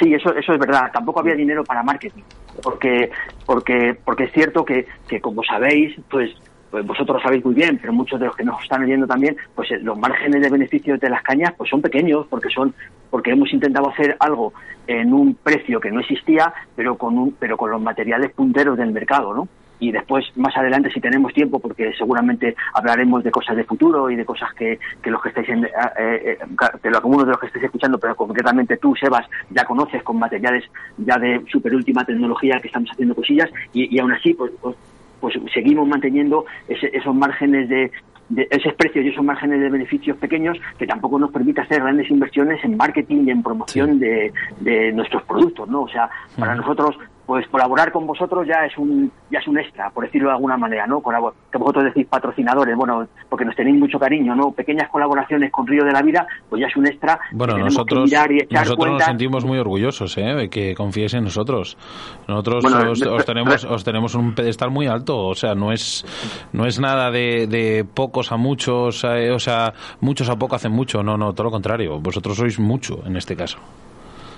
Sí, 0.00 0.12
eso, 0.14 0.34
eso 0.34 0.52
es 0.52 0.58
verdad. 0.58 0.90
Tampoco 0.92 1.20
había 1.20 1.34
dinero 1.36 1.62
para 1.62 1.84
marketing, 1.84 2.22
porque, 2.62 3.10
porque, 3.46 3.96
porque 4.04 4.24
es 4.24 4.32
cierto 4.32 4.64
que, 4.64 4.86
que 5.08 5.20
como 5.20 5.42
sabéis, 5.42 5.96
pues, 6.10 6.30
pues 6.70 6.86
vosotros 6.86 7.16
lo 7.16 7.22
sabéis 7.22 7.44
muy 7.44 7.54
bien, 7.54 7.78
pero 7.80 7.92
muchos 7.92 8.20
de 8.20 8.26
los 8.26 8.36
que 8.36 8.44
nos 8.44 8.62
están 8.62 8.82
oyendo 8.82 9.06
también, 9.06 9.36
pues 9.54 9.70
eh, 9.72 9.78
los 9.82 9.98
márgenes 9.98 10.40
de 10.40 10.50
beneficio 10.50 10.96
de 10.96 11.10
las 11.10 11.22
cañas, 11.22 11.52
pues 11.56 11.68
son 11.68 11.82
pequeños, 11.82 12.26
porque 12.28 12.48
son, 12.48 12.74
porque 13.10 13.30
hemos 13.30 13.52
intentado 13.52 13.88
hacer 13.90 14.16
algo 14.20 14.52
en 14.86 15.12
un 15.12 15.34
precio 15.34 15.80
que 15.80 15.90
no 15.90 16.00
existía, 16.00 16.52
pero 16.76 16.96
con 16.96 17.18
un, 17.18 17.32
pero 17.32 17.56
con 17.56 17.70
los 17.70 17.80
materiales 17.80 18.32
punteros 18.32 18.76
del 18.78 18.92
mercado, 18.92 19.34
¿no? 19.34 19.48
Y 19.80 19.90
después 19.90 20.24
más 20.36 20.56
adelante 20.56 20.90
si 20.92 21.00
tenemos 21.00 21.32
tiempo 21.32 21.58
porque 21.58 21.92
seguramente 21.96 22.54
hablaremos 22.74 23.24
de 23.24 23.30
cosas 23.30 23.56
de 23.56 23.64
futuro 23.64 24.10
y 24.10 24.16
de 24.16 24.24
cosas 24.24 24.52
que, 24.54 24.78
que 25.02 25.10
los 25.10 25.20
que 25.22 25.30
estáis 25.30 25.48
en, 25.48 25.64
eh, 25.64 25.68
eh, 25.98 26.38
de 26.82 26.88
algunos 26.88 27.24
de 27.24 27.32
los 27.32 27.40
que 27.40 27.46
estáis 27.46 27.64
escuchando 27.64 27.98
pero 27.98 28.14
concretamente 28.14 28.76
tú 28.76 28.94
Sebas 28.94 29.26
ya 29.50 29.64
conoces 29.64 30.02
con 30.02 30.18
materiales 30.18 30.64
ya 30.98 31.16
de 31.18 31.42
super 31.50 31.74
última 31.74 32.04
tecnología 32.04 32.60
que 32.60 32.68
estamos 32.68 32.90
haciendo 32.90 33.14
cosillas 33.14 33.50
y, 33.72 33.94
y 33.94 33.98
aún 33.98 34.12
así 34.12 34.34
pues, 34.34 34.52
pues, 34.60 34.76
pues 35.20 35.34
seguimos 35.52 35.88
manteniendo 35.88 36.44
ese, 36.68 36.90
esos 36.92 37.14
márgenes 37.14 37.68
de, 37.68 37.90
de 38.30 38.46
esos 38.50 38.72
precios 38.74 39.04
y 39.04 39.08
esos 39.08 39.24
márgenes 39.24 39.60
de 39.60 39.68
beneficios 39.68 40.16
pequeños 40.16 40.56
que 40.78 40.86
tampoco 40.86 41.18
nos 41.18 41.30
permite 41.30 41.60
hacer 41.60 41.82
grandes 41.82 42.10
inversiones 42.10 42.64
en 42.64 42.76
marketing 42.76 43.24
y 43.26 43.30
en 43.30 43.42
promoción 43.42 43.94
sí. 43.94 43.98
de, 43.98 44.32
de, 44.60 44.92
nuestros 44.92 45.24
productos, 45.24 45.68
¿no? 45.68 45.82
O 45.82 45.88
sea, 45.88 46.08
para 46.38 46.54
nosotros 46.54 46.96
pues 47.30 47.46
colaborar 47.46 47.92
con 47.92 48.08
vosotros 48.08 48.44
ya 48.44 48.66
es 48.66 48.76
un 48.76 49.08
ya 49.30 49.38
es 49.38 49.46
un 49.46 49.56
extra, 49.56 49.88
por 49.90 50.04
decirlo 50.04 50.30
de 50.30 50.34
alguna 50.34 50.56
manera, 50.56 50.84
¿no? 50.88 51.00
Que 51.00 51.58
vosotros 51.58 51.84
decís 51.84 52.04
patrocinadores, 52.10 52.74
bueno, 52.76 53.06
porque 53.28 53.44
nos 53.44 53.54
tenéis 53.54 53.78
mucho 53.78 54.00
cariño, 54.00 54.34
¿no? 54.34 54.50
Pequeñas 54.50 54.90
colaboraciones 54.90 55.52
con 55.52 55.64
Río 55.64 55.84
de 55.84 55.92
la 55.92 56.02
Vida, 56.02 56.26
pues 56.48 56.60
ya 56.60 56.66
es 56.66 56.76
un 56.76 56.88
extra. 56.88 57.20
Bueno, 57.30 57.56
nosotros, 57.56 58.10
nosotros 58.50 58.90
nos 58.90 59.04
sentimos 59.04 59.44
muy 59.44 59.58
orgullosos, 59.58 60.18
¿eh? 60.18 60.34
De 60.34 60.48
que 60.48 60.74
confíes 60.74 61.14
en 61.14 61.22
nosotros. 61.22 61.78
Nosotros 62.26 62.64
bueno, 62.64 62.90
os, 62.90 63.00
os, 63.00 63.24
tenemos 63.24 63.64
os 63.64 63.84
tenemos 63.84 64.16
un 64.16 64.34
pedestal 64.34 64.72
muy 64.72 64.88
alto, 64.88 65.16
o 65.28 65.34
sea, 65.36 65.54
no 65.54 65.70
es 65.70 66.04
no 66.52 66.66
es 66.66 66.80
nada 66.80 67.12
de, 67.12 67.46
de 67.46 67.84
pocos 67.84 68.32
a 68.32 68.38
muchos, 68.38 69.04
eh, 69.04 69.30
o 69.30 69.38
sea, 69.38 69.72
muchos 70.00 70.28
a 70.30 70.34
poco 70.34 70.56
hacen 70.56 70.72
mucho, 70.72 71.04
no, 71.04 71.16
no, 71.16 71.32
todo 71.32 71.44
lo 71.44 71.50
contrario. 71.52 72.00
Vosotros 72.00 72.36
sois 72.36 72.58
mucho 72.58 73.06
en 73.06 73.14
este 73.14 73.36
caso. 73.36 73.60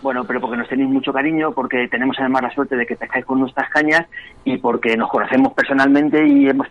Bueno, 0.03 0.25
pero 0.25 0.41
porque 0.41 0.57
nos 0.57 0.69
tenéis 0.69 0.91
mucho 0.91 1.13
cariño, 1.13 1.53
porque 1.53 1.87
tenemos 1.87 2.17
además 2.19 2.43
la 2.43 2.51
suerte 2.51 2.75
de 2.75 2.85
que 2.85 2.97
pescáis 2.97 3.25
con 3.25 3.39
nuestras 3.39 3.71
cañas 3.71 4.05
y 4.45 4.59
porque 4.59 4.97
nos 4.97 5.09
conocemos 5.09 5.53
personalmente 5.53 6.27
y 6.27 6.49
hemos, 6.49 6.67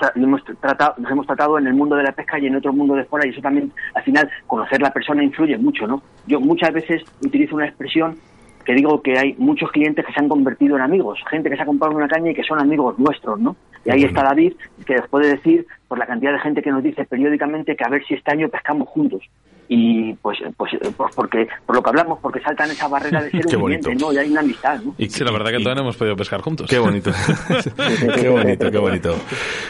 tratado, 0.60 0.96
nos 0.98 1.10
hemos 1.10 1.26
tratado 1.26 1.58
en 1.58 1.66
el 1.66 1.74
mundo 1.74 1.96
de 1.96 2.04
la 2.04 2.12
pesca 2.12 2.38
y 2.38 2.48
en 2.48 2.58
otro 2.58 2.74
mundo 2.74 2.94
de 2.94 3.06
fuera 3.06 3.26
y 3.26 3.30
eso 3.30 3.40
también, 3.40 3.72
al 3.94 4.04
final, 4.04 4.30
conocer 4.48 4.82
la 4.82 4.92
persona 4.92 5.24
influye 5.24 5.58
mucho, 5.58 5.88
¿no? 5.88 6.04
Yo 6.28 6.42
muchas 6.42 6.74
veces 6.74 7.04
utilizo 7.24 7.56
una 7.56 7.68
expresión 7.68 8.18
que 8.66 8.74
digo 8.74 9.02
que 9.02 9.18
hay 9.18 9.34
muchos 9.38 9.72
clientes 9.72 10.06
que 10.06 10.12
se 10.12 10.20
han 10.20 10.28
convertido 10.28 10.76
en 10.76 10.82
amigos, 10.82 11.18
gente 11.30 11.50
que 11.50 11.56
se 11.56 11.62
ha 11.62 11.66
comprado 11.66 11.96
una 11.96 12.10
caña 12.10 12.32
y 12.32 12.36
que 12.36 12.44
son 12.44 12.60
amigos 12.60 13.00
nuestros, 13.00 13.40
¿no? 13.40 13.56
Y 13.86 13.92
ahí 13.92 14.04
está 14.04 14.24
David, 14.24 14.54
que 14.86 14.96
les 14.96 15.08
puede 15.08 15.30
decir, 15.30 15.66
por 15.88 15.98
la 15.98 16.06
cantidad 16.06 16.34
de 16.34 16.40
gente 16.40 16.62
que 16.62 16.70
nos 16.70 16.84
dice 16.84 17.06
periódicamente, 17.06 17.78
que 17.78 17.84
a 17.86 17.90
ver 17.90 18.04
si 18.06 18.14
este 18.14 18.30
año 18.30 18.50
pescamos 18.50 18.90
juntos 18.90 19.24
y 19.74 20.14
pues 20.16 20.38
pues, 20.58 20.74
pues 20.98 21.16
porque 21.16 21.48
por 21.66 21.78
lo 21.78 21.82
que 21.82 21.90
hablamos 21.92 22.20
porque 22.20 22.42
saltan 22.42 22.70
esa 22.72 22.90
barrera 22.90 23.24
de 23.24 23.32
ser 23.32 23.58
un 23.58 23.64
cliente 23.64 23.96
no 23.96 24.12
y 24.12 24.18
hay 24.18 24.30
una 24.30 24.42
amistad 24.42 24.82
¿no? 24.82 24.94
y 24.98 25.10
sí, 25.10 25.24
la 25.24 25.32
verdad 25.32 25.52
que 25.52 25.60
todavía 25.60 25.76
no 25.76 25.82
hemos 25.84 25.96
podido 25.96 26.18
pescar 26.18 26.42
juntos 26.42 26.70
qué 26.70 26.78
bonito 26.78 27.10
qué 28.20 28.28
bonito 28.28 28.70
qué 28.70 28.78
bonito 28.78 29.16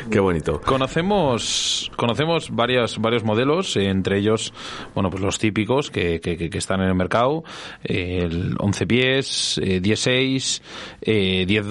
qué 0.09 0.19
bonito 0.19 0.59
conocemos 0.61 1.91
conocemos 1.95 2.49
varios 2.49 2.97
varios 2.97 3.23
modelos 3.23 3.77
entre 3.77 4.17
ellos 4.17 4.55
bueno 4.95 5.11
pues 5.11 5.21
los 5.21 5.37
típicos 5.37 5.91
que, 5.91 6.19
que, 6.19 6.49
que 6.49 6.57
están 6.57 6.81
en 6.81 6.87
el 6.87 6.95
mercado 6.95 7.43
eh, 7.83 8.21
el 8.23 8.55
11 8.57 8.87
pies 8.87 9.61
eh, 9.63 9.81
16 9.81 10.63
eh, 11.03 11.45
10 11.45 11.67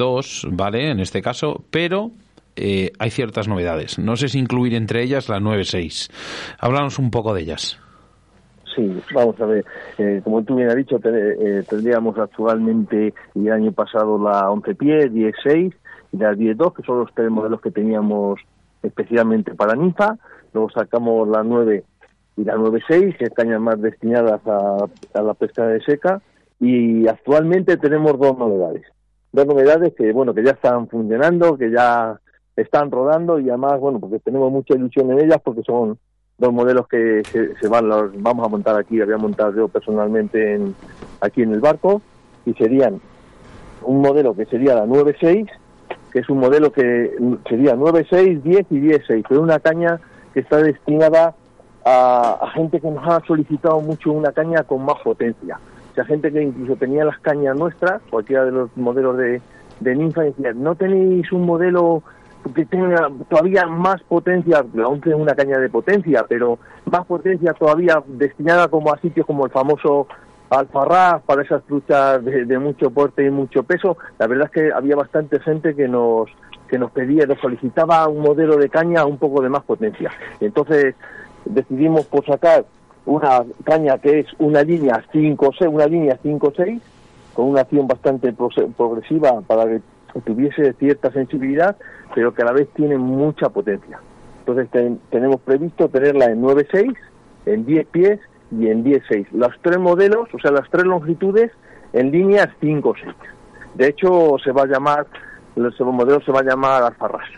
vale 0.52 0.92
en 0.92 1.00
este 1.00 1.20
caso 1.20 1.64
pero 1.68 2.12
eh, 2.62 2.92
hay 2.98 3.10
ciertas 3.10 3.48
novedades. 3.48 3.98
No 3.98 4.16
sé 4.16 4.28
si 4.28 4.38
incluir 4.38 4.74
entre 4.74 5.02
ellas 5.02 5.30
la 5.30 5.38
9.6. 5.38 6.10
Háblanos 6.58 6.98
un 6.98 7.10
poco 7.10 7.32
de 7.32 7.40
ellas. 7.40 7.79
Sí, 8.80 9.02
vamos 9.14 9.38
a 9.40 9.44
ver. 9.44 9.64
Eh, 9.98 10.22
como 10.24 10.42
tú 10.42 10.56
bien 10.56 10.70
has 10.70 10.76
dicho, 10.76 10.98
eh, 11.04 11.62
tendríamos 11.68 12.18
actualmente 12.18 13.12
el 13.34 13.52
año 13.52 13.72
pasado 13.72 14.18
la 14.18 14.50
11 14.50 14.74
pies, 14.74 15.12
16 15.12 15.74
y 16.12 16.16
la 16.16 16.32
10.2, 16.32 16.74
que 16.74 16.82
son 16.82 17.00
los 17.00 17.12
tres 17.14 17.30
modelos 17.30 17.60
que 17.60 17.70
teníamos 17.70 18.40
especialmente 18.82 19.54
para 19.54 19.74
ninfa. 19.74 20.16
Luego 20.54 20.70
sacamos 20.70 21.28
la 21.28 21.42
9 21.42 21.84
y 22.38 22.44
la 22.44 22.54
9.6, 22.54 23.18
que 23.18 23.24
están 23.24 23.62
más 23.62 23.78
destinadas 23.82 24.40
a, 24.46 24.86
a 25.12 25.22
la 25.22 25.34
pesca 25.34 25.66
de 25.66 25.82
seca. 25.82 26.22
Y 26.58 27.06
actualmente 27.06 27.76
tenemos 27.76 28.18
dos 28.18 28.38
novedades. 28.38 28.84
Dos 29.32 29.46
novedades 29.46 29.92
que, 29.94 30.10
bueno, 30.12 30.32
que 30.32 30.42
ya 30.42 30.52
están 30.52 30.88
funcionando, 30.88 31.58
que 31.58 31.70
ya 31.70 32.18
están 32.56 32.90
rodando 32.90 33.38
y 33.38 33.50
además, 33.50 33.78
bueno, 33.78 34.00
porque 34.00 34.20
tenemos 34.20 34.50
mucha 34.50 34.74
ilusión 34.74 35.10
en 35.10 35.20
ellas 35.20 35.38
porque 35.44 35.62
son 35.62 35.98
dos 36.40 36.52
modelos 36.52 36.88
que 36.88 37.22
se, 37.60 37.68
van, 37.68 37.88
los 37.88 38.10
vamos 38.22 38.46
a 38.46 38.48
montar 38.48 38.76
aquí, 38.76 38.98
voy 38.98 39.12
a 39.12 39.18
montar 39.18 39.54
yo 39.54 39.68
personalmente 39.68 40.54
en, 40.54 40.74
aquí 41.20 41.42
en 41.42 41.52
el 41.52 41.60
barco 41.60 42.00
y 42.46 42.54
serían 42.54 43.00
un 43.82 44.00
modelo 44.00 44.34
que 44.34 44.46
sería 44.46 44.74
la 44.74 44.86
9.6, 44.86 45.48
que 46.10 46.18
es 46.18 46.28
un 46.30 46.38
modelo 46.38 46.72
que 46.72 47.14
sería 47.48 47.76
9.6, 47.76 48.42
10 48.42 48.66
y 48.70 48.74
10.6, 48.80 49.24
pero 49.28 49.42
una 49.42 49.60
caña 49.60 50.00
que 50.32 50.40
está 50.40 50.56
destinada 50.56 51.34
a, 51.84 52.38
a 52.40 52.50
gente 52.52 52.80
que 52.80 52.90
nos 52.90 53.06
ha 53.06 53.20
solicitado 53.26 53.80
mucho 53.80 54.10
una 54.10 54.32
caña 54.32 54.62
con 54.64 54.84
más 54.84 54.98
potencia. 55.02 55.58
O 55.92 55.94
sea, 55.94 56.04
gente 56.04 56.32
que 56.32 56.42
incluso 56.42 56.76
tenía 56.76 57.04
las 57.04 57.18
cañas 57.18 57.56
nuestras, 57.56 58.00
cualquiera 58.10 58.46
de 58.46 58.52
los 58.52 58.74
modelos 58.76 59.18
de, 59.18 59.42
de 59.80 59.94
ninfa, 59.94 60.22
decía, 60.22 60.52
no 60.54 60.74
tenéis 60.74 61.30
un 61.32 61.44
modelo 61.44 62.02
que 62.54 62.64
tenga 62.64 63.10
todavía 63.28 63.66
más 63.66 64.02
potencia, 64.02 64.64
11 64.74 65.10
es 65.10 65.14
una 65.14 65.34
caña 65.34 65.58
de 65.58 65.68
potencia, 65.68 66.24
pero 66.28 66.58
más 66.90 67.06
potencia 67.06 67.52
todavía 67.52 68.02
destinada 68.06 68.68
como 68.68 68.92
a 68.92 68.98
sitios 68.98 69.26
como 69.26 69.44
el 69.44 69.52
famoso 69.52 70.06
alfarrás, 70.50 71.22
para 71.22 71.42
esas 71.42 71.62
truchas 71.64 72.24
de, 72.24 72.44
de 72.44 72.58
mucho 72.58 72.90
porte 72.90 73.24
y 73.24 73.30
mucho 73.30 73.62
peso. 73.62 73.96
La 74.18 74.26
verdad 74.26 74.46
es 74.46 74.50
que 74.50 74.72
había 74.72 74.96
bastante 74.96 75.38
gente 75.40 75.74
que 75.76 75.86
nos 75.86 76.28
que 76.68 76.78
nos 76.78 76.92
pedía, 76.92 77.26
nos 77.26 77.40
solicitaba 77.40 78.06
un 78.08 78.22
modelo 78.22 78.56
de 78.56 78.68
caña 78.68 79.04
un 79.04 79.18
poco 79.18 79.42
de 79.42 79.48
más 79.48 79.64
potencia. 79.64 80.12
Entonces 80.40 80.94
decidimos 81.44 82.06
por 82.06 82.24
sacar 82.24 82.64
una 83.06 83.44
caña 83.64 83.98
que 83.98 84.20
es 84.20 84.26
una 84.38 84.62
línea 84.62 85.04
5-6, 85.12 85.68
una 85.68 85.86
línea 85.86 86.16
5-6, 86.22 86.80
con 87.34 87.46
una 87.46 87.62
acción 87.62 87.88
bastante 87.88 88.32
progresiva 88.32 89.40
para 89.46 89.64
que 89.64 89.80
tuviese 90.24 90.72
cierta 90.74 91.10
sensibilidad, 91.12 91.76
pero 92.14 92.34
que 92.34 92.42
a 92.42 92.46
la 92.46 92.52
vez 92.52 92.68
tiene 92.74 92.96
mucha 92.98 93.48
potencia. 93.48 93.98
Entonces 94.40 94.68
ten- 94.70 95.00
tenemos 95.10 95.40
previsto 95.42 95.88
tenerla 95.88 96.26
en 96.26 96.40
9-6, 96.42 96.94
en 97.46 97.64
10 97.66 97.86
pies 97.86 98.20
y 98.50 98.68
en 98.68 98.82
10-6. 98.84 99.26
Los 99.32 99.52
tres 99.62 99.78
modelos, 99.78 100.28
o 100.34 100.38
sea, 100.40 100.50
las 100.50 100.68
tres 100.70 100.84
longitudes 100.84 101.52
en 101.92 102.10
líneas 102.10 102.48
5-6. 102.60 103.14
De 103.74 103.86
hecho, 103.88 104.36
se 104.42 104.50
va 104.52 104.62
a 104.62 104.66
llamar, 104.66 105.06
el 105.56 105.72
segundo 105.76 106.04
modelo 106.04 106.20
se 106.22 106.32
va 106.32 106.40
a 106.40 106.44
llamar 106.44 106.82
Alfarrás. 106.82 107.28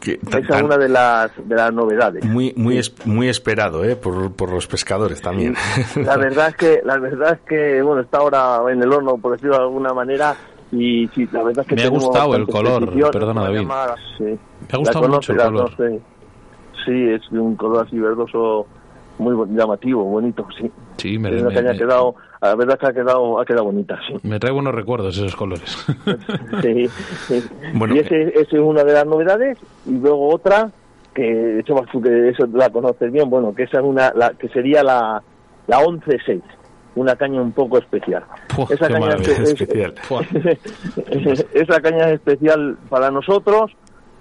Que 0.00 0.18
Esa 0.26 0.38
es 0.56 0.62
una 0.62 0.78
de 0.78 0.88
las, 0.88 1.30
de 1.46 1.54
las 1.54 1.72
novedades. 1.74 2.24
Muy, 2.24 2.54
muy, 2.56 2.78
es- 2.78 2.94
muy 3.04 3.28
esperado, 3.28 3.84
¿eh? 3.84 3.96
Por, 3.96 4.32
por 4.32 4.50
los 4.50 4.66
pescadores 4.66 5.20
también. 5.20 5.56
La 5.96 6.16
verdad 6.16 6.48
es 6.50 6.56
que, 6.56 6.80
la 6.84 6.96
verdad 6.98 7.32
es 7.34 7.40
que, 7.40 7.82
bueno, 7.82 8.00
está 8.00 8.18
ahora 8.18 8.60
en 8.72 8.80
el 8.82 8.90
horno, 8.90 9.18
por 9.18 9.32
decirlo 9.32 9.56
de 9.56 9.62
alguna 9.64 9.92
manera, 9.92 10.36
y 10.72 11.08
sí, 11.14 11.28
la 11.32 11.42
verdad 11.42 11.62
es 11.64 11.68
que 11.68 11.74
Me 11.76 11.82
ha 11.82 11.88
gustado 11.88 12.34
el 12.34 12.46
color, 12.46 13.10
perdona, 13.10 13.42
David. 13.42 13.68
sí. 14.18 14.24
Me 14.24 14.32
ha 14.32 14.72
La 14.72 14.78
gustado 14.78 15.08
mucho 15.08 15.32
el 15.32 15.38
color. 15.38 15.70
Sí, 16.84 17.10
es 17.10 17.30
un 17.32 17.56
color 17.56 17.86
así 17.86 17.98
verdoso 17.98 18.66
muy 19.18 19.34
llamativo, 19.56 20.04
bonito, 20.04 20.46
sí. 20.58 20.70
Sí, 20.96 21.18
me, 21.18 21.30
me- 21.30 21.52
quedado, 21.76 22.14
la 22.40 22.54
verdad 22.54 22.74
es 22.74 22.80
que 22.80 22.86
ha 22.86 22.92
quedado, 22.92 23.40
ha 23.40 23.44
quedado 23.44 23.64
bonita, 23.64 23.98
sí. 24.06 24.14
me 24.22 24.38
trae 24.38 24.52
buenos 24.52 24.74
recuerdos 24.74 25.16
esos 25.16 25.34
colores. 25.36 25.76
Sí, 26.62 26.86
sí. 27.26 27.44
Bueno, 27.74 27.94
y 27.94 27.98
ese, 27.98 28.28
ese 28.28 28.56
es 28.56 28.60
una 28.62 28.82
de 28.84 28.92
las 28.92 29.06
novedades 29.06 29.58
y 29.86 29.92
luego 29.92 30.28
otra 30.34 30.70
que 31.14 31.22
de 31.22 31.60
hecho 31.60 31.74
tú 31.90 32.00
que 32.00 32.28
eso 32.30 32.46
la 32.52 32.70
conoces 32.70 33.10
bien 33.12 33.28
bueno 33.28 33.52
que 33.54 33.64
esa 33.64 33.78
es 33.78 33.84
una 33.84 34.12
la, 34.14 34.30
que 34.30 34.48
sería 34.48 34.82
la 34.84 35.22
la 35.66 35.80
11-6 35.80 36.40
una 36.98 37.16
caña 37.16 37.40
un 37.40 37.52
poco 37.52 37.78
especial 37.78 38.24
esa 38.70 38.88
caña 38.88 39.14
es- 39.14 39.28
especial. 39.28 39.94
esa 41.54 41.80
caña 41.80 42.08
es 42.08 42.14
especial 42.14 42.78
para 42.88 43.10
nosotros 43.10 43.72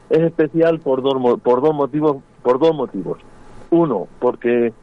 es 0.10 0.20
especial 0.20 0.80
por 0.80 1.02
dos 1.02 1.16
por 1.42 1.62
dos 1.62 1.74
motivos 1.74 2.18
por 2.44 2.60
dos 2.60 2.76
motivos 2.76 3.20
uno 3.70 4.08
porque 4.20 4.74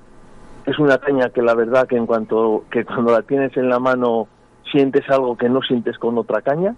es 0.66 0.79
una 0.79 0.99
caña 0.99 1.31
que 1.31 1.43
la 1.43 1.55
verdad 1.55 1.87
que 1.87 1.97
en 1.97 2.07
cuanto 2.07 2.65
que 2.71 2.85
cuando 2.85 3.12
la 3.12 3.23
tienes 3.23 3.57
en 3.57 3.69
la 3.69 3.79
mano 3.79 4.29
sientes 4.73 5.09
algo 5.09 5.37
que 5.37 5.49
no 5.49 5.61
sientes 5.62 5.99
con 5.99 6.19
otra 6.19 6.43
caña 6.43 6.75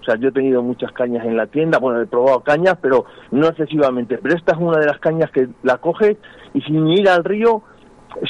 o 0.00 0.04
sea, 0.04 0.16
yo 0.16 0.28
he 0.28 0.32
tenido 0.32 0.62
muchas 0.62 0.92
cañas 0.92 1.26
en 1.26 1.36
la 1.36 1.46
tienda, 1.46 1.78
bueno, 1.78 2.00
he 2.00 2.06
probado 2.06 2.40
cañas, 2.40 2.78
pero 2.80 3.04
no 3.30 3.48
excesivamente. 3.48 4.18
Pero 4.18 4.34
esta 4.34 4.52
es 4.52 4.58
una 4.58 4.78
de 4.78 4.86
las 4.86 4.98
cañas 4.98 5.30
que 5.30 5.48
la 5.62 5.76
coges 5.76 6.16
y 6.54 6.62
sin 6.62 6.88
ir 6.88 7.08
al 7.08 7.22
río 7.22 7.62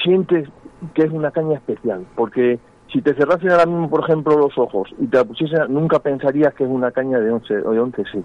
sientes 0.03 0.49
que 0.95 1.03
es 1.03 1.13
una 1.13 1.31
caña 1.31 1.57
especial. 1.57 2.07
Porque 2.15 2.59
si 2.93 3.03
te 3.03 3.15
cerrasen 3.15 3.51
ahora 3.51 3.67
mismo, 3.67 3.89
por 3.89 4.05
ejemplo, 4.05 4.37
los 4.37 4.57
ojos 4.59 4.89
y 4.99 5.07
te 5.07 5.19
la 5.19 5.25
pusiesen, 5.25 5.73
nunca 5.73 5.99
pensarías 6.01 6.55
que 6.55 6.65
es 6.65 6.71
una 6.71 6.91
caña 6.91 7.19
de 7.19 7.31
11 7.31 7.59
o 7.59 7.73
de 7.73 7.81
11 7.81 8.05
sí. 8.13 8.25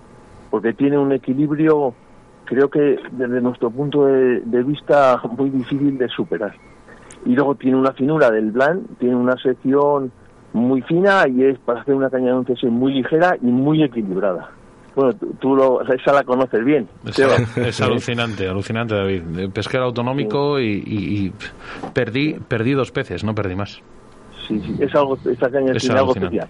Porque 0.49 0.73
tiene 0.73 0.97
un 0.97 1.11
equilibrio, 1.11 1.93
creo 2.45 2.69
que 2.69 2.97
desde 3.11 3.41
nuestro 3.41 3.69
punto 3.69 4.05
de, 4.05 4.63
vista, 4.63 5.21
muy 5.37 5.49
difícil 5.49 5.97
de 5.97 6.07
superar. 6.09 6.55
Y 7.25 7.35
luego 7.35 7.55
tiene 7.55 7.77
una 7.77 7.93
finura 7.93 8.31
del 8.31 8.51
blanc, 8.51 8.83
tiene 8.99 9.15
una 9.15 9.35
sección 9.37 10.11
muy 10.53 10.81
fina 10.83 11.27
y 11.27 11.43
es 11.43 11.59
para 11.59 11.81
hacer 11.81 11.95
una 11.95 12.09
caña 12.09 12.27
de 12.27 12.33
11 12.33 12.55
sí 12.55 12.67
muy 12.67 12.93
ligera 12.93 13.35
y 13.41 13.47
muy 13.47 13.83
equilibrada. 13.83 14.51
Bueno, 14.95 15.13
tú, 15.13 15.33
tú 15.41 15.55
lo, 15.55 15.81
esa 15.81 16.13
la 16.13 16.23
conoces 16.23 16.63
bien. 16.63 16.87
Es, 17.05 17.81
alucinante, 17.81 18.47
alucinante, 18.47 18.95
David. 18.95 19.49
Pesquero 19.53 19.83
autonómico 19.85 20.59
y, 20.59 20.83
y- 20.85 21.25
y 21.25 21.33
perdí, 21.93 22.35
perdí 22.47 22.71
dos 22.73 22.91
peces, 22.91 23.23
no 23.23 23.35
perdí 23.35 23.55
más. 23.55 23.81
Sí, 24.47 24.61
sí, 24.63 24.75
es 24.79 24.93
algo, 24.95 25.17
esa 25.29 25.49
caña 25.49 25.73
Es 25.73 25.81
tiene 25.81 25.97
algo 25.97 26.13
especial. 26.13 26.47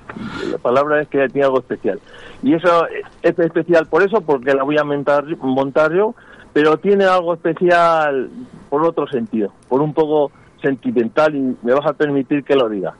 La 0.51 0.57
palabra 0.57 1.01
es 1.01 1.07
que 1.07 1.27
tiene 1.29 1.45
algo 1.45 1.59
especial. 1.59 1.99
Y 2.43 2.53
eso 2.53 2.85
es 3.23 3.39
especial 3.39 3.87
por 3.87 4.03
eso, 4.03 4.21
porque 4.21 4.53
la 4.53 4.63
voy 4.63 4.77
a 4.77 4.83
montar, 4.83 5.23
montar 5.37 5.93
yo, 5.93 6.13
pero 6.53 6.77
tiene 6.77 7.05
algo 7.05 7.33
especial 7.33 8.29
por 8.69 8.85
otro 8.85 9.07
sentido, 9.07 9.51
por 9.69 9.81
un 9.81 9.93
poco 9.93 10.31
sentimental 10.61 11.35
y 11.35 11.55
me 11.63 11.73
vas 11.73 11.85
a 11.85 11.93
permitir 11.93 12.43
que 12.43 12.55
lo 12.55 12.67
diga. 12.69 12.93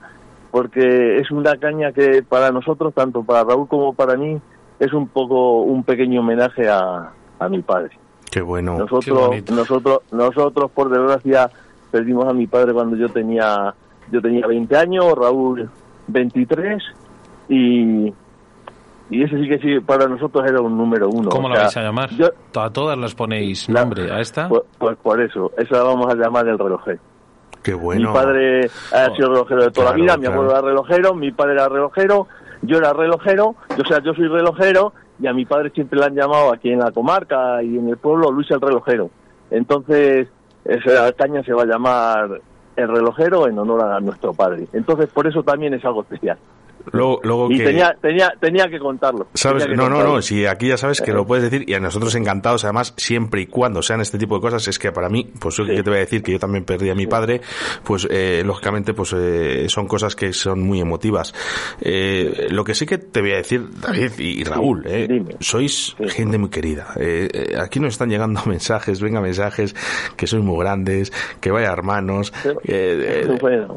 Porque 0.50 1.18
es 1.18 1.30
una 1.30 1.56
caña 1.56 1.92
que 1.92 2.22
para 2.26 2.50
nosotros, 2.50 2.94
tanto 2.94 3.22
para 3.22 3.44
Raúl 3.44 3.68
como 3.68 3.92
para 3.92 4.16
mí, 4.16 4.38
es 4.78 4.92
un 4.92 5.08
poco 5.08 5.62
un 5.62 5.82
pequeño 5.84 6.20
homenaje 6.20 6.68
a, 6.68 7.10
a 7.38 7.48
mi 7.48 7.62
padre. 7.62 7.90
Qué 8.30 8.42
bueno. 8.42 8.78
Nosotros, 8.78 9.30
nosotros, 9.50 10.00
nosotros 10.12 10.70
por 10.72 10.90
desgracia 10.90 11.50
perdimos 11.90 12.26
a 12.28 12.32
mi 12.32 12.46
padre 12.46 12.72
cuando 12.72 12.96
yo 12.96 13.08
tenía, 13.08 13.72
yo 14.10 14.20
tenía 14.20 14.46
20 14.46 14.76
años, 14.76 15.12
Raúl 15.16 15.68
23 16.08 16.82
y 17.48 18.12
y 19.08 19.22
ese 19.22 19.40
sí 19.40 19.48
que 19.48 19.58
sí 19.60 19.78
para 19.80 20.08
nosotros 20.08 20.44
era 20.48 20.60
un 20.60 20.76
número 20.76 21.08
uno. 21.08 21.28
¿Cómo 21.30 21.46
O 21.46 21.50
la 21.50 21.54
sea, 21.56 21.64
vais 21.64 21.76
a 21.76 21.82
llamar? 21.82 22.10
yo- 22.10 22.60
A 22.60 22.70
todas 22.70 22.98
las 22.98 23.14
ponéis 23.14 23.68
nombre. 23.68 24.10
¿A 24.10 24.18
esta? 24.20 24.48
pues, 24.48 24.62
pues 24.78 24.96
por 24.96 25.20
eso, 25.20 25.52
esa 25.56 25.76
la 25.76 25.82
vamos 25.84 26.12
a 26.12 26.16
llamar 26.16 26.48
el 26.48 26.58
relojero. 26.58 26.98
Qué 27.62 27.72
bueno. 27.74 28.08
Mi 28.10 28.14
padre 28.14 28.68
ha 28.92 29.14
sido 29.14 29.28
relojero 29.30 29.62
de 29.64 29.70
toda 29.70 29.86
Claro, 29.92 29.98
la 29.98 30.02
vida, 30.02 30.16
mi 30.16 30.26
abuelo 30.26 30.50
era 30.50 30.60
relojero, 30.60 31.14
mi 31.14 31.30
padre 31.30 31.52
era 31.52 31.68
relojero, 31.68 32.26
yo 32.66 32.78
era 32.78 32.92
relojero, 32.92 33.54
yo, 33.76 33.82
o 33.82 33.86
sea, 33.86 34.02
yo 34.02 34.14
soy 34.14 34.28
relojero 34.28 34.92
y 35.18 35.26
a 35.26 35.32
mi 35.32 35.44
padre 35.44 35.70
siempre 35.70 35.98
le 35.98 36.06
han 36.06 36.14
llamado 36.14 36.52
aquí 36.52 36.70
en 36.70 36.80
la 36.80 36.90
comarca 36.90 37.62
y 37.62 37.78
en 37.78 37.88
el 37.88 37.96
pueblo 37.96 38.30
Luis 38.30 38.50
el 38.50 38.60
relojero. 38.60 39.10
Entonces, 39.50 40.28
esa 40.64 41.12
caña 41.12 41.42
se 41.42 41.52
va 41.52 41.62
a 41.62 41.66
llamar 41.66 42.40
el 42.76 42.88
relojero 42.88 43.48
en 43.48 43.58
honor 43.58 43.82
a 43.82 44.00
nuestro 44.00 44.34
padre. 44.34 44.66
Entonces, 44.72 45.08
por 45.08 45.26
eso 45.26 45.42
también 45.42 45.74
es 45.74 45.84
algo 45.84 46.02
especial. 46.02 46.38
Luego, 46.92 47.20
luego 47.22 47.50
Y 47.50 47.58
que... 47.58 47.64
tenía, 47.64 47.94
tenía, 48.00 48.32
tenía 48.40 48.68
que 48.68 48.78
contarlo. 48.78 49.26
¿Sabes? 49.34 49.64
Que 49.66 49.70
No, 49.74 49.84
no, 49.84 49.96
contarlo. 49.96 50.14
no, 50.16 50.22
si 50.22 50.46
aquí 50.46 50.68
ya 50.68 50.76
sabes 50.76 51.00
que 51.00 51.12
lo 51.12 51.26
puedes 51.26 51.50
decir 51.50 51.68
y 51.68 51.74
a 51.74 51.80
nosotros 51.80 52.14
encantados, 52.14 52.64
además, 52.64 52.94
siempre 52.96 53.42
y 53.42 53.46
cuando 53.46 53.82
sean 53.82 54.00
este 54.00 54.18
tipo 54.18 54.34
de 54.36 54.40
cosas, 54.40 54.66
es 54.68 54.78
que 54.78 54.92
para 54.92 55.08
mí, 55.08 55.30
pues 55.40 55.56
yo 55.56 55.64
que 55.66 55.82
te 55.82 55.90
voy 55.90 55.96
a 55.98 56.00
decir 56.00 56.22
que 56.22 56.32
yo 56.32 56.38
también 56.38 56.64
perdí 56.64 56.90
a 56.90 56.94
mi 56.94 57.06
padre, 57.06 57.40
pues 57.84 58.06
eh, 58.10 58.42
lógicamente 58.44 58.94
pues 58.94 59.14
eh, 59.16 59.66
son 59.68 59.86
cosas 59.86 60.14
que 60.16 60.32
son 60.32 60.60
muy 60.62 60.80
emotivas. 60.80 61.34
Eh, 61.80 62.48
lo 62.50 62.64
que 62.64 62.74
sí 62.74 62.86
que 62.86 62.98
te 62.98 63.20
voy 63.20 63.32
a 63.32 63.36
decir, 63.36 63.62
David 63.80 64.12
y 64.18 64.44
Raúl, 64.44 64.82
eh, 64.86 65.24
sois 65.40 65.96
gente 66.08 66.38
muy 66.38 66.50
querida. 66.50 66.88
Eh, 66.96 67.28
eh, 67.32 67.56
aquí 67.58 67.80
nos 67.80 67.94
están 67.94 68.08
llegando 68.10 68.40
mensajes, 68.46 69.00
venga 69.00 69.20
mensajes, 69.20 69.74
que 70.16 70.26
sois 70.26 70.42
muy 70.42 70.58
grandes, 70.58 71.12
que 71.40 71.50
vaya 71.50 71.72
hermanos. 71.72 72.32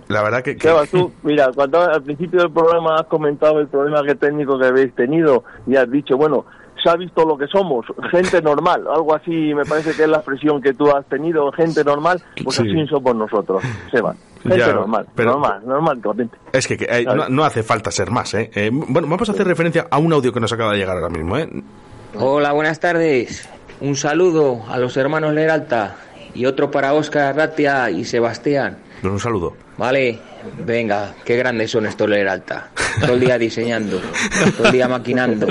la 0.07 0.23
verdad 0.23 0.43
que... 0.43 0.55
que- 0.55 0.67
Sebas, 0.67 0.89
tú, 0.89 1.11
mira, 1.23 1.49
cuando 1.53 1.81
al 1.81 2.03
principio 2.03 2.41
del 2.41 2.51
programa 2.51 2.98
has 2.99 3.07
comentado 3.07 3.59
el 3.59 3.67
problema 3.67 4.03
que 4.03 4.15
técnico 4.15 4.57
que 4.59 4.65
habéis 4.67 4.93
tenido 4.95 5.43
y 5.67 5.75
has 5.75 5.89
dicho, 5.89 6.15
bueno, 6.17 6.45
se 6.83 6.89
ha 6.89 6.95
visto 6.95 7.25
lo 7.25 7.37
que 7.37 7.47
somos, 7.47 7.85
gente 8.11 8.41
normal, 8.43 8.85
algo 8.93 9.13
así 9.15 9.53
me 9.53 9.65
parece 9.65 9.93
que 9.93 10.03
es 10.03 10.09
la 10.09 10.17
expresión 10.17 10.61
que 10.61 10.73
tú 10.73 10.89
has 10.95 11.05
tenido, 11.07 11.51
gente 11.51 11.83
normal, 11.83 12.21
pues 12.43 12.55
Sí. 12.57 12.63
así 12.69 12.87
somos 12.87 13.15
nosotros, 13.15 13.61
Sebas. 13.91 14.15
Gente 14.39 14.57
Ya, 14.59 14.71
normal, 14.71 15.05
pero- 15.15 15.31
normal, 15.31 15.61
normal, 15.65 16.01
corriente. 16.01 16.37
Es 16.53 16.65
que, 16.65 16.77
que, 16.77 16.85
eh, 16.85 17.03
no, 17.03 17.27
no 17.27 17.43
hace 17.43 17.61
falta 17.61 17.91
ser 17.91 18.09
más, 18.09 18.33
¿eh? 18.35 18.49
Eh, 18.55 18.69
Bueno, 18.71 19.09
vamos 19.09 19.27
a 19.27 19.33
hacer 19.33 19.45
referencia 19.45 19.87
a 19.91 19.97
un 19.97 20.13
audio 20.13 20.31
que 20.31 20.39
nos 20.39 20.53
acaba 20.53 20.71
de 20.71 20.77
llegar 20.77 20.95
ahora 20.95 21.09
mismo, 21.09 21.37
¿eh? 21.37 21.49
Hola, 22.17 22.53
buenas 22.53 22.79
tardes. 22.79 23.49
Un 23.81 23.97
saludo 23.97 24.61
a 24.69 24.77
los 24.79 24.95
hermanos 24.95 25.33
Leralta 25.33 25.97
y 26.33 26.45
otro 26.45 26.71
para 26.71 26.93
Óscar 26.93 27.35
Ratia 27.35 27.89
y 27.91 28.05
Sebastián. 28.05 28.77
Un 29.03 29.19
saludo. 29.19 29.55
Vale, 29.77 30.19
venga, 30.65 31.13
qué 31.25 31.35
grandes 31.37 31.71
son 31.71 31.85
estos 31.85 32.09
Leralta. 32.09 32.69
Todo 33.01 33.13
el 33.13 33.19
día 33.19 33.37
diseñando, 33.37 33.99
todo 34.57 34.67
el 34.67 34.71
día 34.73 34.87
maquinando 34.87 35.47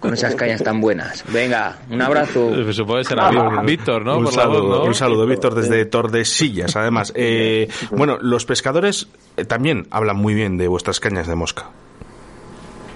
con 0.00 0.12
esas 0.14 0.34
cañas 0.34 0.62
tan 0.62 0.80
buenas. 0.80 1.24
Venga, 1.32 1.76
un 1.90 2.02
abrazo. 2.02 2.72
Supongo 2.72 2.98
que 2.98 3.04
será 3.04 3.30
Ví- 3.30 3.64
Víctor, 3.66 4.04
¿no? 4.04 4.18
Un 4.18 4.24
Por 4.24 4.32
saludo, 4.32 4.66
voz, 4.68 4.78
¿no? 4.80 4.84
un 4.84 4.94
saludo, 4.94 5.26
Víctor, 5.26 5.54
desde 5.54 5.84
Tordesillas, 5.86 6.76
además. 6.76 7.12
Eh, 7.16 7.68
bueno, 7.90 8.18
los 8.20 8.44
pescadores 8.44 9.08
eh, 9.36 9.44
también 9.44 9.86
hablan 9.90 10.16
muy 10.16 10.34
bien 10.34 10.56
de 10.58 10.68
vuestras 10.68 11.00
cañas 11.00 11.26
de 11.26 11.34
mosca. 11.34 11.70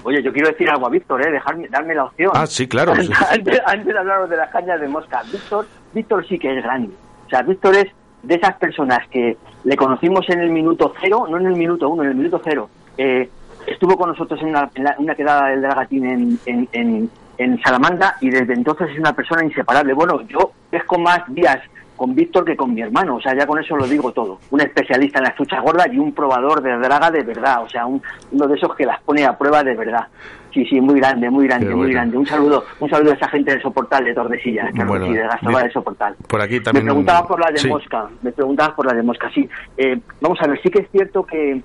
Oye, 0.03 0.23
yo 0.23 0.31
quiero 0.31 0.49
decir 0.49 0.69
algo 0.69 0.87
a 0.87 0.89
Víctor, 0.89 1.21
¿eh? 1.27 1.31
Dejarme, 1.31 1.67
darme 1.69 1.93
la 1.93 2.05
opción. 2.05 2.31
Ah, 2.33 2.47
sí, 2.47 2.67
claro. 2.67 2.95
sí. 2.95 3.09
antes, 3.31 3.59
antes 3.65 3.87
de 3.93 3.99
hablaros 3.99 4.29
de 4.29 4.37
las 4.37 4.49
cañas 4.51 4.79
de 4.79 4.87
mosca, 4.87 5.21
Víctor, 5.31 5.67
Víctor 5.93 6.25
sí 6.27 6.39
que 6.39 6.57
es 6.57 6.63
grande. 6.63 6.93
O 7.25 7.29
sea, 7.29 7.41
Víctor 7.43 7.75
es 7.75 7.87
de 8.23 8.35
esas 8.35 8.55
personas 8.55 9.07
que 9.09 9.37
le 9.63 9.75
conocimos 9.75 10.29
en 10.29 10.41
el 10.41 10.49
minuto 10.49 10.93
cero, 11.01 11.25
no 11.29 11.37
en 11.37 11.47
el 11.47 11.55
minuto 11.55 11.89
uno, 11.89 12.03
en 12.03 12.09
el 12.09 12.15
minuto 12.15 12.41
cero. 12.43 12.69
Eh, 12.97 13.29
estuvo 13.67 13.97
con 13.97 14.09
nosotros 14.09 14.39
en 14.41 14.49
una, 14.49 14.69
en 14.75 15.05
la- 15.05 15.15
quedada 15.15 15.47
del 15.49 15.61
Dragatín 15.61 16.05
en, 16.05 16.39
en, 16.45 16.67
en, 16.73 17.09
en 17.37 17.61
Salamanca 17.61 18.15
y 18.21 18.29
desde 18.29 18.53
entonces 18.53 18.89
es 18.91 18.99
una 18.99 19.13
persona 19.13 19.43
inseparable. 19.43 19.93
Bueno, 19.93 20.21
yo 20.27 20.51
pesco 20.69 20.97
más 20.97 21.21
días 21.33 21.59
con 21.95 22.15
Víctor 22.15 22.45
que 22.45 22.55
con 22.55 22.73
mi 22.73 22.81
hermano, 22.81 23.15
o 23.17 23.21
sea, 23.21 23.35
ya 23.37 23.45
con 23.45 23.59
eso 23.59 23.75
lo 23.75 23.85
digo 23.85 24.11
todo. 24.13 24.39
Un 24.51 24.61
especialista 24.61 25.19
en 25.19 25.25
las 25.25 25.35
truchas 25.35 25.61
gordas 25.61 25.87
y 25.91 25.99
un 25.99 26.13
probador 26.13 26.61
de 26.61 26.77
draga 26.77 27.11
de 27.11 27.23
verdad, 27.23 27.61
o 27.63 27.67
sea, 27.69 27.85
un, 27.85 28.01
uno 28.31 28.47
de 28.47 28.55
esos 28.55 28.73
que 28.75 28.85
las 28.85 29.01
pone 29.01 29.25
a 29.25 29.37
prueba 29.37 29.63
de 29.63 29.75
verdad. 29.75 30.07
Sí, 30.53 30.65
sí, 30.65 30.81
muy 30.81 30.99
grande, 30.99 31.29
muy 31.29 31.45
grande, 31.47 31.73
muy 31.75 31.91
grande. 31.91 32.17
Un 32.17 32.25
saludo, 32.25 32.63
un 32.79 32.89
saludo 32.89 33.11
a 33.11 33.15
esa 33.15 33.29
gente 33.29 33.51
del 33.51 33.61
Soportal 33.61 34.03
de 34.03 34.13
Tordesillas, 34.15 34.73
que 34.73 34.83
Bueno, 34.83 35.05
sí, 35.05 35.13
de 35.13 35.21
Gastaba 35.21 35.61
del 35.61 35.71
Soportal. 35.71 36.15
Por 36.27 36.41
aquí 36.41 36.55
Me 36.55 36.61
también. 36.61 36.85
preguntabas 36.85 37.27
por 37.27 37.39
la 37.39 37.51
de 37.51 37.57
Sí. 37.57 37.67
Mosca, 37.69 38.07
me 38.23 38.31
preguntabas 38.31 38.73
por 38.75 38.85
la 38.87 38.93
de 38.93 39.03
Mosca, 39.03 39.29
sí. 39.33 39.47
Eh, 39.77 39.99
vamos 40.21 40.39
a 40.41 40.47
ver, 40.47 40.59
sí 40.63 40.69
que 40.69 40.79
es 40.79 40.89
cierto 40.91 41.23
que, 41.23 41.61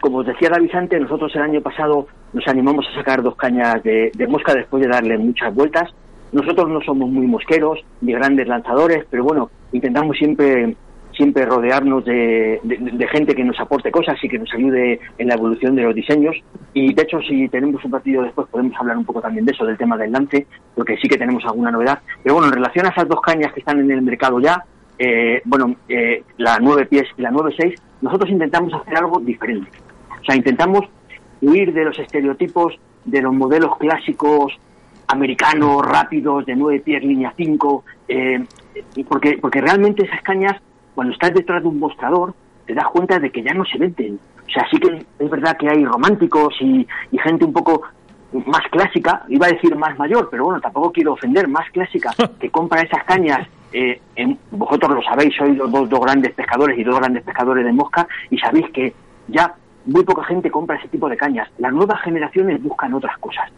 como 0.00 0.18
os 0.18 0.26
decía 0.26 0.48
David 0.50 0.70
antes, 0.74 1.00
nosotros 1.00 1.34
el 1.34 1.42
año 1.42 1.60
pasado 1.60 2.06
nos 2.32 2.46
animamos 2.46 2.86
a 2.88 2.94
sacar 2.94 3.22
dos 3.22 3.34
cañas 3.36 3.82
de, 3.82 4.12
de 4.14 4.26
Mosca 4.28 4.54
después 4.54 4.82
de 4.82 4.88
darle 4.88 5.18
muchas 5.18 5.52
vueltas. 5.54 5.90
Nosotros 6.32 6.68
no 6.68 6.80
somos 6.82 7.08
muy 7.08 7.26
mosqueros, 7.26 7.78
ni 8.02 8.12
grandes 8.12 8.46
lanzadores, 8.46 9.04
pero 9.10 9.24
bueno, 9.24 9.50
intentamos 9.72 10.16
siempre 10.16 10.76
siempre 11.16 11.46
rodearnos 11.46 12.04
de, 12.04 12.60
gente 13.10 13.34
que 13.34 13.44
nos 13.44 13.58
aporte 13.58 13.90
cosas 13.90 14.16
y 14.22 14.28
que 14.28 14.38
nos 14.38 14.52
ayude 14.52 15.00
en 15.18 15.28
la 15.28 15.34
evolución 15.34 15.74
de 15.74 15.82
los 15.82 15.94
diseños. 15.94 16.36
Y 16.74 16.92
de 16.92 17.02
hecho, 17.02 17.20
si 17.20 17.48
tenemos 17.48 17.84
un 17.84 17.90
partido 17.90 18.22
después, 18.22 18.48
podemos 18.48 18.74
hablar 18.78 18.98
un 18.98 19.04
poco 19.04 19.20
también 19.20 19.44
de 19.46 19.52
eso, 19.52 19.64
del 19.64 19.78
tema 19.78 19.96
del 19.96 20.12
lance, 20.12 20.46
porque 20.74 20.96
sí 20.98 21.08
que 21.08 21.18
tenemos 21.18 21.44
alguna 21.44 21.70
novedad. 21.70 22.00
Pero 22.22 22.34
bueno, 22.34 22.48
en 22.48 22.54
relación 22.54 22.86
a 22.86 22.90
esas 22.90 23.08
dos 23.08 23.20
cañas 23.20 23.52
que 23.52 23.60
están 23.60 23.80
en 23.80 23.90
el 23.90 24.02
mercado 24.02 24.40
ya, 24.40 24.64
eh, 24.98 25.42
bueno, 25.44 25.76
eh, 25.88 26.22
la 26.38 26.58
9 26.58 26.86
pies 26.86 27.04
y 27.16 27.22
la 27.22 27.30
9.6, 27.30 27.74
nosotros 28.02 28.30
intentamos 28.30 28.72
hacer 28.74 28.96
algo 28.96 29.20
diferente. 29.20 29.70
O 30.20 30.24
sea, 30.24 30.36
intentamos 30.36 30.84
huir 31.40 31.72
de 31.72 31.84
los 31.84 31.98
estereotipos 31.98 32.78
de 33.06 33.22
los 33.22 33.32
modelos 33.32 33.76
clásicos 33.78 34.52
americanos, 35.08 35.86
rápidos, 35.86 36.44
de 36.46 36.56
9 36.56 36.80
pies, 36.80 37.02
línea 37.02 37.32
5, 37.36 37.84
eh, 38.08 38.44
porque, 39.08 39.38
porque 39.40 39.60
realmente 39.60 40.04
esas 40.04 40.20
cañas, 40.22 40.60
cuando 40.96 41.12
estás 41.12 41.32
detrás 41.32 41.62
de 41.62 41.68
un 41.68 41.78
mostrador, 41.78 42.34
te 42.66 42.74
das 42.74 42.88
cuenta 42.88 43.20
de 43.20 43.30
que 43.30 43.42
ya 43.44 43.54
no 43.54 43.64
se 43.64 43.78
venden. 43.78 44.18
O 44.44 44.50
sea, 44.50 44.66
sí 44.68 44.78
que 44.80 45.06
es 45.20 45.30
verdad 45.30 45.56
que 45.56 45.68
hay 45.68 45.84
románticos 45.84 46.52
y, 46.60 46.84
y 47.12 47.18
gente 47.18 47.44
un 47.44 47.52
poco 47.52 47.82
más 48.46 48.62
clásica, 48.72 49.22
iba 49.28 49.46
a 49.46 49.50
decir 49.50 49.76
más 49.76 49.96
mayor, 49.98 50.28
pero 50.30 50.46
bueno, 50.46 50.60
tampoco 50.60 50.90
quiero 50.90 51.12
ofender, 51.12 51.46
más 51.46 51.70
clásica, 51.70 52.10
que 52.40 52.50
compra 52.50 52.80
esas 52.82 53.04
cañas. 53.04 53.46
eh, 53.72 54.00
en- 54.16 54.38
vosotros 54.50 54.90
lo 54.96 55.02
sabéis, 55.02 55.34
sois 55.36 55.56
los 55.56 55.70
dos, 55.70 55.88
dos 55.88 56.00
grandes 56.00 56.32
pescadores 56.34 56.76
y 56.78 56.82
dos 56.84 56.98
grandes 56.98 57.22
pescadores 57.22 57.64
de 57.64 57.72
mosca, 57.72 58.08
y 58.30 58.38
sabéis 58.38 58.66
que 58.70 58.92
ya 59.28 59.54
muy 59.84 60.02
poca 60.04 60.24
gente 60.24 60.50
compra 60.50 60.76
ese 60.76 60.88
tipo 60.88 61.08
de 61.08 61.16
cañas. 61.16 61.48
Las 61.58 61.72
nuevas 61.72 62.00
generaciones 62.02 62.60
buscan 62.62 62.92
otras 62.94 63.16
cosas. 63.18 63.48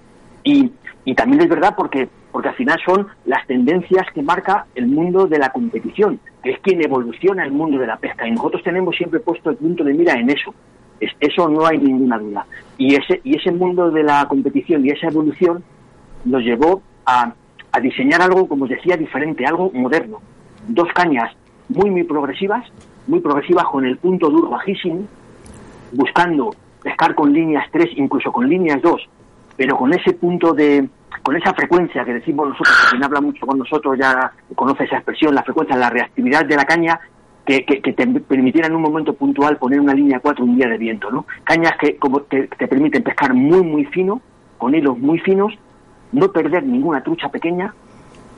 Y, 0.44 0.70
y 1.04 1.14
también 1.14 1.40
es 1.42 1.48
verdad 1.48 1.74
porque, 1.76 2.08
porque 2.32 2.48
al 2.50 2.54
final 2.54 2.78
son 2.84 3.06
las 3.24 3.46
tendencias 3.46 4.06
que 4.14 4.22
marca 4.22 4.66
el 4.74 4.86
mundo 4.86 5.26
de 5.26 5.38
la 5.38 5.50
competición, 5.50 6.20
que 6.42 6.50
es 6.50 6.58
quien 6.60 6.82
evoluciona 6.84 7.44
el 7.44 7.52
mundo 7.52 7.78
de 7.78 7.86
la 7.86 7.96
pesca. 7.96 8.26
Y 8.26 8.32
nosotros 8.32 8.62
tenemos 8.62 8.94
siempre 8.96 9.20
puesto 9.20 9.50
el 9.50 9.56
punto 9.56 9.82
de 9.84 9.94
mira 9.94 10.12
en 10.14 10.30
eso. 10.30 10.54
Es- 11.00 11.12
eso 11.20 11.48
no 11.48 11.64
hay 11.66 11.78
ninguna 11.78 12.18
duda. 12.18 12.46
Y 12.76 12.94
ese, 12.94 13.20
y 13.24 13.36
ese 13.36 13.52
mundo 13.52 13.90
de 13.90 14.02
la 14.02 14.26
competición 14.28 14.84
y 14.84 14.90
esa 14.90 15.06
evolución 15.08 15.62
nos 16.24 16.42
llevó 16.42 16.82
a, 17.06 17.32
a 17.72 17.80
diseñar 17.80 18.20
algo, 18.20 18.46
como 18.48 18.64
os 18.64 18.70
decía, 18.70 18.96
diferente, 18.96 19.46
algo 19.46 19.70
moderno. 19.72 20.20
Dos 20.66 20.88
cañas 20.92 21.32
muy, 21.68 21.90
muy 21.90 22.04
progresivas, 22.04 22.66
muy 23.06 23.20
progresivas 23.20 23.64
con 23.66 23.86
el 23.86 23.96
punto 23.96 24.28
duro 24.28 24.50
bajísimo, 24.50 25.04
buscando 25.92 26.50
pescar 26.82 27.14
con 27.14 27.32
líneas 27.32 27.66
3, 27.72 27.90
incluso 27.96 28.30
con 28.32 28.48
líneas 28.48 28.80
2, 28.82 29.08
pero 29.58 29.76
con 29.76 29.92
ese 29.92 30.12
punto 30.12 30.54
de, 30.54 30.88
con 31.24 31.36
esa 31.36 31.52
frecuencia 31.52 32.04
que 32.04 32.14
decimos 32.14 32.48
nosotros, 32.48 32.86
quien 32.90 33.02
habla 33.02 33.20
mucho 33.20 33.44
con 33.44 33.58
nosotros 33.58 33.98
ya 33.98 34.32
conoce 34.54 34.84
esa 34.84 34.98
expresión, 34.98 35.34
la 35.34 35.42
frecuencia, 35.42 35.76
la 35.76 35.90
reactividad 35.90 36.46
de 36.46 36.54
la 36.54 36.64
caña, 36.64 37.00
que, 37.44 37.64
que, 37.64 37.82
que 37.82 37.92
te 37.92 38.06
permitiera 38.06 38.68
en 38.68 38.76
un 38.76 38.82
momento 38.82 39.14
puntual 39.14 39.56
poner 39.56 39.80
una 39.80 39.94
línea 39.94 40.20
4 40.20 40.44
un 40.44 40.56
día 40.56 40.68
de 40.68 40.78
viento, 40.78 41.10
¿no? 41.10 41.26
Cañas 41.42 41.72
que, 41.80 41.96
como, 41.96 42.24
que 42.26 42.46
te 42.46 42.68
permiten 42.68 43.02
pescar 43.02 43.34
muy, 43.34 43.62
muy 43.62 43.84
fino, 43.86 44.20
con 44.58 44.74
hilos 44.74 44.96
muy 44.96 45.18
finos, 45.18 45.52
no 46.12 46.30
perder 46.30 46.62
ninguna 46.64 47.02
trucha 47.02 47.28
pequeña, 47.28 47.74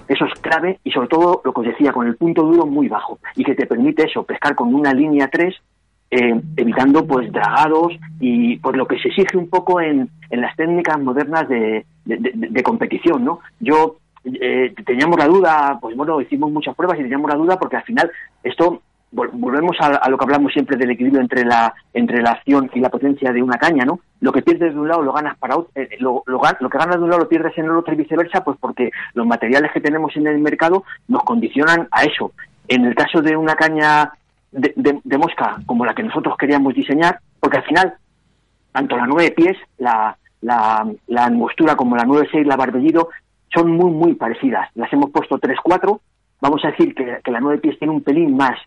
eso 0.08 0.24
es 0.24 0.40
clave 0.40 0.80
y 0.84 0.90
sobre 0.90 1.08
todo 1.08 1.42
lo 1.44 1.52
que 1.52 1.60
os 1.60 1.66
decía, 1.66 1.92
con 1.92 2.06
el 2.06 2.16
punto 2.16 2.42
duro 2.42 2.64
muy 2.64 2.88
bajo 2.88 3.18
y 3.36 3.44
que 3.44 3.54
te 3.54 3.66
permite 3.66 4.04
eso, 4.04 4.22
pescar 4.22 4.54
con 4.54 4.74
una 4.74 4.94
línea 4.94 5.28
3 5.28 5.54
eh, 6.10 6.40
evitando 6.56 7.06
pues 7.06 7.30
dragados 7.32 7.92
y 8.18 8.56
pues 8.58 8.76
lo 8.76 8.86
que 8.86 8.98
se 8.98 9.08
exige 9.08 9.36
un 9.36 9.48
poco 9.48 9.80
en, 9.80 10.08
en 10.30 10.40
las 10.40 10.56
técnicas 10.56 10.98
modernas 11.00 11.48
de, 11.48 11.86
de- 12.04 12.62
competición, 12.62 13.24
¿no? 13.24 13.40
Yo 13.60 13.96
eh, 14.24 14.74
teníamos 14.84 15.18
la 15.18 15.26
duda, 15.26 15.78
pues 15.80 15.96
bueno, 15.96 16.20
hicimos 16.20 16.50
muchas 16.50 16.74
pruebas 16.74 16.98
y 16.98 17.02
teníamos 17.02 17.30
la 17.30 17.36
duda 17.36 17.58
porque 17.58 17.76
al 17.76 17.84
final 17.84 18.10
esto 18.42 18.82
vol- 19.14 19.30
volvemos 19.32 19.76
a, 19.80 20.08
lo 20.10 20.18
que 20.18 20.24
hablamos 20.24 20.52
siempre 20.52 20.76
del 20.76 20.90
equilibrio 20.90 21.20
entre 21.22 21.44
la 21.44 21.72
entre 21.94 22.20
la 22.20 22.32
acción 22.32 22.70
y 22.74 22.80
la 22.80 22.90
potencia 22.90 23.32
de 23.32 23.42
una 23.42 23.56
caña, 23.56 23.84
¿no? 23.84 24.00
Lo 24.20 24.32
que 24.32 24.42
pierdes 24.42 24.74
de 24.74 24.80
un 24.80 24.88
lado 24.88 25.02
lo 25.02 25.12
ganas 25.12 25.38
para 25.38 25.56
otro, 25.56 25.70
eh, 25.74 25.88
lo, 26.00 26.22
lo, 26.26 26.40
lo 26.60 26.68
que 26.70 26.78
ganas 26.78 26.96
de 26.96 27.02
un 27.02 27.10
lado 27.10 27.22
lo 27.22 27.28
pierdes 27.28 27.56
en 27.56 27.64
el 27.66 27.70
otro 27.70 27.94
y 27.94 27.98
viceversa, 27.98 28.42
pues 28.44 28.58
porque 28.60 28.90
los 29.14 29.26
materiales 29.26 29.70
que 29.72 29.80
tenemos 29.80 30.14
en 30.16 30.26
el 30.26 30.38
mercado 30.38 30.84
nos 31.08 31.22
condicionan 31.22 31.88
a 31.92 32.02
eso. 32.02 32.32
En 32.68 32.84
el 32.84 32.94
caso 32.94 33.20
de 33.22 33.36
una 33.36 33.54
caña 33.56 34.12
de, 34.52 34.72
de- 35.04 35.18
mosca 35.18 35.58
como 35.66 35.84
la 35.84 35.94
que 35.94 36.02
nosotros 36.02 36.36
queríamos 36.36 36.74
diseñar, 36.74 37.20
porque 37.38 37.58
al 37.58 37.64
final 37.64 37.94
tanto 38.72 38.96
la 38.96 39.06
9 39.06 39.32
pies, 39.32 39.56
la, 39.78 40.16
la, 40.40 40.86
la 41.08 41.24
angostura 41.24 41.74
como 41.76 41.96
la 41.96 42.04
9-6, 42.04 42.44
la 42.44 42.56
barbellido, 42.56 43.08
son 43.52 43.72
muy, 43.72 43.90
muy 43.90 44.14
parecidas. 44.14 44.68
Las 44.74 44.92
hemos 44.92 45.10
puesto 45.10 45.38
3-4. 45.40 46.00
Vamos 46.40 46.64
a 46.64 46.68
decir 46.70 46.94
que, 46.94 47.18
que 47.24 47.30
la 47.32 47.40
9 47.40 47.58
pies 47.58 47.78
tiene 47.78 47.92
un 47.92 48.02
pelín 48.02 48.36
más, 48.36 48.58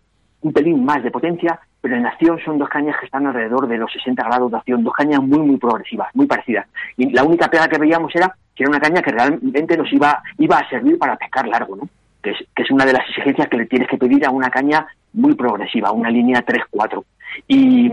un 0.42 0.52
pelín 0.52 0.84
más 0.84 1.02
de 1.02 1.10
potencia, 1.10 1.58
pero 1.80 1.96
en 1.96 2.06
acción 2.06 2.38
son 2.44 2.58
dos 2.58 2.68
cañas 2.68 2.96
que 3.00 3.06
están 3.06 3.26
alrededor 3.26 3.66
de 3.66 3.78
los 3.78 3.90
60 3.92 4.22
grados 4.24 4.50
de 4.50 4.56
acción, 4.58 4.84
dos 4.84 4.92
cañas 4.94 5.22
muy, 5.22 5.38
muy 5.40 5.56
progresivas, 5.56 6.08
muy 6.14 6.26
parecidas. 6.26 6.66
Y 6.96 7.10
la 7.10 7.24
única 7.24 7.48
pega 7.48 7.66
que 7.68 7.78
veíamos 7.78 8.14
era 8.14 8.34
que 8.54 8.62
era 8.62 8.70
una 8.70 8.80
caña 8.80 9.02
que 9.02 9.10
realmente 9.10 9.76
nos 9.76 9.92
iba, 9.92 10.22
iba 10.38 10.58
a 10.58 10.68
servir 10.68 10.98
para 10.98 11.16
pescar 11.16 11.48
largo, 11.48 11.76
¿no? 11.76 11.88
Que 12.24 12.30
es, 12.30 12.38
que 12.56 12.62
es 12.64 12.70
una 12.72 12.84
de 12.84 12.94
las 12.94 13.08
exigencias 13.08 13.46
que 13.48 13.58
le 13.58 13.66
tienes 13.66 13.88
que 13.88 13.98
pedir 13.98 14.24
a 14.26 14.30
una 14.30 14.50
caña 14.50 14.84
muy 15.12 15.34
progresiva, 15.36 15.92
una 15.92 16.10
línea 16.10 16.44
3-4. 16.44 17.04
Y, 17.46 17.92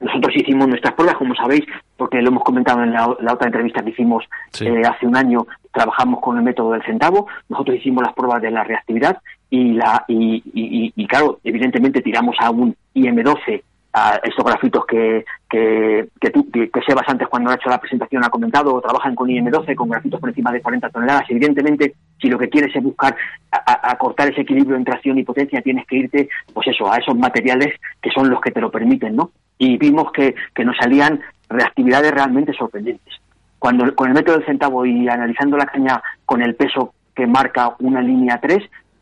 nosotros 0.00 0.34
hicimos 0.34 0.66
nuestras 0.66 0.94
pruebas, 0.94 1.16
como 1.18 1.34
sabéis, 1.34 1.66
porque 1.98 2.22
lo 2.22 2.28
hemos 2.28 2.42
comentado 2.42 2.82
en 2.82 2.90
la, 2.90 3.14
la 3.20 3.34
otra 3.34 3.48
entrevista 3.48 3.82
que 3.82 3.90
hicimos 3.90 4.24
eh, 4.64 4.80
hace 4.88 5.06
un 5.06 5.14
año, 5.14 5.46
trabajamos 5.72 6.20
con 6.20 6.38
el 6.38 6.42
método 6.42 6.72
del 6.72 6.82
centavo, 6.84 7.26
nosotros 7.50 7.76
hicimos 7.76 8.04
las 8.04 8.14
pruebas 8.14 8.40
de 8.40 8.50
la 8.50 8.64
reactividad 8.64 9.18
y, 9.50 9.74
la, 9.74 10.02
y, 10.08 10.42
y- 10.54 10.86
y- 10.86 10.92
y, 10.96 11.06
claro, 11.06 11.38
evidentemente 11.44 12.00
tiramos 12.00 12.34
a 12.40 12.50
un 12.50 12.74
IM12, 12.94 13.62
a 13.92 14.20
estos 14.22 14.44
grafitos 14.44 14.86
que, 14.86 15.24
que, 15.48 16.08
que, 16.20 16.30
tú, 16.30 16.48
que, 16.50 16.70
Sebas 16.86 17.08
antes 17.08 17.26
cuando 17.28 17.50
ha 17.50 17.54
hecho 17.54 17.68
la 17.68 17.80
presentación 17.80 18.24
ha 18.24 18.28
comentado, 18.30 18.80
trabajan 18.80 19.14
con 19.16 19.28
IM12, 19.28 19.74
con 19.74 19.88
grafitos 19.88 20.20
por 20.20 20.28
encima 20.28 20.52
de 20.52 20.62
40 20.62 20.90
toneladas. 20.90 21.24
Evidentemente, 21.28 21.94
si 22.20 22.28
lo 22.28 22.38
que 22.38 22.48
quieres 22.48 22.74
es 22.74 22.82
buscar 22.82 23.16
a, 23.50 23.56
a- 23.72 23.90
a 23.92 23.98
cortar 23.98 24.28
ese 24.30 24.42
equilibrio 24.42 24.76
entre 24.76 24.94
acción 24.94 25.18
y 25.18 25.24
potencia, 25.24 25.60
tienes 25.62 25.86
que 25.86 25.96
irte, 25.96 26.28
pues 26.54 26.68
eso, 26.68 26.90
a 26.92 26.98
esos 26.98 27.16
materiales 27.16 27.74
que 28.00 28.10
son 28.10 28.30
los 28.30 28.40
que 28.40 28.52
te 28.52 28.60
lo 28.60 28.70
permiten, 28.70 29.16
¿no? 29.16 29.30
Y 29.58 29.76
vimos 29.76 30.12
que, 30.12 30.34
que 30.54 30.64
nos 30.64 30.76
salían 30.76 31.20
reactividades 31.48 32.12
realmente 32.12 32.52
sorprendentes. 32.52 33.14
Cuando 33.58 33.94
con 33.94 34.08
el 34.08 34.14
método 34.14 34.36
del 34.38 34.46
centavo 34.46 34.86
y 34.86 35.08
analizando 35.08 35.56
la 35.56 35.66
caña 35.66 36.00
con 36.24 36.40
el 36.42 36.54
peso 36.54 36.94
que 37.14 37.26
marca 37.26 37.74
una 37.80 38.00
línea 38.00 38.38
3, 38.40 38.58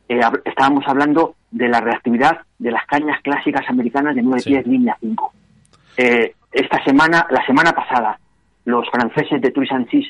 eh, 0.09 0.21
estábamos 0.47 0.85
hablando 0.89 1.35
de 1.51 1.69
la 1.69 1.81
reactividad 1.81 2.41
de 2.59 2.71
las 2.71 2.85
cañas 2.87 3.21
clásicas 3.23 3.69
americanas 3.69 4.15
de 4.15 4.23
9 4.23 4.43
pies, 4.45 4.67
línea 4.67 4.97
5. 5.01 5.33
Eh, 5.97 6.35
esta 6.53 6.83
semana, 6.85 7.27
la 7.31 7.45
semana 7.47 7.73
pasada, 7.73 8.19
los 8.65 8.89
franceses 8.91 9.41
de 9.41 9.51
Truisancis 9.51 10.07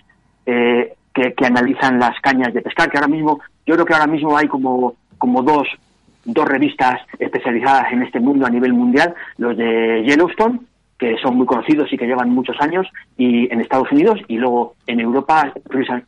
eh, 0.46 0.94
que, 1.14 1.34
que 1.34 1.46
analizan 1.46 1.98
las 1.98 2.18
cañas 2.20 2.52
de 2.54 2.62
pescar, 2.62 2.90
que 2.90 2.96
ahora 2.98 3.08
mismo, 3.08 3.40
yo 3.66 3.74
creo 3.74 3.86
que 3.86 3.94
ahora 3.94 4.06
mismo 4.06 4.36
hay 4.36 4.46
como, 4.48 4.94
como 5.18 5.42
dos, 5.42 5.66
dos 6.24 6.46
revistas 6.48 7.00
especializadas 7.18 7.92
en 7.92 8.02
este 8.02 8.20
mundo 8.20 8.46
a 8.46 8.50
nivel 8.50 8.72
mundial, 8.72 9.14
los 9.36 9.56
de 9.56 10.04
Yellowstone, 10.06 10.60
que 10.98 11.16
son 11.22 11.36
muy 11.36 11.46
conocidos 11.46 11.92
y 11.92 11.96
que 11.96 12.06
llevan 12.06 12.30
muchos 12.30 12.56
años, 12.60 12.86
y 13.16 13.52
en 13.52 13.60
Estados 13.60 13.90
Unidos, 13.92 14.20
y 14.26 14.36
luego 14.36 14.74
en 14.86 14.98
Europa, 15.00 15.52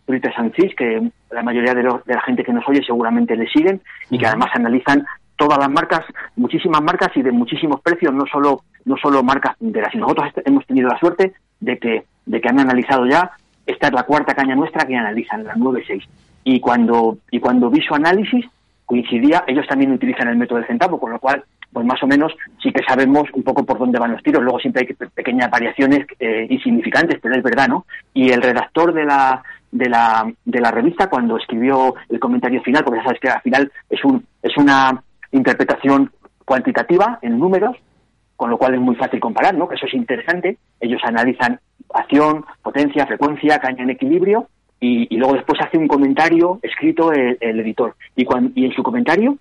Truites 0.06 0.34
Sancis, 0.34 0.74
que 0.74 1.10
la 1.30 1.42
mayoría 1.42 1.74
de, 1.74 1.82
los- 1.84 2.04
de 2.04 2.14
la 2.14 2.20
gente 2.22 2.42
que 2.42 2.52
nos 2.52 2.68
oye 2.68 2.82
seguramente 2.84 3.36
le 3.36 3.46
siguen, 3.48 3.80
y 4.10 4.18
que 4.18 4.26
además 4.26 4.50
analizan 4.54 5.06
todas 5.40 5.58
las 5.58 5.70
marcas, 5.70 6.04
muchísimas 6.36 6.82
marcas 6.82 7.08
y 7.16 7.22
de 7.22 7.32
muchísimos 7.32 7.80
precios, 7.80 8.12
no 8.12 8.26
solo, 8.30 8.60
no 8.84 8.94
solo 8.98 9.22
marcas 9.22 9.56
punteras. 9.56 9.94
Y 9.94 9.98
nosotros 9.98 10.30
hemos 10.44 10.66
tenido 10.66 10.88
la 10.88 10.98
suerte 10.98 11.32
de 11.60 11.78
que, 11.78 12.04
de 12.26 12.40
que 12.42 12.48
han 12.48 12.60
analizado 12.60 13.06
ya, 13.06 13.30
esta 13.64 13.86
es 13.86 13.92
la 13.94 14.02
cuarta 14.02 14.34
caña 14.34 14.54
nuestra 14.54 14.86
que 14.86 14.94
analizan, 14.96 15.44
la 15.44 15.54
9.6. 15.54 16.06
Y 16.44 16.60
cuando, 16.60 17.16
y 17.30 17.40
cuando 17.40 17.70
vi 17.70 17.80
su 17.80 17.94
análisis, 17.94 18.44
coincidía, 18.84 19.44
ellos 19.46 19.66
también 19.66 19.92
utilizan 19.92 20.28
el 20.28 20.36
método 20.36 20.58
del 20.58 20.66
centavo, 20.66 21.00
con 21.00 21.12
lo 21.12 21.18
cual, 21.18 21.42
pues 21.72 21.86
más 21.86 22.02
o 22.02 22.06
menos 22.06 22.34
sí 22.62 22.70
que 22.70 22.82
sabemos 22.86 23.24
un 23.32 23.42
poco 23.42 23.64
por 23.64 23.78
dónde 23.78 23.98
van 23.98 24.12
los 24.12 24.22
tiros. 24.22 24.42
Luego 24.42 24.58
siempre 24.58 24.82
hay 24.82 24.88
que- 24.88 25.06
pequeñas 25.06 25.50
variaciones 25.50 26.06
eh, 26.18 26.46
insignificantes, 26.50 27.18
pero 27.22 27.34
es 27.34 27.42
verdad, 27.42 27.68
¿no? 27.68 27.86
Y 28.12 28.30
el 28.30 28.42
redactor 28.42 28.92
de 28.92 29.04
la, 29.04 29.42
de 29.72 29.88
la, 29.88 30.30
de 30.44 30.60
la 30.60 30.70
revista, 30.70 31.08
cuando 31.08 31.36
escribió 31.38 31.94
el 32.10 32.18
comentario 32.20 32.60
final, 32.62 32.84
porque 32.84 32.98
ya 32.98 33.04
sabes 33.04 33.20
que 33.20 33.28
al 33.30 33.40
final 33.42 33.72
es 33.88 34.04
un, 34.04 34.22
Es 34.42 34.56
una 34.56 35.00
interpretación 35.32 36.10
cuantitativa 36.44 37.18
en 37.22 37.38
números, 37.38 37.76
con 38.36 38.50
lo 38.50 38.58
cual 38.58 38.74
es 38.74 38.80
muy 38.80 38.96
fácil 38.96 39.20
comparar, 39.20 39.54
¿no? 39.54 39.68
Que 39.68 39.76
eso 39.76 39.86
es 39.86 39.94
interesante. 39.94 40.56
Ellos 40.80 41.00
analizan 41.04 41.60
acción, 41.92 42.44
potencia, 42.62 43.06
frecuencia, 43.06 43.58
caña 43.58 43.82
en 43.82 43.90
equilibrio 43.90 44.48
y, 44.80 45.14
luego 45.16 45.34
después 45.34 45.60
hace 45.60 45.76
un 45.76 45.88
comentario 45.88 46.58
escrito 46.62 47.12
el, 47.12 47.60
editor. 47.60 47.94
Y, 48.16 48.26
y 48.54 48.64
en 48.64 48.72
su 48.72 48.82
comentario, 48.82 49.36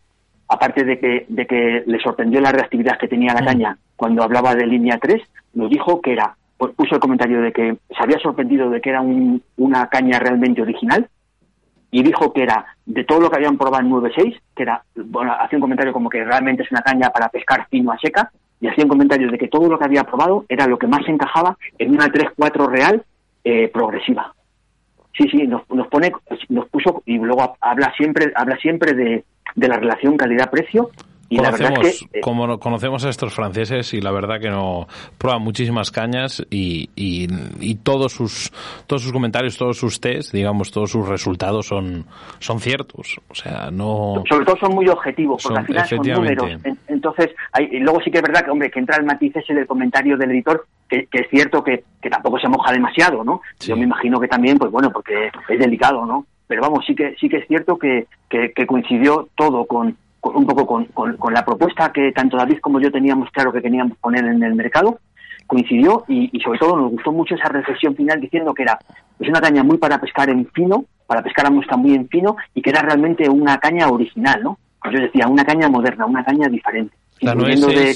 aparte 0.49 0.83
de 0.83 0.99
que, 0.99 1.25
de 1.29 1.45
que 1.45 1.83
le 1.85 1.99
sorprendió 1.99 2.41
la 2.41 2.51
reactividad 2.51 2.97
que 2.97 3.07
tenía 3.07 3.33
la 3.33 3.41
mm. 3.41 3.45
caña 3.45 3.77
cuando 3.95 4.23
hablaba 4.23 4.55
de 4.55 4.67
línea 4.67 4.97
3, 5.01 5.21
nos 5.53 5.69
dijo 5.69 6.01
que 6.01 6.13
era, 6.13 6.35
pues 6.57 6.73
puso 6.73 6.95
el 6.95 7.01
comentario 7.01 7.41
de 7.41 7.53
que 7.53 7.77
se 7.89 8.03
había 8.03 8.19
sorprendido 8.19 8.69
de 8.69 8.81
que 8.81 8.89
era 8.89 9.01
una 9.57 9.87
caña 9.87 10.19
realmente 10.19 10.61
original 10.61 11.07
y 11.91 12.03
dijo 12.03 12.31
que 12.33 12.43
era 12.43 12.65
de 12.85 13.03
todo 13.03 13.19
lo 13.19 13.29
que 13.29 13.37
habían 13.37 13.57
probado 13.57 13.83
en 13.83 13.91
9.6, 13.91 14.39
que 14.55 14.63
era, 14.63 14.83
bueno, 14.95 15.33
hacía 15.39 15.57
un 15.57 15.61
comentario 15.61 15.93
como 15.93 16.09
que 16.09 16.23
realmente 16.23 16.63
es 16.63 16.71
una 16.71 16.81
caña 16.81 17.09
para 17.09 17.29
pescar 17.29 17.67
fino 17.69 17.91
a 17.91 17.97
seca, 17.97 18.31
y 18.61 18.67
hacía 18.67 18.83
un 18.83 18.89
comentario 18.89 19.31
de 19.31 19.37
que 19.37 19.47
todo 19.47 19.69
lo 19.69 19.79
que 19.79 19.85
había 19.85 20.03
probado 20.03 20.45
era 20.49 20.67
lo 20.67 20.77
que 20.77 20.87
más 20.87 21.07
encajaba 21.07 21.57
en 21.77 21.91
una 21.91 22.07
3-4 22.07 22.67
real 22.67 23.03
eh, 23.43 23.69
progresiva. 23.69 24.33
Sí, 25.17 25.27
sí, 25.29 25.47
nos, 25.47 25.69
nos 25.69 25.87
pone, 25.87 26.11
nos 26.49 26.67
puso 26.69 27.01
y 27.05 27.17
luego 27.17 27.57
habla 27.61 27.93
siempre, 27.97 28.31
habla 28.35 28.57
siempre 28.57 28.93
de, 28.93 29.23
de 29.55 29.67
la 29.67 29.77
relación 29.77 30.17
calidad-precio 30.17 30.91
y 31.29 31.37
conocemos, 31.37 31.61
la 31.61 31.69
verdad 31.69 31.85
es 31.85 31.99
que, 32.11 32.17
eh, 32.17 32.21
como 32.21 32.59
conocemos 32.59 33.05
a 33.05 33.09
estos 33.09 33.33
franceses 33.33 33.93
y 33.93 34.01
la 34.01 34.11
verdad 34.11 34.39
que 34.39 34.49
no 34.49 34.87
prueban 35.17 35.43
muchísimas 35.43 35.91
cañas 35.91 36.43
y, 36.49 36.89
y, 36.95 37.75
todos 37.83 38.13
sus 38.13 38.51
todos 38.87 39.03
sus 39.03 39.11
comentarios, 39.11 39.57
todos 39.57 39.77
sus 39.77 40.01
test, 40.01 40.33
digamos, 40.33 40.71
todos 40.71 40.89
sus 40.89 41.07
resultados 41.07 41.67
son 41.67 42.05
son 42.39 42.59
ciertos. 42.59 43.19
O 43.29 43.35
sea, 43.35 43.69
no 43.71 44.23
sobre 44.27 44.45
todo 44.45 44.57
son 44.57 44.73
muy 44.73 44.87
objetivos 44.89 45.43
porque 45.43 45.59
al 45.59 45.65
final 45.67 45.87
son 45.87 45.99
números. 45.99 46.51
Entonces, 46.87 47.29
hay, 47.51 47.69
y 47.71 47.79
luego 47.79 48.01
sí 48.01 48.09
que 48.09 48.17
es 48.17 48.23
verdad 48.23 48.43
que 48.43 48.51
hombre 48.51 48.71
que 48.71 48.79
entra 48.79 48.97
el 48.97 49.05
matiz 49.05 49.35
ese 49.35 49.53
del 49.53 49.67
comentario 49.67 50.17
del 50.17 50.31
editor 50.31 50.65
que, 50.89 51.05
que 51.05 51.21
es 51.21 51.29
cierto 51.29 51.63
que, 51.63 51.83
que, 52.01 52.09
tampoco 52.09 52.39
se 52.39 52.49
moja 52.49 52.71
demasiado, 52.71 53.23
¿no? 53.23 53.41
Yo 53.59 53.77
me 53.77 53.83
imagino 53.83 54.19
que 54.19 54.27
también, 54.27 54.57
pues 54.57 54.71
bueno, 54.71 54.91
porque 54.91 55.29
es 55.47 55.59
delicado, 55.59 56.05
¿no? 56.05 56.25
Pero 56.47 56.63
vamos, 56.63 56.83
sí 56.87 56.95
que 56.95 57.15
sí 57.19 57.29
que 57.29 57.37
es 57.37 57.47
cierto 57.47 57.77
que, 57.77 58.07
que 58.27 58.65
coincidió 58.65 59.29
todo 59.35 59.65
con 59.65 59.95
un 60.21 60.45
poco 60.45 60.65
con, 60.65 60.85
con, 60.85 61.33
la 61.33 61.45
propuesta 61.45 61.91
que 61.91 62.11
tanto 62.11 62.37
David 62.37 62.59
como 62.59 62.79
yo 62.79 62.91
teníamos 62.91 63.29
claro 63.31 63.51
que 63.53 63.61
queríamos 63.61 63.97
poner 63.97 64.25
en 64.25 64.43
el 64.43 64.55
mercado, 64.55 64.99
coincidió 65.47 66.03
y, 66.07 66.39
sobre 66.43 66.59
todo 66.59 66.77
nos 66.77 66.91
gustó 66.91 67.11
mucho 67.11 67.35
esa 67.35 67.49
reflexión 67.49 67.95
final 67.95 68.21
diciendo 68.21 68.53
que 68.53 68.63
era 68.63 68.77
es 69.19 69.27
una 69.27 69.41
caña 69.41 69.63
muy 69.63 69.77
para 69.77 69.99
pescar 69.99 70.29
en 70.29 70.45
fino, 70.47 70.85
para 71.07 71.23
pescar 71.23 71.47
a 71.47 71.49
mosca 71.49 71.75
muy 71.75 71.95
en 71.95 72.07
fino 72.07 72.35
y 72.53 72.61
que 72.61 72.69
era 72.69 72.81
realmente 72.81 73.27
una 73.27 73.57
caña 73.57 73.87
original, 73.89 74.41
¿no? 74.43 74.59
Pues 74.81 74.93
yo 74.93 75.01
decía, 75.01 75.27
una 75.27 75.43
caña 75.43 75.67
moderna, 75.67 76.05
una 76.05 76.23
caña 76.23 76.47
diferente. 76.47 76.95
La 77.21 77.35
de, 77.35 77.95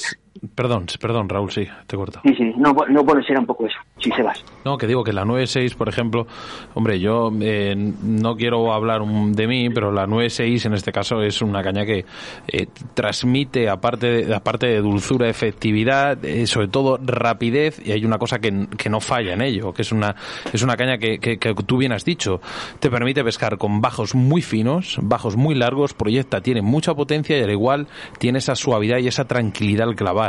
Perdón, 0.56 0.88
perdón, 1.00 1.30
Raúl, 1.30 1.52
sí, 1.52 1.68
te 1.86 1.96
corto. 1.96 2.20
Sí, 2.24 2.34
sí, 2.36 2.54
no, 2.58 2.74
no 2.90 3.06
puede 3.06 3.24
ser 3.24 3.38
un 3.38 3.46
poco 3.46 3.68
eso, 3.68 3.78
si 4.00 4.12
se 4.12 4.24
vas. 4.24 4.44
No, 4.66 4.78
que 4.78 4.88
digo 4.88 5.04
que 5.04 5.14
la 5.14 5.26
9.6, 5.26 5.76
por 5.76 5.90
ejemplo, 5.90 6.26
hombre, 6.74 7.00
yo 7.00 7.32
eh, 7.40 7.76
no 7.76 8.36
quiero 8.36 8.74
hablar 8.74 9.04
de 9.06 9.48
mí, 9.48 9.70
pero 9.70 9.92
la 9.92 10.08
9.6 10.08 10.66
en 10.66 10.74
este 10.74 10.92
caso 10.92 11.22
es 11.22 11.42
una 11.44 11.62
caña 11.62 11.86
que 11.86 12.06
eh, 12.48 12.68
transmite, 12.96 13.70
aparte 13.70 14.26
de, 14.26 14.36
aparte 14.36 14.68
de 14.68 14.82
dulzura, 14.82 15.30
efectividad, 15.30 16.24
eh, 16.26 16.48
sobre 16.48 16.68
todo 16.68 17.00
rapidez, 17.02 17.80
y 17.86 17.92
hay 17.92 18.04
una 18.04 18.18
cosa 18.18 18.40
que, 18.40 18.68
que, 18.76 18.90
no 18.90 19.00
falla 19.00 19.34
en 19.34 19.42
ello, 19.42 19.72
que 19.72 19.84
es 19.84 19.92
una, 19.92 20.16
es 20.52 20.64
una 20.64 20.76
caña 20.76 20.98
que, 20.98 21.20
que, 21.20 21.38
que 21.38 21.54
tú 21.54 21.78
bien 21.78 21.92
has 21.92 22.06
dicho, 22.06 22.42
te 22.80 22.90
permite 22.90 23.24
pescar 23.24 23.58
con 23.60 23.82
bajos 23.82 24.16
muy 24.16 24.42
finos, 24.42 24.98
bajos 25.02 25.36
muy 25.36 25.54
largos, 25.54 25.94
proyecta, 25.94 26.42
tiene 26.42 26.64
mucha 26.64 26.96
potencia 26.96 27.38
y 27.38 27.44
al 27.44 27.52
igual 27.52 27.88
tiene 28.18 28.40
esa 28.40 28.56
suavidad 28.56 28.98
y 28.98 29.08
esa 29.08 29.26
tranquilidad 29.26 29.88
al 29.88 29.96
clavar 29.96 30.23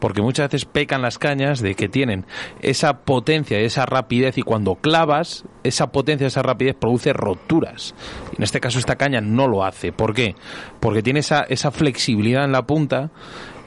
porque 0.00 0.22
muchas 0.22 0.50
veces 0.50 0.64
pecan 0.64 1.02
las 1.02 1.18
cañas 1.18 1.60
de 1.60 1.74
que 1.74 1.88
tienen 1.88 2.24
esa 2.60 3.04
potencia, 3.04 3.58
esa 3.58 3.86
rapidez 3.86 4.38
y 4.38 4.42
cuando 4.42 4.76
clavas, 4.76 5.44
esa 5.62 5.88
potencia, 5.88 6.26
esa 6.26 6.42
rapidez 6.42 6.76
produce 6.76 7.12
roturas. 7.12 7.94
En 8.36 8.42
este 8.42 8.60
caso 8.60 8.78
esta 8.78 8.96
caña 8.96 9.20
no 9.20 9.48
lo 9.48 9.64
hace. 9.64 9.92
¿Por 9.92 10.14
qué? 10.14 10.34
Porque 10.80 11.02
tiene 11.02 11.20
esa, 11.20 11.42
esa 11.42 11.70
flexibilidad 11.70 12.44
en 12.44 12.52
la 12.52 12.62
punta, 12.62 13.10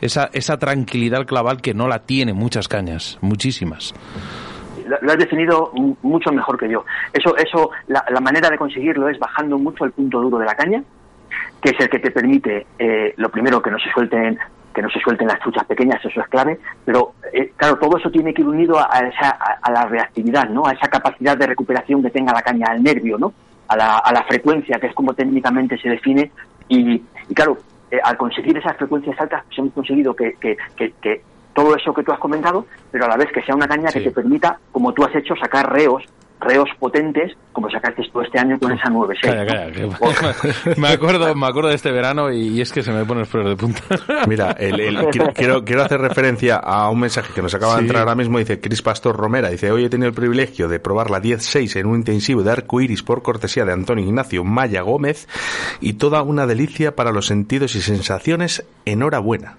esa, 0.01 0.29
esa 0.33 0.57
tranquilidad 0.57 1.19
al 1.19 1.25
clavar 1.25 1.57
que 1.57 1.73
no 1.73 1.87
la 1.87 1.99
tienen 1.99 2.35
muchas 2.35 2.67
cañas, 2.67 3.17
muchísimas 3.21 3.93
lo 5.01 5.11
has 5.11 5.17
definido 5.17 5.71
mucho 6.01 6.31
mejor 6.31 6.57
que 6.57 6.69
yo. 6.69 6.83
Eso, 7.13 7.35
eso, 7.37 7.69
la, 7.87 8.03
manera 8.21 8.49
de 8.49 8.57
conseguirlo 8.57 9.09
es 9.09 9.19
bajando 9.19 9.57
mucho 9.57 9.85
el 9.85 9.91
punto 9.91 10.19
duro 10.19 10.39
de 10.39 10.45
la 10.45 10.55
caña, 10.55 10.83
que 11.61 11.71
es 11.71 11.79
el 11.79 11.89
que 11.89 11.99
te 11.99 12.11
permite, 12.11 12.65
eh, 12.77 13.13
lo 13.17 13.29
primero, 13.29 13.61
que 13.61 13.71
no 13.71 13.77
se 13.77 13.91
suelten 13.91 14.37
que 14.80 14.84
no 14.84 14.89
se 14.89 14.99
suelten 15.01 15.27
las 15.27 15.41
truchas 15.41 15.65
pequeñas, 15.65 15.99
eso 16.06 16.22
es 16.22 16.27
clave, 16.30 16.57
pero 16.85 17.11
eh, 17.34 17.51
claro, 17.57 17.77
todo 17.77 17.97
eso 17.97 18.10
tiene 18.10 18.34
que 18.34 18.41
ir 18.41 18.47
unido 18.47 18.80
a, 18.80 18.99
esa, 18.99 19.30
a, 19.30 19.72
la 19.72 19.85
reactividad, 19.85 20.47
¿no? 20.47 20.65
A 20.65 20.72
esa 20.72 20.88
capacidad 20.88 21.38
de 21.38 21.47
recuperación 21.47 22.01
que 22.01 22.10
tenga 22.10 22.31
la 22.31 22.41
caña, 22.41 22.68
al 22.69 22.81
nervio, 22.81 23.18
¿no? 23.18 23.34
A 23.68 23.76
la, 23.76 23.97
a 23.97 24.14
la 24.14 24.23
frecuencia, 24.23 24.80
que 24.80 24.88
es 24.88 24.93
como 24.95 25.14
técnicamente 25.14 25.77
se 25.77 25.89
define, 25.89 26.31
y, 26.69 26.99
claro, 27.34 27.57
eh, 27.91 27.99
al 28.01 28.15
conseguir 28.15 28.57
esas 28.57 28.77
frecuencias 28.77 29.19
altas, 29.19 29.43
pues 29.47 29.60
hemos 29.60 29.73
conseguido 29.73 30.15
que, 30.15 30.35
que, 30.39 30.56
que, 30.77 31.22
todo 31.53 31.76
eso 31.76 31.93
que 31.93 32.03
tú 32.03 32.14
has 32.14 32.19
comentado, 32.19 32.65
pero 32.89 33.03
a 33.03 33.10
la 33.10 33.18
vez 33.18 33.30
que 33.34 33.41
sea 33.41 33.56
una 33.56 33.68
caña 33.68 33.89
que 33.91 33.99
te 33.99 34.11
permita, 34.11 34.60
como 34.72 34.93
tú 34.93 35.03
has 35.03 35.14
hecho, 35.14 35.35
sacar 35.35 35.73
reos 35.73 36.06
reos 36.40 36.70
potentes 36.80 37.34
como 37.52 37.70
sacaste 37.70 38.03
tú 38.11 38.22
este 38.22 38.40
año 38.40 38.57
con 38.60 38.72
esa 38.72 38.90
9 38.90 39.16
me 40.78 40.88
acuerdo 40.88 41.36
me 41.36 41.48
acuerdo 41.48 41.70
de 41.70 41.76
este 41.76 41.91
verano 41.91 42.32
y, 42.32 42.61
es 42.61 42.72
que 42.72 42.82
se 42.82 42.91
me 42.91 43.03
pone 43.06 43.22
el 43.22 43.28
pelos 43.28 43.49
de 43.49 43.56
punta. 43.56 43.82
Mira 44.28 44.56
quiero, 45.36 45.66
quiero 45.66 45.82
hacer 45.84 45.99
referencia 45.99 46.57
a 46.57 46.90
un 46.90 47.02
mensaje 47.02 47.34
que 47.34 47.41
nos 47.41 47.53
acaba 47.53 47.76
de 47.76 47.82
entrar 47.82 48.02
ahora 48.02 48.16
mismo. 48.16 48.40
Dice 48.40 48.60
Cris 48.61 48.82
Pastor 48.82 49.16
Romera 49.16 49.49
dice 49.49 49.72
hoy 49.72 49.86
he 49.86 49.90
tenido 49.90 50.07
el 50.07 50.16
privilegio 50.16 50.68
de 50.68 50.80
probar 50.80 51.10
la 51.10 51.20
10.6 51.20 51.80
en 51.80 51.88
un 51.88 51.95
intensivo 51.95 52.44
de 52.44 52.52
arco 52.52 52.80
iris 52.80 53.03
por 53.03 53.22
cortesía 53.22 53.66
de 53.66 53.74
Antonio 53.74 54.06
Ignacio 54.06 54.44
Maya 54.44 54.82
Gómez 54.82 55.28
y 55.82 55.94
toda 55.94 56.22
una 56.22 56.45
delicia 56.45 56.95
para 56.95 57.11
los 57.11 57.28
sentidos 57.28 57.76
y 57.76 57.82
sensaciones. 57.82 58.66
Enhorabuena 58.86 59.56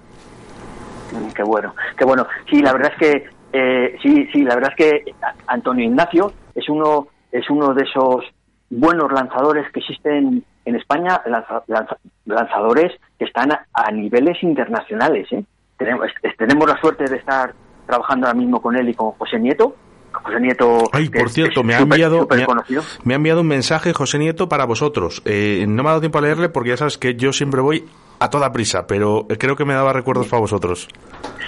mm, 1.12 1.32
Qué 1.32 1.42
bueno, 1.42 1.74
qué 1.98 2.04
bueno. 2.04 2.26
Sí, 2.48 2.62
la 2.62 2.72
verdad 2.72 2.92
es 2.92 2.98
que 2.98 3.40
eh, 3.52 3.96
sí, 4.02 4.28
sí, 4.32 4.42
la 4.42 4.54
verdad 4.54 4.72
es 4.76 4.84
que 4.86 5.14
Antonio 5.46 5.84
Ignacio 5.84 6.32
es 6.60 6.68
uno, 6.68 7.08
es 7.32 7.48
uno 7.50 7.74
de 7.74 7.82
esos 7.82 8.24
buenos 8.70 9.10
lanzadores 9.12 9.70
que 9.72 9.80
existen 9.80 10.44
en 10.64 10.76
España, 10.76 11.20
lanzadores 12.26 12.92
que 13.18 13.24
están 13.24 13.50
a, 13.52 13.90
niveles 13.90 14.42
internacionales. 14.42 15.26
¿eh? 15.32 15.44
Tenemos, 15.76 16.08
tenemos 16.38 16.68
la 16.68 16.80
suerte 16.80 17.04
de 17.04 17.16
estar 17.16 17.52
trabajando 17.86 18.26
ahora 18.26 18.38
mismo 18.38 18.62
con 18.62 18.76
él 18.76 18.88
y 18.88 18.94
con 18.94 19.12
José 19.12 19.38
Nieto, 19.40 19.74
José 20.12 20.40
Nieto. 20.40 20.84
Ay, 20.92 21.08
por 21.08 21.30
cierto, 21.30 21.64
me, 21.64 21.74
ha 21.74 21.80
enviado, 21.80 22.28
me, 23.04 23.14
ha, 23.14 23.16
enviado 23.16 23.40
un 23.40 23.48
mensaje 23.48 23.92
José 23.92 24.18
Nieto 24.18 24.48
para 24.48 24.64
vosotros. 24.64 25.22
Eh, 25.24 25.64
no 25.68 25.82
me 25.82 25.88
ha 25.88 25.92
dado 25.92 26.00
tiempo 26.00 26.18
a 26.18 26.22
leerle 26.22 26.48
porque 26.48 26.70
ya 26.70 26.76
sabes 26.76 26.98
que 26.98 27.14
yo 27.14 27.32
siempre 27.32 27.60
voy 27.60 27.84
a 28.20 28.28
toda 28.28 28.52
prisa, 28.52 28.86
pero 28.86 29.26
creo 29.38 29.56
que 29.56 29.64
me 29.64 29.74
daba 29.74 29.92
recuerdos 29.92 30.28
para 30.28 30.40
vosotros. 30.40 30.88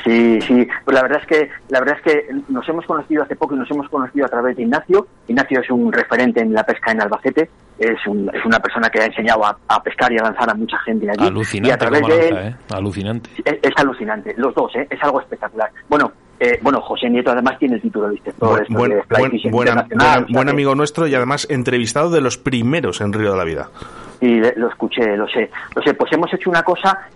Sí, 0.05 0.41
sí, 0.41 0.67
pues 0.85 0.95
la 0.95 1.03
verdad 1.03 1.21
es 1.21 1.27
que 1.27 1.51
la 1.69 1.79
verdad 1.81 1.97
es 1.99 2.03
que 2.03 2.35
nos 2.49 2.69
hemos 2.69 2.85
conocido 2.87 3.23
hace 3.23 3.37
poco 3.37 3.55
y 3.55 3.59
nos 3.59 3.71
hemos 3.71 3.89
conocido 3.89 4.27
a 4.27 4.29
través 4.29 4.57
de 4.57 4.63
Ignacio. 4.63 5.07
Ignacio 5.29 5.61
es 5.61 5.71
un 5.71 5.93
referente 5.93 6.41
en 6.41 6.53
la 6.53 6.65
pesca 6.65 6.91
en 6.91 7.01
Albacete, 7.01 7.49
es, 7.79 7.99
es 8.01 8.45
una 8.45 8.59
persona 8.59 8.89
que 8.91 9.01
ha 9.01 9.07
enseñado 9.07 9.45
a, 9.45 9.83
pescar 9.83 10.13
y 10.13 10.19
a 10.19 10.23
lanzar 10.23 10.51
a 10.51 10.55
mucha 10.55 10.79
gente 10.79 11.09
allí. 11.09 11.27
Alucinante, 11.27 11.69
y 11.69 11.73
a 11.73 11.79
través 11.79 12.07
de 12.07 12.29
¿eh? 12.29 12.57
alucinante. 12.71 13.31
Es, 13.45 13.73
alucinante, 13.77 14.35
los 14.37 14.55
dos, 14.55 14.75
¿eh? 14.75 14.87
es 14.91 15.03
algo 15.03 15.21
espectacular. 15.21 15.71
Bueno, 15.89 16.13
eh, 16.41 16.59
bueno, 16.63 16.81
José 16.81 17.09
Nieto 17.09 17.31
además 17.31 17.59
tiene 17.59 17.77
el 17.77 17.83
título 17.83 18.09
de 18.09 18.15
inspector. 18.15 18.67
Buen, 18.69 19.03
buen, 20.29 20.49
amigo 20.49 20.75
nuestro 20.75 21.07
y 21.07 21.15
además 21.15 21.47
entrevistado 21.51 22.11
de 22.11 22.21
los 22.21 22.39
primeros 22.39 23.01
en 23.01 23.13
Río 23.13 23.33
de 23.33 23.39
la 23.39 23.45
Vida. 23.45 23.69
Sí, 24.23 24.41
lo 24.55 24.69
escuché, 24.69 25.17
lo 25.17 25.27
sé. 25.27 25.51
Lo 25.75 25.83
sé, 25.83 25.95
pues 25.95 26.13
hemos 26.13 26.33
hecho 26.33 26.49
una 26.49 26.63
cosa 26.63 27.09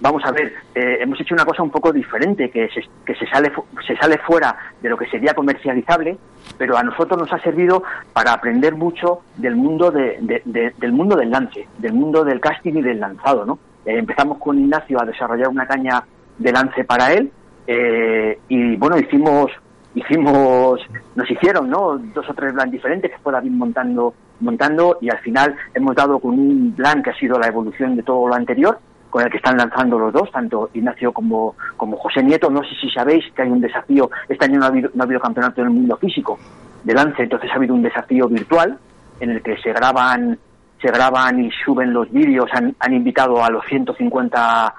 vamos 0.00 0.24
a 0.24 0.32
ver, 0.32 0.54
eh, 0.74 0.96
hemos 1.00 1.20
hecho 1.20 1.34
una 1.34 1.44
cosa 1.44 1.62
un 1.62 1.68
poco 1.70 1.92
diferente, 1.92 2.48
que, 2.48 2.66
se, 2.70 2.82
que 3.04 3.14
se, 3.14 3.26
sale, 3.26 3.52
se 3.86 3.94
sale 3.94 4.16
fuera 4.16 4.56
de 4.80 4.88
lo 4.88 4.96
que 4.96 5.06
sería 5.06 5.34
comercializable, 5.34 6.16
pero 6.56 6.78
a 6.78 6.82
nosotros 6.82 7.20
nos 7.20 7.30
ha 7.30 7.38
servido 7.40 7.82
para 8.14 8.32
aprender 8.32 8.74
mucho 8.74 9.20
del 9.36 9.54
mundo, 9.54 9.90
de, 9.90 10.42
del, 10.46 10.92
mundo 10.92 11.14
del 11.14 11.30
lance, 11.30 11.68
del 11.76 11.92
mundo 11.92 12.24
del 12.24 12.40
casting 12.40 12.72
y 12.76 12.82
del 12.82 13.00
lanzado. 13.00 13.44
¿no? 13.44 13.58
Eh, 13.84 13.98
empezamos 13.98 14.38
con 14.38 14.58
Ignacio 14.58 14.98
a 14.98 15.04
desarrollar 15.04 15.48
una 15.48 15.66
caña 15.66 16.02
de 16.38 16.52
lance 16.52 16.84
para 16.84 17.12
él 17.12 17.30
eh, 17.66 18.38
y 18.48 18.76
bueno, 18.76 18.98
hicimos 18.98 19.50
hicimos, 19.94 20.80
nos 21.14 21.30
hicieron, 21.30 21.70
¿no? 21.70 21.98
Dos 21.98 22.28
o 22.28 22.34
tres 22.34 22.52
plans 22.52 22.72
diferentes 22.72 23.10
que 23.10 23.18
fue 23.18 23.32
David 23.32 23.50
montando, 23.52 24.14
montando 24.40 24.98
y 25.00 25.08
al 25.10 25.18
final 25.18 25.54
hemos 25.74 25.94
dado 25.94 26.18
con 26.18 26.32
un 26.38 26.72
plan 26.76 27.02
que 27.02 27.10
ha 27.10 27.14
sido 27.18 27.38
la 27.38 27.46
evolución 27.48 27.96
de 27.96 28.02
todo 28.02 28.26
lo 28.28 28.34
anterior, 28.34 28.78
con 29.10 29.22
el 29.22 29.30
que 29.30 29.36
están 29.36 29.56
lanzando 29.56 29.98
los 29.98 30.12
dos, 30.12 30.30
tanto 30.32 30.70
Ignacio 30.74 31.12
como, 31.12 31.54
como 31.76 31.96
José 31.96 32.22
Nieto. 32.22 32.50
No 32.50 32.62
sé 32.64 32.70
si 32.80 32.90
sabéis 32.90 33.24
que 33.34 33.42
hay 33.42 33.50
un 33.50 33.60
desafío, 33.60 34.10
este 34.28 34.44
año 34.46 34.58
no 34.58 34.64
ha 34.64 34.68
habido, 34.68 34.90
no 34.94 35.02
ha 35.02 35.06
habido 35.06 35.20
campeonato 35.20 35.60
en 35.60 35.68
el 35.68 35.72
mundo 35.72 35.96
físico 35.96 36.38
de 36.82 36.94
lance, 36.94 37.22
entonces 37.22 37.50
ha 37.52 37.54
habido 37.54 37.74
un 37.74 37.82
desafío 37.82 38.26
virtual 38.28 38.76
en 39.20 39.30
el 39.30 39.42
que 39.42 39.56
se 39.58 39.72
graban 39.72 40.38
se 40.82 40.90
graban 40.90 41.42
y 41.42 41.50
suben 41.64 41.94
los 41.94 42.10
vídeos, 42.12 42.50
han, 42.52 42.74
han 42.78 42.92
invitado 42.92 43.42
a 43.42 43.48
los 43.48 43.64
150 43.66 44.74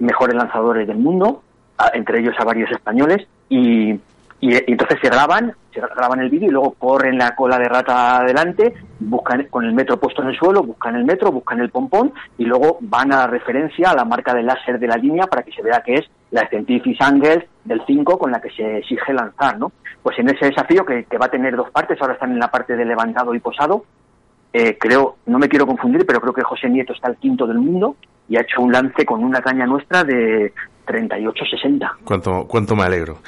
mejores 0.00 0.34
lanzadores 0.34 0.88
del 0.88 0.96
mundo, 0.96 1.42
a- 1.78 1.90
entre 1.94 2.18
ellos 2.18 2.34
a 2.40 2.44
varios 2.44 2.70
españoles, 2.72 3.24
y, 3.48 3.94
y, 4.40 4.54
entonces 4.70 4.98
se 5.00 5.08
graban, 5.08 5.54
se 5.72 5.80
graban 5.80 6.20
el 6.20 6.30
vídeo 6.30 6.48
y 6.48 6.52
luego 6.52 6.74
corren 6.74 7.18
la 7.18 7.34
cola 7.34 7.58
de 7.58 7.68
rata 7.68 8.18
adelante, 8.18 8.74
buscan 9.00 9.44
con 9.50 9.64
el 9.64 9.72
metro 9.72 9.98
puesto 9.98 10.22
en 10.22 10.28
el 10.28 10.36
suelo, 10.36 10.62
buscan 10.62 10.96
el 10.96 11.04
metro, 11.04 11.32
buscan 11.32 11.60
el 11.60 11.70
pompón 11.70 12.12
y 12.36 12.44
luego 12.44 12.78
van 12.80 13.12
a 13.12 13.18
la 13.18 13.26
referencia 13.26 13.90
a 13.90 13.94
la 13.94 14.04
marca 14.04 14.34
de 14.34 14.42
láser 14.42 14.78
de 14.78 14.86
la 14.86 14.96
línea 14.96 15.26
para 15.26 15.42
que 15.42 15.52
se 15.52 15.62
vea 15.62 15.82
que 15.84 15.94
es 15.94 16.10
la 16.30 16.46
Scientific 16.48 17.00
Angle 17.00 17.48
del 17.64 17.82
5 17.86 18.18
con 18.18 18.32
la 18.32 18.40
que 18.40 18.50
se 18.50 18.78
exige 18.78 19.12
lanzar, 19.12 19.58
¿no? 19.58 19.72
Pues 20.02 20.18
en 20.18 20.28
ese 20.28 20.46
desafío 20.46 20.84
que, 20.84 21.06
va 21.16 21.26
a 21.26 21.30
tener 21.30 21.56
dos 21.56 21.70
partes, 21.70 22.00
ahora 22.00 22.14
están 22.14 22.32
en 22.32 22.38
la 22.38 22.50
parte 22.50 22.76
de 22.76 22.84
levantado 22.84 23.34
y 23.34 23.40
posado, 23.40 23.84
eh, 24.52 24.76
creo, 24.78 25.16
no 25.26 25.38
me 25.38 25.48
quiero 25.48 25.66
confundir, 25.66 26.04
pero 26.06 26.20
creo 26.20 26.34
que 26.34 26.42
José 26.42 26.68
Nieto 26.68 26.92
está 26.92 27.08
el 27.08 27.16
quinto 27.16 27.46
del 27.46 27.58
mundo 27.58 27.96
y 28.28 28.36
ha 28.36 28.42
hecho 28.42 28.62
un 28.62 28.72
lance 28.72 29.06
con 29.06 29.24
una 29.24 29.40
caña 29.40 29.66
nuestra 29.66 30.04
de 30.04 30.52
38-60. 30.86 31.90
Cuánto, 32.04 32.46
cuánto 32.46 32.76
me 32.76 32.84
alegro. 32.84 33.18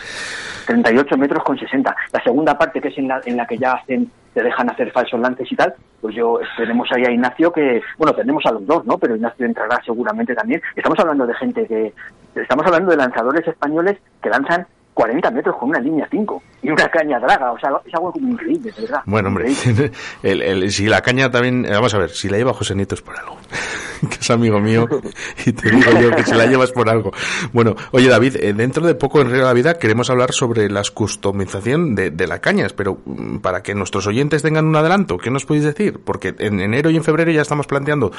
38 0.67 1.17
metros 1.17 1.45
con 1.45 1.59
60. 1.59 1.95
La 2.13 2.23
segunda 2.23 2.57
parte, 2.59 2.81
que 2.81 2.89
es 2.89 2.99
en 2.99 3.09
la, 3.09 3.21
en 3.25 3.37
la 3.37 3.47
que 3.47 3.59
ya 3.59 3.73
hacen, 3.73 4.11
te 4.35 4.43
dejan 4.43 4.69
hacer 4.69 4.93
falsos 4.93 5.19
lances 5.19 5.51
y 5.51 5.57
tal, 5.57 5.75
pues 6.01 6.15
yo 6.15 6.39
tenemos 6.57 6.87
ahí 6.93 7.05
a 7.05 7.11
Ignacio 7.11 7.51
que, 7.51 7.81
bueno, 7.97 8.15
tenemos 8.15 8.45
a 8.45 8.53
los 8.53 8.67
dos, 8.67 8.85
¿no? 8.85 8.99
Pero 8.99 9.17
Ignacio 9.17 9.47
entrará 9.47 9.81
seguramente 9.85 10.35
también. 10.35 10.61
Estamos 10.75 10.99
hablando 10.99 11.27
de 11.27 11.35
gente 11.35 11.67
que, 11.67 11.95
estamos 12.35 12.67
hablando 12.67 12.91
de 12.91 12.99
lanzadores 12.99 13.47
españoles 13.49 13.97
que 14.23 14.29
lanzan 14.29 14.67
40 14.97 15.31
metros 15.31 15.57
con 15.61 15.69
una 15.69 15.79
línea 15.79 16.09
5 16.11 16.43
y 16.63 16.71
una 16.71 16.89
caña 16.89 17.21
draga, 17.21 17.53
o 17.53 17.59
sea, 17.59 17.69
es 17.85 17.93
algo 17.95 18.11
como 18.13 18.29
increíble, 18.33 18.73
de 18.75 18.81
verdad. 18.81 19.03
Bueno, 19.05 19.29
hombre, 19.29 19.53
el, 20.23 20.41
el- 20.41 20.71
si 20.73 20.87
la 20.87 21.03
caña 21.03 21.31
también, 21.31 21.67
eh, 21.67 21.71
vamos 21.73 21.93
a 21.95 21.99
ver, 21.99 22.09
si 22.09 22.31
la 22.31 22.39
lleva 22.39 22.55
José 22.55 22.75
Nieto 22.75 22.95
es 22.95 23.03
por 23.03 23.15
algo, 23.19 23.37
que 24.09 24.17
es 24.19 24.31
amigo 24.31 24.59
mío, 24.59 24.89
y 25.45 25.53
te 25.53 25.71
digo 25.71 25.91
yo 26.01 26.17
que 26.17 26.25
si 26.25 26.33
la 26.35 26.47
llevas 26.47 26.73
por 26.73 26.89
algo. 26.89 27.13
Bueno, 27.53 27.75
oye 27.91 28.09
David, 28.09 28.37
eh, 28.37 28.55
dentro 28.55 28.87
de 28.87 28.95
poco 28.95 29.21
en 29.21 29.27
Río 29.29 29.41
de 29.41 29.45
la 29.45 29.53
Vida 29.53 29.75
queremos 29.79 30.09
hablar 30.09 30.33
sobre 30.33 30.71
la 30.71 30.81
customización 30.95 31.95
de, 31.95 32.11
de 32.11 32.27
la 32.27 32.39
cañas, 32.41 32.73
pero 32.73 32.97
mm, 33.05 33.41
para 33.41 33.63
que 33.63 33.75
nuestros 33.75 34.07
oyentes 34.07 34.41
tengan 34.43 34.65
un 34.65 34.77
adelanto, 34.77 35.19
¿qué 35.19 35.31
nos 35.31 35.45
podéis 35.45 35.67
decir? 35.67 36.01
Porque 36.03 36.35
en 36.39 36.59
enero 36.61 36.89
y 36.89 36.97
en 36.97 37.05
febrero 37.05 37.31
ya 37.31 37.43
estamos 37.43 37.67
planteando 37.67 38.13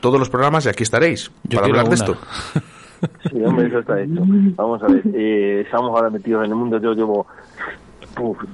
todos 0.00 0.18
los 0.20 0.28
programas 0.28 0.66
y 0.66 0.68
aquí 0.68 0.82
estaréis 0.82 1.30
Yo 1.44 1.56
para 1.60 1.68
hablar 1.68 1.84
de 1.88 1.94
una. 1.94 1.94
esto. 1.94 2.16
Sí, 3.30 3.42
hombre, 3.44 3.66
eso 3.68 3.78
está 3.80 4.00
hecho. 4.00 4.22
Vamos 4.56 4.82
a 4.82 4.86
ver, 4.86 5.02
eh, 5.14 5.62
estamos 5.64 5.90
ahora 5.90 6.10
metidos 6.10 6.44
en 6.44 6.50
el 6.50 6.56
mundo. 6.56 6.78
Yo 6.78 6.92
llevo 6.94 7.26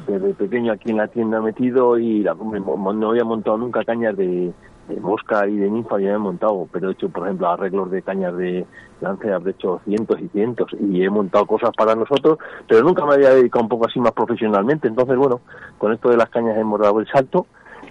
desde 0.06 0.35
pequeño 0.35 0.73
aquí 0.73 0.90
en 0.90 0.98
la 0.98 1.09
tienda 1.09 1.40
metido 1.40 1.98
y 1.98 2.23
la- 2.23 2.35
no 2.35 3.10
había 3.10 3.24
montado 3.24 3.56
nunca 3.59 3.85
cañas 3.85 4.16
de, 4.16 4.52
mosca 5.01 5.48
y 5.48 5.56
de 5.56 5.68
ninfa, 5.68 5.98
ya 5.98 6.12
he 6.12 6.18
montado, 6.18 6.68
pero 6.73 6.89
he 6.89 6.93
hecho, 6.93 7.09
por 7.09 7.24
ejemplo, 7.24 7.48
arreglos 7.48 7.90
de 7.90 8.02
cañas 8.02 8.36
de 8.36 8.64
lance, 9.01 9.32
habré 9.32 9.51
hecho 9.51 9.81
cientos 9.85 10.20
y 10.20 10.28
cientos 10.28 10.70
y 10.78 11.02
he 11.02 11.10
montado 11.10 11.44
cosas 11.47 11.70
para 11.77 11.97
nosotros, 11.97 12.39
pero 12.68 12.82
nunca 12.85 13.05
me 13.05 13.14
había 13.14 13.31
dedicado 13.31 13.64
un 13.64 13.68
poco 13.68 13.86
así 13.86 13.98
más 13.98 14.12
profesionalmente. 14.12 14.86
Entonces, 14.86 15.16
bueno, 15.16 15.40
con 15.78 15.93
esto 15.93 16.09
de 16.10 16.16
las 16.16 16.31
cañas 16.31 16.56
hemos 16.56 16.78
dado 16.81 17.01
el 17.01 17.06
salto 17.09 17.47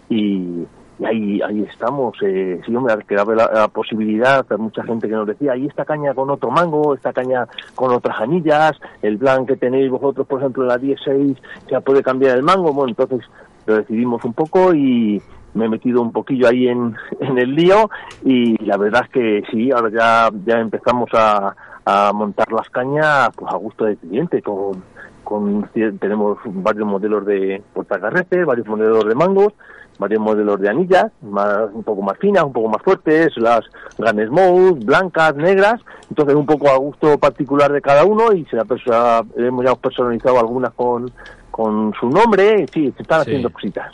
y, 0.10 0.64
y 1.00 1.06
ahí 1.06 1.42
ahí 1.42 1.62
estamos. 1.64 2.18
Eh, 2.22 2.62
sí, 2.66 2.76
hombre, 2.76 2.96
que 3.08 3.16
daba 3.16 3.36
la, 3.36 3.52
la 3.54 3.68
posibilidad, 3.68 4.46
mucha 4.58 4.84
gente 4.84 5.08
que 5.08 5.14
nos 5.14 5.28
decía, 5.28 5.54
ahí 5.54 5.66
esta 5.68 5.86
caña 5.86 6.14
con 6.14 6.30
otro 6.30 6.52
mango, 6.52 6.96
esta 6.96 7.14
caña 7.14 7.48
con 7.76 7.92
otras 7.92 8.20
anillas, 8.20 8.74
el 9.02 9.18
plan 9.18 9.46
que 9.46 9.58
tenéis 9.58 9.90
vosotros, 9.90 10.28
por 10.28 10.40
ejemplo, 10.40 10.64
en 10.64 10.70
la 10.70 10.78
16, 10.78 11.38
ya 11.70 11.82
puede 11.82 12.04
cambiar 12.04 12.38
el 12.38 12.44
mango. 12.44 12.74
Bueno, 12.74 12.90
entonces 12.90 13.28
lo 13.66 13.78
decidimos 13.78 14.24
un 14.24 14.34
poco 14.34 14.74
y 14.74 15.22
me 15.54 15.66
he 15.66 15.70
metido 15.70 16.02
un 16.02 16.12
poquillo 16.12 16.48
ahí 16.48 16.68
en, 16.68 16.96
en 17.20 17.38
el 17.38 17.56
lío 17.56 17.90
y 18.24 18.58
la 18.64 18.78
verdad 18.78 19.04
es 19.06 19.10
que 19.10 19.44
sí, 19.52 19.72
ahora 19.72 19.90
ya, 19.90 20.30
ya 20.46 20.60
empezamos 20.60 21.10
a, 21.14 21.56
a 21.86 22.12
montar 22.14 22.52
las 22.52 22.70
cañas 22.70 23.30
pues 23.36 23.54
a 23.54 23.58
gusto 23.58 23.86
del 23.86 23.98
cliente 23.98 24.42
con 24.42 24.84
con 25.26 25.68
tenemos 25.74 26.38
varios 26.46 26.88
modelos 26.88 27.26
de 27.26 27.62
portacarretes, 27.74 28.46
varios 28.46 28.68
modelos 28.68 29.06
de 29.06 29.16
mangos, 29.16 29.54
varios 29.98 30.22
modelos 30.22 30.60
de 30.60 30.70
anillas, 30.70 31.06
más, 31.22 31.70
un 31.74 31.84
poco 31.84 32.02
más 32.02 32.18
finas, 32.20 32.44
un 32.44 32.54
poco 32.54 32.70
más 32.70 32.82
fuertes, 32.82 33.36
las 33.38 33.62
Gun 33.98 34.28
Smooth, 34.28 34.84
blancas, 34.86 35.36
negras, 35.36 35.82
entonces 36.10 36.36
un 36.36 36.46
poco 36.46 36.70
a 36.70 36.78
gusto 36.78 37.18
particular 37.18 37.72
de 37.72 37.82
cada 37.82 38.04
uno 38.06 38.32
y 38.34 38.46
se 38.46 38.56
la 38.56 38.64
perso- 38.66 39.26
hemos 39.38 39.66
ya 39.66 39.76
personalizado 39.76 40.40
algunas 40.40 40.74
con, 40.74 41.12
con 41.52 41.94
su 42.00 42.10
nombre, 42.10 42.64
y 42.64 42.68
sí, 42.72 42.94
se 42.96 43.02
están 43.02 43.24
Sí. 43.24 43.30
haciendo 43.32 43.50
cositas. 43.50 43.94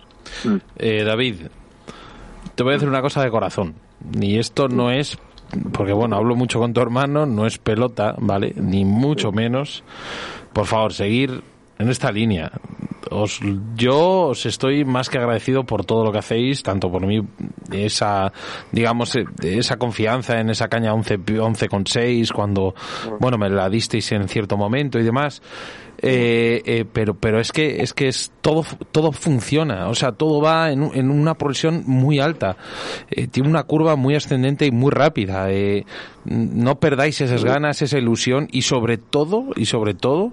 Eh, 0.78 1.04
David, 1.04 1.36
te 2.56 2.64
voy 2.64 2.72
a 2.72 2.74
decir 2.76 2.90
una 2.90 3.02
cosa 3.02 3.24
de 3.24 3.30
corazón. 3.30 3.74
Y 4.20 4.40
esto 4.40 4.68
no 4.68 4.90
es, 4.92 5.18
porque 5.74 5.94
bueno, 5.94 6.16
hablo 6.16 6.36
mucho 6.36 6.60
con 6.60 6.74
tu 6.74 6.82
hermano, 6.82 7.26
no 7.26 7.46
es 7.46 7.58
pelota, 7.60 8.16
¿vale? 8.18 8.54
Ni 8.56 8.84
mucho 8.86 9.32
menos. 9.32 9.84
Por 10.54 10.66
favor, 10.66 10.92
seguir 10.94 11.44
en 11.78 11.90
esta 11.90 12.12
línea. 12.12 12.52
Os, 13.10 13.40
yo 13.76 14.28
os 14.30 14.46
estoy 14.46 14.86
más 14.86 15.10
que 15.10 15.18
agradecido 15.18 15.64
por 15.66 15.86
todo 15.86 16.04
lo 16.06 16.12
que 16.12 16.20
hacéis, 16.20 16.64
tanto 16.64 16.92
por 16.92 17.06
mí, 17.06 17.22
esa, 17.72 18.32
digamos, 18.72 19.16
eh, 19.16 19.26
esa 19.42 19.78
confianza 19.78 20.40
en 20.40 20.50
esa 20.50 20.68
caña 20.68 20.94
11, 20.94 21.20
11,6 21.20 22.32
cuando, 22.32 22.76
bueno, 23.20 23.38
me 23.38 23.50
la 23.50 23.70
disteis 23.70 24.12
en 24.12 24.28
cierto 24.28 24.58
momento 24.58 25.00
y 25.00 25.04
demás. 25.04 25.42
Eh, 26.04 26.64
eh, 26.66 26.86
pero 26.92 27.14
pero 27.14 27.40
es 27.40 27.52
que 27.52 27.84
es 27.84 27.94
que 27.94 28.08
es 28.08 28.32
todo 28.42 28.66
todo 28.92 29.12
funciona 29.12 29.88
o 29.88 29.94
sea 29.94 30.14
todo 30.14 30.42
va 30.42 30.72
en, 30.72 30.90
en 30.96 31.12
una 31.12 31.36
progresión 31.36 31.84
muy 31.86 32.20
alta. 32.20 32.58
Eh, 33.12 33.28
tiene 33.28 33.50
una 33.50 33.64
curva 33.64 33.96
muy 33.96 34.16
ascendente 34.16 34.66
y 34.66 34.72
muy 34.72 34.90
rápida. 34.90 35.52
Eh, 35.52 35.86
no 36.26 36.80
perdáis 36.80 37.22
esas 37.22 37.44
ganas 37.44 37.82
esa 37.82 38.00
ilusión 38.00 38.48
y 38.52 38.64
sobre 38.64 38.98
todo 38.98 39.50
y 39.56 39.66
sobre 39.66 39.94
todo 39.94 40.32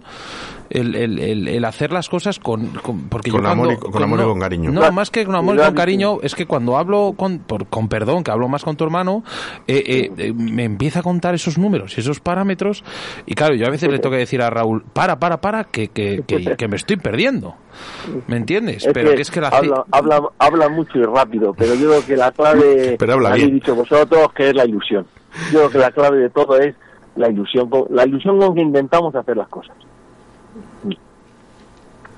el, 0.70 0.94
el, 0.94 1.18
el, 1.18 1.48
el 1.48 1.64
hacer 1.64 1.92
las 1.92 2.08
cosas 2.08 2.38
con, 2.38 2.66
con- 2.82 3.08
porque 3.08 3.30
Con 3.30 3.42
yo 3.42 3.48
amor 3.48 3.66
cuando- 3.68 3.88
y- 3.88 3.92
con 3.92 4.02
amor 4.02 4.20
y 4.20 4.22
con 4.24 4.40
cariño. 4.40 4.70
no 4.70 4.92
más 4.92 5.10
que 5.10 5.24
con 5.24 5.34
amor 5.34 5.56
y 5.56 5.58
con 5.58 5.74
cariño 5.74 6.18
es 6.22 6.34
que 6.34 6.46
cuando 6.46 6.76
hablo 6.76 7.14
con 7.16 7.38
por- 7.38 7.66
con 7.66 7.88
perdón 7.88 8.22
que 8.24 8.30
hablo 8.30 8.48
más 8.48 8.64
con 8.64 8.76
tu 8.76 8.84
hermano 8.84 9.22
eh, 9.66 9.82
eh, 9.86 10.10
eh, 10.18 10.32
me 10.32 10.64
empieza 10.64 11.00
a 11.00 11.02
contar 11.02 11.34
esos 11.34 11.58
números 11.58 11.96
y 11.96 12.00
esos 12.00 12.20
parámetros 12.20 12.84
y 13.26 13.34
claro 13.34 13.54
yo 13.54 13.66
a 13.66 13.70
veces 13.70 13.90
le 13.90 13.98
tengo 13.98 14.12
que 14.12 14.18
decir 14.20 14.42
a 14.42 14.50
Raúl 14.50 14.82
para 14.92 15.18
para 15.18 15.40
para 15.40 15.64
que, 15.64 15.88
que, 15.88 16.22
que, 16.26 16.56
que 16.56 16.68
me 16.68 16.76
estoy 16.76 16.96
perdiendo 16.96 17.54
¿me 18.26 18.36
entiendes? 18.36 18.84
Es 18.86 18.92
pero 18.92 19.10
que 19.10 19.16
que 19.16 19.22
es 19.22 19.30
que 19.30 19.40
la 19.40 19.48
habla, 19.48 19.84
habla, 19.92 20.20
habla 20.38 20.68
mucho 20.68 20.98
y 20.98 21.04
rápido, 21.04 21.54
pero 21.56 21.74
yo 21.74 21.88
creo 21.90 22.06
que 22.06 22.16
la 22.16 22.32
clave, 22.32 22.96
Pero 22.98 23.12
habla 23.14 23.28
habéis 23.30 23.44
bien. 23.44 23.54
dicho 23.60 23.74
vosotros, 23.74 24.32
que 24.34 24.48
es 24.50 24.54
la 24.54 24.64
ilusión. 24.66 25.06
Yo 25.52 25.58
creo 25.60 25.70
que 25.70 25.78
la 25.78 25.90
clave 25.92 26.18
de 26.18 26.30
todo 26.30 26.58
es 26.58 26.74
la 27.14 27.28
ilusión, 27.30 27.70
con- 27.70 27.84
la 27.90 28.04
ilusión 28.04 28.38
con 28.40 28.54
que 28.56 28.62
intentamos 28.62 29.14
hacer 29.14 29.36
las 29.36 29.48
cosas. 29.48 29.76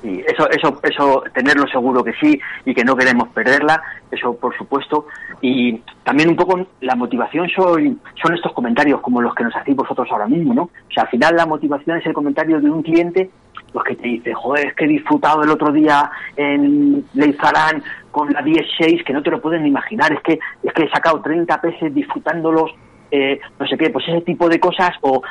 Y 0.02 0.20
eso, 0.20 0.48
eso, 0.48 0.80
eso, 0.82 1.22
tenerlo 1.34 1.66
seguro 1.68 2.02
que 2.02 2.14
sí 2.14 2.40
y 2.64 2.74
que 2.74 2.84
no 2.84 2.96
queremos 2.96 3.28
perderla, 3.28 3.82
eso 4.10 4.34
por 4.34 4.56
supuesto. 4.56 5.06
Y 5.42 5.82
también 6.04 6.30
un 6.30 6.36
poco 6.36 6.66
la 6.80 6.94
motivación 6.94 7.48
son, 7.50 8.00
son 8.20 8.34
estos 8.34 8.52
comentarios 8.52 9.00
como 9.00 9.20
los 9.20 9.34
que 9.34 9.44
nos 9.44 9.54
hacéis 9.54 9.76
vosotros 9.76 10.08
ahora 10.10 10.26
mismo, 10.26 10.54
¿no? 10.54 10.62
O 10.62 10.92
sea, 10.92 11.02
al 11.02 11.10
final 11.10 11.36
la 11.36 11.46
motivación 11.46 11.98
es 11.98 12.06
el 12.06 12.14
comentario 12.14 12.60
de 12.60 12.70
un 12.70 12.82
cliente 12.82 13.30
pues 13.72 13.84
que 13.84 13.96
te 13.96 14.08
dice, 14.08 14.34
joder, 14.34 14.68
es 14.68 14.74
que 14.74 14.84
he 14.84 14.88
disfrutado 14.88 15.44
el 15.44 15.50
otro 15.50 15.72
día 15.72 16.10
en 16.34 17.04
Leizarán 17.14 17.82
con 18.10 18.32
la 18.32 18.42
10-6, 18.42 19.04
que 19.04 19.12
no 19.12 19.22
te 19.22 19.30
lo 19.30 19.40
pueden 19.40 19.64
imaginar, 19.64 20.12
es 20.12 20.20
que, 20.22 20.40
es 20.62 20.72
que 20.72 20.84
he 20.84 20.90
sacado 20.90 21.20
30 21.20 21.60
peces 21.60 21.94
disfrutándolos, 21.94 22.72
eh, 23.12 23.38
no 23.60 23.66
sé 23.68 23.76
qué, 23.78 23.90
pues 23.90 24.08
ese 24.08 24.22
tipo 24.22 24.48
de 24.48 24.58
cosas, 24.58 24.90
o 25.02 25.22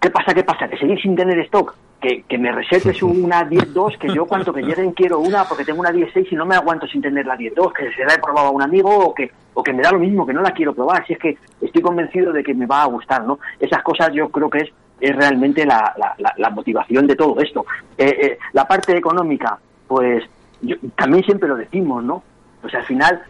¿qué 0.00 0.10
pasa, 0.10 0.34
qué 0.34 0.44
pasa? 0.44 0.68
Que 0.68 0.76
seguís 0.78 1.00
sin 1.02 1.14
tener 1.16 1.38
stock, 1.40 1.74
que, 2.00 2.22
que 2.24 2.38
me 2.38 2.50
resetes 2.52 3.02
una 3.02 3.48
10.2, 3.48 3.98
que 3.98 4.08
yo 4.12 4.26
cuanto 4.26 4.52
que 4.52 4.62
lleguen 4.62 4.92
quiero 4.92 5.20
una 5.20 5.44
porque 5.44 5.64
tengo 5.64 5.80
una 5.80 5.90
10.6 5.92 6.28
y 6.30 6.34
no 6.34 6.44
me 6.46 6.54
aguanto 6.56 6.86
sin 6.86 7.00
tener 7.02 7.26
la 7.26 7.36
10.2, 7.36 7.72
que 7.72 7.92
se 7.94 8.04
la 8.04 8.14
he 8.14 8.18
probado 8.18 8.48
a 8.48 8.50
un 8.50 8.62
amigo 8.62 8.90
o 8.90 9.14
que, 9.14 9.30
o 9.54 9.62
que 9.62 9.72
me 9.72 9.82
da 9.82 9.92
lo 9.92 9.98
mismo, 9.98 10.26
que 10.26 10.32
no 10.32 10.42
la 10.42 10.52
quiero 10.52 10.74
probar, 10.74 11.06
si 11.06 11.12
es 11.12 11.18
que 11.18 11.36
estoy 11.60 11.82
convencido 11.82 12.32
de 12.32 12.42
que 12.42 12.54
me 12.54 12.66
va 12.66 12.82
a 12.82 12.86
gustar, 12.86 13.24
¿no? 13.24 13.38
Esas 13.60 13.82
cosas 13.82 14.10
yo 14.12 14.28
creo 14.30 14.48
que 14.50 14.58
es, 14.58 14.70
es 15.00 15.14
realmente 15.16 15.64
la, 15.66 15.92
la, 15.96 16.14
la- 16.18 16.34
la 16.36 16.50
motivación 16.50 17.06
de 17.06 17.16
todo 17.16 17.40
esto. 17.40 17.64
Eh, 17.98 18.16
eh, 18.22 18.38
la 18.52 18.66
parte 18.66 18.96
económica, 18.96 19.58
pues 19.86 20.24
yo- 20.60 20.76
también 20.96 21.24
siempre 21.24 21.48
lo 21.48 21.56
decimos, 21.56 22.02
¿no? 22.04 22.22
Pues 22.60 22.74
al 22.74 22.84
final, 22.84 23.20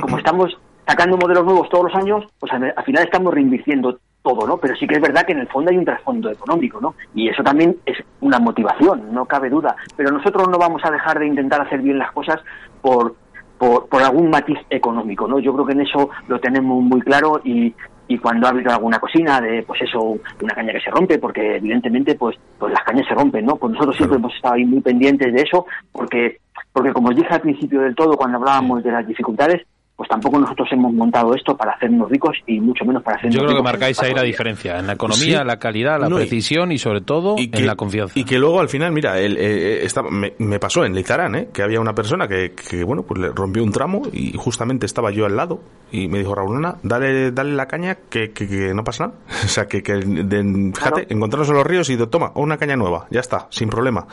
como 0.00 0.18
estamos 0.18 0.56
sacando 0.86 1.16
modelos 1.16 1.44
nuevos 1.44 1.68
todos 1.68 1.84
los 1.84 1.94
años, 1.96 2.24
pues 2.38 2.52
al, 2.52 2.72
al 2.76 2.84
final 2.84 3.02
estamos 3.04 3.34
reinvirtiendo 3.34 3.98
todo, 4.26 4.44
¿no? 4.44 4.56
Pero 4.56 4.74
sí 4.74 4.88
que 4.88 4.96
es 4.96 5.00
verdad 5.00 5.24
que 5.24 5.32
en 5.32 5.38
el 5.38 5.46
fondo 5.46 5.70
hay 5.70 5.78
un 5.78 5.84
trasfondo 5.84 6.28
económico, 6.28 6.80
¿no? 6.80 6.96
Y 7.14 7.28
eso 7.28 7.44
también 7.44 7.76
es 7.86 7.96
una 8.20 8.40
motivación, 8.40 9.12
no 9.12 9.24
cabe 9.24 9.48
duda. 9.48 9.76
Pero 9.96 10.10
nosotros 10.10 10.48
no 10.48 10.58
vamos 10.58 10.82
a 10.84 10.90
dejar 10.90 11.20
de 11.20 11.28
intentar 11.28 11.60
hacer 11.60 11.80
bien 11.80 11.98
las 11.98 12.10
cosas 12.10 12.40
por, 12.82 13.14
por, 13.56 13.88
por 13.88 14.02
algún 14.02 14.28
matiz 14.28 14.58
económico, 14.68 15.28
¿no? 15.28 15.38
Yo 15.38 15.54
creo 15.54 15.66
que 15.66 15.74
en 15.74 15.82
eso 15.82 16.10
lo 16.26 16.40
tenemos 16.40 16.82
muy 16.82 17.00
claro 17.02 17.40
y, 17.44 17.72
y 18.08 18.18
cuando 18.18 18.48
ha 18.48 18.50
habido 18.50 18.72
alguna 18.72 18.98
cocina 18.98 19.40
de, 19.40 19.62
pues 19.62 19.82
eso, 19.82 20.18
una 20.42 20.54
caña 20.54 20.72
que 20.72 20.80
se 20.80 20.90
rompe, 20.90 21.18
porque 21.18 21.58
evidentemente, 21.58 22.16
pues, 22.16 22.36
pues 22.58 22.72
las 22.72 22.82
cañas 22.82 23.06
se 23.06 23.14
rompen, 23.14 23.46
¿no? 23.46 23.54
Pues 23.54 23.74
nosotros 23.74 23.96
siempre 23.96 24.18
hemos 24.18 24.34
estado 24.34 24.54
ahí 24.54 24.64
muy 24.64 24.80
pendientes 24.80 25.32
de 25.32 25.40
eso, 25.40 25.66
porque, 25.92 26.38
porque 26.72 26.92
como 26.92 27.10
os 27.10 27.16
dije 27.16 27.32
al 27.32 27.42
principio 27.42 27.80
del 27.80 27.94
todo, 27.94 28.16
cuando 28.16 28.38
hablábamos 28.38 28.82
de 28.82 28.90
las 28.90 29.06
dificultades, 29.06 29.62
pues 29.96 30.08
tampoco 30.10 30.38
nosotros 30.38 30.68
hemos 30.72 30.92
montado 30.92 31.34
esto 31.34 31.56
para 31.56 31.72
hacernos 31.72 32.10
ricos 32.10 32.36
y 32.46 32.60
mucho 32.60 32.84
menos 32.84 33.02
para 33.02 33.16
hacernos 33.16 33.36
Yo 33.36 33.44
creo 33.46 33.56
que 33.56 33.62
marcáis 33.62 33.98
ahí 34.02 34.12
la 34.12 34.22
diferencia, 34.22 34.78
en 34.78 34.86
la 34.86 34.92
economía, 34.92 35.40
Sí. 35.40 35.44
la 35.46 35.58
calidad, 35.58 35.98
la 35.98 36.08
No, 36.10 36.16
precisión 36.16 36.70
y 36.70 36.78
sobre 36.78 37.00
todo 37.00 37.36
y 37.38 37.48
que- 37.48 37.60
en 37.60 37.66
la 37.66 37.76
confianza. 37.76 38.12
Y 38.18 38.24
que 38.24 38.38
luego 38.38 38.60
al 38.60 38.68
final, 38.68 38.92
mira, 38.92 39.18
el, 39.18 39.38
eh, 39.38 39.84
estaba- 39.86 40.10
me, 40.10 40.34
me 40.38 40.58
pasó 40.58 40.84
en 40.84 40.94
Lizarán, 40.94 41.34
¿eh? 41.34 41.48
que 41.52 41.62
había 41.62 41.80
una 41.80 41.94
persona 41.94 42.28
que, 42.28 42.52
que, 42.52 42.84
bueno, 42.84 43.04
pues 43.04 43.20
le 43.20 43.28
rompió 43.30 43.62
un 43.64 43.72
tramo 43.72 44.02
y 44.12 44.34
justamente 44.36 44.84
estaba 44.84 45.10
yo 45.10 45.24
al 45.24 45.34
lado 45.34 45.60
y 45.90 46.08
me 46.08 46.18
dijo, 46.18 46.34
Raulona, 46.34 46.76
dale, 46.82 47.30
dale 47.32 47.54
la 47.54 47.66
caña 47.66 47.96
que, 48.10 48.32
que, 48.32 48.46
que 48.46 48.74
no 48.74 48.84
pasa 48.84 49.06
nada. 49.06 49.18
o 49.44 49.48
sea, 49.48 49.66
que, 49.66 49.82
que 49.82 49.94
de- 49.94 50.72
fíjate, 50.74 51.06
encontrarnos 51.12 51.48
en 51.48 51.54
los 51.56 51.66
ríos 51.66 51.88
y 51.88 51.96
de, 51.96 52.06
toma, 52.06 52.32
una 52.34 52.58
caña 52.58 52.76
nueva, 52.76 53.06
ya 53.10 53.20
está, 53.20 53.46
sin 53.48 53.70
problema. 53.70 54.06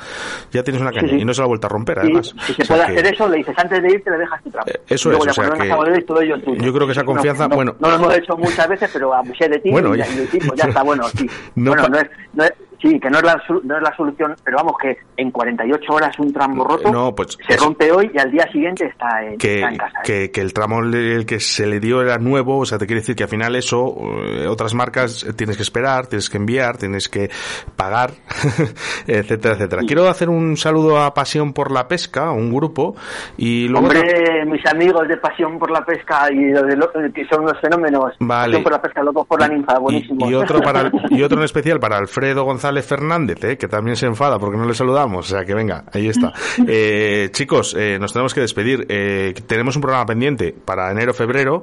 Ya 0.51 0.63
tienes 0.63 0.81
una 0.81 0.91
caña 0.91 1.09
sí. 1.09 1.15
y 1.19 1.25
no 1.25 1.33
se 1.33 1.41
la 1.41 1.45
ha 1.45 1.47
vuelto 1.49 1.67
a 1.67 1.69
romper, 1.69 1.97
Y 1.97 1.99
además. 2.05 2.33
si 2.45 2.53
se 2.53 2.61
O 2.61 2.65
sea 2.65 2.75
puede 2.77 2.85
que- 2.93 2.99
hacer 3.01 3.13
eso, 3.15 3.27
le 3.27 3.37
dices 3.37 3.55
antes 3.57 3.83
de 3.83 3.91
irte 3.91 4.09
le 4.11 4.17
dejas 4.19 4.43
tu 4.43 4.49
trapo. 4.49 4.71
eso 4.87 5.09
Luego 5.09 5.25
es, 5.25 5.31
o 5.37 5.41
sea 5.43 5.49
que 5.51 5.72
a 5.73 5.77
volver, 5.77 6.03
todo 6.05 6.21
ello 6.21 6.39
tuyo. 6.41 6.61
yo 6.63 6.73
creo 6.73 6.85
que 6.87 6.91
esa 6.93 7.03
confianza, 7.03 7.47
no, 7.47 7.55
bueno, 7.55 7.75
No 7.79 7.89
lo 7.89 7.95
hemos 7.95 8.15
hecho 8.17 8.37
muchas 8.37 8.67
veces, 8.67 8.89
pero 8.93 9.13
abusé 9.13 9.49
de 9.49 9.59
ti 9.59 9.71
Bueno, 9.71 9.89
y, 9.89 10.01
oye. 10.01 10.05
y 10.13 10.15
decir, 10.17 10.41
pues 10.47 10.59
ya 10.61 10.65
está, 10.69 10.83
bueno, 10.83 11.03
sí. 11.09 11.27
No 11.55 11.71
bueno, 11.71 11.87
no 11.89 11.97
es, 11.99 12.09
no 12.33 12.43
es- 12.43 12.53
sí, 12.83 12.99
que 12.99 13.09
no 13.09 13.17
es, 13.19 13.23
la, 13.23 13.41
no 13.63 13.77
es 13.77 13.81
la 13.81 13.95
solución, 13.95 14.35
pero 14.43 14.57
vamos, 14.57 14.73
que 14.81 14.97
en 15.17 15.31
48 15.31 15.93
horas 15.93 16.19
un 16.19 16.33
tramo 16.33 16.63
roto 16.65 16.91
No, 16.91 17.15
pues 17.15 17.37
se 17.47 17.55
rompe 17.57 17.91
hoy 17.91 18.11
y 18.13 18.19
al 18.19 18.29
día 18.29 18.45
siguiente 18.51 18.85
está 18.85 19.23
en, 19.23 19.37
que, 19.37 19.55
está 19.55 19.69
en 19.69 19.77
casa. 19.77 19.99
¿eh? 19.99 20.01
que, 20.03 20.31
que 20.31 20.41
el 20.41 20.53
tramo 20.53 20.81
el 20.81 21.25
que 21.25 21.39
se 21.39 21.65
le 21.65 21.79
dio 21.79 22.01
era 22.01 22.17
nuevo, 22.17 22.59
o 22.59 22.65
sea, 22.65 22.77
te 22.77 22.85
quiere 22.85 22.99
decir 23.01 23.15
que 23.15 23.23
al 23.23 23.29
final 23.29 23.55
eso, 23.55 23.95
eh, 24.25 24.47
otras 24.47 24.73
marcas 24.73 25.23
eh, 25.23 25.33
tienes 25.33 25.55
que 25.55 25.63
esperar, 25.63 26.07
tienes 26.07 26.29
que 26.29 26.37
enviar, 26.37 26.77
tienes 26.77 27.07
que 27.07 27.29
pagar, 27.75 28.11
etcétera, 29.07 29.55
etcétera. 29.55 29.81
Quiero 29.87 30.07
hacer 30.09 30.29
un 30.29 30.57
saludo 30.57 31.01
a 31.01 31.13
Pasión 31.13 31.53
por 31.53 31.71
la 31.71 31.87
Pesca, 31.87 32.31
un 32.31 32.53
grupo, 32.53 32.95
y 33.37 33.67
luego... 33.67 33.87
Hombre, 33.87 34.45
mis 34.45 34.65
amigos 34.65 35.07
de 35.07 35.17
Pasión 35.17 35.57
por 35.57 35.71
la 35.71 35.85
Pesca 35.85 36.27
y 36.31 36.43
de 36.43 36.75
lo- 36.75 36.91
que 37.13 37.25
son 37.27 37.45
los 37.45 37.59
fenómenos. 37.61 38.13
Vale. 38.19 38.53
Pasión 38.53 38.63
por 38.63 38.71
la 38.73 38.81
Pesca, 38.81 39.03
locos 39.03 39.25
por 39.27 39.39
la 39.39 39.47
ninfa, 39.47 39.79
buenísimo. 39.79 40.29
Y 40.29 40.33
otro, 40.33 40.61
para, 40.61 40.91
y 41.09 41.23
otro 41.23 41.37
en 41.37 41.45
especial 41.45 41.79
para 41.79 41.97
Alfredo 41.97 42.43
González 42.43 42.72
Fernández, 42.81 43.43
eh, 43.43 43.57
que 43.57 43.67
también 43.67 43.95
se 43.95 44.05
enfada 44.05 44.39
porque 44.39 44.57
no 44.57 44.65
le 44.65 44.73
saludamos. 44.73 45.27
O 45.27 45.29
sea 45.35 45.45
que 45.45 45.53
venga, 45.53 45.85
ahí 45.93 46.07
está. 46.07 46.33
Eh, 46.67 47.29
chicos, 47.31 47.75
eh, 47.77 47.97
nos 47.99 48.13
tenemos 48.13 48.33
que 48.33 48.41
despedir. 48.41 48.85
Eh, 48.89 49.33
tenemos 49.47 49.75
un 49.75 49.81
programa 49.81 50.05
pendiente 50.05 50.53
para 50.65 50.89
enero-febrero, 50.91 51.61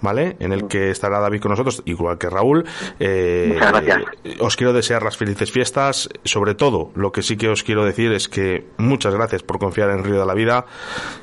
¿vale? 0.00 0.36
En 0.40 0.52
el 0.52 0.68
que 0.68 0.90
estará 0.90 1.18
David 1.20 1.40
con 1.40 1.50
nosotros, 1.50 1.82
igual 1.86 2.18
que 2.18 2.28
Raúl. 2.28 2.64
Eh, 3.00 3.50
Muchas 3.54 3.72
gracias. 3.72 3.98
eh, 4.24 4.36
os 4.40 4.56
quiero 4.56 4.72
desear 4.72 5.02
las 5.02 5.16
felices 5.16 5.50
fiestas. 5.50 6.08
Sobre 6.24 6.54
todo, 6.54 6.90
lo 6.94 7.12
que 7.12 7.22
sí 7.22 7.36
que 7.36 7.48
os 7.48 7.62
quiero 7.62 7.84
decir 7.84 8.12
es 8.12 8.28
que 8.28 8.66
muchas 8.76 9.14
gracias 9.14 9.42
por 9.42 9.58
confiar 9.58 9.90
en 9.90 10.04
Río 10.04 10.20
de 10.20 10.26
la 10.26 10.34
Vida 10.34 10.66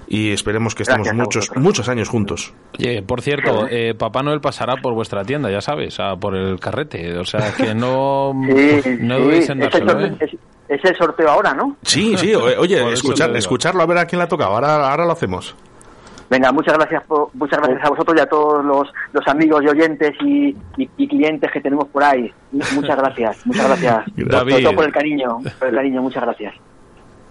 y 0.07 0.31
esperemos 0.31 0.75
que 0.75 0.83
estemos 0.83 1.07
Gracias 1.07 1.15
muchos, 1.23 1.51
muchos 1.55 1.87
años 1.89 2.09
juntos. 2.09 2.53
Oye, 2.77 3.01
por 3.03 3.21
cierto, 3.21 3.67
eh, 3.69 3.93
Papá 3.93 4.23
Noel 4.23 4.41
pasará 4.41 4.75
por 4.81 4.93
vuestra 4.93 5.23
tienda, 5.23 5.51
ya 5.51 5.61
sabes, 5.61 5.99
a 5.99 6.15
por 6.15 6.35
el 6.35 6.59
carrete. 6.59 7.17
O 7.17 7.25
sea, 7.25 7.53
que 7.53 7.73
no, 7.75 8.33
Sí, 8.83 8.97
no 9.01 9.17
sí, 9.17 9.21
¿eh? 9.33 10.17
es, 10.19 10.31
es 10.69 10.85
el 10.85 10.95
sorteo 10.97 11.29
ahora, 11.29 11.53
¿no? 11.53 11.75
Sí, 11.83 12.15
sí, 12.17 12.33
oye, 12.59 12.81
Por 12.81 12.93
escuchar, 12.93 13.35
escucharlo 13.35 13.81
a 13.81 13.85
ver 13.85 13.97
a 13.99 14.05
quién 14.05 14.19
le 14.19 14.25
ha 14.25 14.27
tocado. 14.27 14.53
Ahora, 14.53 14.89
ahora 14.91 15.05
lo 15.05 15.11
hacemos. 15.13 15.55
Venga, 16.29 16.51
muchas 16.51 16.75
gracias 16.77 17.03
por- 17.07 17.29
muchas 17.33 17.57
gracias 17.59 17.83
a 17.83 17.89
vosotros 17.89 18.15
y 18.15 18.21
a 18.21 18.27
todos 18.27 18.63
los, 18.63 18.87
los 19.13 19.27
amigos 19.27 19.63
y 19.63 19.67
oyentes 19.67 20.11
y, 20.21 20.55
y- 20.77 20.89
y 20.97 21.07
clientes 21.07 21.49
que 21.51 21.59
tenemos 21.59 21.87
por 21.87 22.03
ahí. 22.03 22.31
Muchas 22.51 22.97
gracias, 22.97 23.45
muchas 23.47 23.65
gracias. 23.67 24.05
David. 24.15 24.51
Sobre 24.51 24.63
todo 24.63 24.75
por 24.75 24.85
el 24.85 24.91
cariño, 24.93 25.39
por 25.57 25.67
el 25.69 25.75
cariño, 25.75 26.01
muchas 26.03 26.21
gracias. 26.23 26.53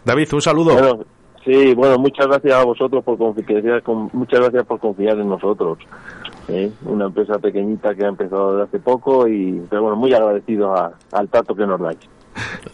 David, 0.05 0.29
un 0.33 0.43
saludo. 0.43 0.73
Bueno, 0.75 0.99
sí, 1.45 1.75
bueno, 1.75 1.97
muchas 1.99 2.27
gracias 2.27 2.55
a 2.55 2.65
vosotros 2.65 3.05
por 3.05 3.17
confiar, 3.19 3.83
con- 3.85 4.11
muchas 4.13 4.41
gracias 4.41 4.67
por 4.67 4.81
confiar 4.81 5.17
en 5.17 5.29
nosotros. 5.29 5.79
¿Eh? 6.49 6.71
Una 6.85 7.07
empresa 7.07 7.39
pequeñita 7.39 7.95
que 7.95 8.05
ha 8.05 8.09
empezado 8.09 8.53
desde 8.57 8.65
hace 8.69 8.79
poco 8.81 9.29
y, 9.29 9.63
pero 9.69 9.83
bueno, 9.83 9.97
muy 9.97 10.13
agradecidos 10.13 10.79
a- 10.79 10.93
al 11.13 11.29
trato 11.29 11.55
que 11.55 11.67
nos 11.67 11.81
dais. 11.81 11.99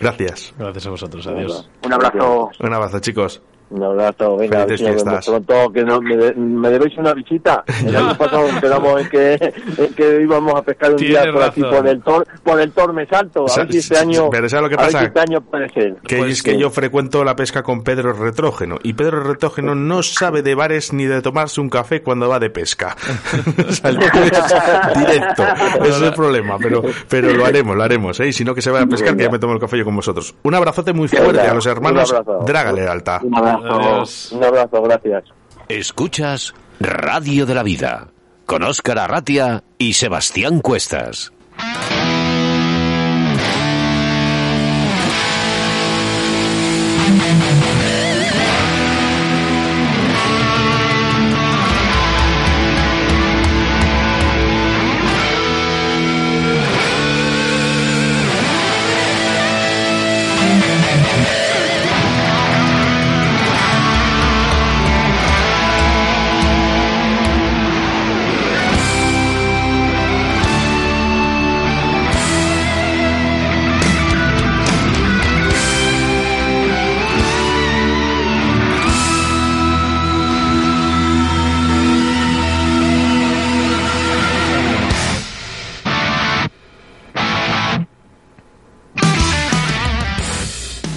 Gracias. 0.00 0.54
Gracias 0.58 0.86
a 0.86 0.90
vosotros, 0.90 1.26
adiós. 1.26 1.68
Un 1.84 1.92
abrazo. 1.92 2.50
Un 2.60 2.72
abrazo, 2.74 2.98
chicos. 3.00 3.40
Un 3.74 3.82
abrazo, 3.82 4.36
venga, 4.36 4.64
Felices 4.66 4.86
si 4.86 4.92
nos 4.92 5.04
vemos 5.04 5.26
pronto, 5.26 5.72
que 5.72 5.82
no, 5.84 6.00
me, 6.00 6.16
de- 6.16 6.34
me 6.34 6.70
debéis 6.70 6.96
una 6.96 7.12
visita. 7.12 7.64
El 7.84 7.96
año 7.96 8.16
pasado 8.16 8.46
quedamos 8.60 9.00
en 9.02 9.08
que, 9.08 9.32
en 9.78 9.94
que 9.94 10.22
íbamos 10.22 10.54
a 10.54 10.62
pescar 10.62 10.92
un 10.92 10.96
día 10.96 11.24
por 11.32 11.42
aquí, 11.42 11.60
razón. 11.60 11.76
por 11.78 11.88
el, 11.88 12.00
tor, 12.02 12.26
por 12.44 12.60
el 12.60 12.70
Torme 12.70 13.06
Salto. 13.06 13.46
A 13.46 13.48
Sa- 13.48 13.62
ver 13.64 13.72
si 13.72 13.78
este 13.78 13.98
año, 13.98 14.30
pero 14.30 14.48
¿sabes 14.48 14.62
lo 14.62 14.68
que 14.68 14.74
a 14.76 14.78
ver 14.84 14.86
pasa? 14.86 14.98
si 15.00 15.04
este 15.06 15.20
año 15.20 15.40
puede 15.40 15.68
ser. 15.70 15.96
Que 16.06 16.18
Pues 16.18 16.30
es 16.34 16.42
que 16.44 16.52
sí. 16.52 16.58
yo 16.58 16.70
frecuento 16.70 17.24
la 17.24 17.34
pesca 17.34 17.64
con 17.64 17.82
Pedro 17.82 18.12
Retrógeno 18.12 18.76
y 18.82 18.92
Pedro 18.92 19.24
Retrógeno 19.24 19.74
no 19.74 20.04
sabe 20.04 20.42
de 20.42 20.54
bares 20.54 20.92
ni 20.92 21.06
de 21.06 21.20
tomarse 21.20 21.60
un 21.60 21.68
café 21.68 22.00
cuando 22.00 22.28
va 22.28 22.38
de 22.38 22.50
pesca. 22.50 22.94
Directo. 23.82 25.42
Ese 25.80 25.88
es 25.88 26.02
el 26.02 26.12
problema, 26.12 26.56
pero, 26.62 26.82
pero 27.08 27.32
lo 27.32 27.44
haremos, 27.44 27.76
lo 27.76 27.82
haremos. 27.82 28.20
¿eh? 28.20 28.28
Y 28.28 28.32
si 28.32 28.44
no, 28.44 28.54
que 28.54 28.62
se 28.62 28.70
vaya 28.70 28.84
a 28.84 28.88
pescar, 28.88 29.16
que 29.16 29.24
ya 29.24 29.30
me 29.30 29.38
tomo 29.38 29.54
el 29.54 29.60
café 29.60 29.78
yo 29.78 29.84
con 29.84 29.96
vosotros. 29.96 30.34
Un 30.42 30.54
abrazote 30.54 30.92
muy 30.92 31.08
fuerte 31.08 31.40
a 31.40 31.54
los 31.54 31.66
hermanos 31.66 32.12
Un 32.12 32.16
abrazo. 32.18 32.44
Un 34.32 34.44
abrazo, 34.44 34.82
gracias. 34.82 35.24
Escuchas 35.68 36.54
Radio 36.80 37.46
de 37.46 37.54
la 37.54 37.62
Vida 37.62 38.08
con 38.46 38.62
Óscar 38.62 38.98
Arratia 38.98 39.64
y 39.78 39.94
Sebastián 39.94 40.60
Cuestas. 40.60 41.32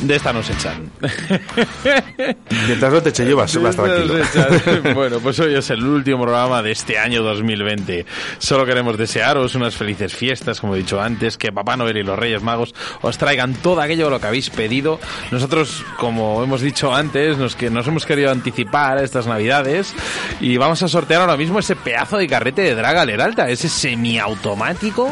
De 0.07 0.15
esta 0.15 0.31
nos 0.31 0.49
echan. 0.49 0.89
Mientras 2.67 2.93
no 2.93 3.01
te 3.03 3.09
eche 3.09 3.25
llevas, 3.25 3.61
vas 3.61 3.75
tranquilo. 3.75 4.13
Bueno, 4.95 5.19
pues 5.19 5.38
hoy 5.41 5.53
es 5.53 5.69
el 5.69 5.84
último 5.85 6.21
programa 6.21 6.61
de 6.61 6.71
este 6.71 6.97
año 6.97 7.21
2020. 7.23 8.05
Solo 8.38 8.65
queremos 8.65 8.97
desearos 8.97 9.53
unas 9.55 9.75
felices 9.75 10.15
fiestas, 10.15 10.61
como 10.61 10.75
he 10.75 10.77
dicho 10.77 11.01
antes, 11.01 11.38
que 11.38 11.51
Papá 11.51 11.75
Noel 11.75 11.97
y 11.97 12.03
los 12.03 12.17
Reyes 12.17 12.41
Magos 12.41 12.73
os 13.01 13.17
traigan 13.17 13.53
todo 13.55 13.81
aquello 13.81 14.09
lo 14.09 14.21
que 14.21 14.27
habéis 14.27 14.49
pedido. 14.49 14.97
Nosotros, 15.29 15.84
como 15.97 16.41
hemos 16.41 16.61
dicho 16.61 16.95
antes, 16.95 17.38
nos, 17.38 17.57
que 17.57 17.69
nos 17.69 17.85
hemos 17.88 18.05
querido 18.05 18.31
anticipar 18.31 18.99
a 18.99 19.03
estas 19.03 19.27
navidades 19.27 19.93
y 20.39 20.55
vamos 20.55 20.81
a 20.84 20.88
sortear 20.88 21.19
ahora 21.19 21.35
mismo 21.35 21.59
ese 21.59 21.75
pedazo 21.75 22.17
de 22.17 22.27
carrete 22.27 22.61
de 22.61 22.75
Draga 22.75 23.03
Leralta, 23.03 23.49
ese 23.49 23.67
semiautomático 23.67 25.11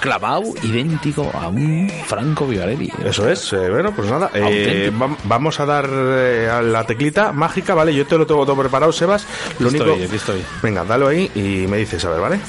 clavado 0.00 0.44
idéntico 0.62 1.30
a 1.34 1.48
un 1.48 1.90
Franco 2.06 2.46
Vivarelli. 2.46 2.90
Eso 3.04 3.28
es, 3.28 3.52
eh, 3.52 3.68
bueno, 3.68 3.92
pues 3.94 4.10
nada, 4.10 4.29
eh, 4.34 4.92
vamos 5.24 5.60
a 5.60 5.66
dar 5.66 5.88
eh, 5.92 6.48
a 6.50 6.62
la 6.62 6.84
teclita 6.84 7.32
mágica, 7.32 7.74
¿vale? 7.74 7.94
Yo 7.94 8.06
te 8.06 8.16
lo 8.18 8.26
tengo 8.26 8.44
todo 8.44 8.56
preparado, 8.56 8.92
Sebas. 8.92 9.26
Lo 9.58 9.68
Aquí 9.68 9.76
único, 9.76 9.90
estoy, 9.92 10.06
aquí 10.06 10.16
estoy. 10.16 10.44
Venga, 10.62 10.84
dalo 10.84 11.08
ahí 11.08 11.30
y 11.34 11.66
me 11.66 11.76
dices, 11.78 12.04
a 12.04 12.10
ver, 12.10 12.20
¿vale? 12.20 12.40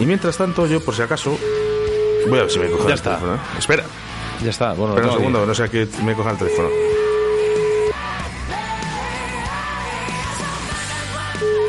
Y 0.00 0.06
mientras 0.06 0.36
tanto, 0.36 0.66
yo 0.66 0.80
por 0.80 0.94
si 0.94 1.02
acaso, 1.02 1.38
voy 2.28 2.38
a 2.38 2.42
ver 2.42 2.50
si 2.50 2.58
me 2.58 2.68
coge 2.70 2.82
Ya 2.84 2.88
el 2.88 2.94
está. 2.94 3.10
teléfono. 3.16 3.34
¿eh? 3.34 3.38
Espera, 3.58 3.84
Ya 4.42 4.50
está, 4.50 4.72
bueno, 4.72 4.94
espera 4.94 5.12
un 5.12 5.18
segundo, 5.18 5.46
no 5.46 5.54
sé 5.54 5.68
que 5.70 5.86
me 6.04 6.14
coja 6.14 6.30
el 6.32 6.38
teléfono. 6.38 6.68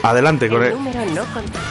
Adelante 0.03 0.47
con 0.49 0.63
el, 0.63 0.75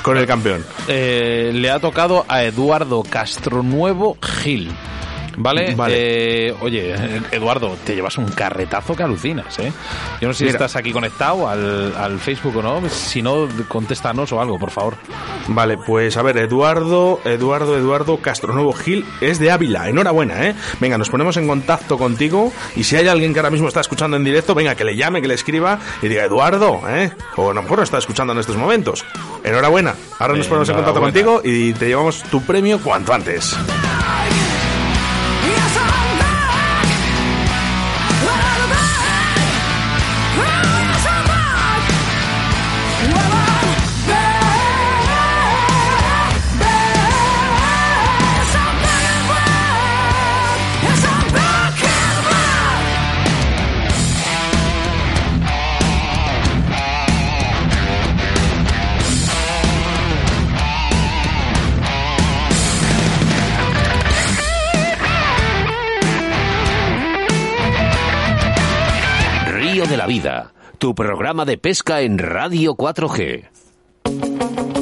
con 0.02 0.16
el 0.16 0.26
campeón. 0.26 0.64
Eh, 0.88 1.52
le 1.54 1.70
ha 1.70 1.78
tocado 1.78 2.24
a 2.26 2.42
Eduardo 2.42 3.04
Castronuevo 3.08 4.16
Gil. 4.20 4.72
¿Vale? 5.36 5.74
Vale. 5.74 5.94
Eh, 6.48 6.54
oye, 6.60 6.94
Eduardo, 7.30 7.76
te 7.84 7.94
llevas 7.94 8.18
un 8.18 8.26
carretazo 8.26 8.94
que 8.94 9.02
alucinas, 9.02 9.58
¿eh? 9.58 9.72
Yo 10.20 10.28
no 10.28 10.34
sé 10.34 10.44
si 10.44 10.50
estás 10.50 10.76
aquí 10.76 10.92
conectado 10.92 11.48
al, 11.48 11.94
al 11.96 12.18
Facebook 12.18 12.56
o 12.56 12.62
no. 12.62 12.88
Si 12.88 13.22
no, 13.22 13.48
contéstanos 13.68 14.32
o 14.32 14.40
algo, 14.40 14.58
por 14.58 14.70
favor. 14.70 14.96
Vale, 15.48 15.76
pues 15.78 16.16
a 16.16 16.22
ver, 16.22 16.38
Eduardo, 16.38 17.20
Eduardo, 17.24 17.76
Eduardo 17.76 18.18
Castronuevo 18.18 18.72
Gil 18.72 19.04
es 19.20 19.38
de 19.38 19.50
Ávila. 19.50 19.88
Enhorabuena, 19.88 20.46
¿eh? 20.46 20.54
Venga, 20.80 20.98
nos 20.98 21.10
ponemos 21.10 21.36
en 21.36 21.46
contacto 21.46 21.98
contigo 21.98 22.52
y 22.76 22.84
si 22.84 22.96
hay 22.96 23.08
alguien 23.08 23.32
que 23.32 23.40
ahora 23.40 23.50
mismo 23.50 23.68
está 23.68 23.80
escuchando 23.80 24.16
en 24.16 24.24
directo, 24.24 24.54
venga, 24.54 24.74
que 24.74 24.84
le 24.84 24.96
llame, 24.96 25.20
que 25.20 25.28
le 25.28 25.34
escriba 25.34 25.78
y 26.02 26.08
diga, 26.08 26.24
Eduardo, 26.24 26.82
¿eh? 26.88 27.10
O 27.36 27.50
a 27.50 27.54
lo 27.54 27.62
mejor 27.62 27.78
no 27.78 27.84
está 27.84 27.98
escuchando 27.98 28.32
en 28.32 28.38
estos 28.38 28.56
momentos. 28.56 29.04
Enhorabuena. 29.42 29.94
Ahora 30.18 30.34
nos 30.34 30.46
ponemos 30.46 30.68
en 30.68 30.76
contacto 30.76 31.00
contigo 31.00 31.40
y 31.44 31.72
te 31.74 31.88
llevamos 31.88 32.22
tu 32.24 32.42
premio 32.42 32.80
cuanto 32.80 33.12
antes. 33.12 33.56
Tu 70.78 70.94
programa 70.94 71.44
de 71.44 71.58
pesca 71.58 72.02
en 72.02 72.18
Radio 72.18 72.76
4G. 72.76 74.73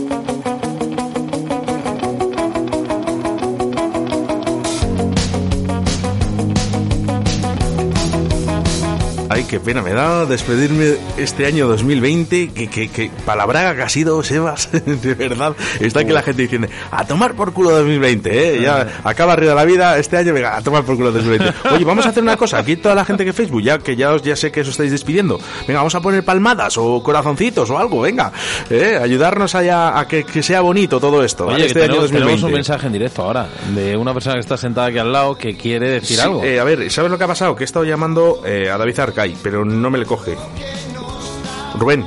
Ay, 9.42 9.48
qué 9.48 9.58
pena 9.58 9.82
me 9.82 9.92
da 9.92 10.24
despedirme 10.24 10.94
este 11.16 11.46
año 11.46 11.66
2020. 11.66 12.50
Que, 12.52 12.68
que, 12.68 12.88
que 12.88 13.10
palabra 13.26 13.74
que 13.74 13.82
ha 13.82 13.88
sido, 13.88 14.22
Sebas. 14.22 14.70
De 15.02 15.14
verdad. 15.14 15.54
Está 15.80 16.04
que 16.04 16.12
la 16.12 16.22
gente 16.22 16.42
diciendo, 16.42 16.68
a 16.92 17.04
tomar 17.04 17.34
por 17.34 17.52
culo 17.52 17.70
2020, 17.70 18.30
¿eh? 18.58 18.62
Ya 18.62 19.00
acaba 19.02 19.32
arriba 19.32 19.54
la 19.54 19.64
vida 19.64 19.98
este 19.98 20.16
año, 20.16 20.32
venga, 20.32 20.56
a 20.56 20.62
tomar 20.62 20.84
por 20.84 20.96
culo 20.96 21.10
2020. 21.10 21.52
Oye, 21.74 21.84
vamos 21.84 22.06
a 22.06 22.10
hacer 22.10 22.22
una 22.22 22.36
cosa. 22.36 22.58
Aquí 22.58 22.76
toda 22.76 22.94
la 22.94 23.04
gente 23.04 23.24
que 23.24 23.32
Facebook, 23.32 23.62
ya 23.62 23.78
que 23.78 23.96
ya, 23.96 24.12
os, 24.12 24.22
ya 24.22 24.36
sé 24.36 24.52
que 24.52 24.60
os 24.60 24.68
estáis 24.68 24.92
despidiendo. 24.92 25.40
Venga, 25.66 25.80
vamos 25.80 25.94
a 25.96 26.00
poner 26.00 26.24
palmadas 26.24 26.78
o 26.78 27.02
corazoncitos 27.02 27.68
o 27.70 27.78
algo, 27.78 28.00
venga. 28.02 28.30
¿eh? 28.70 28.98
Ayudarnos 29.02 29.54
allá 29.56 29.98
a 29.98 30.06
que, 30.06 30.22
que 30.24 30.42
sea 30.42 30.60
bonito 30.60 31.00
todo 31.00 31.24
esto. 31.24 31.46
Oye, 31.46 31.52
¿vale? 31.52 31.62
que 31.64 31.66
Este 31.68 31.82
año 31.82 31.88
tenemos, 31.94 32.10
tenemos 32.12 32.40
2020. 32.42 32.46
un 32.46 32.52
mensaje 32.52 32.86
en 32.86 32.92
directo 32.92 33.22
ahora 33.22 33.48
de 33.74 33.96
una 33.96 34.14
persona 34.14 34.34
que 34.34 34.40
está 34.40 34.56
sentada 34.56 34.86
aquí 34.86 34.98
al 34.98 35.12
lado 35.12 35.36
que 35.36 35.56
quiere 35.56 35.90
decir 35.90 36.16
Sí, 36.16 36.22
algo. 36.22 36.44
eh, 36.44 36.60
a 36.60 36.64
ver, 36.64 36.90
¿sabes 36.92 37.10
lo 37.10 37.18
que 37.18 37.24
ha 37.24 37.28
pasado? 37.28 37.56
Que 37.56 37.64
he 37.64 37.66
estado 37.66 37.84
llamando 37.84 38.42
eh, 38.46 38.70
a 38.70 38.76
David 38.78 39.00
Arcay, 39.00 39.31
pero 39.42 39.64
no 39.64 39.90
me 39.90 39.98
le 39.98 40.06
coge. 40.06 40.36
Rubén, 41.78 42.04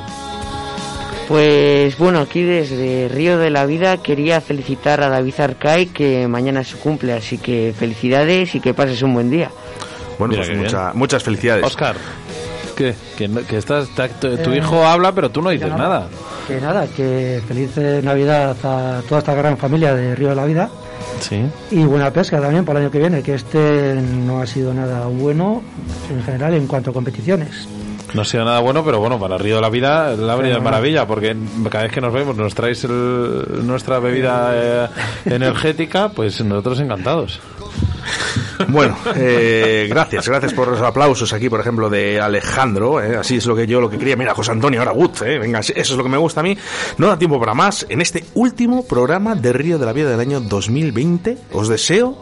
Pues 1.28 1.98
bueno, 1.98 2.20
aquí 2.20 2.42
desde 2.42 3.08
Río 3.08 3.36
de 3.38 3.50
la 3.50 3.66
Vida 3.66 3.96
quería 3.96 4.40
felicitar 4.40 5.00
a 5.02 5.08
David 5.08 5.34
Arcay 5.40 5.86
que 5.86 6.28
mañana 6.28 6.60
es 6.60 6.68
su 6.68 6.78
cumple, 6.78 7.12
así 7.14 7.38
que 7.38 7.74
felicidades 7.76 8.54
y 8.54 8.60
que 8.60 8.74
pases 8.74 9.02
un 9.02 9.12
buen 9.14 9.28
día. 9.30 9.50
bueno, 10.18 10.32
Mira 10.34 10.46
pues 10.46 10.56
mucha- 10.56 10.92
muchas 10.94 11.22
felicidades. 11.24 11.64
Oscar, 11.64 11.96
¿qué? 12.76 12.94
Que, 13.18 13.26
no- 13.28 13.44
que 13.44 13.56
estás, 13.58 13.88
ta- 13.94 14.08
tu, 14.08 14.36
tu 14.38 14.52
Eh, 14.52 14.58
hijo 14.58 14.86
habla, 14.86 15.12
pero 15.12 15.30
tú 15.30 15.42
no 15.42 15.50
dices 15.50 15.68
ya 15.68 15.76
nada. 15.76 16.06
Que 16.46 16.60
nada, 16.60 16.86
que 16.96 17.42
feliz 17.46 17.76
eh, 17.76 18.00
Navidad 18.04 18.56
a 18.62 19.02
toda 19.08 19.18
esta 19.18 19.34
gran 19.34 19.58
familia 19.58 19.94
de 19.94 20.14
Río 20.14 20.28
de 20.28 20.36
la 20.36 20.44
Vida 20.44 20.70
Sí. 21.20 21.42
y 21.70 21.82
buena 21.84 22.10
pesca 22.12 22.40
también 22.40 22.64
para 22.64 22.78
el 22.78 22.84
año 22.86 22.92
que 22.92 22.98
viene, 22.98 23.22
que 23.22 23.34
este 23.34 23.94
no 23.94 24.40
ha 24.42 24.46
sido 24.46 24.72
nada 24.74 25.06
bueno 25.06 25.62
en 26.10 26.22
general 26.22 26.54
en 26.54 26.66
cuanto 26.66 26.90
a 26.90 26.92
competiciones. 26.92 27.66
No 28.14 28.22
ha 28.22 28.24
sido 28.24 28.44
nada 28.44 28.60
bueno, 28.60 28.84
pero 28.84 29.00
bueno, 29.00 29.18
para 29.18 29.36
Río 29.36 29.56
de 29.56 29.62
la 29.62 29.68
Vida 29.70 30.14
la 30.14 30.34
ha 30.34 30.36
venido 30.36 30.56
de 30.56 30.62
maravilla, 30.62 31.06
porque 31.06 31.36
cada 31.70 31.84
vez 31.84 31.92
que 31.92 32.00
nos 32.00 32.12
vemos 32.12 32.36
nos 32.36 32.54
traes 32.54 32.84
el- 32.84 33.66
nuestra 33.66 33.98
bebida 33.98 34.50
eh, 34.54 34.88
energética, 35.26 36.10
pues 36.10 36.42
nosotros 36.44 36.80
encantados. 36.80 37.40
Bueno, 38.68 38.96
eh, 39.14 39.86
gracias, 39.88 40.28
gracias 40.28 40.52
por 40.52 40.68
los 40.68 40.80
aplausos 40.80 41.32
aquí, 41.32 41.48
por 41.48 41.60
ejemplo, 41.60 41.88
de 41.90 42.20
Alejandro. 42.20 43.00
eh, 43.02 43.16
así 43.16 43.36
es 43.36 43.46
lo 43.46 43.54
que 43.56 43.66
yo 43.66 43.80
lo 43.80 43.90
que 43.90 43.98
quería. 43.98 44.16
Mira, 44.16 44.34
José 44.34 44.52
Antonio, 44.52 44.80
ahora 44.80 44.92
Wood, 44.92 45.22
eh, 45.24 45.38
venga, 45.38 45.60
eso 45.60 45.72
es 45.74 45.90
lo 45.90 46.02
que 46.02 46.08
me 46.08 46.16
gusta 46.16 46.40
a 46.40 46.42
mí. 46.42 46.56
No 46.98 47.08
da 47.08 47.18
tiempo 47.18 47.38
para 47.38 47.54
más. 47.54 47.86
En 47.88 48.00
este 48.00 48.24
último 48.34 48.86
programa 48.86 49.34
de 49.34 49.52
Río 49.52 49.78
de 49.78 49.86
la 49.86 49.92
Vida 49.92 50.10
del 50.10 50.20
año 50.20 50.40
2020, 50.40 51.38
os 51.52 51.68
deseo, 51.68 52.16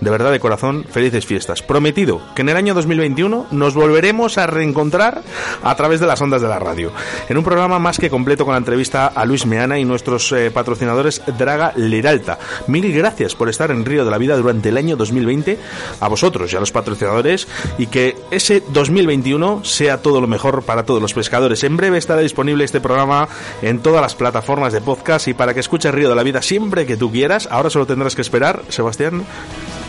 de 0.00 0.10
verdad, 0.10 0.32
de 0.32 0.40
corazón, 0.40 0.84
felices 0.90 1.26
fiestas. 1.26 1.62
Prometido 1.62 2.20
que 2.34 2.42
en 2.42 2.48
el 2.48 2.56
año 2.56 2.74
2021 2.74 3.46
nos 3.50 3.74
volveremos 3.74 4.38
a 4.38 4.46
reencontrar 4.46 5.22
a 5.62 5.74
través 5.74 6.00
de 6.00 6.06
las 6.06 6.20
ondas 6.20 6.42
de 6.42 6.48
la 6.48 6.58
radio. 6.58 6.92
En 7.28 7.36
un 7.38 7.44
programa 7.44 7.78
más 7.78 7.98
que 7.98 8.10
completo 8.10 8.44
con 8.44 8.52
la 8.52 8.58
entrevista 8.58 9.06
a 9.06 9.24
Luis 9.24 9.46
Meana 9.46 9.78
y 9.78 9.84
nuestros 9.84 10.30
eh, 10.32 10.50
patrocinadores 10.50 11.22
Draga 11.38 11.72
Liralta. 11.76 12.38
Mil 12.66 12.84
gracias 12.92 13.34
por 13.34 13.48
estar 13.48 13.70
en 13.70 13.84
Río 13.84 14.04
de 14.04 14.10
la 14.10 14.18
Vida 14.18 14.36
durante 14.36 14.68
el 14.68 14.76
año 14.76 14.96
2020, 14.96 15.58
a 16.00 16.08
vosotros 16.08 16.52
y 16.52 16.56
a 16.56 16.60
los 16.60 16.72
patrocinadores, 16.72 17.48
y 17.78 17.86
que 17.86 18.16
ese 18.30 18.62
2021 18.68 19.64
sea 19.64 20.02
todo 20.02 20.20
lo 20.20 20.26
mejor 20.26 20.62
para 20.62 20.84
todos 20.84 21.00
los 21.00 21.14
pescadores. 21.14 21.64
En 21.64 21.76
breve 21.76 21.98
estará 21.98 22.20
disponible 22.20 22.64
este 22.64 22.80
programa 22.80 23.28
en 23.62 23.80
todas 23.80 24.02
las 24.02 24.14
plataformas 24.14 24.72
de 24.72 24.80
podcast 24.80 25.28
y 25.28 25.34
para 25.34 25.54
que 25.54 25.60
escuches 25.60 25.94
Río 25.94 26.08
de 26.08 26.14
la 26.14 26.22
Vida 26.22 26.42
siempre 26.42 26.86
que 26.86 26.96
tú 26.96 27.10
quieras. 27.10 27.48
Ahora 27.50 27.70
solo 27.70 27.86
tendrás 27.86 28.14
que 28.14 28.22
esperar, 28.22 28.62
Sebastián. 28.68 29.24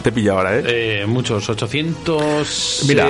Te 0.06 0.12
pilla 0.12 0.34
ahora, 0.34 0.60
¿eh? 0.60 0.64
Eh, 0.68 1.06
muchos, 1.08 1.50
860... 1.50 2.88
Mira. 2.88 3.08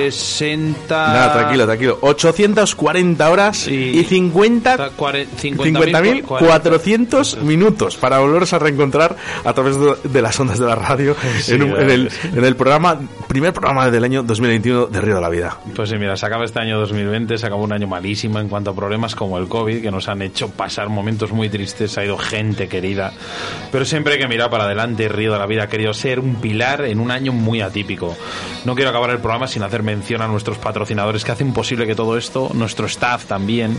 Nada, 1.12 1.32
tranquilo, 1.34 1.66
tranquilo. 1.66 1.98
840 2.00 3.30
horas 3.30 3.68
y, 3.68 4.02
50 4.04 4.90
cuare- 4.96 5.26
50.400 5.38 7.36
minutos 7.42 7.96
para 7.96 8.20
volveros 8.20 8.50
a 8.54 8.58
reencontrar 8.58 9.14
a 9.44 9.52
través 9.52 9.78
de, 9.78 9.94
de 10.04 10.22
las 10.22 10.40
ondas 10.40 10.58
de 10.58 10.64
la 10.66 10.74
radio 10.74 11.14
Sí, 11.40 11.52
en, 11.54 11.64
un- 11.64 11.78
en 11.80 11.90
el, 11.90 12.10
en 12.34 12.44
el 12.44 12.56
programa, 12.56 12.98
primer 13.28 13.52
programa 13.52 13.90
del 13.90 14.02
año 14.04 14.22
2021 14.22 14.86
de 14.86 15.00
Río 15.02 15.16
de 15.16 15.20
la 15.20 15.28
Vida. 15.28 15.58
Pues 15.74 15.90
sí, 15.90 15.96
mira, 15.98 16.16
se 16.16 16.24
acaba 16.24 16.46
este 16.46 16.60
año 16.60 16.78
2020, 16.78 17.36
se 17.36 17.44
acabó 17.46 17.62
un 17.64 17.74
año 17.74 17.86
malísimo 17.86 18.38
en 18.40 18.48
cuanto 18.48 18.70
a 18.70 18.74
problemas 18.74 19.14
como 19.14 19.36
el 19.36 19.48
COVID, 19.48 19.82
que 19.82 19.90
nos 19.90 20.08
han 20.08 20.22
hecho 20.22 20.48
pasar 20.48 20.88
momentos 20.88 21.30
muy 21.32 21.50
tristes, 21.50 21.98
ha 21.98 22.04
ido 22.06 22.16
gente 22.16 22.68
querida, 22.68 23.12
pero 23.70 23.84
siempre 23.84 24.14
hay 24.14 24.18
que 24.18 24.28
mirar 24.28 24.48
para 24.48 24.64
adelante, 24.64 25.08
Río 25.08 25.32
de 25.34 25.38
la 25.38 25.46
Vida 25.46 25.64
ha 25.64 25.68
querido 25.68 25.92
ser 25.92 26.20
un 26.20 26.36
pilar 26.36 26.85
en 26.90 27.00
un 27.00 27.10
año 27.10 27.32
muy 27.32 27.60
atípico. 27.60 28.16
No 28.64 28.74
quiero 28.74 28.90
acabar 28.90 29.10
el 29.10 29.18
programa 29.18 29.46
sin 29.46 29.62
hacer 29.62 29.82
mención 29.82 30.22
a 30.22 30.28
nuestros 30.28 30.58
patrocinadores 30.58 31.24
que 31.24 31.32
hacen 31.32 31.52
posible 31.52 31.86
que 31.86 31.94
todo 31.94 32.16
esto, 32.16 32.50
nuestro 32.54 32.86
staff 32.86 33.26
también, 33.26 33.78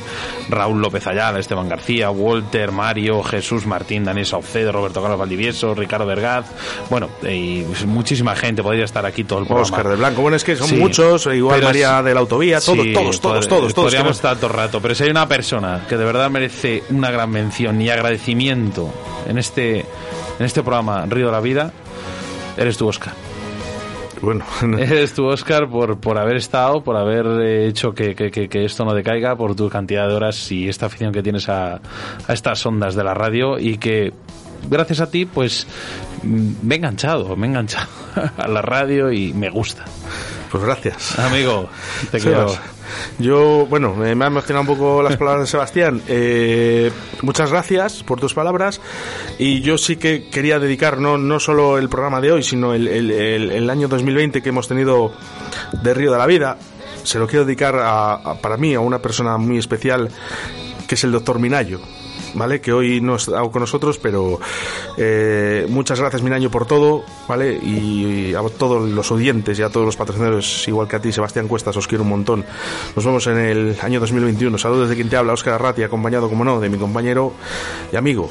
Raúl 0.50 0.82
López 0.82 1.06
Ayala, 1.08 1.40
Esteban 1.40 1.70
García, 1.70 2.10
Walter, 2.10 2.72
Mario, 2.72 3.24
Jesús 3.24 3.66
Martín, 3.66 4.04
Daniel 4.04 4.26
Saucedo, 4.26 4.72
Roberto 4.72 5.02
Carlos 5.02 5.20
Valdivieso, 5.20 5.74
Ricardo 5.76 6.06
Vergaz, 6.06 6.46
bueno, 6.90 7.10
y 7.24 7.66
muchísima 7.86 8.36
gente, 8.36 8.64
podría 8.64 8.86
estar 8.86 9.06
aquí 9.06 9.24
todo 9.24 9.40
el 9.40 9.46
programa. 9.46 9.64
Oscar 9.68 9.88
de 9.88 9.96
Blanco, 9.96 10.22
bueno, 10.22 10.38
es 10.38 10.44
que 10.44 10.56
son 10.56 10.68
Sí, 10.68 10.76
muchos, 10.76 11.26
igual 11.28 11.56
pero 11.56 11.68
María 11.68 12.02
de 12.02 12.14
la 12.14 12.20
Autovía, 12.20 12.60
todos, 12.62 12.84
Sí, 12.84 12.94
todos, 12.94 13.20
todos, 13.20 13.48
todos, 13.48 13.74
todos. 13.74 13.86
Podríamos 13.88 14.16
estar 14.18 14.36
todo 14.38 14.48
el 14.48 14.54
rato, 14.54 14.82
pero 14.82 14.96
si 14.96 15.04
hay 15.04 15.10
una 15.10 15.28
persona 15.28 15.82
que 15.88 15.98
de 15.98 16.06
verdad 16.06 16.30
merece 16.30 16.84
una 16.90 17.12
gran 17.12 17.30
mención 17.30 17.82
y 17.82 17.90
agradecimiento 17.90 18.94
en 19.28 19.38
este, 19.38 19.80
en 19.80 20.46
este 20.46 20.62
programa 20.62 21.06
Río 21.06 21.28
de 21.28 21.32
la 21.32 21.42
Vida, 21.42 21.72
eres 22.58 22.78
tú, 22.78 22.88
Oscar. 22.88 23.14
Bueno, 24.22 24.44
Eres 24.80 25.14
tú, 25.14 25.26
Oscar, 25.28 25.70
por, 25.70 26.00
por 26.00 26.18
haber 26.18 26.38
estado, 26.38 26.82
por 26.84 26.98
haber 26.98 27.26
eh, 27.40 27.68
hecho 27.68 27.92
que, 27.94 28.16
que- 28.16 28.32
que- 28.32 28.66
esto 28.66 28.84
no 28.84 28.94
decaiga, 28.96 29.36
por 29.36 29.56
tu 29.56 29.70
cantidad 29.70 30.08
de 30.08 30.16
horas 30.16 30.52
y 30.52 30.68
esta 30.68 30.88
afición 30.88 31.12
que 31.12 31.22
tienes 31.22 31.48
a, 31.50 31.76
a 32.28 32.34
estas 32.34 32.66
ondas 32.66 32.96
de 32.96 33.04
la 33.04 33.14
radio 33.14 33.60
y 33.60 33.78
que 33.78 34.12
gracias 34.70 35.02
a 35.02 35.12
ti, 35.12 35.26
pues 35.28 35.68
me 36.24 36.74
he 36.74 36.78
enganchado, 36.80 37.36
me 37.36 37.46
he 37.46 37.50
enganchado 37.52 37.88
a 38.38 38.48
la 38.48 38.64
radio 38.64 39.12
y 39.12 39.34
me 39.34 39.50
gusta. 39.52 39.86
Pues 40.52 40.64
gracias. 40.64 41.18
Amigo, 41.20 41.70
te 42.12 42.20
quiero. 42.20 42.48
Yo, 43.20 43.66
bueno, 43.70 43.94
me 43.96 44.16
me 44.16 44.26
han 44.26 44.32
emocionado 44.32 44.62
un 44.62 44.78
poco 44.78 45.04
las 45.04 45.18
palabras 45.18 45.44
de 45.44 45.48
Sebastián. 45.52 46.02
Eh, 46.08 46.90
muchas 47.22 47.52
gracias 47.52 48.04
por 48.04 48.20
tus 48.20 48.34
palabras. 48.34 48.80
Y 49.38 49.60
yo 49.62 49.78
sí 49.78 49.98
que 49.98 50.30
quería 50.30 50.58
dedicar 50.60 50.98
no, 51.00 51.18
no 51.18 51.40
solo 51.40 51.78
el 51.78 51.90
programa 51.90 52.22
de 52.22 52.32
hoy, 52.32 52.44
sino 52.44 52.74
el, 52.74 52.88
el- 52.88 53.12
el- 53.12 53.52
el 53.52 53.70
año 53.70 53.88
2020 53.90 54.42
que 54.42 54.50
hemos 54.50 54.68
tenido 54.68 55.12
de 55.84 55.94
Río 55.94 56.12
de 56.12 56.18
la 56.18 56.26
Vida. 56.26 56.58
Se 57.04 57.20
lo 57.20 57.28
quiero 57.28 57.44
dedicar 57.46 57.76
a, 57.76 58.14
a- 58.14 58.36
para 58.42 58.56
mí 58.58 58.74
a 58.74 58.80
una 58.80 59.00
persona 59.00 59.38
muy 59.38 59.58
especial, 59.58 60.10
que 60.88 60.96
es 60.96 61.04
el 61.04 61.12
doctor 61.12 61.40
Minayo. 61.40 61.80
¿Vale? 62.38 62.62
Que 62.62 62.72
hoy 62.72 63.02
no 63.02 63.16
está 63.16 63.42
con 63.50 63.62
nosotros, 63.62 63.98
pero 63.98 64.40
eh, 64.98 65.66
muchas 65.70 66.00
gracias, 66.00 66.22
Minaño, 66.22 66.50
por 66.50 66.66
todo, 66.66 67.04
¿vale? 67.28 67.54
Y 67.54 68.34
a 68.34 68.42
todos 68.58 68.90
los 68.90 69.12
oyentes 69.12 69.58
y 69.60 69.64
a 69.64 69.70
todos 69.70 69.86
los 69.86 69.98
patrocinadores, 69.98 70.68
igual 70.68 70.88
que 70.88 70.96
a 70.96 71.02
ti, 71.02 71.12
Sebastián 71.12 71.48
Cuestas, 71.48 71.76
os 71.76 71.88
quiero 71.88 72.04
un 72.04 72.10
montón. 72.10 72.46
Nos 72.96 73.06
vemos 73.06 73.28
en 73.28 73.38
el 73.38 73.78
año 73.82 74.00
2021. 74.00 74.58
Saludos 74.58 74.90
de 74.90 74.96
quien 74.96 75.10
te 75.10 75.18
habla, 75.18 75.34
Óscar 75.34 75.56
Arrati, 75.56 75.84
acompañado, 75.84 76.30
como 76.30 76.44
no, 76.44 76.60
de 76.60 76.70
mi 76.70 76.78
compañero 76.78 77.34
y 77.92 77.96
amigo 77.96 78.30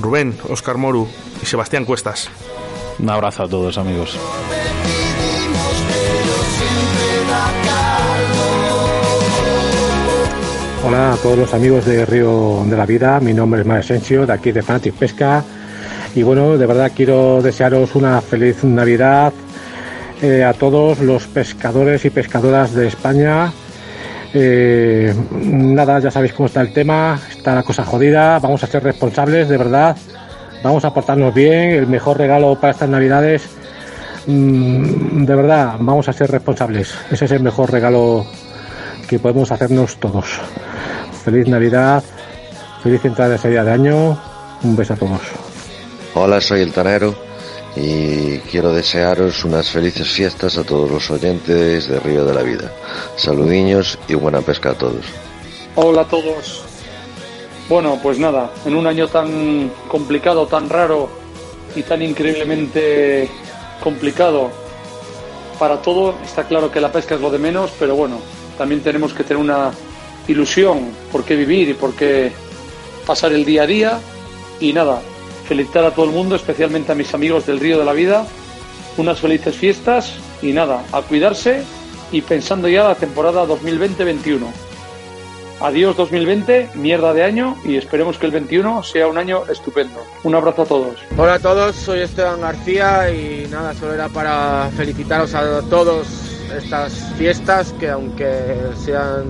Rubén, 0.00 0.38
Óscar 0.48 0.78
Moru 0.78 1.08
y 1.42 1.46
Sebastián 1.46 1.84
Cuestas. 1.84 2.30
Un 2.98 3.10
abrazo 3.10 3.44
a 3.44 3.48
todos, 3.48 3.78
amigos. 3.78 4.18
Hola 10.82 11.12
a 11.12 11.16
todos 11.16 11.36
los 11.36 11.52
amigos 11.52 11.84
de 11.84 12.06
Río 12.06 12.64
de 12.64 12.74
la 12.74 12.86
Vida, 12.86 13.20
mi 13.20 13.34
nombre 13.34 13.60
es 13.60 13.66
Mar 13.66 13.80
Asensio, 13.80 14.24
de 14.24 14.32
aquí 14.32 14.50
de 14.50 14.62
Fanatic 14.62 14.94
Pesca. 14.94 15.44
Y 16.14 16.22
bueno, 16.22 16.56
de 16.56 16.64
verdad 16.64 16.90
quiero 16.96 17.42
desearos 17.42 17.94
una 17.94 18.18
feliz 18.22 18.64
Navidad 18.64 19.30
eh, 20.22 20.42
a 20.42 20.54
todos 20.54 21.00
los 21.00 21.26
pescadores 21.26 22.06
y 22.06 22.10
pescadoras 22.10 22.72
de 22.72 22.86
España. 22.86 23.52
Eh, 24.32 25.14
nada, 25.32 25.98
ya 25.98 26.10
sabéis 26.10 26.32
cómo 26.32 26.46
está 26.46 26.62
el 26.62 26.72
tema, 26.72 27.20
está 27.28 27.54
la 27.54 27.62
cosa 27.62 27.84
jodida, 27.84 28.38
vamos 28.38 28.64
a 28.64 28.66
ser 28.66 28.82
responsables, 28.82 29.50
de 29.50 29.58
verdad, 29.58 29.94
vamos 30.64 30.82
a 30.86 30.94
portarnos 30.94 31.34
bien, 31.34 31.72
el 31.72 31.88
mejor 31.88 32.16
regalo 32.16 32.58
para 32.58 32.72
estas 32.72 32.88
Navidades, 32.88 33.42
mm, 34.26 35.26
de 35.26 35.34
verdad, 35.34 35.74
vamos 35.78 36.08
a 36.08 36.14
ser 36.14 36.30
responsables, 36.30 36.94
ese 37.10 37.26
es 37.26 37.32
el 37.32 37.42
mejor 37.42 37.70
regalo 37.70 38.24
que 39.10 39.18
podemos 39.18 39.50
hacernos 39.50 39.96
todos. 39.96 40.24
Feliz 41.24 41.48
Navidad, 41.48 42.04
feliz 42.80 43.04
entrada 43.04 43.32
de 43.32 43.38
salida 43.38 43.64
de 43.64 43.72
año, 43.72 44.16
un 44.62 44.76
beso 44.76 44.94
a 44.94 44.96
todos. 44.96 45.20
Hola, 46.14 46.40
soy 46.40 46.60
el 46.60 46.72
Tanero 46.72 47.16
y 47.74 48.38
quiero 48.38 48.72
desearos 48.72 49.44
unas 49.44 49.68
felices 49.68 50.08
fiestas 50.08 50.56
a 50.58 50.62
todos 50.62 50.88
los 50.88 51.10
oyentes 51.10 51.88
de 51.88 51.98
Río 51.98 52.24
de 52.24 52.34
la 52.34 52.42
Vida. 52.42 52.70
Saludiños 53.16 53.98
y 54.06 54.14
buena 54.14 54.42
pesca 54.42 54.70
a 54.70 54.74
todos. 54.74 55.04
Hola 55.74 56.02
a 56.02 56.08
todos. 56.08 56.62
Bueno, 57.68 57.98
pues 58.00 58.20
nada, 58.20 58.52
en 58.64 58.76
un 58.76 58.86
año 58.86 59.08
tan 59.08 59.72
complicado, 59.88 60.46
tan 60.46 60.68
raro 60.70 61.08
y 61.74 61.82
tan 61.82 62.00
increíblemente 62.00 63.28
complicado 63.82 64.50
para 65.58 65.82
todo, 65.82 66.14
está 66.24 66.44
claro 66.44 66.70
que 66.70 66.80
la 66.80 66.92
pesca 66.92 67.16
es 67.16 67.20
lo 67.20 67.30
de 67.30 67.38
menos, 67.38 67.72
pero 67.76 67.96
bueno, 67.96 68.18
también 68.60 68.82
tenemos 68.82 69.14
que 69.14 69.24
tener 69.24 69.42
una 69.42 69.70
ilusión 70.28 70.90
por 71.10 71.24
qué 71.24 71.34
vivir 71.34 71.70
y 71.70 71.72
por 71.72 71.94
qué 71.94 72.30
pasar 73.06 73.32
el 73.32 73.46
día 73.46 73.62
a 73.62 73.66
día. 73.66 73.98
Y 74.60 74.74
nada, 74.74 75.00
felicitar 75.48 75.82
a 75.86 75.92
todo 75.92 76.04
el 76.04 76.10
mundo, 76.10 76.36
especialmente 76.36 76.92
a 76.92 76.94
mis 76.94 77.14
amigos 77.14 77.46
del 77.46 77.58
Río 77.58 77.78
de 77.78 77.86
la 77.86 77.94
Vida, 77.94 78.26
unas 78.98 79.18
felices 79.18 79.56
fiestas 79.56 80.12
y 80.42 80.52
nada, 80.52 80.84
a 80.92 81.00
cuidarse 81.00 81.62
y 82.12 82.20
pensando 82.20 82.68
ya 82.68 82.84
la 82.84 82.96
temporada 82.96 83.46
2020-21. 83.46 84.40
Adiós 85.62 85.96
2020, 85.96 86.72
mierda 86.74 87.14
de 87.14 87.24
año 87.24 87.56
y 87.64 87.78
esperemos 87.78 88.18
que 88.18 88.26
el 88.26 88.32
21 88.32 88.82
sea 88.82 89.06
un 89.06 89.16
año 89.16 89.44
estupendo. 89.50 90.04
Un 90.22 90.34
abrazo 90.34 90.62
a 90.62 90.66
todos. 90.66 90.96
Hola 91.16 91.34
a 91.34 91.38
todos, 91.38 91.76
soy 91.76 92.00
Esteban 92.00 92.42
García 92.42 93.10
y 93.10 93.48
nada, 93.50 93.72
solo 93.72 93.94
era 93.94 94.10
para 94.10 94.68
felicitaros 94.76 95.32
a 95.32 95.62
todos 95.62 96.29
estas 96.56 96.92
fiestas 97.16 97.72
que 97.78 97.90
aunque 97.90 98.56
sean 98.84 99.24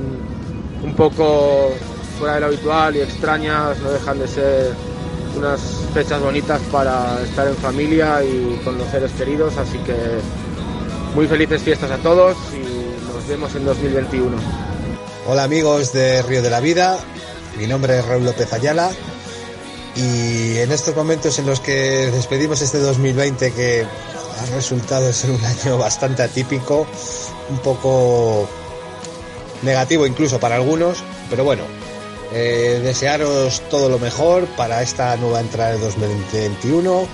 un 0.83 0.95
poco 0.95 1.71
fuera 2.19 2.35
de 2.35 2.41
lo 2.41 2.47
habitual 2.47 2.97
y 2.97 3.01
extrañas, 3.01 3.79
no 3.81 3.91
dejan 3.91 4.19
de 4.19 4.29
ser 4.29 4.73
unas 5.37 5.61
fechas 5.95 6.21
bonitas 6.21 6.61
para 6.73 7.23
estar 7.23 7.47
en 7.47 7.57
familia 7.57 8.23
y 8.25 8.61
con 8.65 8.77
los 8.79 8.89
seres 8.89 9.13
queridos, 9.13 9.57
así 9.57 9.79
que 9.79 9.95
muy 11.15 11.27
felices 11.27 11.63
fiestas 11.63 11.91
a 11.91 11.99
todos 11.99 12.37
y 12.53 13.13
nos 13.13 13.27
vemos 13.29 13.55
en 13.55 13.65
2021. 13.65 14.37
Hola 15.27 15.45
amigos 15.45 15.93
de 15.93 16.23
Río 16.23 16.43
de 16.43 16.51
la 16.51 16.61
Vida, 16.61 16.99
mi 17.59 17.67
nombre 17.67 17.99
es 17.99 18.07
Raúl 18.07 18.25
López 18.25 18.53
Ayala. 18.53 18.91
Y 19.97 20.59
en 20.59 20.71
estos 20.71 20.95
momentos 20.95 21.39
en 21.41 21.47
los 21.47 21.61
que 21.61 22.11
despedimos 22.13 22.63
este 22.63 22.79
2020 22.79 23.53
que 23.53 23.85
ha 24.41 24.47
resultado 24.55 25.13
ser 25.13 25.31
un 25.31 25.45
año 25.45 25.79
bastante 25.79 26.23
atípico, 26.23 26.87
un 27.49 27.59
poco 27.59 28.49
negativo 29.63 30.07
incluso 30.07 30.41
para 30.41 30.57
algunos, 30.57 31.03
pero 31.29 31.45
bueno, 31.45 31.65
eh, 32.33 32.81
desearos 32.83 33.61
todo 33.69 33.89
lo 33.89 33.99
mejor 33.99 34.47
para 34.57 34.83
esta 34.83 35.17
nueva 35.17 35.41
entrada 35.41 35.73
de 35.73 35.79
2021 35.79 37.07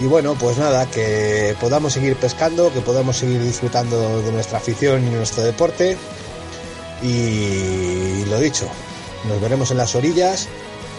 y 0.00 0.04
bueno, 0.04 0.34
pues 0.34 0.58
nada, 0.58 0.86
que 0.86 1.56
podamos 1.60 1.92
seguir 1.92 2.16
pescando, 2.16 2.72
que 2.72 2.80
podamos 2.80 3.16
seguir 3.16 3.42
disfrutando 3.42 4.22
de 4.22 4.32
nuestra 4.32 4.58
afición 4.58 5.06
y 5.06 5.10
nuestro 5.10 5.42
deporte 5.42 5.96
y 7.02 8.24
lo 8.26 8.38
dicho, 8.38 8.66
nos 9.28 9.40
veremos 9.40 9.70
en 9.70 9.78
las 9.78 9.94
orillas 9.94 10.48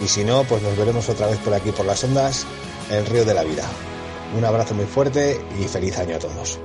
y 0.02 0.08
si 0.08 0.24
no, 0.24 0.44
pues 0.44 0.62
nos 0.62 0.76
veremos 0.76 1.08
otra 1.08 1.26
vez 1.26 1.38
por 1.38 1.54
aquí 1.54 1.70
por 1.72 1.86
las 1.86 2.02
ondas, 2.04 2.46
el 2.90 3.04
río 3.06 3.24
de 3.24 3.34
la 3.34 3.44
vida. 3.44 3.64
Un 4.36 4.44
abrazo 4.44 4.74
muy 4.74 4.86
fuerte 4.86 5.40
y 5.58 5.64
feliz 5.64 5.98
año 5.98 6.16
a 6.16 6.18
todos. 6.18 6.60